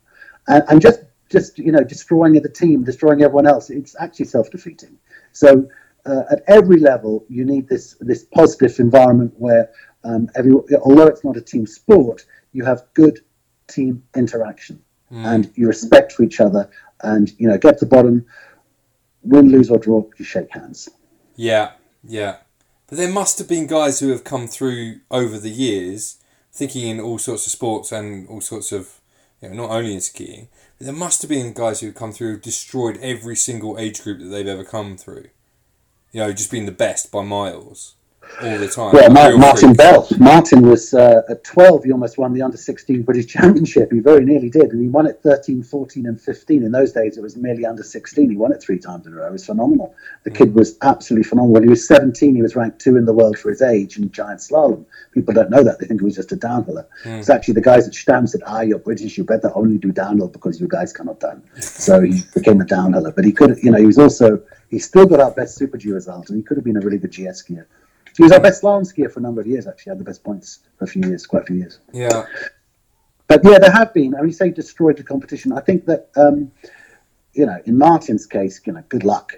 And, 0.47 0.63
and 0.69 0.81
just, 0.81 1.01
just, 1.29 1.59
you 1.59 1.73
know, 1.73 1.83
destroying 1.83 2.35
the 2.35 2.49
team, 2.49 2.85
destroying 2.85 3.23
everyone 3.23 3.47
else, 3.47 3.71
it's 3.71 3.97
actually 3.99 4.27
self 4.27 4.51
defeating. 4.51 4.97
So 5.33 5.69
uh, 6.05 6.23
at 6.31 6.43
every 6.47 6.79
level, 6.79 7.25
you 7.29 7.45
need 7.45 7.69
this, 7.69 7.97
this 8.01 8.25
positive 8.25 8.79
environment 8.79 9.35
where 9.37 9.71
um, 10.05 10.29
every, 10.37 10.53
although 10.81 11.07
it's 11.09 11.25
not 11.25 11.37
a 11.37 11.41
team 11.41 11.67
sport, 11.67 12.25
you 12.53 12.65
have 12.65 12.85
good 12.95 13.19
team 13.67 14.05
interaction 14.15 14.81
mm. 15.11 15.27
and 15.27 15.51
you 15.57 15.67
respect 15.67 16.13
for 16.13 16.23
each 16.23 16.41
other 16.41 16.71
and, 17.03 17.33
you 17.39 17.49
know, 17.49 17.59
get 17.59 17.79
to 17.79 17.85
the 17.85 17.91
bottom, 17.91 18.25
win, 19.23 19.51
lose, 19.51 19.71
or 19.71 19.79
draw, 19.79 20.05
you 20.17 20.25
shake 20.25 20.51
hands. 20.51 20.89
Yeah, 21.37 21.73
yeah. 22.03 22.37
But 22.89 22.99
there 22.99 23.13
must 23.13 23.39
have 23.39 23.49
been 23.49 23.67
guys 23.67 24.01
who 24.01 24.09
have 24.09 24.25
come 24.25 24.47
through 24.47 25.01
over 25.11 25.39
the 25.39 25.51
years, 25.51 26.17
thinking 26.53 26.89
in 26.89 27.01
all 27.01 27.19
sorts 27.19 27.47
of 27.47 27.53
sports 27.53 27.93
and 27.93 28.27
all 28.29 28.41
sorts 28.41 28.73
of, 28.73 29.01
you 29.41 29.51
know, 29.51 29.55
not 29.55 29.71
only 29.71 29.93
in 29.93 30.01
skiing, 30.01 30.49
but 30.79 30.87
there 30.87 30.97
must 30.97 31.21
have 31.23 31.29
been 31.29 31.53
guys 31.53 31.81
who 31.81 31.87
have 31.87 31.95
come 31.95 32.13
through, 32.13 32.41
destroyed 32.41 32.99
every 33.03 33.37
single 33.37 33.79
age 33.79 34.03
group 34.03 34.19
that 34.19 34.27
they've 34.27 34.47
ever 34.47 34.65
come 34.65 34.97
through. 34.97 35.27
You 36.13 36.21
know, 36.21 36.33
just 36.33 36.51
being 36.51 36.67
the 36.67 36.73
best 36.73 37.13
by 37.13 37.23
miles 37.23 37.95
all 38.43 38.59
the 38.59 38.69
time. 38.69 38.93
Well, 38.93 39.11
Martin, 39.11 39.41
Martin 39.41 39.73
Bell. 39.75 40.07
Martin 40.19 40.63
was 40.63 40.95
uh, 40.95 41.23
at 41.29 41.45
12, 41.45 41.85
he 41.85 41.93
almost 41.93 42.19
won 42.19 42.33
the 42.33 42.43
under 42.43 42.57
16 42.57 43.03
British 43.03 43.27
Championship. 43.33 43.93
He 43.93 44.01
very 44.01 44.25
nearly 44.25 44.51
did. 44.51 44.73
And 44.73 44.83
he 44.83 44.89
won 44.89 45.07
it 45.07 45.21
13, 45.23 45.63
14, 45.63 46.07
and 46.07 46.21
15. 46.21 46.63
In 46.63 46.73
those 46.73 46.93
days, 46.93 47.17
it 47.17 47.23
was 47.23 47.37
merely 47.37 47.65
under 47.65 47.83
16. 47.83 48.31
He 48.31 48.37
won 48.37 48.53
it 48.53 48.63
three 48.63 48.79
times 48.79 49.07
in 49.07 49.13
a 49.13 49.17
row. 49.17 49.27
It 49.27 49.33
was 49.33 49.47
phenomenal. 49.47 49.95
The 50.25 50.31
kid 50.31 50.55
was 50.55 50.77
absolutely 50.83 51.29
phenomenal. 51.29 51.55
When 51.55 51.63
he 51.63 51.69
was 51.69 51.87
17, 51.87 52.35
he 52.35 52.43
was 52.43 52.57
ranked 52.57 52.81
two 52.81 52.97
in 52.97 53.05
the 53.05 53.13
world 53.13 53.39
for 53.39 53.51
his 53.51 53.63
age 53.63 53.99
in 53.99 54.11
giant 54.11 54.41
slalom. 54.41 54.85
People 55.13 55.35
don't 55.35 55.51
know 55.51 55.63
that. 55.63 55.79
They 55.79 55.87
think 55.87 56.01
he 56.01 56.05
was 56.05 56.17
just 56.17 56.33
a 56.33 56.37
downhiller. 56.37 56.87
Mm. 57.05 57.19
It's 57.19 57.31
actually 57.31 57.55
the 57.55 57.63
guys 57.63 57.87
at 57.87 57.95
Stams 57.95 58.31
said, 58.31 58.43
ah, 58.47 58.61
you're 58.61 58.79
British. 58.79 59.17
You 59.17 59.25
better 59.25 59.51
only 59.55 59.79
do 59.79 59.93
downhill 59.93 60.29
because 60.29 60.61
you 60.61 60.69
guys 60.69 60.93
cannot 60.93 61.21
done. 61.21 61.43
so 61.61 62.01
he 62.01 62.23
became 62.35 62.61
a 62.61 62.65
downhiller. 62.65 63.15
But 63.15 63.25
he 63.25 63.33
could, 63.33 63.59
you 63.63 63.71
know, 63.71 63.79
he 63.79 63.87
was 63.87 63.99
also, 63.99 64.43
he 64.69 64.79
still 64.79 65.07
got 65.07 65.21
our 65.21 65.31
best 65.31 65.57
Super 65.57 65.79
G 65.79 65.91
result. 65.93 66.29
And 66.29 66.37
he 66.37 66.43
could 66.43 66.57
have 66.57 66.65
been 66.65 66.77
a 66.77 66.81
really 66.81 66.99
good 66.99 67.13
GS 67.13 67.43
skier. 67.43 67.67
He 68.17 68.23
was 68.23 68.33
our 68.33 68.41
best 68.41 68.63
slalom 68.63 68.83
skier 68.83 69.11
for 69.11 69.21
a 69.21 69.23
number 69.23 69.41
of 69.41 69.47
years. 69.47 69.67
Actually, 69.67 69.91
had 69.91 70.01
the 70.01 70.05
best 70.05 70.25
points 70.25 70.61
for 70.79 70.85
a 70.85 70.89
few 70.89 71.03
years, 71.03 71.27
quite 71.27 71.43
a 71.43 71.47
few 71.47 71.57
years. 71.57 71.81
Yeah. 71.93 72.27
But 73.29 73.41
yeah, 73.45 73.59
there 73.59 73.73
have 73.73 73.93
been. 73.93 74.15
I 74.15 74.19
mean, 74.19 74.29
you 74.29 74.33
say 74.33 74.51
destroyed 74.51 74.97
the 74.97 75.03
competition. 75.03 75.53
I 75.53 75.61
think 75.61 75.87
that 75.87 76.11
um, 76.17 76.53
you 77.37 77.45
know, 77.45 77.61
in 77.67 77.77
Martin's 77.77 78.27
case, 78.27 78.61
you 78.65 78.73
know, 78.73 78.83
good 78.89 79.05
luck. 79.05 79.35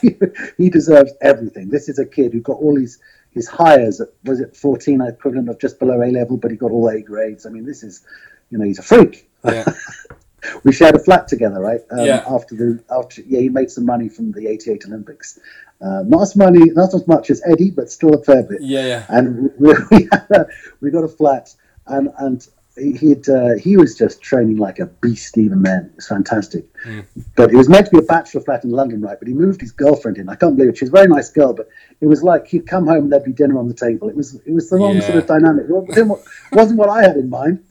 he 0.56 0.70
deserves 0.70 1.12
everything. 1.20 1.68
This 1.68 1.88
is 1.88 1.98
a 1.98 2.06
kid 2.06 2.32
who 2.32 2.40
got 2.40 2.54
all 2.54 2.76
his 2.76 2.98
his 3.30 3.48
Highers 3.48 4.00
at 4.00 4.08
was 4.24 4.40
it 4.40 4.56
14 4.56 5.00
equivalent 5.02 5.48
of 5.48 5.58
just 5.58 5.78
below 5.78 6.02
A 6.02 6.08
level, 6.10 6.36
but 6.36 6.50
he 6.50 6.56
got 6.56 6.70
all 6.70 6.88
A 6.88 7.02
grades. 7.02 7.44
I 7.44 7.50
mean, 7.50 7.66
this 7.66 7.82
is, 7.82 8.02
you 8.50 8.58
know, 8.58 8.64
he's 8.64 8.78
a 8.78 8.82
freak. 8.82 9.28
Yeah. 9.44 9.64
we 10.64 10.72
shared 10.72 10.94
a 10.94 10.98
flat 10.98 11.28
together, 11.28 11.60
right? 11.60 11.80
Um, 11.90 12.06
yeah. 12.06 12.24
After 12.28 12.54
the 12.54 12.84
after 12.90 13.22
yeah, 13.22 13.40
he 13.40 13.48
made 13.48 13.70
some 13.70 13.86
money 13.86 14.08
from 14.08 14.32
the 14.32 14.46
'88 14.46 14.84
Olympics. 14.86 15.38
Uh, 15.80 16.02
not 16.06 16.22
as 16.22 16.36
money, 16.36 16.70
not 16.70 16.94
as 16.94 17.06
much 17.06 17.30
as 17.30 17.42
Eddie, 17.46 17.70
but 17.70 17.90
still 17.90 18.14
a 18.14 18.22
fair 18.22 18.42
bit. 18.42 18.62
Yeah, 18.62 18.86
yeah. 18.86 19.06
And 19.08 19.50
we, 19.58 19.74
we, 19.90 20.08
a, 20.30 20.46
we 20.80 20.90
got 20.90 21.04
a 21.04 21.08
flat, 21.08 21.54
and 21.86 22.10
and 22.18 22.46
he 22.76 23.14
uh, 23.28 23.54
he 23.56 23.76
was 23.76 23.96
just 23.96 24.20
training 24.20 24.56
like 24.56 24.80
a 24.80 24.86
beast 24.86 25.38
even 25.38 25.62
then. 25.62 25.90
It 25.92 25.96
was 25.96 26.08
fantastic. 26.08 26.64
Mm. 26.84 27.04
But 27.36 27.52
it 27.52 27.56
was 27.56 27.68
meant 27.68 27.86
to 27.86 27.92
be 27.92 27.98
a 27.98 28.02
bachelor 28.02 28.40
flat 28.40 28.64
in 28.64 28.70
London, 28.70 29.00
right? 29.00 29.18
But 29.18 29.28
he 29.28 29.34
moved 29.34 29.60
his 29.60 29.70
girlfriend 29.70 30.18
in. 30.18 30.28
I 30.28 30.34
can't 30.34 30.56
believe 30.56 30.70
it. 30.70 30.78
She 30.78 30.84
was 30.84 30.90
a 30.90 30.92
very 30.92 31.06
nice 31.06 31.30
girl, 31.30 31.52
but 31.52 31.68
it 32.00 32.06
was 32.06 32.22
like 32.24 32.48
he'd 32.48 32.66
come 32.66 32.86
home 32.86 33.04
and 33.04 33.12
there'd 33.12 33.24
be 33.24 33.32
dinner 33.32 33.58
on 33.58 33.68
the 33.68 33.74
table. 33.74 34.08
It 34.08 34.16
was 34.16 34.34
it 34.34 34.52
was 34.52 34.70
the 34.70 34.76
wrong 34.76 34.96
yeah. 34.96 35.02
sort 35.02 35.18
of 35.18 35.26
dynamic. 35.26 35.66
It 35.68 36.06
wasn't 36.52 36.78
what 36.78 36.88
I 36.88 37.02
had 37.02 37.16
in 37.16 37.30
mind. 37.30 37.64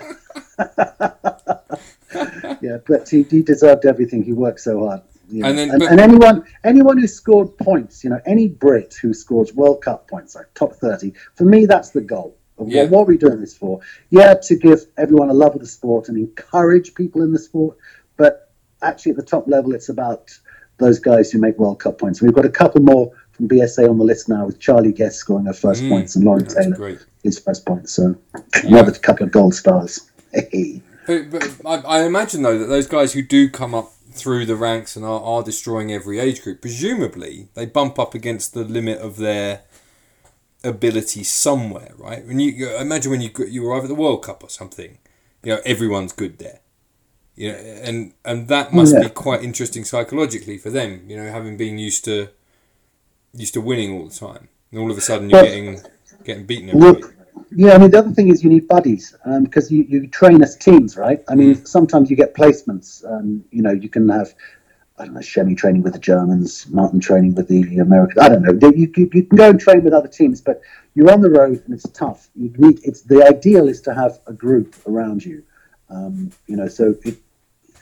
yeah, 2.61 2.77
but 2.87 3.09
he, 3.09 3.23
he 3.23 3.41
deserved 3.41 3.85
everything. 3.85 4.23
He 4.23 4.33
worked 4.33 4.59
so 4.59 4.87
hard. 4.87 5.01
You 5.29 5.41
know? 5.41 5.49
and, 5.49 5.57
then, 5.57 5.69
and, 5.71 5.79
but, 5.79 5.91
and, 5.91 5.99
anyone 5.99 6.45
anyone 6.63 6.97
who 6.97 7.07
scored 7.07 7.57
points, 7.57 8.03
you 8.03 8.09
know, 8.09 8.21
any 8.25 8.47
Brit 8.47 8.93
who 9.01 9.13
scores 9.13 9.53
World 9.53 9.81
Cup 9.81 10.07
points, 10.07 10.35
like 10.35 10.53
top 10.53 10.73
thirty, 10.73 11.13
for 11.35 11.45
me 11.45 11.65
that's 11.65 11.91
the 11.91 12.01
goal. 12.01 12.37
Yeah. 12.65 12.83
What, 12.83 12.91
what, 12.91 13.01
are 13.01 13.05
we 13.05 13.17
doing 13.17 13.39
this 13.39 13.57
for? 13.57 13.79
Yeah, 14.09 14.35
to 14.35 14.55
give 14.55 14.85
everyone 14.97 15.29
a 15.29 15.33
love 15.33 15.55
of 15.55 15.61
the 15.61 15.67
sport 15.67 16.07
and 16.07 16.17
encourage 16.17 16.93
people 16.93 17.23
in 17.23 17.31
the 17.31 17.39
sport, 17.39 17.77
but 18.15 18.51
actually 18.83 19.11
at 19.11 19.17
the 19.17 19.23
top 19.23 19.47
level, 19.47 19.73
it's 19.73 19.89
about 19.89 20.31
those 20.77 20.99
guys 20.99 21.31
who 21.31 21.39
make 21.39 21.57
World 21.57 21.79
Cup 21.79 21.97
points. 21.97 22.21
We've 22.21 22.33
got 22.33 22.45
a 22.45 22.49
couple 22.49 22.81
more 22.81 23.11
from 23.31 23.47
BSA 23.47 23.89
on 23.89 23.97
the 23.97 24.03
list 24.03 24.29
now, 24.29 24.45
with 24.45 24.59
Charlie 24.59 24.91
Guest 24.91 25.17
scoring 25.17 25.45
her 25.45 25.53
first 25.53 25.81
mm, 25.81 25.89
points 25.89 26.15
and 26.15 26.25
Laurie 26.25 26.43
Taylor 26.43 26.75
great. 26.75 27.05
his 27.23 27.39
first 27.39 27.65
points. 27.65 27.93
So 27.93 28.15
yeah. 28.35 28.67
another 28.67 28.91
couple 28.91 29.25
of 29.25 29.31
gold 29.31 29.55
stars. 29.55 30.11
but, 31.07 31.31
but 31.31 31.61
I, 31.65 31.99
I 31.99 32.03
imagine 32.03 32.41
though 32.41 32.57
that 32.57 32.67
those 32.67 32.87
guys 32.87 33.13
who 33.13 33.21
do 33.21 33.49
come 33.49 33.73
up 33.73 33.91
through 34.11 34.45
the 34.45 34.55
ranks 34.55 34.95
and 34.95 35.05
are, 35.05 35.21
are 35.21 35.43
destroying 35.43 35.91
every 35.91 36.19
age 36.19 36.43
group. 36.43 36.61
Presumably, 36.61 37.49
they 37.55 37.65
bump 37.65 37.97
up 37.97 38.13
against 38.13 38.53
the 38.53 38.63
limit 38.63 38.99
of 38.99 39.17
their 39.17 39.61
ability 40.63 41.23
somewhere, 41.23 41.91
right? 41.97 42.25
When 42.25 42.39
you 42.39 42.75
imagine 42.77 43.11
when 43.11 43.21
you 43.21 43.31
you 43.47 43.67
arrive 43.67 43.83
at 43.83 43.89
the 43.89 43.95
World 43.95 44.23
Cup 44.23 44.43
or 44.43 44.49
something, 44.49 44.97
you 45.43 45.55
know 45.55 45.61
everyone's 45.65 46.13
good 46.13 46.39
there, 46.39 46.59
you 47.35 47.51
know, 47.51 47.57
and 47.57 48.13
and 48.23 48.47
that 48.47 48.73
must 48.73 48.93
yeah. 48.93 49.03
be 49.03 49.09
quite 49.09 49.43
interesting 49.43 49.83
psychologically 49.83 50.57
for 50.57 50.69
them, 50.69 51.03
you 51.07 51.17
know, 51.17 51.29
having 51.29 51.57
been 51.57 51.77
used 51.77 52.05
to 52.05 52.29
used 53.33 53.53
to 53.55 53.61
winning 53.61 53.91
all 53.91 54.07
the 54.07 54.15
time, 54.15 54.47
and 54.71 54.79
all 54.79 54.91
of 54.91 54.97
a 54.97 55.01
sudden 55.01 55.29
you're 55.29 55.41
well, 55.41 55.49
getting 55.49 55.81
getting 56.23 56.45
beaten 56.45 56.69
every 56.69 56.91
week. 56.91 57.12
Yeah, 57.55 57.73
I 57.73 57.77
mean 57.77 57.91
the 57.91 57.99
other 57.99 58.11
thing 58.11 58.29
is 58.29 58.43
you 58.43 58.49
need 58.49 58.67
buddies 58.67 59.15
because 59.41 59.71
um, 59.71 59.77
you, 59.77 59.83
you 59.83 60.07
train 60.07 60.41
as 60.43 60.55
teams, 60.57 60.97
right? 60.97 61.23
I 61.29 61.35
mean 61.35 61.55
mm. 61.55 61.67
sometimes 61.67 62.09
you 62.09 62.15
get 62.15 62.33
placements. 62.33 63.03
Um, 63.05 63.43
you 63.51 63.61
know 63.61 63.71
you 63.71 63.89
can 63.89 64.09
have 64.09 64.33
I 64.97 65.05
don't 65.05 65.15
know, 65.15 65.21
Chemmy 65.21 65.57
training 65.57 65.81
with 65.81 65.93
the 65.93 65.99
Germans, 65.99 66.67
Martin 66.69 66.99
training 66.99 67.33
with 67.33 67.47
the 67.47 67.79
Americans. 67.79 68.19
I 68.19 68.29
don't 68.29 68.43
know. 68.43 68.69
You, 68.69 68.91
you, 68.95 69.09
you, 69.11 69.23
can 69.23 69.37
go 69.37 69.49
and 69.49 69.59
train 69.59 69.83
with 69.83 69.91
other 69.91 70.07
teams, 70.07 70.39
but 70.39 70.61
you're 70.93 71.11
on 71.11 71.21
the 71.21 71.31
road 71.31 71.63
and 71.65 71.73
it's 71.73 71.89
tough. 71.89 72.29
You 72.35 72.53
need 72.57 72.79
it's 72.83 73.01
the 73.01 73.25
ideal 73.25 73.67
is 73.67 73.81
to 73.81 73.93
have 73.93 74.19
a 74.27 74.33
group 74.33 74.75
around 74.87 75.25
you. 75.25 75.43
Um, 75.89 76.31
you 76.47 76.55
know, 76.55 76.67
so 76.67 76.95
it, 77.03 77.17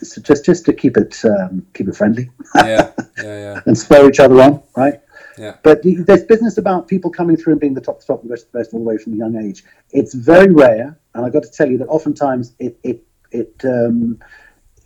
so 0.02 0.22
just 0.22 0.46
just 0.46 0.66
to 0.66 0.74
keep 0.74 0.96
it 0.96 1.24
um, 1.26 1.66
keep 1.74 1.90
it 1.90 1.96
friendly. 1.96 2.30
yeah, 2.56 2.92
yeah, 3.18 3.24
yeah. 3.24 3.62
and 3.66 3.78
spur 3.78 4.08
each 4.10 4.20
other 4.20 4.42
on, 4.42 4.64
right? 4.76 5.02
Yeah. 5.42 5.56
But 5.64 5.82
there's 5.84 6.24
business 6.24 6.60
about 6.60 6.88
people 6.88 7.10
coming 7.10 7.36
through 7.36 7.54
and 7.54 7.60
being 7.60 7.74
the 7.74 7.82
top, 7.82 8.06
top, 8.06 8.22
the 8.22 8.30
best, 8.30 8.52
best 8.52 8.74
all 8.74 8.80
the 8.80 8.86
way 8.86 9.00
from 9.00 9.14
a 9.14 9.16
young 9.16 9.36
age. 9.36 9.64
It's 9.90 10.14
very 10.14 10.54
rare, 10.54 11.00
and 11.16 11.26
I've 11.26 11.34
got 11.34 11.42
to 11.42 11.52
tell 11.52 11.68
you 11.68 11.80
that 11.80 11.88
oftentimes 11.88 12.54
it 12.60 12.78
it 12.84 13.04
it 13.32 13.60
um, 13.66 14.20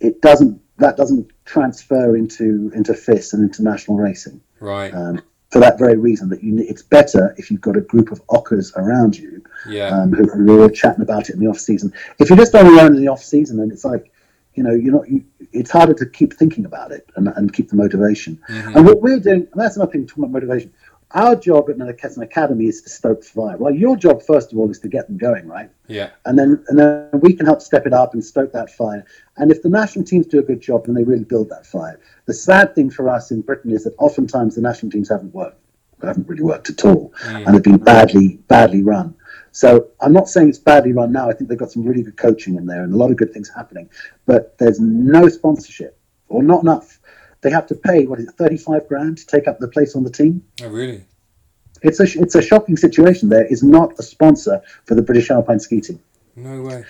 it 0.00 0.22
doesn't 0.22 0.58
that 0.78 0.96
doesn't 0.96 1.30
transfer 1.44 2.16
into 2.16 2.72
into 2.74 2.94
FIS 2.94 3.34
and 3.34 3.42
international 3.42 3.98
racing. 3.98 4.40
Right. 4.58 4.94
Um, 4.94 5.20
for 5.50 5.60
that 5.60 5.78
very 5.78 5.98
reason, 5.98 6.30
that 6.30 6.42
you 6.42 6.58
it's 6.58 6.82
better 6.82 7.34
if 7.36 7.50
you've 7.50 7.60
got 7.60 7.76
a 7.76 7.82
group 7.82 8.10
of 8.10 8.22
ockers 8.30 8.72
around 8.76 9.18
you, 9.18 9.44
yeah. 9.68 9.88
um, 9.88 10.10
who, 10.10 10.24
who 10.24 10.62
are 10.62 10.70
chatting 10.70 11.02
about 11.02 11.28
it 11.28 11.34
in 11.34 11.40
the 11.40 11.48
off 11.48 11.58
season. 11.58 11.92
If 12.18 12.30
you're 12.30 12.38
just 12.38 12.54
on 12.54 12.64
your 12.64 12.80
own 12.80 12.96
in 12.96 13.02
the 13.02 13.08
off 13.08 13.22
season, 13.22 13.58
then 13.58 13.70
it's 13.70 13.84
like 13.84 14.10
you 14.56 14.62
know, 14.62 14.72
you're 14.72 14.92
not. 14.92 15.08
You, 15.08 15.24
it's 15.52 15.70
harder 15.70 15.94
to 15.94 16.06
keep 16.06 16.34
thinking 16.34 16.64
about 16.64 16.90
it 16.90 17.08
and, 17.16 17.28
and 17.28 17.52
keep 17.52 17.68
the 17.68 17.76
motivation. 17.76 18.40
Mm-hmm. 18.48 18.76
And 18.76 18.86
what 18.86 19.00
we're 19.00 19.20
doing, 19.20 19.46
and 19.52 19.60
that's 19.60 19.76
another 19.76 19.92
thing 19.92 20.06
talking 20.06 20.24
about 20.24 20.32
motivation. 20.32 20.72
Our 21.12 21.36
job 21.36 21.70
at 21.70 21.76
an 21.76 22.22
academy 22.22 22.66
is 22.66 22.82
to 22.82 22.90
stoke 22.90 23.22
fire. 23.22 23.56
Well, 23.56 23.72
your 23.72 23.96
job 23.96 24.22
first 24.22 24.52
of 24.52 24.58
all 24.58 24.68
is 24.70 24.80
to 24.80 24.88
get 24.88 25.06
them 25.06 25.18
going, 25.18 25.46
right? 25.46 25.70
Yeah. 25.86 26.10
And 26.24 26.36
then 26.36 26.64
and 26.68 26.78
then 26.78 27.10
we 27.20 27.32
can 27.32 27.46
help 27.46 27.62
step 27.62 27.86
it 27.86 27.92
up 27.92 28.12
and 28.12 28.24
stoke 28.24 28.52
that 28.52 28.70
fire. 28.70 29.04
And 29.36 29.52
if 29.52 29.62
the 29.62 29.68
national 29.68 30.04
teams 30.04 30.26
do 30.26 30.40
a 30.40 30.42
good 30.42 30.60
job, 30.60 30.86
then 30.86 30.94
they 30.94 31.04
really 31.04 31.24
build 31.24 31.48
that 31.50 31.64
fire. 31.64 32.00
The 32.24 32.34
sad 32.34 32.74
thing 32.74 32.90
for 32.90 33.08
us 33.08 33.30
in 33.30 33.42
Britain 33.42 33.70
is 33.70 33.84
that 33.84 33.94
oftentimes 33.98 34.56
the 34.56 34.62
national 34.62 34.90
teams 34.90 35.08
haven't 35.08 35.32
worked, 35.32 35.60
haven't 36.02 36.28
really 36.28 36.42
worked 36.42 36.70
at 36.70 36.84
all, 36.84 37.12
mm. 37.22 37.46
and 37.46 37.54
have 37.54 37.62
been 37.62 37.78
badly 37.78 38.40
badly 38.48 38.82
run. 38.82 39.14
So 39.56 39.88
I'm 40.02 40.12
not 40.12 40.28
saying 40.28 40.50
it's 40.50 40.58
badly 40.58 40.92
run 40.92 41.12
now. 41.12 41.30
I 41.30 41.32
think 41.32 41.48
they've 41.48 41.56
got 41.56 41.70
some 41.70 41.82
really 41.82 42.02
good 42.02 42.18
coaching 42.18 42.56
in 42.56 42.66
there 42.66 42.84
and 42.84 42.92
a 42.92 42.96
lot 42.98 43.10
of 43.10 43.16
good 43.16 43.32
things 43.32 43.48
happening. 43.48 43.88
But 44.26 44.58
there's 44.58 44.80
no 44.80 45.30
sponsorship 45.30 45.98
or 46.28 46.42
not 46.42 46.62
enough. 46.62 47.00
They 47.40 47.48
have 47.52 47.66
to 47.68 47.74
pay 47.74 48.04
what 48.04 48.18
is 48.18 48.28
it, 48.28 48.34
35 48.34 48.86
grand 48.86 49.16
to 49.16 49.26
take 49.26 49.48
up 49.48 49.58
the 49.58 49.68
place 49.68 49.96
on 49.96 50.04
the 50.04 50.10
team. 50.10 50.44
Oh, 50.62 50.68
really? 50.68 51.06
It's 51.80 52.00
a 52.00 52.20
it's 52.20 52.34
a 52.34 52.42
shocking 52.42 52.76
situation. 52.76 53.30
There 53.30 53.46
is 53.46 53.62
not 53.62 53.98
a 53.98 54.02
sponsor 54.02 54.60
for 54.84 54.94
the 54.94 55.00
British 55.00 55.30
Alpine 55.30 55.58
Ski 55.58 55.80
Team. 55.80 56.00
No 56.34 56.60
way. 56.60 56.84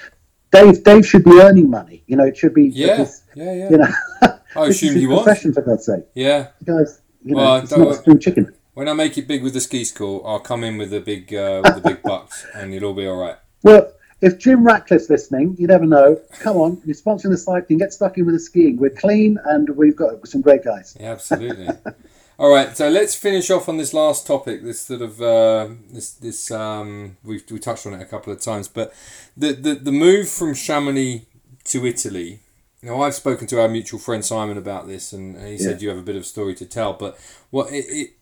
Dave 0.51 0.83
Dave 0.83 1.07
should 1.07 1.23
be 1.23 1.39
earning 1.41 1.71
money. 1.71 2.03
You 2.09 2.17
know, 2.17 2.25
it 2.25 2.37
should 2.37 2.55
be. 2.55 2.65
Yeah, 2.65 2.97
his, 2.97 3.23
yeah, 3.37 3.53
yeah. 3.53 3.71
You 3.71 3.79
know, 3.79 3.95
I 4.57 4.67
assume 4.67 4.97
he 4.97 5.07
was. 5.07 5.23
Profession 5.23 5.53
for 5.53 5.63
God's 5.63 5.87
sake. 5.87 6.05
Yeah. 6.15 6.49
Guys, 6.65 7.01
you 7.25 7.37
know, 7.37 7.43
well, 7.43 7.57
it's 7.59 7.71
not 7.71 7.95
spring 7.95 8.19
chicken. 8.19 8.53
When 8.77 8.91
I 8.91 8.93
make 8.93 9.17
it 9.17 9.27
big 9.27 9.43
with 9.43 9.55
the 9.55 9.63
ski 9.63 9.85
school, 9.85 10.23
I'll 10.27 10.39
come 10.39 10.63
in 10.63 10.77
with 10.77 10.91
the 10.91 11.01
big 11.01 11.33
uh, 11.33 11.63
with 11.65 11.77
the 11.77 11.81
big 11.81 12.03
bucks, 12.03 12.45
and 12.55 12.75
it'll 12.75 12.93
be 12.93 13.07
all 13.07 13.17
right. 13.17 13.37
Well, 13.63 13.91
if 14.21 14.39
Jim 14.39 14.67
Ratcliffe's 14.67 15.09
listening, 15.09 15.57
you 15.59 15.67
never 15.67 15.87
know. 15.87 16.21
Come 16.41 16.59
on, 16.59 16.83
you're 16.85 16.95
sponsoring 16.95 17.31
the 17.31 17.39
cycling. 17.39 17.79
Get 17.79 17.95
stuck 17.95 18.19
in 18.19 18.27
with 18.27 18.35
the 18.35 18.39
skiing. 18.39 18.77
We're 18.77 18.91
clean, 18.91 19.39
and 19.47 19.71
we've 19.71 19.97
got 19.97 20.29
some 20.29 20.43
great 20.43 20.63
guys. 20.63 20.95
Yeah, 21.01 21.13
absolutely. 21.13 21.69
all 22.39 22.51
right, 22.51 22.77
so 22.77 22.91
let's 22.91 23.15
finish 23.15 23.51
off 23.51 23.67
on 23.71 23.79
this 23.79 23.95
last 23.95 24.27
topic. 24.27 24.63
This 24.63 24.83
sort 24.83 25.01
of 25.01 25.23
uh, 25.23 25.69
this 25.91 26.13
this 26.13 26.51
um, 26.51 27.17
we've 27.25 27.45
we 27.51 27.59
touched 27.59 27.87
on 27.87 27.95
it 27.95 28.03
a 28.03 28.05
couple 28.05 28.31
of 28.31 28.43
times, 28.43 28.69
but 28.69 28.93
the 29.39 29.55
the, 29.55 29.75
the 29.77 29.93
move 29.93 30.29
from 30.29 30.53
Chamonix 30.53 31.25
to 31.65 31.87
Italy. 31.87 32.41
Now 32.83 33.01
I've 33.01 33.15
spoken 33.15 33.47
to 33.47 33.61
our 33.63 33.69
mutual 33.69 33.99
friend 33.99 34.23
Simon 34.23 34.59
about 34.59 34.87
this, 34.87 35.15
and 35.15 35.41
he 35.49 35.57
said 35.57 35.81
yeah. 35.81 35.85
you 35.85 35.89
have 35.89 35.99
a 35.99 36.03
bit 36.03 36.17
of 36.17 36.27
story 36.27 36.55
to 36.57 36.67
tell. 36.67 36.93
But 36.93 37.19
what 37.49 37.73
it, 37.73 37.87
it 37.89 38.16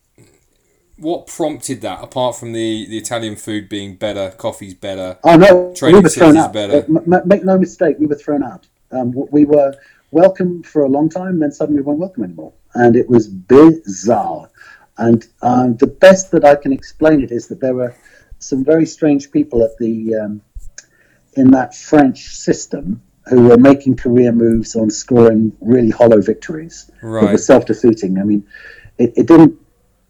what 0.97 1.27
prompted 1.27 1.81
that 1.81 2.03
apart 2.03 2.35
from 2.35 2.53
the, 2.53 2.85
the 2.87 2.97
Italian 2.97 3.35
food 3.35 3.67
being 3.67 3.95
better, 3.95 4.31
coffee's 4.31 4.73
better? 4.73 5.17
Oh 5.23 5.35
no, 5.35 5.73
we 5.81 5.99
were 5.99 6.09
thrown 6.09 6.37
out. 6.37 6.53
Better. 6.53 6.85
Uh, 6.87 7.21
make 7.25 7.43
no 7.43 7.57
mistake, 7.57 7.97
we 7.99 8.05
were 8.05 8.15
thrown 8.15 8.43
out. 8.43 8.67
Um, 8.91 9.13
we 9.31 9.45
were 9.45 9.75
welcome 10.11 10.63
for 10.63 10.83
a 10.83 10.89
long 10.89 11.09
time, 11.09 11.39
then 11.39 11.51
suddenly 11.51 11.81
we 11.81 11.87
weren't 11.87 11.99
welcome 11.99 12.23
anymore, 12.23 12.53
and 12.73 12.95
it 12.95 13.09
was 13.09 13.27
bizarre. 13.27 14.49
And 14.97 15.27
um, 15.41 15.75
the 15.77 15.87
best 15.87 16.31
that 16.31 16.45
I 16.45 16.55
can 16.55 16.71
explain 16.71 17.21
it 17.21 17.31
is 17.31 17.47
that 17.47 17.59
there 17.59 17.73
were 17.73 17.95
some 18.39 18.63
very 18.63 18.85
strange 18.85 19.31
people 19.31 19.63
at 19.63 19.77
the 19.77 20.15
um, 20.15 20.41
in 21.33 21.51
that 21.51 21.75
French 21.75 22.35
system 22.35 23.01
who 23.25 23.49
were 23.49 23.57
making 23.57 23.97
career 23.97 24.31
moves 24.31 24.75
on 24.75 24.89
scoring 24.89 25.51
really 25.59 25.89
hollow 25.89 26.21
victories 26.21 26.89
right. 27.01 27.21
that 27.21 27.31
were 27.31 27.37
self-defeating. 27.37 28.19
I 28.19 28.23
mean, 28.23 28.45
it, 28.97 29.13
it 29.17 29.27
didn't 29.27 29.59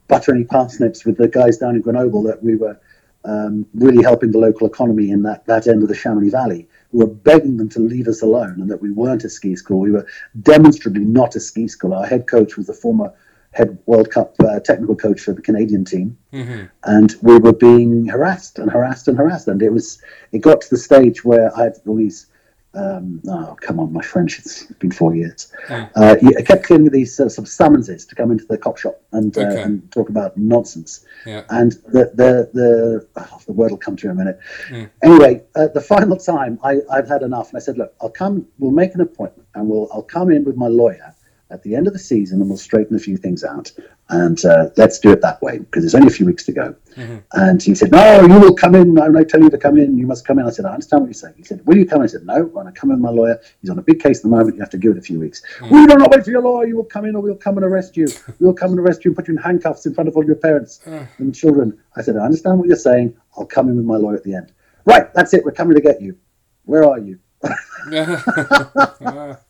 butter 0.08 0.34
any 0.34 0.43
parsnips 0.43 1.06
with 1.06 1.18
the 1.18 1.28
guys 1.28 1.58
down 1.58 1.76
in 1.76 1.82
Grenoble 1.82 2.24
that 2.24 2.43
we 2.43 2.56
were 2.56 2.80
um, 3.24 3.66
really 3.74 4.03
helping 4.03 4.32
the 4.32 4.38
local 4.38 4.68
economy 4.68 5.10
in 5.10 5.24
that, 5.24 5.45
that 5.47 5.68
end 5.68 5.82
of 5.82 5.89
the 5.89 5.95
Chamonix 5.95 6.30
Valley. 6.30 6.68
We 6.91 6.99
were 6.99 7.12
begging 7.12 7.58
them 7.58 7.70
to 7.70 7.80
leave 7.80 8.08
us 8.08 8.22
alone 8.22 8.62
and 8.62 8.70
that 8.70 8.82
we 8.82 8.91
weren't 8.91 9.24
a 9.24 9.30
ski 9.30 9.56
school. 9.56 9.80
We 9.80 9.91
were 9.91 10.08
demonstrably 10.41 11.03
not 11.03 11.36
a 11.36 11.39
ski 11.39 11.68
school. 11.68 11.93
Our 11.93 12.06
head 12.06 12.28
coach 12.28 12.56
was 12.56 12.68
the 12.68 12.74
former 12.74 13.12
head 13.56 13.78
World 13.86 14.12
Cup 14.12 14.36
uh, 14.41 14.60
technical 14.60 14.95
coach 14.95 15.22
for 15.22 15.34
the 15.34 15.41
Canadian 15.41 15.86
team, 15.86 16.18
mm-hmm. 16.34 16.66
and 16.84 17.16
we 17.22 17.38
were 17.38 17.53
being 17.53 18.06
harassed 18.06 18.60
and 18.60 18.70
harassed 18.70 19.08
and 19.08 19.18
harassed. 19.18 19.47
And 19.47 19.62
it 19.62 19.72
was 19.72 20.01
it 20.34 20.39
got 20.39 20.62
to 20.62 20.70
the 20.70 20.78
stage 20.78 21.24
where 21.24 21.58
I 21.58 21.64
had 21.64 21.78
all 21.88 21.95
these 21.95 22.28
um, 22.76 23.21
oh, 23.28 23.55
come 23.61 23.80
on, 23.80 23.93
my 23.93 24.01
French, 24.01 24.39
it's 24.39 24.65
been 24.73 24.91
four 24.91 25.15
years. 25.15 25.51
Uh, 25.69 26.15
I 26.38 26.41
kept 26.41 26.67
getting 26.67 26.89
these 26.89 27.19
uh, 27.19 27.30
sort 27.30 27.47
of 27.47 27.51
summonses 27.51 28.05
to 28.05 28.15
come 28.15 28.32
into 28.32 28.45
the 28.45 28.57
cop 28.57 28.78
shop 28.78 29.01
and, 29.11 29.38
uh, 29.38 29.41
okay. 29.41 29.61
and 29.61 29.91
talk 29.91 30.09
about 30.09 30.38
nonsense. 30.38 31.05
Yeah. 31.26 31.43
And 31.49 31.73
the, 31.88 32.11
the, 32.13 32.49
the, 32.53 33.07
oh, 33.15 33.39
the 33.45 33.53
word 33.53 33.71
will 33.71 33.78
come 33.78 33.95
to 33.95 34.03
you 34.03 34.11
in 34.11 34.17
a 34.17 34.19
minute. 34.19 34.39
Mm. 34.69 34.89
Anyway, 35.03 35.43
the 35.53 35.82
final 35.82 36.17
time 36.17 36.59
I, 36.63 36.78
I'd 36.91 37.07
had 37.07 37.21
enough 37.21 37.49
and 37.49 37.57
I 37.57 37.59
said, 37.59 37.78
look, 37.78 37.93
I'll 38.01 38.09
come, 38.09 38.45
we'll 38.59 38.71
make 38.71 38.93
an 38.95 39.01
appointment 39.01 39.47
and 39.55 39.67
we'll, 39.67 39.88
I'll 39.93 40.03
come 40.03 40.32
in 40.32 40.43
with 40.43 40.57
my 40.57 40.67
lawyer 40.67 41.15
at 41.56 41.64
the 41.64 41.74
end 41.74 41.88
of 41.88 41.93
the 41.93 41.99
season 41.99 42.41
and 42.41 42.49
we'll 42.49 42.58
straighten 42.58 42.95
a 42.95 42.99
few 42.99 43.18
things 43.18 43.43
out. 43.43 43.72
And 44.10 44.43
uh, 44.45 44.70
let's 44.78 44.99
do 44.99 45.12
it 45.12 45.22
that 45.22 45.41
way 45.41 45.58
because 45.58 45.82
there's 45.82 45.95
only 45.95 46.08
a 46.08 46.12
few 46.12 46.28
weeks 46.28 46.43
to 46.45 46.51
go. 46.51 46.76
Mm-hmm. 46.95 47.18
And 47.32 47.64
he 47.64 47.74
said, 47.74 47.91
No, 47.91 48.22
you 48.22 48.39
will 48.39 48.53
come 48.53 48.76
in. 48.76 48.99
I 48.99 49.24
tell 49.24 49.41
you 49.41 49.49
to 49.49 49.58
come 49.58 49.80
in. 49.80 49.97
You 49.97 50.06
must 50.06 50.28
come 50.28 50.38
in. 50.38 50.45
I 50.45 50.51
said, 50.51 50.66
I 50.66 50.74
understand 50.74 51.01
what 51.01 51.08
you're 51.08 51.16
saying. 51.16 51.34
He 51.38 51.43
said, 51.43 51.66
Will 51.66 51.78
you 51.78 51.88
come 51.88 52.01
in? 52.01 52.03
I 52.03 52.08
said, 52.08 52.24
No, 52.24 52.43
when 52.43 52.68
I 52.68 52.72
come 52.72 52.91
in, 52.91 53.01
my 53.01 53.10
lawyer, 53.10 53.41
he's 53.62 53.72
on 53.72 53.80
a 53.80 53.82
big 53.82 53.99
case 53.99 54.18
at 54.20 54.24
the 54.24 54.30
moment. 54.30 54.56
You 54.56 54.62
have 54.62 54.70
to 54.72 54.78
give 54.78 54.91
it 54.91 54.99
a 54.99 55.01
few 55.01 55.20
weeks. 55.20 55.41
Mm-hmm. 55.58 55.74
We 55.74 55.88
do 55.88 55.95
not 55.95 56.12
wait 56.12 56.24
for 56.24 56.30
your 56.30 56.43
lawyer. 56.43 56.68
You 56.68 56.76
will 56.76 56.84
come 56.84 57.06
in 57.06 57.16
or 57.16 57.24
we'll 57.24 57.36
come 57.36 57.58
and 57.58 57.66
arrest 57.66 57.97
you. 57.97 58.08
We'll 58.39 58.53
come 58.53 58.72
and 58.72 58.80
arrest 58.80 59.06
you 59.06 59.10
and 59.10 59.16
put 59.16 59.28
you 59.28 59.34
in 59.34 59.41
handcuffs 59.41 59.86
in 59.86 59.93
front 59.95 60.08
of 60.08 60.16
all 60.16 60.26
your 60.26 60.36
parents 60.36 60.82
mm. 60.86 61.08
and 61.18 61.34
children. 61.34 61.80
I 61.95 62.01
said, 62.01 62.18
I 62.18 62.26
understand 62.26 62.60
what 62.60 62.68
you're 62.68 62.76
saying. 62.76 63.16
I'll 63.38 63.45
come 63.45 63.70
in 63.70 63.78
with 63.78 63.86
my 63.86 63.95
lawyer 63.95 64.18
at 64.18 64.24
the 64.24 64.36
end. 64.36 64.51
Right, 64.86 65.12
that's 65.14 65.34
it. 65.34 65.43
We're 65.43 65.51
coming 65.51 65.76
to 65.76 65.82
get 65.82 66.01
you. 66.01 66.18
Where 66.66 66.84
are 66.84 66.99
you? 66.99 67.20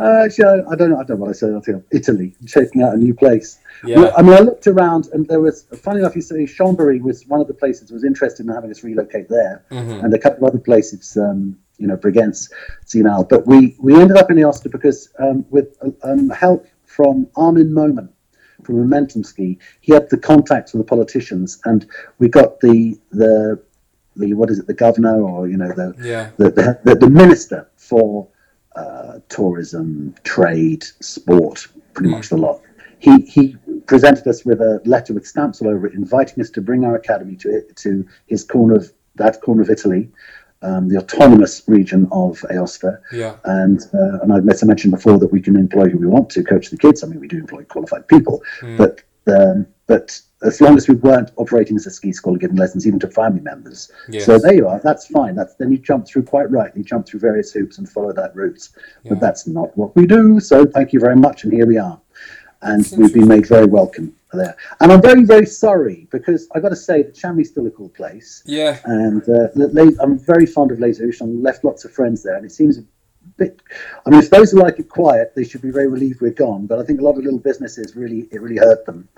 Uh, 0.00 0.24
actually, 0.24 0.46
I, 0.46 0.72
I, 0.72 0.76
don't 0.76 0.90
know. 0.90 0.98
I 0.98 1.04
don't 1.04 1.18
know 1.18 1.24
what 1.24 1.30
I 1.30 1.32
said. 1.32 1.54
I 1.54 1.60
think 1.60 1.84
Italy, 1.90 2.34
checking 2.46 2.82
out 2.82 2.94
a 2.94 2.96
new 2.96 3.14
place. 3.14 3.58
Yeah. 3.84 4.10
I 4.16 4.22
mean, 4.22 4.32
I 4.32 4.40
looked 4.40 4.66
around, 4.66 5.08
and 5.12 5.26
there 5.28 5.40
was. 5.40 5.64
Funny 5.82 6.00
enough, 6.00 6.16
you 6.16 6.22
say 6.22 6.44
Chambéry 6.44 7.00
was 7.00 7.26
one 7.26 7.40
of 7.40 7.48
the 7.48 7.54
places 7.54 7.88
that 7.88 7.94
was 7.94 8.04
interested 8.04 8.46
in 8.46 8.52
having 8.52 8.70
us 8.70 8.82
relocate 8.82 9.28
there, 9.28 9.64
mm-hmm. 9.70 10.04
and 10.04 10.14
a 10.14 10.18
couple 10.18 10.46
of 10.46 10.54
other 10.54 10.62
places. 10.62 11.16
Um, 11.16 11.58
you 11.76 11.86
know, 11.86 11.96
Bregenz, 11.96 12.50
Zinal. 12.86 13.28
But 13.28 13.46
we, 13.46 13.74
we 13.80 13.98
ended 13.98 14.18
up 14.18 14.30
in 14.30 14.36
Aosta 14.36 14.70
because 14.70 15.08
um, 15.18 15.46
with 15.48 15.76
um, 16.02 16.28
help 16.28 16.66
from 16.84 17.26
Armin 17.36 17.70
Momen 17.70 18.10
from 18.64 18.76
Momentum 18.76 19.24
Ski, 19.24 19.58
he 19.80 19.92
had 19.92 20.08
the 20.10 20.18
contacts 20.18 20.72
with 20.72 20.80
the 20.82 20.88
politicians, 20.88 21.60
and 21.64 21.86
we 22.18 22.28
got 22.28 22.60
the 22.60 22.98
the 23.10 23.60
the 24.16 24.34
what 24.34 24.50
is 24.50 24.58
it, 24.58 24.66
the 24.66 24.74
governor 24.74 25.22
or 25.22 25.48
you 25.48 25.56
know 25.56 25.72
the 25.72 25.94
yeah. 26.02 26.30
the, 26.36 26.50
the, 26.50 26.80
the, 26.84 26.94
the 26.94 27.10
minister 27.10 27.68
for 27.76 28.28
uh, 28.76 29.18
tourism, 29.28 30.14
trade, 30.24 30.84
sport, 31.00 31.66
pretty 31.94 32.10
much 32.10 32.28
the 32.28 32.36
lot. 32.36 32.60
He, 32.98 33.22
he 33.22 33.56
presented 33.86 34.26
us 34.26 34.44
with 34.44 34.60
a 34.60 34.80
letter 34.84 35.14
with 35.14 35.26
stamps 35.26 35.60
all 35.60 35.68
over 35.68 35.86
it, 35.86 35.94
inviting 35.94 36.40
us 36.40 36.50
to 36.50 36.60
bring 36.60 36.84
our 36.84 36.94
academy 36.94 37.36
to 37.36 37.62
to 37.76 38.06
his 38.26 38.44
corner 38.44 38.76
of 38.76 38.92
that 39.16 39.40
corner 39.40 39.62
of 39.62 39.70
Italy, 39.70 40.10
um, 40.62 40.88
the 40.88 40.98
autonomous 40.98 41.62
region 41.66 42.06
of 42.12 42.38
Aosta. 42.50 43.00
Yeah. 43.12 43.36
And 43.44 43.80
uh, 43.94 44.20
and 44.22 44.32
I've 44.32 44.44
mentioned 44.44 44.92
before 44.92 45.18
that 45.18 45.32
we 45.32 45.40
can 45.40 45.56
employ 45.56 45.88
who 45.88 45.98
we 45.98 46.06
want 46.06 46.30
to 46.30 46.44
coach 46.44 46.70
the 46.70 46.76
kids. 46.76 47.02
I 47.02 47.06
mean, 47.06 47.20
we 47.20 47.28
do 47.28 47.38
employ 47.38 47.64
qualified 47.64 48.06
people, 48.06 48.42
mm. 48.60 48.76
but 48.76 49.02
um, 49.26 49.66
but 49.90 50.22
as 50.44 50.60
long 50.60 50.76
as 50.76 50.86
we 50.86 50.94
weren't 50.94 51.32
operating 51.36 51.74
as 51.74 51.84
a 51.84 51.90
ski 51.90 52.12
school 52.12 52.36
giving 52.36 52.56
lessons 52.56 52.86
even 52.86 53.00
to 53.00 53.08
family 53.08 53.40
members. 53.40 53.90
Yes. 54.08 54.24
So 54.24 54.38
there 54.38 54.54
you 54.54 54.68
are. 54.68 54.78
That's 54.78 55.08
fine. 55.08 55.34
That's 55.34 55.54
then 55.56 55.72
you 55.72 55.78
jump 55.78 56.06
through 56.06 56.22
quite 56.22 56.48
right. 56.48 56.70
You 56.76 56.84
jump 56.84 57.08
through 57.08 57.18
various 57.18 57.50
hoops 57.52 57.78
and 57.78 57.88
follow 57.88 58.12
that 58.12 58.36
route. 58.36 58.68
Yeah. 59.02 59.10
But 59.10 59.20
that's 59.20 59.48
not 59.48 59.76
what 59.76 59.96
we 59.96 60.06
do. 60.06 60.38
So 60.38 60.64
thank 60.64 60.92
you 60.92 61.00
very 61.00 61.16
much, 61.16 61.42
and 61.42 61.52
here 61.52 61.66
we 61.66 61.76
are. 61.76 62.00
And 62.62 62.88
we've 62.96 63.12
been 63.12 63.26
made 63.26 63.48
very 63.48 63.66
welcome 63.66 64.14
there. 64.32 64.56
And 64.78 64.92
I'm 64.92 65.02
very, 65.02 65.24
very 65.24 65.46
sorry 65.46 66.06
because 66.12 66.46
I've 66.54 66.62
got 66.62 66.68
to 66.68 66.76
say 66.76 67.02
that 67.02 67.16
Chamonix 67.16 67.48
still 67.48 67.66
a 67.66 67.70
cool 67.70 67.88
place. 67.88 68.44
Yeah. 68.46 68.78
And 68.84 69.22
uh, 69.28 69.48
I'm 70.00 70.20
very 70.20 70.46
fond 70.46 70.70
of 70.70 70.78
Les 70.78 71.00
Houches. 71.00 71.20
I've 71.20 71.30
left 71.30 71.64
lots 71.64 71.84
of 71.84 71.90
friends 71.90 72.22
there, 72.22 72.36
and 72.36 72.44
it 72.46 72.52
seems 72.52 72.78
a 72.78 72.84
bit. 73.36 73.60
I 74.06 74.10
mean, 74.10 74.20
if 74.20 74.30
those 74.30 74.52
who 74.52 74.60
like 74.60 74.78
it 74.78 74.88
quiet, 74.88 75.32
they 75.34 75.44
should 75.44 75.62
be 75.62 75.70
very 75.70 75.88
relieved 75.88 76.20
we're 76.20 76.30
gone. 76.30 76.66
But 76.66 76.78
I 76.78 76.84
think 76.84 77.00
a 77.00 77.02
lot 77.02 77.16
of 77.18 77.24
little 77.24 77.38
businesses 77.38 77.96
really 77.96 78.28
it 78.30 78.40
really 78.40 78.58
hurt 78.58 78.86
them 78.86 79.08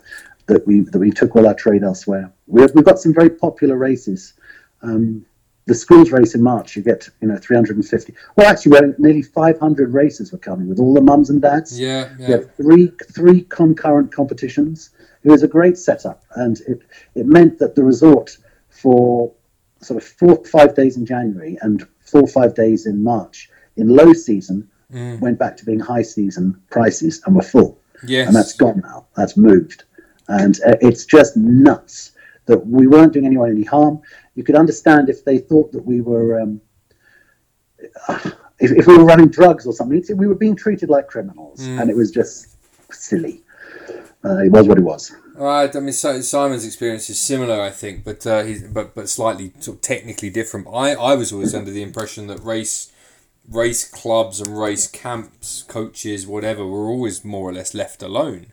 that 0.47 0.67
we 0.67 0.81
that 0.81 0.99
we 0.99 1.11
took 1.11 1.37
all 1.37 1.47
our 1.47 1.55
trade 1.55 1.83
elsewhere. 1.83 2.33
We 2.47 2.63
have, 2.63 2.75
we've 2.75 2.85
got 2.85 2.99
some 2.99 3.15
very 3.15 3.31
popular 3.31 3.77
races. 3.77 4.35
Um, 4.83 5.25
the 5.67 5.75
schools 5.75 6.11
race 6.11 6.35
in 6.35 6.43
March, 6.43 6.75
you 6.75 6.83
get 6.83 7.09
you 7.21 7.29
know 7.29 7.37
350. 7.37 8.15
Well, 8.37 8.49
actually, 8.49 8.81
we 8.81 8.95
nearly 8.99 9.23
500 9.23 9.95
races 9.95 10.33
were 10.33 10.39
coming 10.39 10.69
with 10.69 10.81
all 10.81 10.93
the 10.93 11.01
mums 11.01 11.31
and 11.31 11.41
dads. 11.41 11.79
Yeah, 11.79 12.13
yeah. 12.19 12.39
Three 12.57 12.93
three 13.13 13.43
concurrent 13.43 14.13
competitions. 14.13 14.91
It 15.23 15.31
was 15.31 15.45
a 15.45 15.49
great 15.49 15.79
setup, 15.79 16.25
and 16.35 16.61
it 16.63 16.83
it 17.15 17.27
meant 17.27 17.59
that 17.59 17.77
the 17.77 17.85
resort 17.85 18.37
for 18.71 19.33
sort 19.81 20.03
of 20.03 20.09
four 20.09 20.45
five 20.45 20.75
days 20.75 20.97
in 20.97 21.07
January 21.07 21.59
and 21.63 21.87
four 22.01 22.27
five 22.27 22.55
days 22.55 22.87
in 22.87 23.03
March 23.03 23.49
in 23.77 23.89
low 23.89 24.13
season 24.13 24.69
mm. 24.93 25.21
went 25.21 25.39
back 25.39 25.57
to 25.57 25.65
being 25.65 25.81
high 25.81 26.03
season 26.03 26.61
prices 26.71 27.23
and 27.27 27.37
were 27.37 27.43
full. 27.43 27.79
Yes. 28.05 28.27
and 28.27 28.37
that's 28.37 28.55
gone 28.55 28.81
now. 28.81 29.07
That's 29.17 29.37
moved, 29.37 29.85
and 30.41 30.59
uh, 30.67 30.75
it's 30.81 31.05
just 31.05 31.37
nuts 31.37 32.13
that 32.47 32.67
we 32.67 32.87
weren't 32.87 33.13
doing 33.13 33.27
anyone 33.27 33.51
any 33.51 33.65
harm 33.65 34.01
you 34.35 34.45
could 34.45 34.57
understand 34.57 35.09
if 35.09 35.25
they 35.25 35.39
thought 35.39 35.73
that 35.73 35.85
we 35.85 36.01
were 36.01 36.41
um, 36.41 36.61
if, 38.59 38.71
if, 38.73 38.87
we 38.87 38.97
were 38.97 39.05
running 39.05 39.29
drugs 39.29 39.67
or 39.67 39.73
something. 39.73 40.03
We 40.17 40.27
were 40.27 40.35
being 40.35 40.57
treated 40.57 40.89
like 40.89 41.09
criminals, 41.09 41.61
mm. 41.61 41.81
and 41.81 41.91
it 41.91 41.97
was 41.97 42.11
just 42.11 42.57
silly. 42.93 43.43
Uh, 44.25 44.39
it 44.39 44.53
was 44.53 44.69
what 44.69 44.79
it 44.79 44.85
was. 44.85 45.15
Right. 45.35 45.75
I 45.75 45.81
mean, 45.81 45.93
so 45.93 46.21
Simon's 46.21 46.65
experience 46.65 47.11
is 47.11 47.19
similar, 47.19 47.61
I 47.61 47.71
think, 47.71 48.05
but 48.05 48.27
uh, 48.27 48.45
he's 48.45 48.63
but 48.63 48.95
but 48.95 49.09
slightly 49.09 49.53
sort 49.59 49.79
of 49.79 49.81
technically 49.83 50.31
different. 50.31 50.69
I 50.69 50.95
I 50.95 51.15
was 51.15 51.33
always 51.33 51.55
under 51.55 51.71
the 51.71 51.83
impression 51.83 52.29
that 52.29 52.43
race 52.43 52.93
race 53.49 53.89
clubs 53.89 54.41
and 54.41 54.59
race 54.59 54.87
camps, 54.87 55.65
coaches, 55.65 56.27
whatever, 56.27 56.65
were 56.65 56.89
always 56.89 57.25
more 57.25 57.51
or 57.51 57.53
less 57.53 57.75
left 57.75 58.03
alone. 58.03 58.52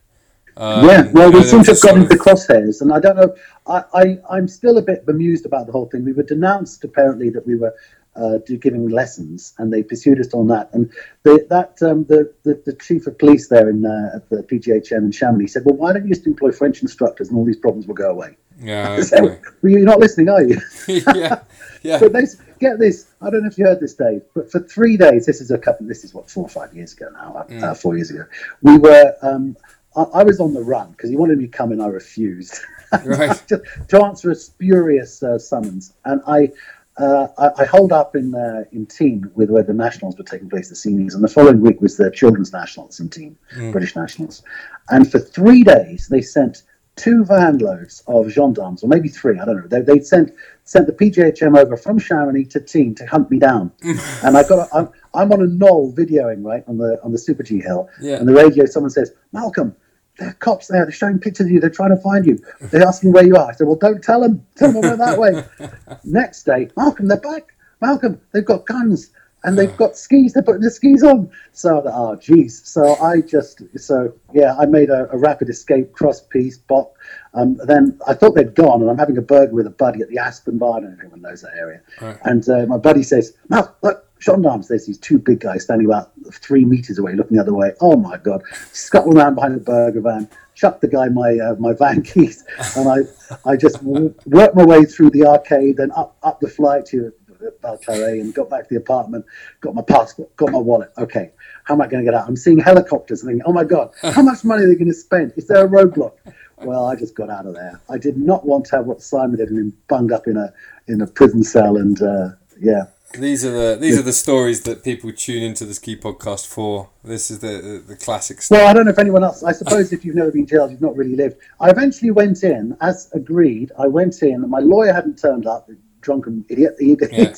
Um, 0.60 0.86
yeah, 0.86 1.10
well, 1.14 1.32
we 1.32 1.42
seem 1.44 1.64
to 1.64 1.72
have 1.72 1.82
gotten 1.82 2.02
into 2.02 2.18
the 2.18 2.22
crosshairs, 2.22 2.82
and 2.82 2.92
I 2.92 3.00
don't 3.00 3.16
know. 3.16 3.34
I, 3.66 3.84
I, 3.94 4.18
I'm 4.30 4.48
still 4.50 4.78
a 4.78 4.82
bit 4.82 5.06
bemused 5.06 5.46
about 5.46 5.68
the 5.68 5.72
whole 5.72 5.86
thing. 5.86 6.04
We 6.04 6.12
were 6.12 6.24
denounced 6.24 6.84
apparently 6.84 7.30
that 7.30 7.48
we 7.48 7.56
were 7.56 7.74
uh, 8.18 8.40
giving 8.60 8.90
lessons, 8.90 9.54
and 9.58 9.72
they 9.72 9.84
pursued 9.84 10.20
us 10.20 10.34
on 10.34 10.48
that. 10.48 10.70
And 10.74 10.92
the, 11.24 11.46
that 11.50 11.82
um, 11.82 12.04
the, 12.06 12.34
the, 12.44 12.62
the 12.66 12.74
chief 12.74 13.08
of 13.08 13.18
police 13.18 13.48
there 13.48 13.70
in 13.70 13.86
uh, 13.86 14.18
at 14.18 14.30
the 14.30 14.44
PGHM 14.44 14.98
in 14.98 15.12
Chamonix 15.12 15.54
said, 15.54 15.64
"Well, 15.64 15.76
why 15.76 15.94
don't 15.94 16.04
you 16.04 16.14
just 16.14 16.28
employ 16.28 16.52
French 16.52 16.82
instructors, 16.82 17.30
and 17.30 17.38
all 17.38 17.46
these 17.46 17.58
problems 17.58 17.88
will 17.88 17.96
go 17.96 18.12
away?" 18.12 18.36
Yeah. 18.62 19.02
Okay. 19.14 19.40
well, 19.62 19.72
you're 19.72 19.82
not 19.82 20.00
listening, 20.00 20.28
are 20.28 20.44
you? 20.44 20.60
yeah. 20.88 21.42
Yeah. 21.82 22.00
but 22.00 22.12
this, 22.12 22.36
get 22.60 22.78
this. 22.78 23.08
I 23.22 23.30
don't 23.30 23.44
know 23.44 23.48
if 23.48 23.58
you 23.58 23.66
heard 23.66 23.80
this, 23.80 23.94
Dave, 23.94 24.24
but 24.36 24.52
for 24.52 24.60
three 24.60 24.98
days, 24.98 25.26
this 25.26 25.40
is 25.40 25.52
a 25.52 25.58
couple. 25.58 25.88
This 25.88 26.04
is 26.04 26.14
what 26.14 26.30
four 26.30 26.44
or 26.44 26.50
five 26.50 26.74
years 26.74 26.92
ago 26.92 27.08
now, 27.14 27.36
uh, 27.38 27.46
mm. 27.46 27.78
four 27.78 27.96
years 27.96 28.12
ago. 28.12 28.26
We 28.62 28.78
were. 28.78 29.16
Um, 29.22 29.56
I, 29.96 30.04
I 30.04 30.24
was 30.24 30.40
on 30.40 30.54
the 30.54 30.62
run 30.62 30.92
because 30.92 31.10
he 31.10 31.16
wanted 31.16 31.38
me 31.38 31.46
to 31.46 31.52
come 31.52 31.72
and 31.72 31.82
I 31.82 31.88
refused. 31.88 32.56
Right. 33.06 33.36
to, 33.50 33.62
to, 33.90 34.04
answer 34.04 34.32
a 34.32 34.36
spurious 34.36 35.22
uh, 35.22 35.38
summons. 35.38 35.94
And 36.06 36.24
I, 36.26 36.50
uh, 36.98 37.28
I, 37.38 37.62
I 37.62 37.66
holed 37.66 37.92
up 37.92 38.16
in 38.16 38.34
uh, 38.34 38.64
in 38.72 38.88
Tignes 38.88 39.32
with 39.36 39.52
where 39.52 39.62
the 39.62 39.74
nationals 39.74 40.18
were 40.18 40.24
taking 40.24 40.50
place, 40.50 40.70
the 40.70 40.76
seniors, 40.76 41.14
and 41.14 41.24
the 41.24 41.28
following 41.28 41.62
week 41.62 41.82
was 41.82 41.98
the 41.98 42.10
children's 42.10 42.52
nationals 42.52 43.00
in 43.00 43.10
team, 43.10 43.38
mm. 43.56 43.72
British 43.72 43.96
nationals. 43.96 44.42
And 44.90 45.10
for 45.12 45.20
three 45.20 45.64
days, 45.64 46.08
they 46.08 46.22
sent 46.22 46.64
two 47.00 47.24
van 47.24 47.58
loads 47.60 48.04
of 48.08 48.30
gendarmes, 48.30 48.84
or 48.84 48.88
maybe 48.88 49.08
three, 49.08 49.40
I 49.40 49.46
don't 49.46 49.56
know. 49.56 49.68
They, 49.68 49.82
they 49.82 50.00
sent 50.02 50.32
sent 50.66 50.86
the 50.86 50.94
PGHM 50.94 51.58
over 51.58 51.78
from 51.78 51.98
Chamonix 51.98 52.50
to 52.50 52.60
Tignes 52.60 52.98
to 52.98 53.06
hunt 53.06 53.32
me 53.32 53.40
down. 53.40 53.72
and 53.82 54.38
I 54.38 54.48
got, 54.48 54.68
a, 54.68 54.76
I'm, 54.76 54.90
I'm 55.14 55.32
on 55.32 55.42
a 55.42 55.48
knoll 55.48 55.94
videoing 55.94 56.44
right 56.44 56.64
on 56.68 56.78
the 56.78 57.00
on 57.02 57.14
the 57.14 57.18
Super 57.18 57.42
G 57.42 57.62
hill, 57.62 57.90
yeah. 58.02 58.18
and 58.18 58.28
the 58.28 58.34
radio 58.34 58.66
someone 58.66 58.92
says, 58.92 59.14
Malcolm, 59.32 59.76
there 60.18 60.30
are 60.30 60.34
cops 60.34 60.68
there. 60.68 60.84
They're 60.84 60.92
showing 60.92 61.20
pictures 61.20 61.46
of 61.46 61.52
you. 61.54 61.62
They're 61.62 61.70
trying 61.70 61.96
to 61.96 62.02
find 62.02 62.26
you. 62.26 62.38
They're 62.60 62.86
asking 62.86 63.14
where 63.14 63.26
you 63.26 63.38
are. 63.38 63.50
I 63.50 63.54
said, 63.54 63.66
well, 63.66 63.78
don't 63.78 64.04
tell 64.04 64.20
them. 64.20 64.46
Tell 64.58 64.74
them 64.74 64.84
I 64.84 64.90
went 64.90 65.00
that 65.00 65.18
way. 65.18 65.70
Next 66.04 66.44
day, 66.44 66.70
Malcolm, 66.76 67.08
they're 67.08 67.18
back. 67.18 67.56
Malcolm, 67.82 68.20
they've 68.34 68.44
got 68.44 68.66
guns 68.66 69.12
and 69.44 69.58
they've 69.58 69.76
got 69.78 69.96
skis. 69.96 70.34
They're 70.34 70.44
putting 70.44 70.62
the 70.62 70.72
skis 70.72 71.04
on. 71.04 71.30
So, 71.52 71.82
oh, 71.86 72.16
geez. 72.16 72.62
So 72.68 72.96
I 72.96 73.22
just, 73.22 73.62
so 73.78 74.14
yeah, 74.34 74.56
I 74.58 74.66
made 74.66 74.90
a, 74.90 75.10
a 75.12 75.18
rapid 75.18 75.50
escape 75.50 75.94
cross 75.94 76.22
piece 76.22 76.58
bot. 76.58 76.92
Um, 77.34 77.60
then 77.66 78.00
I 78.08 78.14
thought 78.14 78.36
they'd 78.36 78.56
gone, 78.56 78.82
and 78.82 78.90
I'm 78.90 78.98
having 78.98 79.18
a 79.18 79.22
burger 79.22 79.54
with 79.54 79.68
a 79.68 79.72
buddy 79.72 80.02
at 80.02 80.10
the 80.10 80.18
Aspen 80.18 80.58
Bar. 80.58 80.78
I 80.78 80.80
don't 80.82 80.90
know 80.90 80.96
if 80.96 81.00
anyone 81.02 81.22
knows 81.22 81.42
that 81.42 81.54
area. 81.58 81.82
Right. 82.02 82.18
And 82.26 82.48
uh, 82.50 82.66
my 82.66 82.78
buddy 82.78 83.04
says, 83.04 83.34
Mal, 83.50 83.76
look, 83.82 84.06
gendarmes, 84.20 84.68
there's 84.68 84.86
these 84.86 84.98
two 84.98 85.18
big 85.18 85.40
guys 85.40 85.64
standing 85.64 85.88
about 85.88 86.12
three 86.32 86.66
meters 86.66 87.00
away, 87.00 87.16
looking 87.16 87.38
the 87.38 87.42
other 87.44 87.54
way. 87.54 87.74
Oh 87.82 87.96
my 87.96 88.18
god! 88.18 88.42
Scuttle 88.72 89.18
around 89.18 89.36
behind 89.36 89.56
the 89.56 89.62
burger 89.62 90.02
van, 90.02 90.30
chuck 90.56 90.82
the 90.82 90.88
guy 90.88 91.08
my 91.10 91.38
uh, 91.38 91.56
my 91.56 91.74
van 91.74 92.02
keys, 92.04 92.44
and 92.76 92.90
I 92.90 93.50
I 93.50 93.56
just 93.56 93.82
worked 93.84 94.56
my 94.56 94.66
way 94.66 94.86
through 94.86 95.12
the 95.12 95.26
arcade, 95.26 95.78
then 95.78 95.92
up 95.96 96.18
up 96.24 96.40
the 96.40 96.50
flight 96.50 96.86
to 96.88 97.14
Val 97.62 97.78
Claret, 97.78 98.20
and 98.20 98.34
got 98.34 98.50
back 98.50 98.68
to 98.68 98.74
the 98.74 98.80
apartment. 98.80 99.26
Got 99.62 99.76
my 99.76 99.82
passport, 99.82 100.36
got 100.36 100.52
my 100.52 100.58
wallet. 100.58 100.92
Okay, 100.98 101.32
how 101.64 101.74
am 101.74 101.82
I 101.82 101.88
going 101.88 102.04
to 102.04 102.12
get 102.12 102.20
out? 102.20 102.28
I'm 102.28 102.36
seeing 102.36 102.60
helicopters, 102.60 103.22
I'm 103.22 103.30
thinking, 103.30 103.44
oh 103.46 103.54
my 103.54 103.64
god, 103.64 103.92
how 104.02 104.22
much 104.22 104.44
money 104.44 104.64
are 104.64 104.68
they 104.68 104.76
going 104.76 104.88
to 104.88 104.94
spend? 104.94 105.34
Is 105.38 105.48
there 105.48 105.66
a 105.66 105.70
roadblock? 105.70 106.14
Well, 106.62 106.88
I 106.88 106.96
just 106.96 107.16
got 107.16 107.30
out 107.30 107.46
of 107.46 107.54
there. 107.54 107.80
I 107.90 107.98
did 107.98 108.18
not 108.18 108.46
want 108.46 108.66
to 108.66 108.78
have 108.78 108.86
what 108.86 109.02
Simon 109.02 109.38
did 109.38 109.50
and 109.50 109.58
been 109.58 109.78
bunged 109.88 110.12
up 110.12 110.28
in 110.28 110.38
a 110.38 110.54
in 110.88 111.02
a 111.02 111.08
prison 111.08 111.44
cell, 111.44 111.78
and 111.78 112.02
uh, 112.02 112.30
yeah. 112.60 112.86
These 113.18 113.44
are 113.44 113.52
the 113.52 113.78
these 113.80 113.96
yeah. 113.96 114.02
are 114.02 114.04
the 114.04 114.14
stories 114.14 114.62
that 114.64 114.84
people 114.84 115.12
tune 115.12 115.42
into 115.42 115.66
the 115.66 115.74
ski 115.74 115.96
podcast 115.96 116.46
for. 116.46 116.90
This 117.04 117.32
is 117.32 117.40
the 117.40 117.48
the, 117.48 117.84
the 117.88 117.96
classic 117.96 118.42
stuff. 118.42 118.58
Well, 118.58 118.68
I 118.68 118.74
don't 118.74 118.86
know 118.86 118.92
if 118.92 119.00
anyone 119.00 119.24
else. 119.24 119.42
I 119.42 119.52
suppose 119.52 119.92
if 119.92 120.06
you've 120.06 120.16
never 120.16 120.32
been 120.32 120.46
jailed, 120.46 120.70
you've 120.70 120.82
not 120.82 120.96
really 120.96 121.16
lived. 121.16 121.38
I 121.60 121.70
eventually 121.70 122.12
went 122.12 122.44
in, 122.44 122.78
as 122.82 123.10
agreed. 123.14 123.72
I 123.80 123.88
went 123.88 124.22
in. 124.22 124.48
My 124.50 124.60
lawyer 124.60 124.94
hadn't 124.94 125.18
turned 125.18 125.48
up. 125.48 125.70
Drunken 126.02 126.46
idiot. 126.50 126.76
idiot. 126.80 127.10
Yeah. 127.12 127.34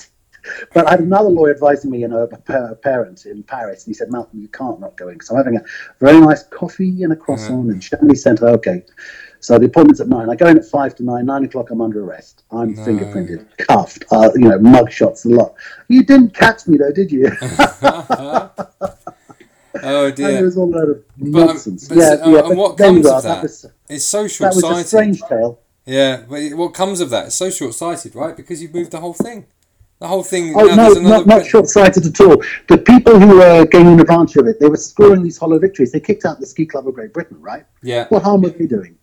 but 0.74 0.88
I 0.88 0.92
had 0.92 1.02
another 1.02 1.30
lawyer 1.30 1.52
advising 1.54 1.92
me, 1.92 2.00
you 2.00 2.08
know, 2.08 2.28
a 2.48 2.76
parent 2.76 3.26
in 3.26 3.44
Paris, 3.44 3.86
and 3.86 3.92
he 3.92 3.98
said, 3.98 4.12
"Malcolm, 4.12 4.40
you 4.42 4.48
can't 4.48 4.80
not 4.80 4.98
go 4.98 5.10
in 5.10 5.16
because 5.16 5.30
I'm 5.30 5.38
having 5.38 5.58
a 5.58 5.64
very 6.00 6.20
nice 6.20 6.44
coffee 6.44 7.04
and 7.04 7.14
a 7.14 7.16
croissant 7.16 7.68
mm-hmm. 7.68 7.72
in 7.72 7.80
Chamonix 7.80 8.22
Centre." 8.22 8.48
Okay, 8.50 8.84
so 9.40 9.58
the 9.58 9.66
appointment's 9.66 10.02
at 10.02 10.08
nine. 10.08 10.30
I 10.30 10.36
go 10.36 10.48
in 10.48 10.58
at 10.58 10.66
five 10.66 10.96
to 10.96 11.04
nine. 11.04 11.26
Nine 11.26 11.46
o'clock, 11.46 11.70
I'm 11.72 11.82
under 11.82 12.04
arrest. 12.04 12.44
I'm 12.52 12.76
no. 12.76 12.86
fingerprinted, 12.86 13.46
cuffed, 13.58 14.06
uh, 14.12 14.30
you 14.36 14.50
know, 14.50 14.60
mug 14.60 14.92
shots, 14.92 15.26
a 15.26 15.30
lot. 15.30 15.56
You 15.88 16.04
didn't 16.04 16.34
catch 16.34 16.68
me 16.68 16.78
though, 16.78 16.92
did 16.92 17.12
you? 17.12 17.32
oh 19.84 20.12
dear! 20.12 20.30
And 20.30 20.38
it 20.38 20.44
was 20.44 20.58
all 20.58 20.74
a 20.74 20.76
load 20.76 20.90
of 20.90 21.04
nonsense. 21.18 21.88
But, 21.88 21.96
but, 21.96 22.02
yeah, 22.02 22.26
uh, 22.26 22.30
yeah. 22.30 22.50
And 22.50 22.58
what 22.58 22.78
comes 22.78 23.06
of 23.06 23.24
that? 23.24 23.36
that 23.36 23.44
was, 23.44 23.66
it's 23.90 24.06
so 24.06 24.28
short-sighted. 24.28 24.64
That 24.64 24.70
was 24.70 24.86
a 24.86 24.88
strange 24.88 25.22
tale. 25.22 25.60
Yeah, 25.86 26.24
but 26.30 26.54
what 26.54 26.74
comes 26.74 27.02
of 27.02 27.10
that? 27.10 27.28
It's 27.28 27.36
so 27.36 27.50
short-sighted, 27.50 28.16
right? 28.16 28.38
Because 28.38 28.62
you've 28.62 28.74
moved 28.74 28.92
the 28.92 29.00
whole 29.00 29.14
thing. 29.14 29.46
The 30.00 30.08
whole 30.08 30.24
thing. 30.24 30.54
Oh 30.56 30.66
no, 30.66 30.94
not, 30.94 31.28
not 31.28 31.46
short-sighted 31.46 32.06
at 32.06 32.22
all. 32.22 32.44
The 32.68 32.78
people 32.78 33.20
who 33.20 33.38
were 33.38 33.66
gaining 33.66 34.00
advantage 34.00 34.36
of 34.38 34.48
it, 34.48 34.60
they 34.60 34.68
were 34.68 34.78
scoring 34.78 35.22
these 35.22 35.38
hollow 35.38 35.60
victories. 35.60 35.92
They 35.92 36.00
kicked 36.00 36.26
out 36.26 36.40
the 36.40 36.46
Ski 36.46 36.66
Club 36.66 36.88
of 36.88 36.96
Great 36.96 37.14
Britain, 37.14 37.40
right? 37.40 37.66
Yeah. 37.84 38.08
What 38.10 38.24
harm 38.24 38.42
were 38.42 38.50
they 38.50 38.66
doing? 38.66 38.98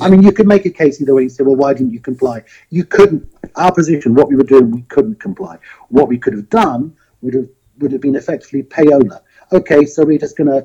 I 0.00 0.08
mean, 0.08 0.22
you 0.22 0.32
could 0.32 0.46
make 0.46 0.64
a 0.64 0.70
case 0.70 1.00
either 1.00 1.14
way. 1.14 1.24
You 1.24 1.28
say, 1.28 1.44
well, 1.44 1.56
why 1.56 1.74
didn't 1.74 1.92
you 1.92 2.00
comply? 2.00 2.44
You 2.70 2.84
couldn't. 2.84 3.30
Our 3.56 3.74
position, 3.74 4.14
what 4.14 4.28
we 4.28 4.36
were 4.36 4.44
doing, 4.44 4.70
we 4.70 4.82
couldn't 4.82 5.20
comply. 5.20 5.58
What 5.88 6.08
we 6.08 6.18
could 6.18 6.34
have 6.34 6.48
done 6.50 6.96
would 7.20 7.34
have 7.34 7.48
would 7.78 7.92
have 7.92 8.00
been 8.00 8.16
effectively 8.16 8.62
payola. 8.62 9.20
Okay, 9.52 9.84
so 9.84 10.04
we're 10.04 10.18
just 10.18 10.36
going 10.36 10.48
to 10.48 10.64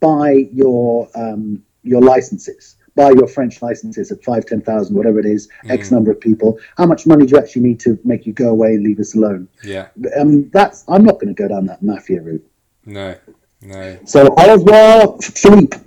buy 0.00 0.48
your 0.52 1.08
um, 1.14 1.62
your 1.82 2.02
licenses, 2.02 2.73
buy 2.94 3.10
your 3.10 3.26
French 3.26 3.60
licenses 3.62 4.12
at 4.12 4.22
five, 4.22 4.46
ten 4.46 4.60
thousand, 4.60 4.96
whatever 4.96 5.18
it 5.18 5.26
is, 5.26 5.48
mm. 5.64 5.70
X 5.70 5.90
number 5.90 6.10
of 6.10 6.20
people. 6.20 6.58
How 6.76 6.86
much 6.86 7.06
money 7.06 7.26
do 7.26 7.32
you 7.32 7.38
actually 7.38 7.62
need 7.62 7.80
to 7.80 7.98
make 8.04 8.26
you 8.26 8.32
go 8.32 8.50
away 8.50 8.74
and 8.74 8.84
leave 8.84 9.00
us 9.00 9.14
alone? 9.14 9.48
Yeah. 9.62 9.88
Um, 10.18 10.50
that's. 10.50 10.84
I'm 10.88 11.04
not 11.04 11.14
going 11.14 11.34
to 11.34 11.34
go 11.34 11.48
down 11.48 11.66
that 11.66 11.82
mafia 11.82 12.22
route. 12.22 12.46
No. 12.84 13.16
No. 13.62 13.98
So 14.04 14.34
au 14.36 14.54
revoir, 14.54 15.18
Philippe 15.22 15.78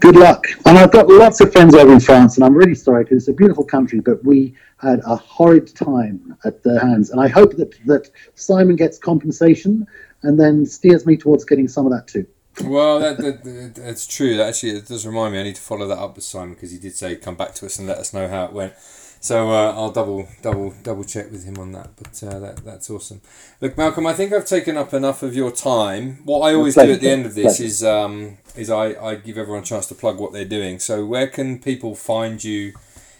good 0.00 0.16
luck. 0.16 0.46
And 0.64 0.78
I've 0.78 0.92
got 0.92 1.08
lots 1.08 1.40
of 1.40 1.52
friends 1.52 1.74
over 1.74 1.92
in 1.92 2.00
France, 2.00 2.36
and 2.36 2.44
I'm 2.44 2.54
really 2.54 2.74
sorry 2.74 3.04
because 3.04 3.18
it's 3.18 3.28
a 3.28 3.32
beautiful 3.32 3.64
country, 3.64 4.00
but 4.00 4.24
we 4.24 4.54
had 4.78 5.00
a 5.06 5.16
horrid 5.16 5.74
time 5.74 6.36
at 6.44 6.62
their 6.62 6.78
hands. 6.78 7.10
And 7.10 7.20
I 7.20 7.28
hope 7.28 7.56
that, 7.56 7.74
that 7.86 8.10
Simon 8.34 8.76
gets 8.76 8.98
compensation 8.98 9.86
and 10.22 10.38
then 10.38 10.66
steers 10.66 11.06
me 11.06 11.16
towards 11.16 11.44
getting 11.44 11.68
some 11.68 11.86
of 11.86 11.92
that 11.92 12.08
too. 12.08 12.26
Well, 12.64 13.00
that, 13.00 13.18
that, 13.18 13.74
that's 13.76 14.06
true. 14.06 14.40
Actually, 14.40 14.72
it 14.78 14.86
does 14.86 15.06
remind 15.06 15.34
me. 15.34 15.40
I 15.40 15.42
need 15.42 15.56
to 15.56 15.60
follow 15.62 15.86
that 15.88 15.98
up 15.98 16.16
with 16.16 16.24
Simon 16.24 16.54
because 16.54 16.70
he 16.70 16.78
did 16.78 16.96
say 16.96 17.16
come 17.16 17.34
back 17.34 17.54
to 17.56 17.66
us 17.66 17.78
and 17.78 17.86
let 17.86 17.98
us 17.98 18.14
know 18.14 18.28
how 18.28 18.44
it 18.44 18.52
went. 18.52 18.72
So 19.20 19.50
uh, 19.50 19.72
I'll 19.72 19.90
double 19.90 20.28
double 20.42 20.72
double 20.82 21.04
check 21.04 21.30
with 21.32 21.44
him 21.44 21.58
on 21.58 21.72
that. 21.72 21.90
But 21.96 22.22
uh, 22.22 22.38
that 22.38 22.64
that's 22.64 22.88
awesome. 22.90 23.20
Look, 23.60 23.76
Malcolm, 23.76 24.06
I 24.06 24.12
think 24.12 24.32
I've 24.32 24.46
taken 24.46 24.76
up 24.76 24.94
enough 24.94 25.22
of 25.22 25.34
your 25.34 25.50
time. 25.50 26.18
What 26.24 26.40
I 26.40 26.54
always 26.54 26.74
do 26.74 26.92
at 26.92 27.00
the 27.00 27.10
end 27.10 27.26
of 27.26 27.34
this 27.34 27.58
is 27.60 27.82
um, 27.82 28.38
is 28.54 28.70
I, 28.70 28.94
I 28.94 29.14
give 29.16 29.36
everyone 29.36 29.62
a 29.62 29.66
chance 29.66 29.86
to 29.88 29.94
plug 29.94 30.18
what 30.18 30.32
they're 30.32 30.44
doing. 30.44 30.78
So 30.78 31.04
where 31.04 31.26
can 31.26 31.58
people 31.58 31.94
find 31.94 32.42
you 32.42 32.74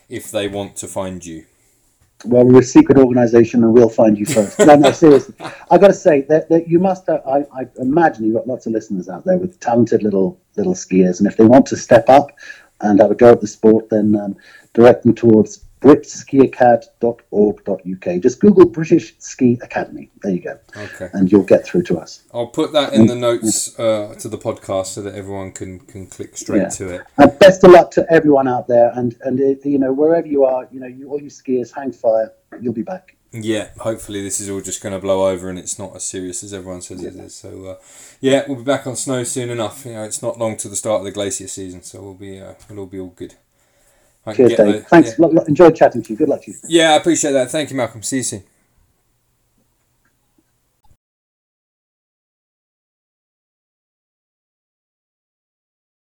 if 0.09 0.31
they 0.31 0.49
want 0.49 0.77
to 0.77 0.87
find 0.87 1.25
you? 1.25 1.45
Well, 2.25 2.45
we're 2.45 2.61
a 2.61 2.65
secret 2.65 2.99
organisation, 2.99 3.63
and 3.63 3.73
we'll 3.73 3.89
find 3.89 4.19
you 4.19 4.27
first. 4.27 4.59
no, 4.59 4.75
no, 4.75 4.91
seriously. 4.91 5.35
I've 5.71 5.81
got 5.81 5.89
to 5.89 5.95
say 5.95 6.23
that, 6.23 6.49
that 6.49 6.69
you 6.69 6.79
must. 6.79 7.07
Have, 7.07 7.23
I, 7.27 7.45
I 7.53 7.67
imagine 7.79 8.25
you've 8.25 8.35
got 8.35 8.47
lots 8.47 8.67
of 8.67 8.73
listeners 8.73 9.09
out 9.09 9.25
there 9.25 9.37
with 9.37 9.61
talented 9.61 10.03
little 10.03 10.41
little 10.57 10.75
skiers, 10.75 11.19
and 11.19 11.27
if 11.27 11.37
they 11.37 11.45
want 11.45 11.67
to 11.67 11.77
step 11.77 12.09
up 12.09 12.31
and 12.81 13.01
have 13.01 13.11
a 13.11 13.15
go 13.15 13.33
at 13.33 13.41
the 13.41 13.47
sport, 13.47 13.91
then 13.91 14.17
um, 14.17 14.37
direct 14.73 15.03
them 15.03 15.15
towards 15.15 15.66
britskiacad.org.uk. 15.81 18.23
Just 18.23 18.41
Google 18.41 18.67
British 18.67 19.15
Ski 19.19 19.59
Academy. 19.63 20.11
There 20.23 20.33
you 20.33 20.41
go. 20.41 20.59
Okay. 20.77 21.09
And 21.13 21.31
you'll 21.31 21.43
get 21.43 21.67
through 21.67 21.83
to 21.85 21.99
us. 21.99 22.25
I'll 22.33 22.49
put 22.49 22.73
that 22.73 22.95
in 22.95 23.07
the 23.07 23.15
notes 23.15 23.79
uh, 23.79 24.15
to 24.19 24.29
the 24.29 24.39
podcast 24.39 24.87
so 24.87 25.03
that 25.03 25.15
everyone 25.15 25.53
can, 25.53 25.81
can 25.81 26.07
click 26.07 26.37
straight 26.37 26.63
yeah. 26.63 26.69
to 26.71 26.95
it. 26.95 27.03
And 27.19 27.39
best 27.39 27.63
of 27.65 27.73
luck 27.73 27.91
to 27.93 28.07
everyone 28.11 28.49
out 28.49 28.69
there. 28.69 28.91
And, 28.95 29.15
and 29.23 29.39
it, 29.39 29.65
you 29.65 29.79
know, 29.79 29.93
wherever 29.93 30.27
you 30.27 30.45
are, 30.45 30.67
you 30.73 30.81
know, 30.81 30.87
you, 30.87 31.09
all 31.09 31.21
you 31.21 31.31
skiers, 31.31 31.75
hang 31.75 31.93
fire. 31.93 32.33
You'll 32.61 32.73
be 32.73 32.83
back. 32.83 33.17
Yeah, 33.33 33.71
hopefully 33.79 34.23
this 34.23 34.41
is 34.41 34.49
all 34.49 34.61
just 34.61 34.83
going 34.83 34.95
to 34.95 35.01
blow 35.01 35.29
over 35.29 35.51
and 35.51 35.59
it's 35.59 35.79
not 35.79 35.95
as 35.95 36.05
serious 36.05 36.43
as 36.43 36.55
everyone 36.55 36.81
says 36.81 37.03
yeah. 37.03 37.09
it 37.09 37.17
is. 37.17 37.35
So, 37.35 37.67
uh, 37.67 37.77
yeah, 38.21 38.45
we'll 38.47 38.59
be 38.59 38.65
back 38.65 38.87
on 38.87 38.97
snow 38.97 39.25
soon 39.25 39.51
enough. 39.51 39.85
You 39.85 39.93
know, 39.93 40.05
it's 40.05 40.23
not 40.23 40.39
long 40.39 40.57
to 40.59 40.69
the 40.69 40.77
start 40.77 41.01
of 41.01 41.05
the 41.05 41.13
glacier 41.13 41.49
season, 41.49 41.83
so 41.83 42.01
we'll 42.01 42.15
be 42.15 42.41
uh, 42.41 42.55
we'll 42.71 42.81
all 42.81 42.87
be 42.87 43.01
all 43.01 43.09
good. 43.09 43.35
Cheers, 44.35 44.57
Dave. 44.57 44.87
Thanks. 44.87 45.19
Yeah. 45.19 45.27
Enjoyed 45.47 45.77
chatting 45.77 46.03
to 46.03 46.11
you. 46.13 46.17
Good 46.17 46.29
luck 46.29 46.43
to 46.43 46.51
you. 46.51 46.57
Yeah, 46.69 46.93
I 46.93 46.97
appreciate 46.97 47.33
that. 47.33 47.51
Thank 47.51 47.71
you, 47.71 47.77
Malcolm. 47.77 48.03
See 48.03 48.19
you 48.19 48.23
soon. 48.23 48.43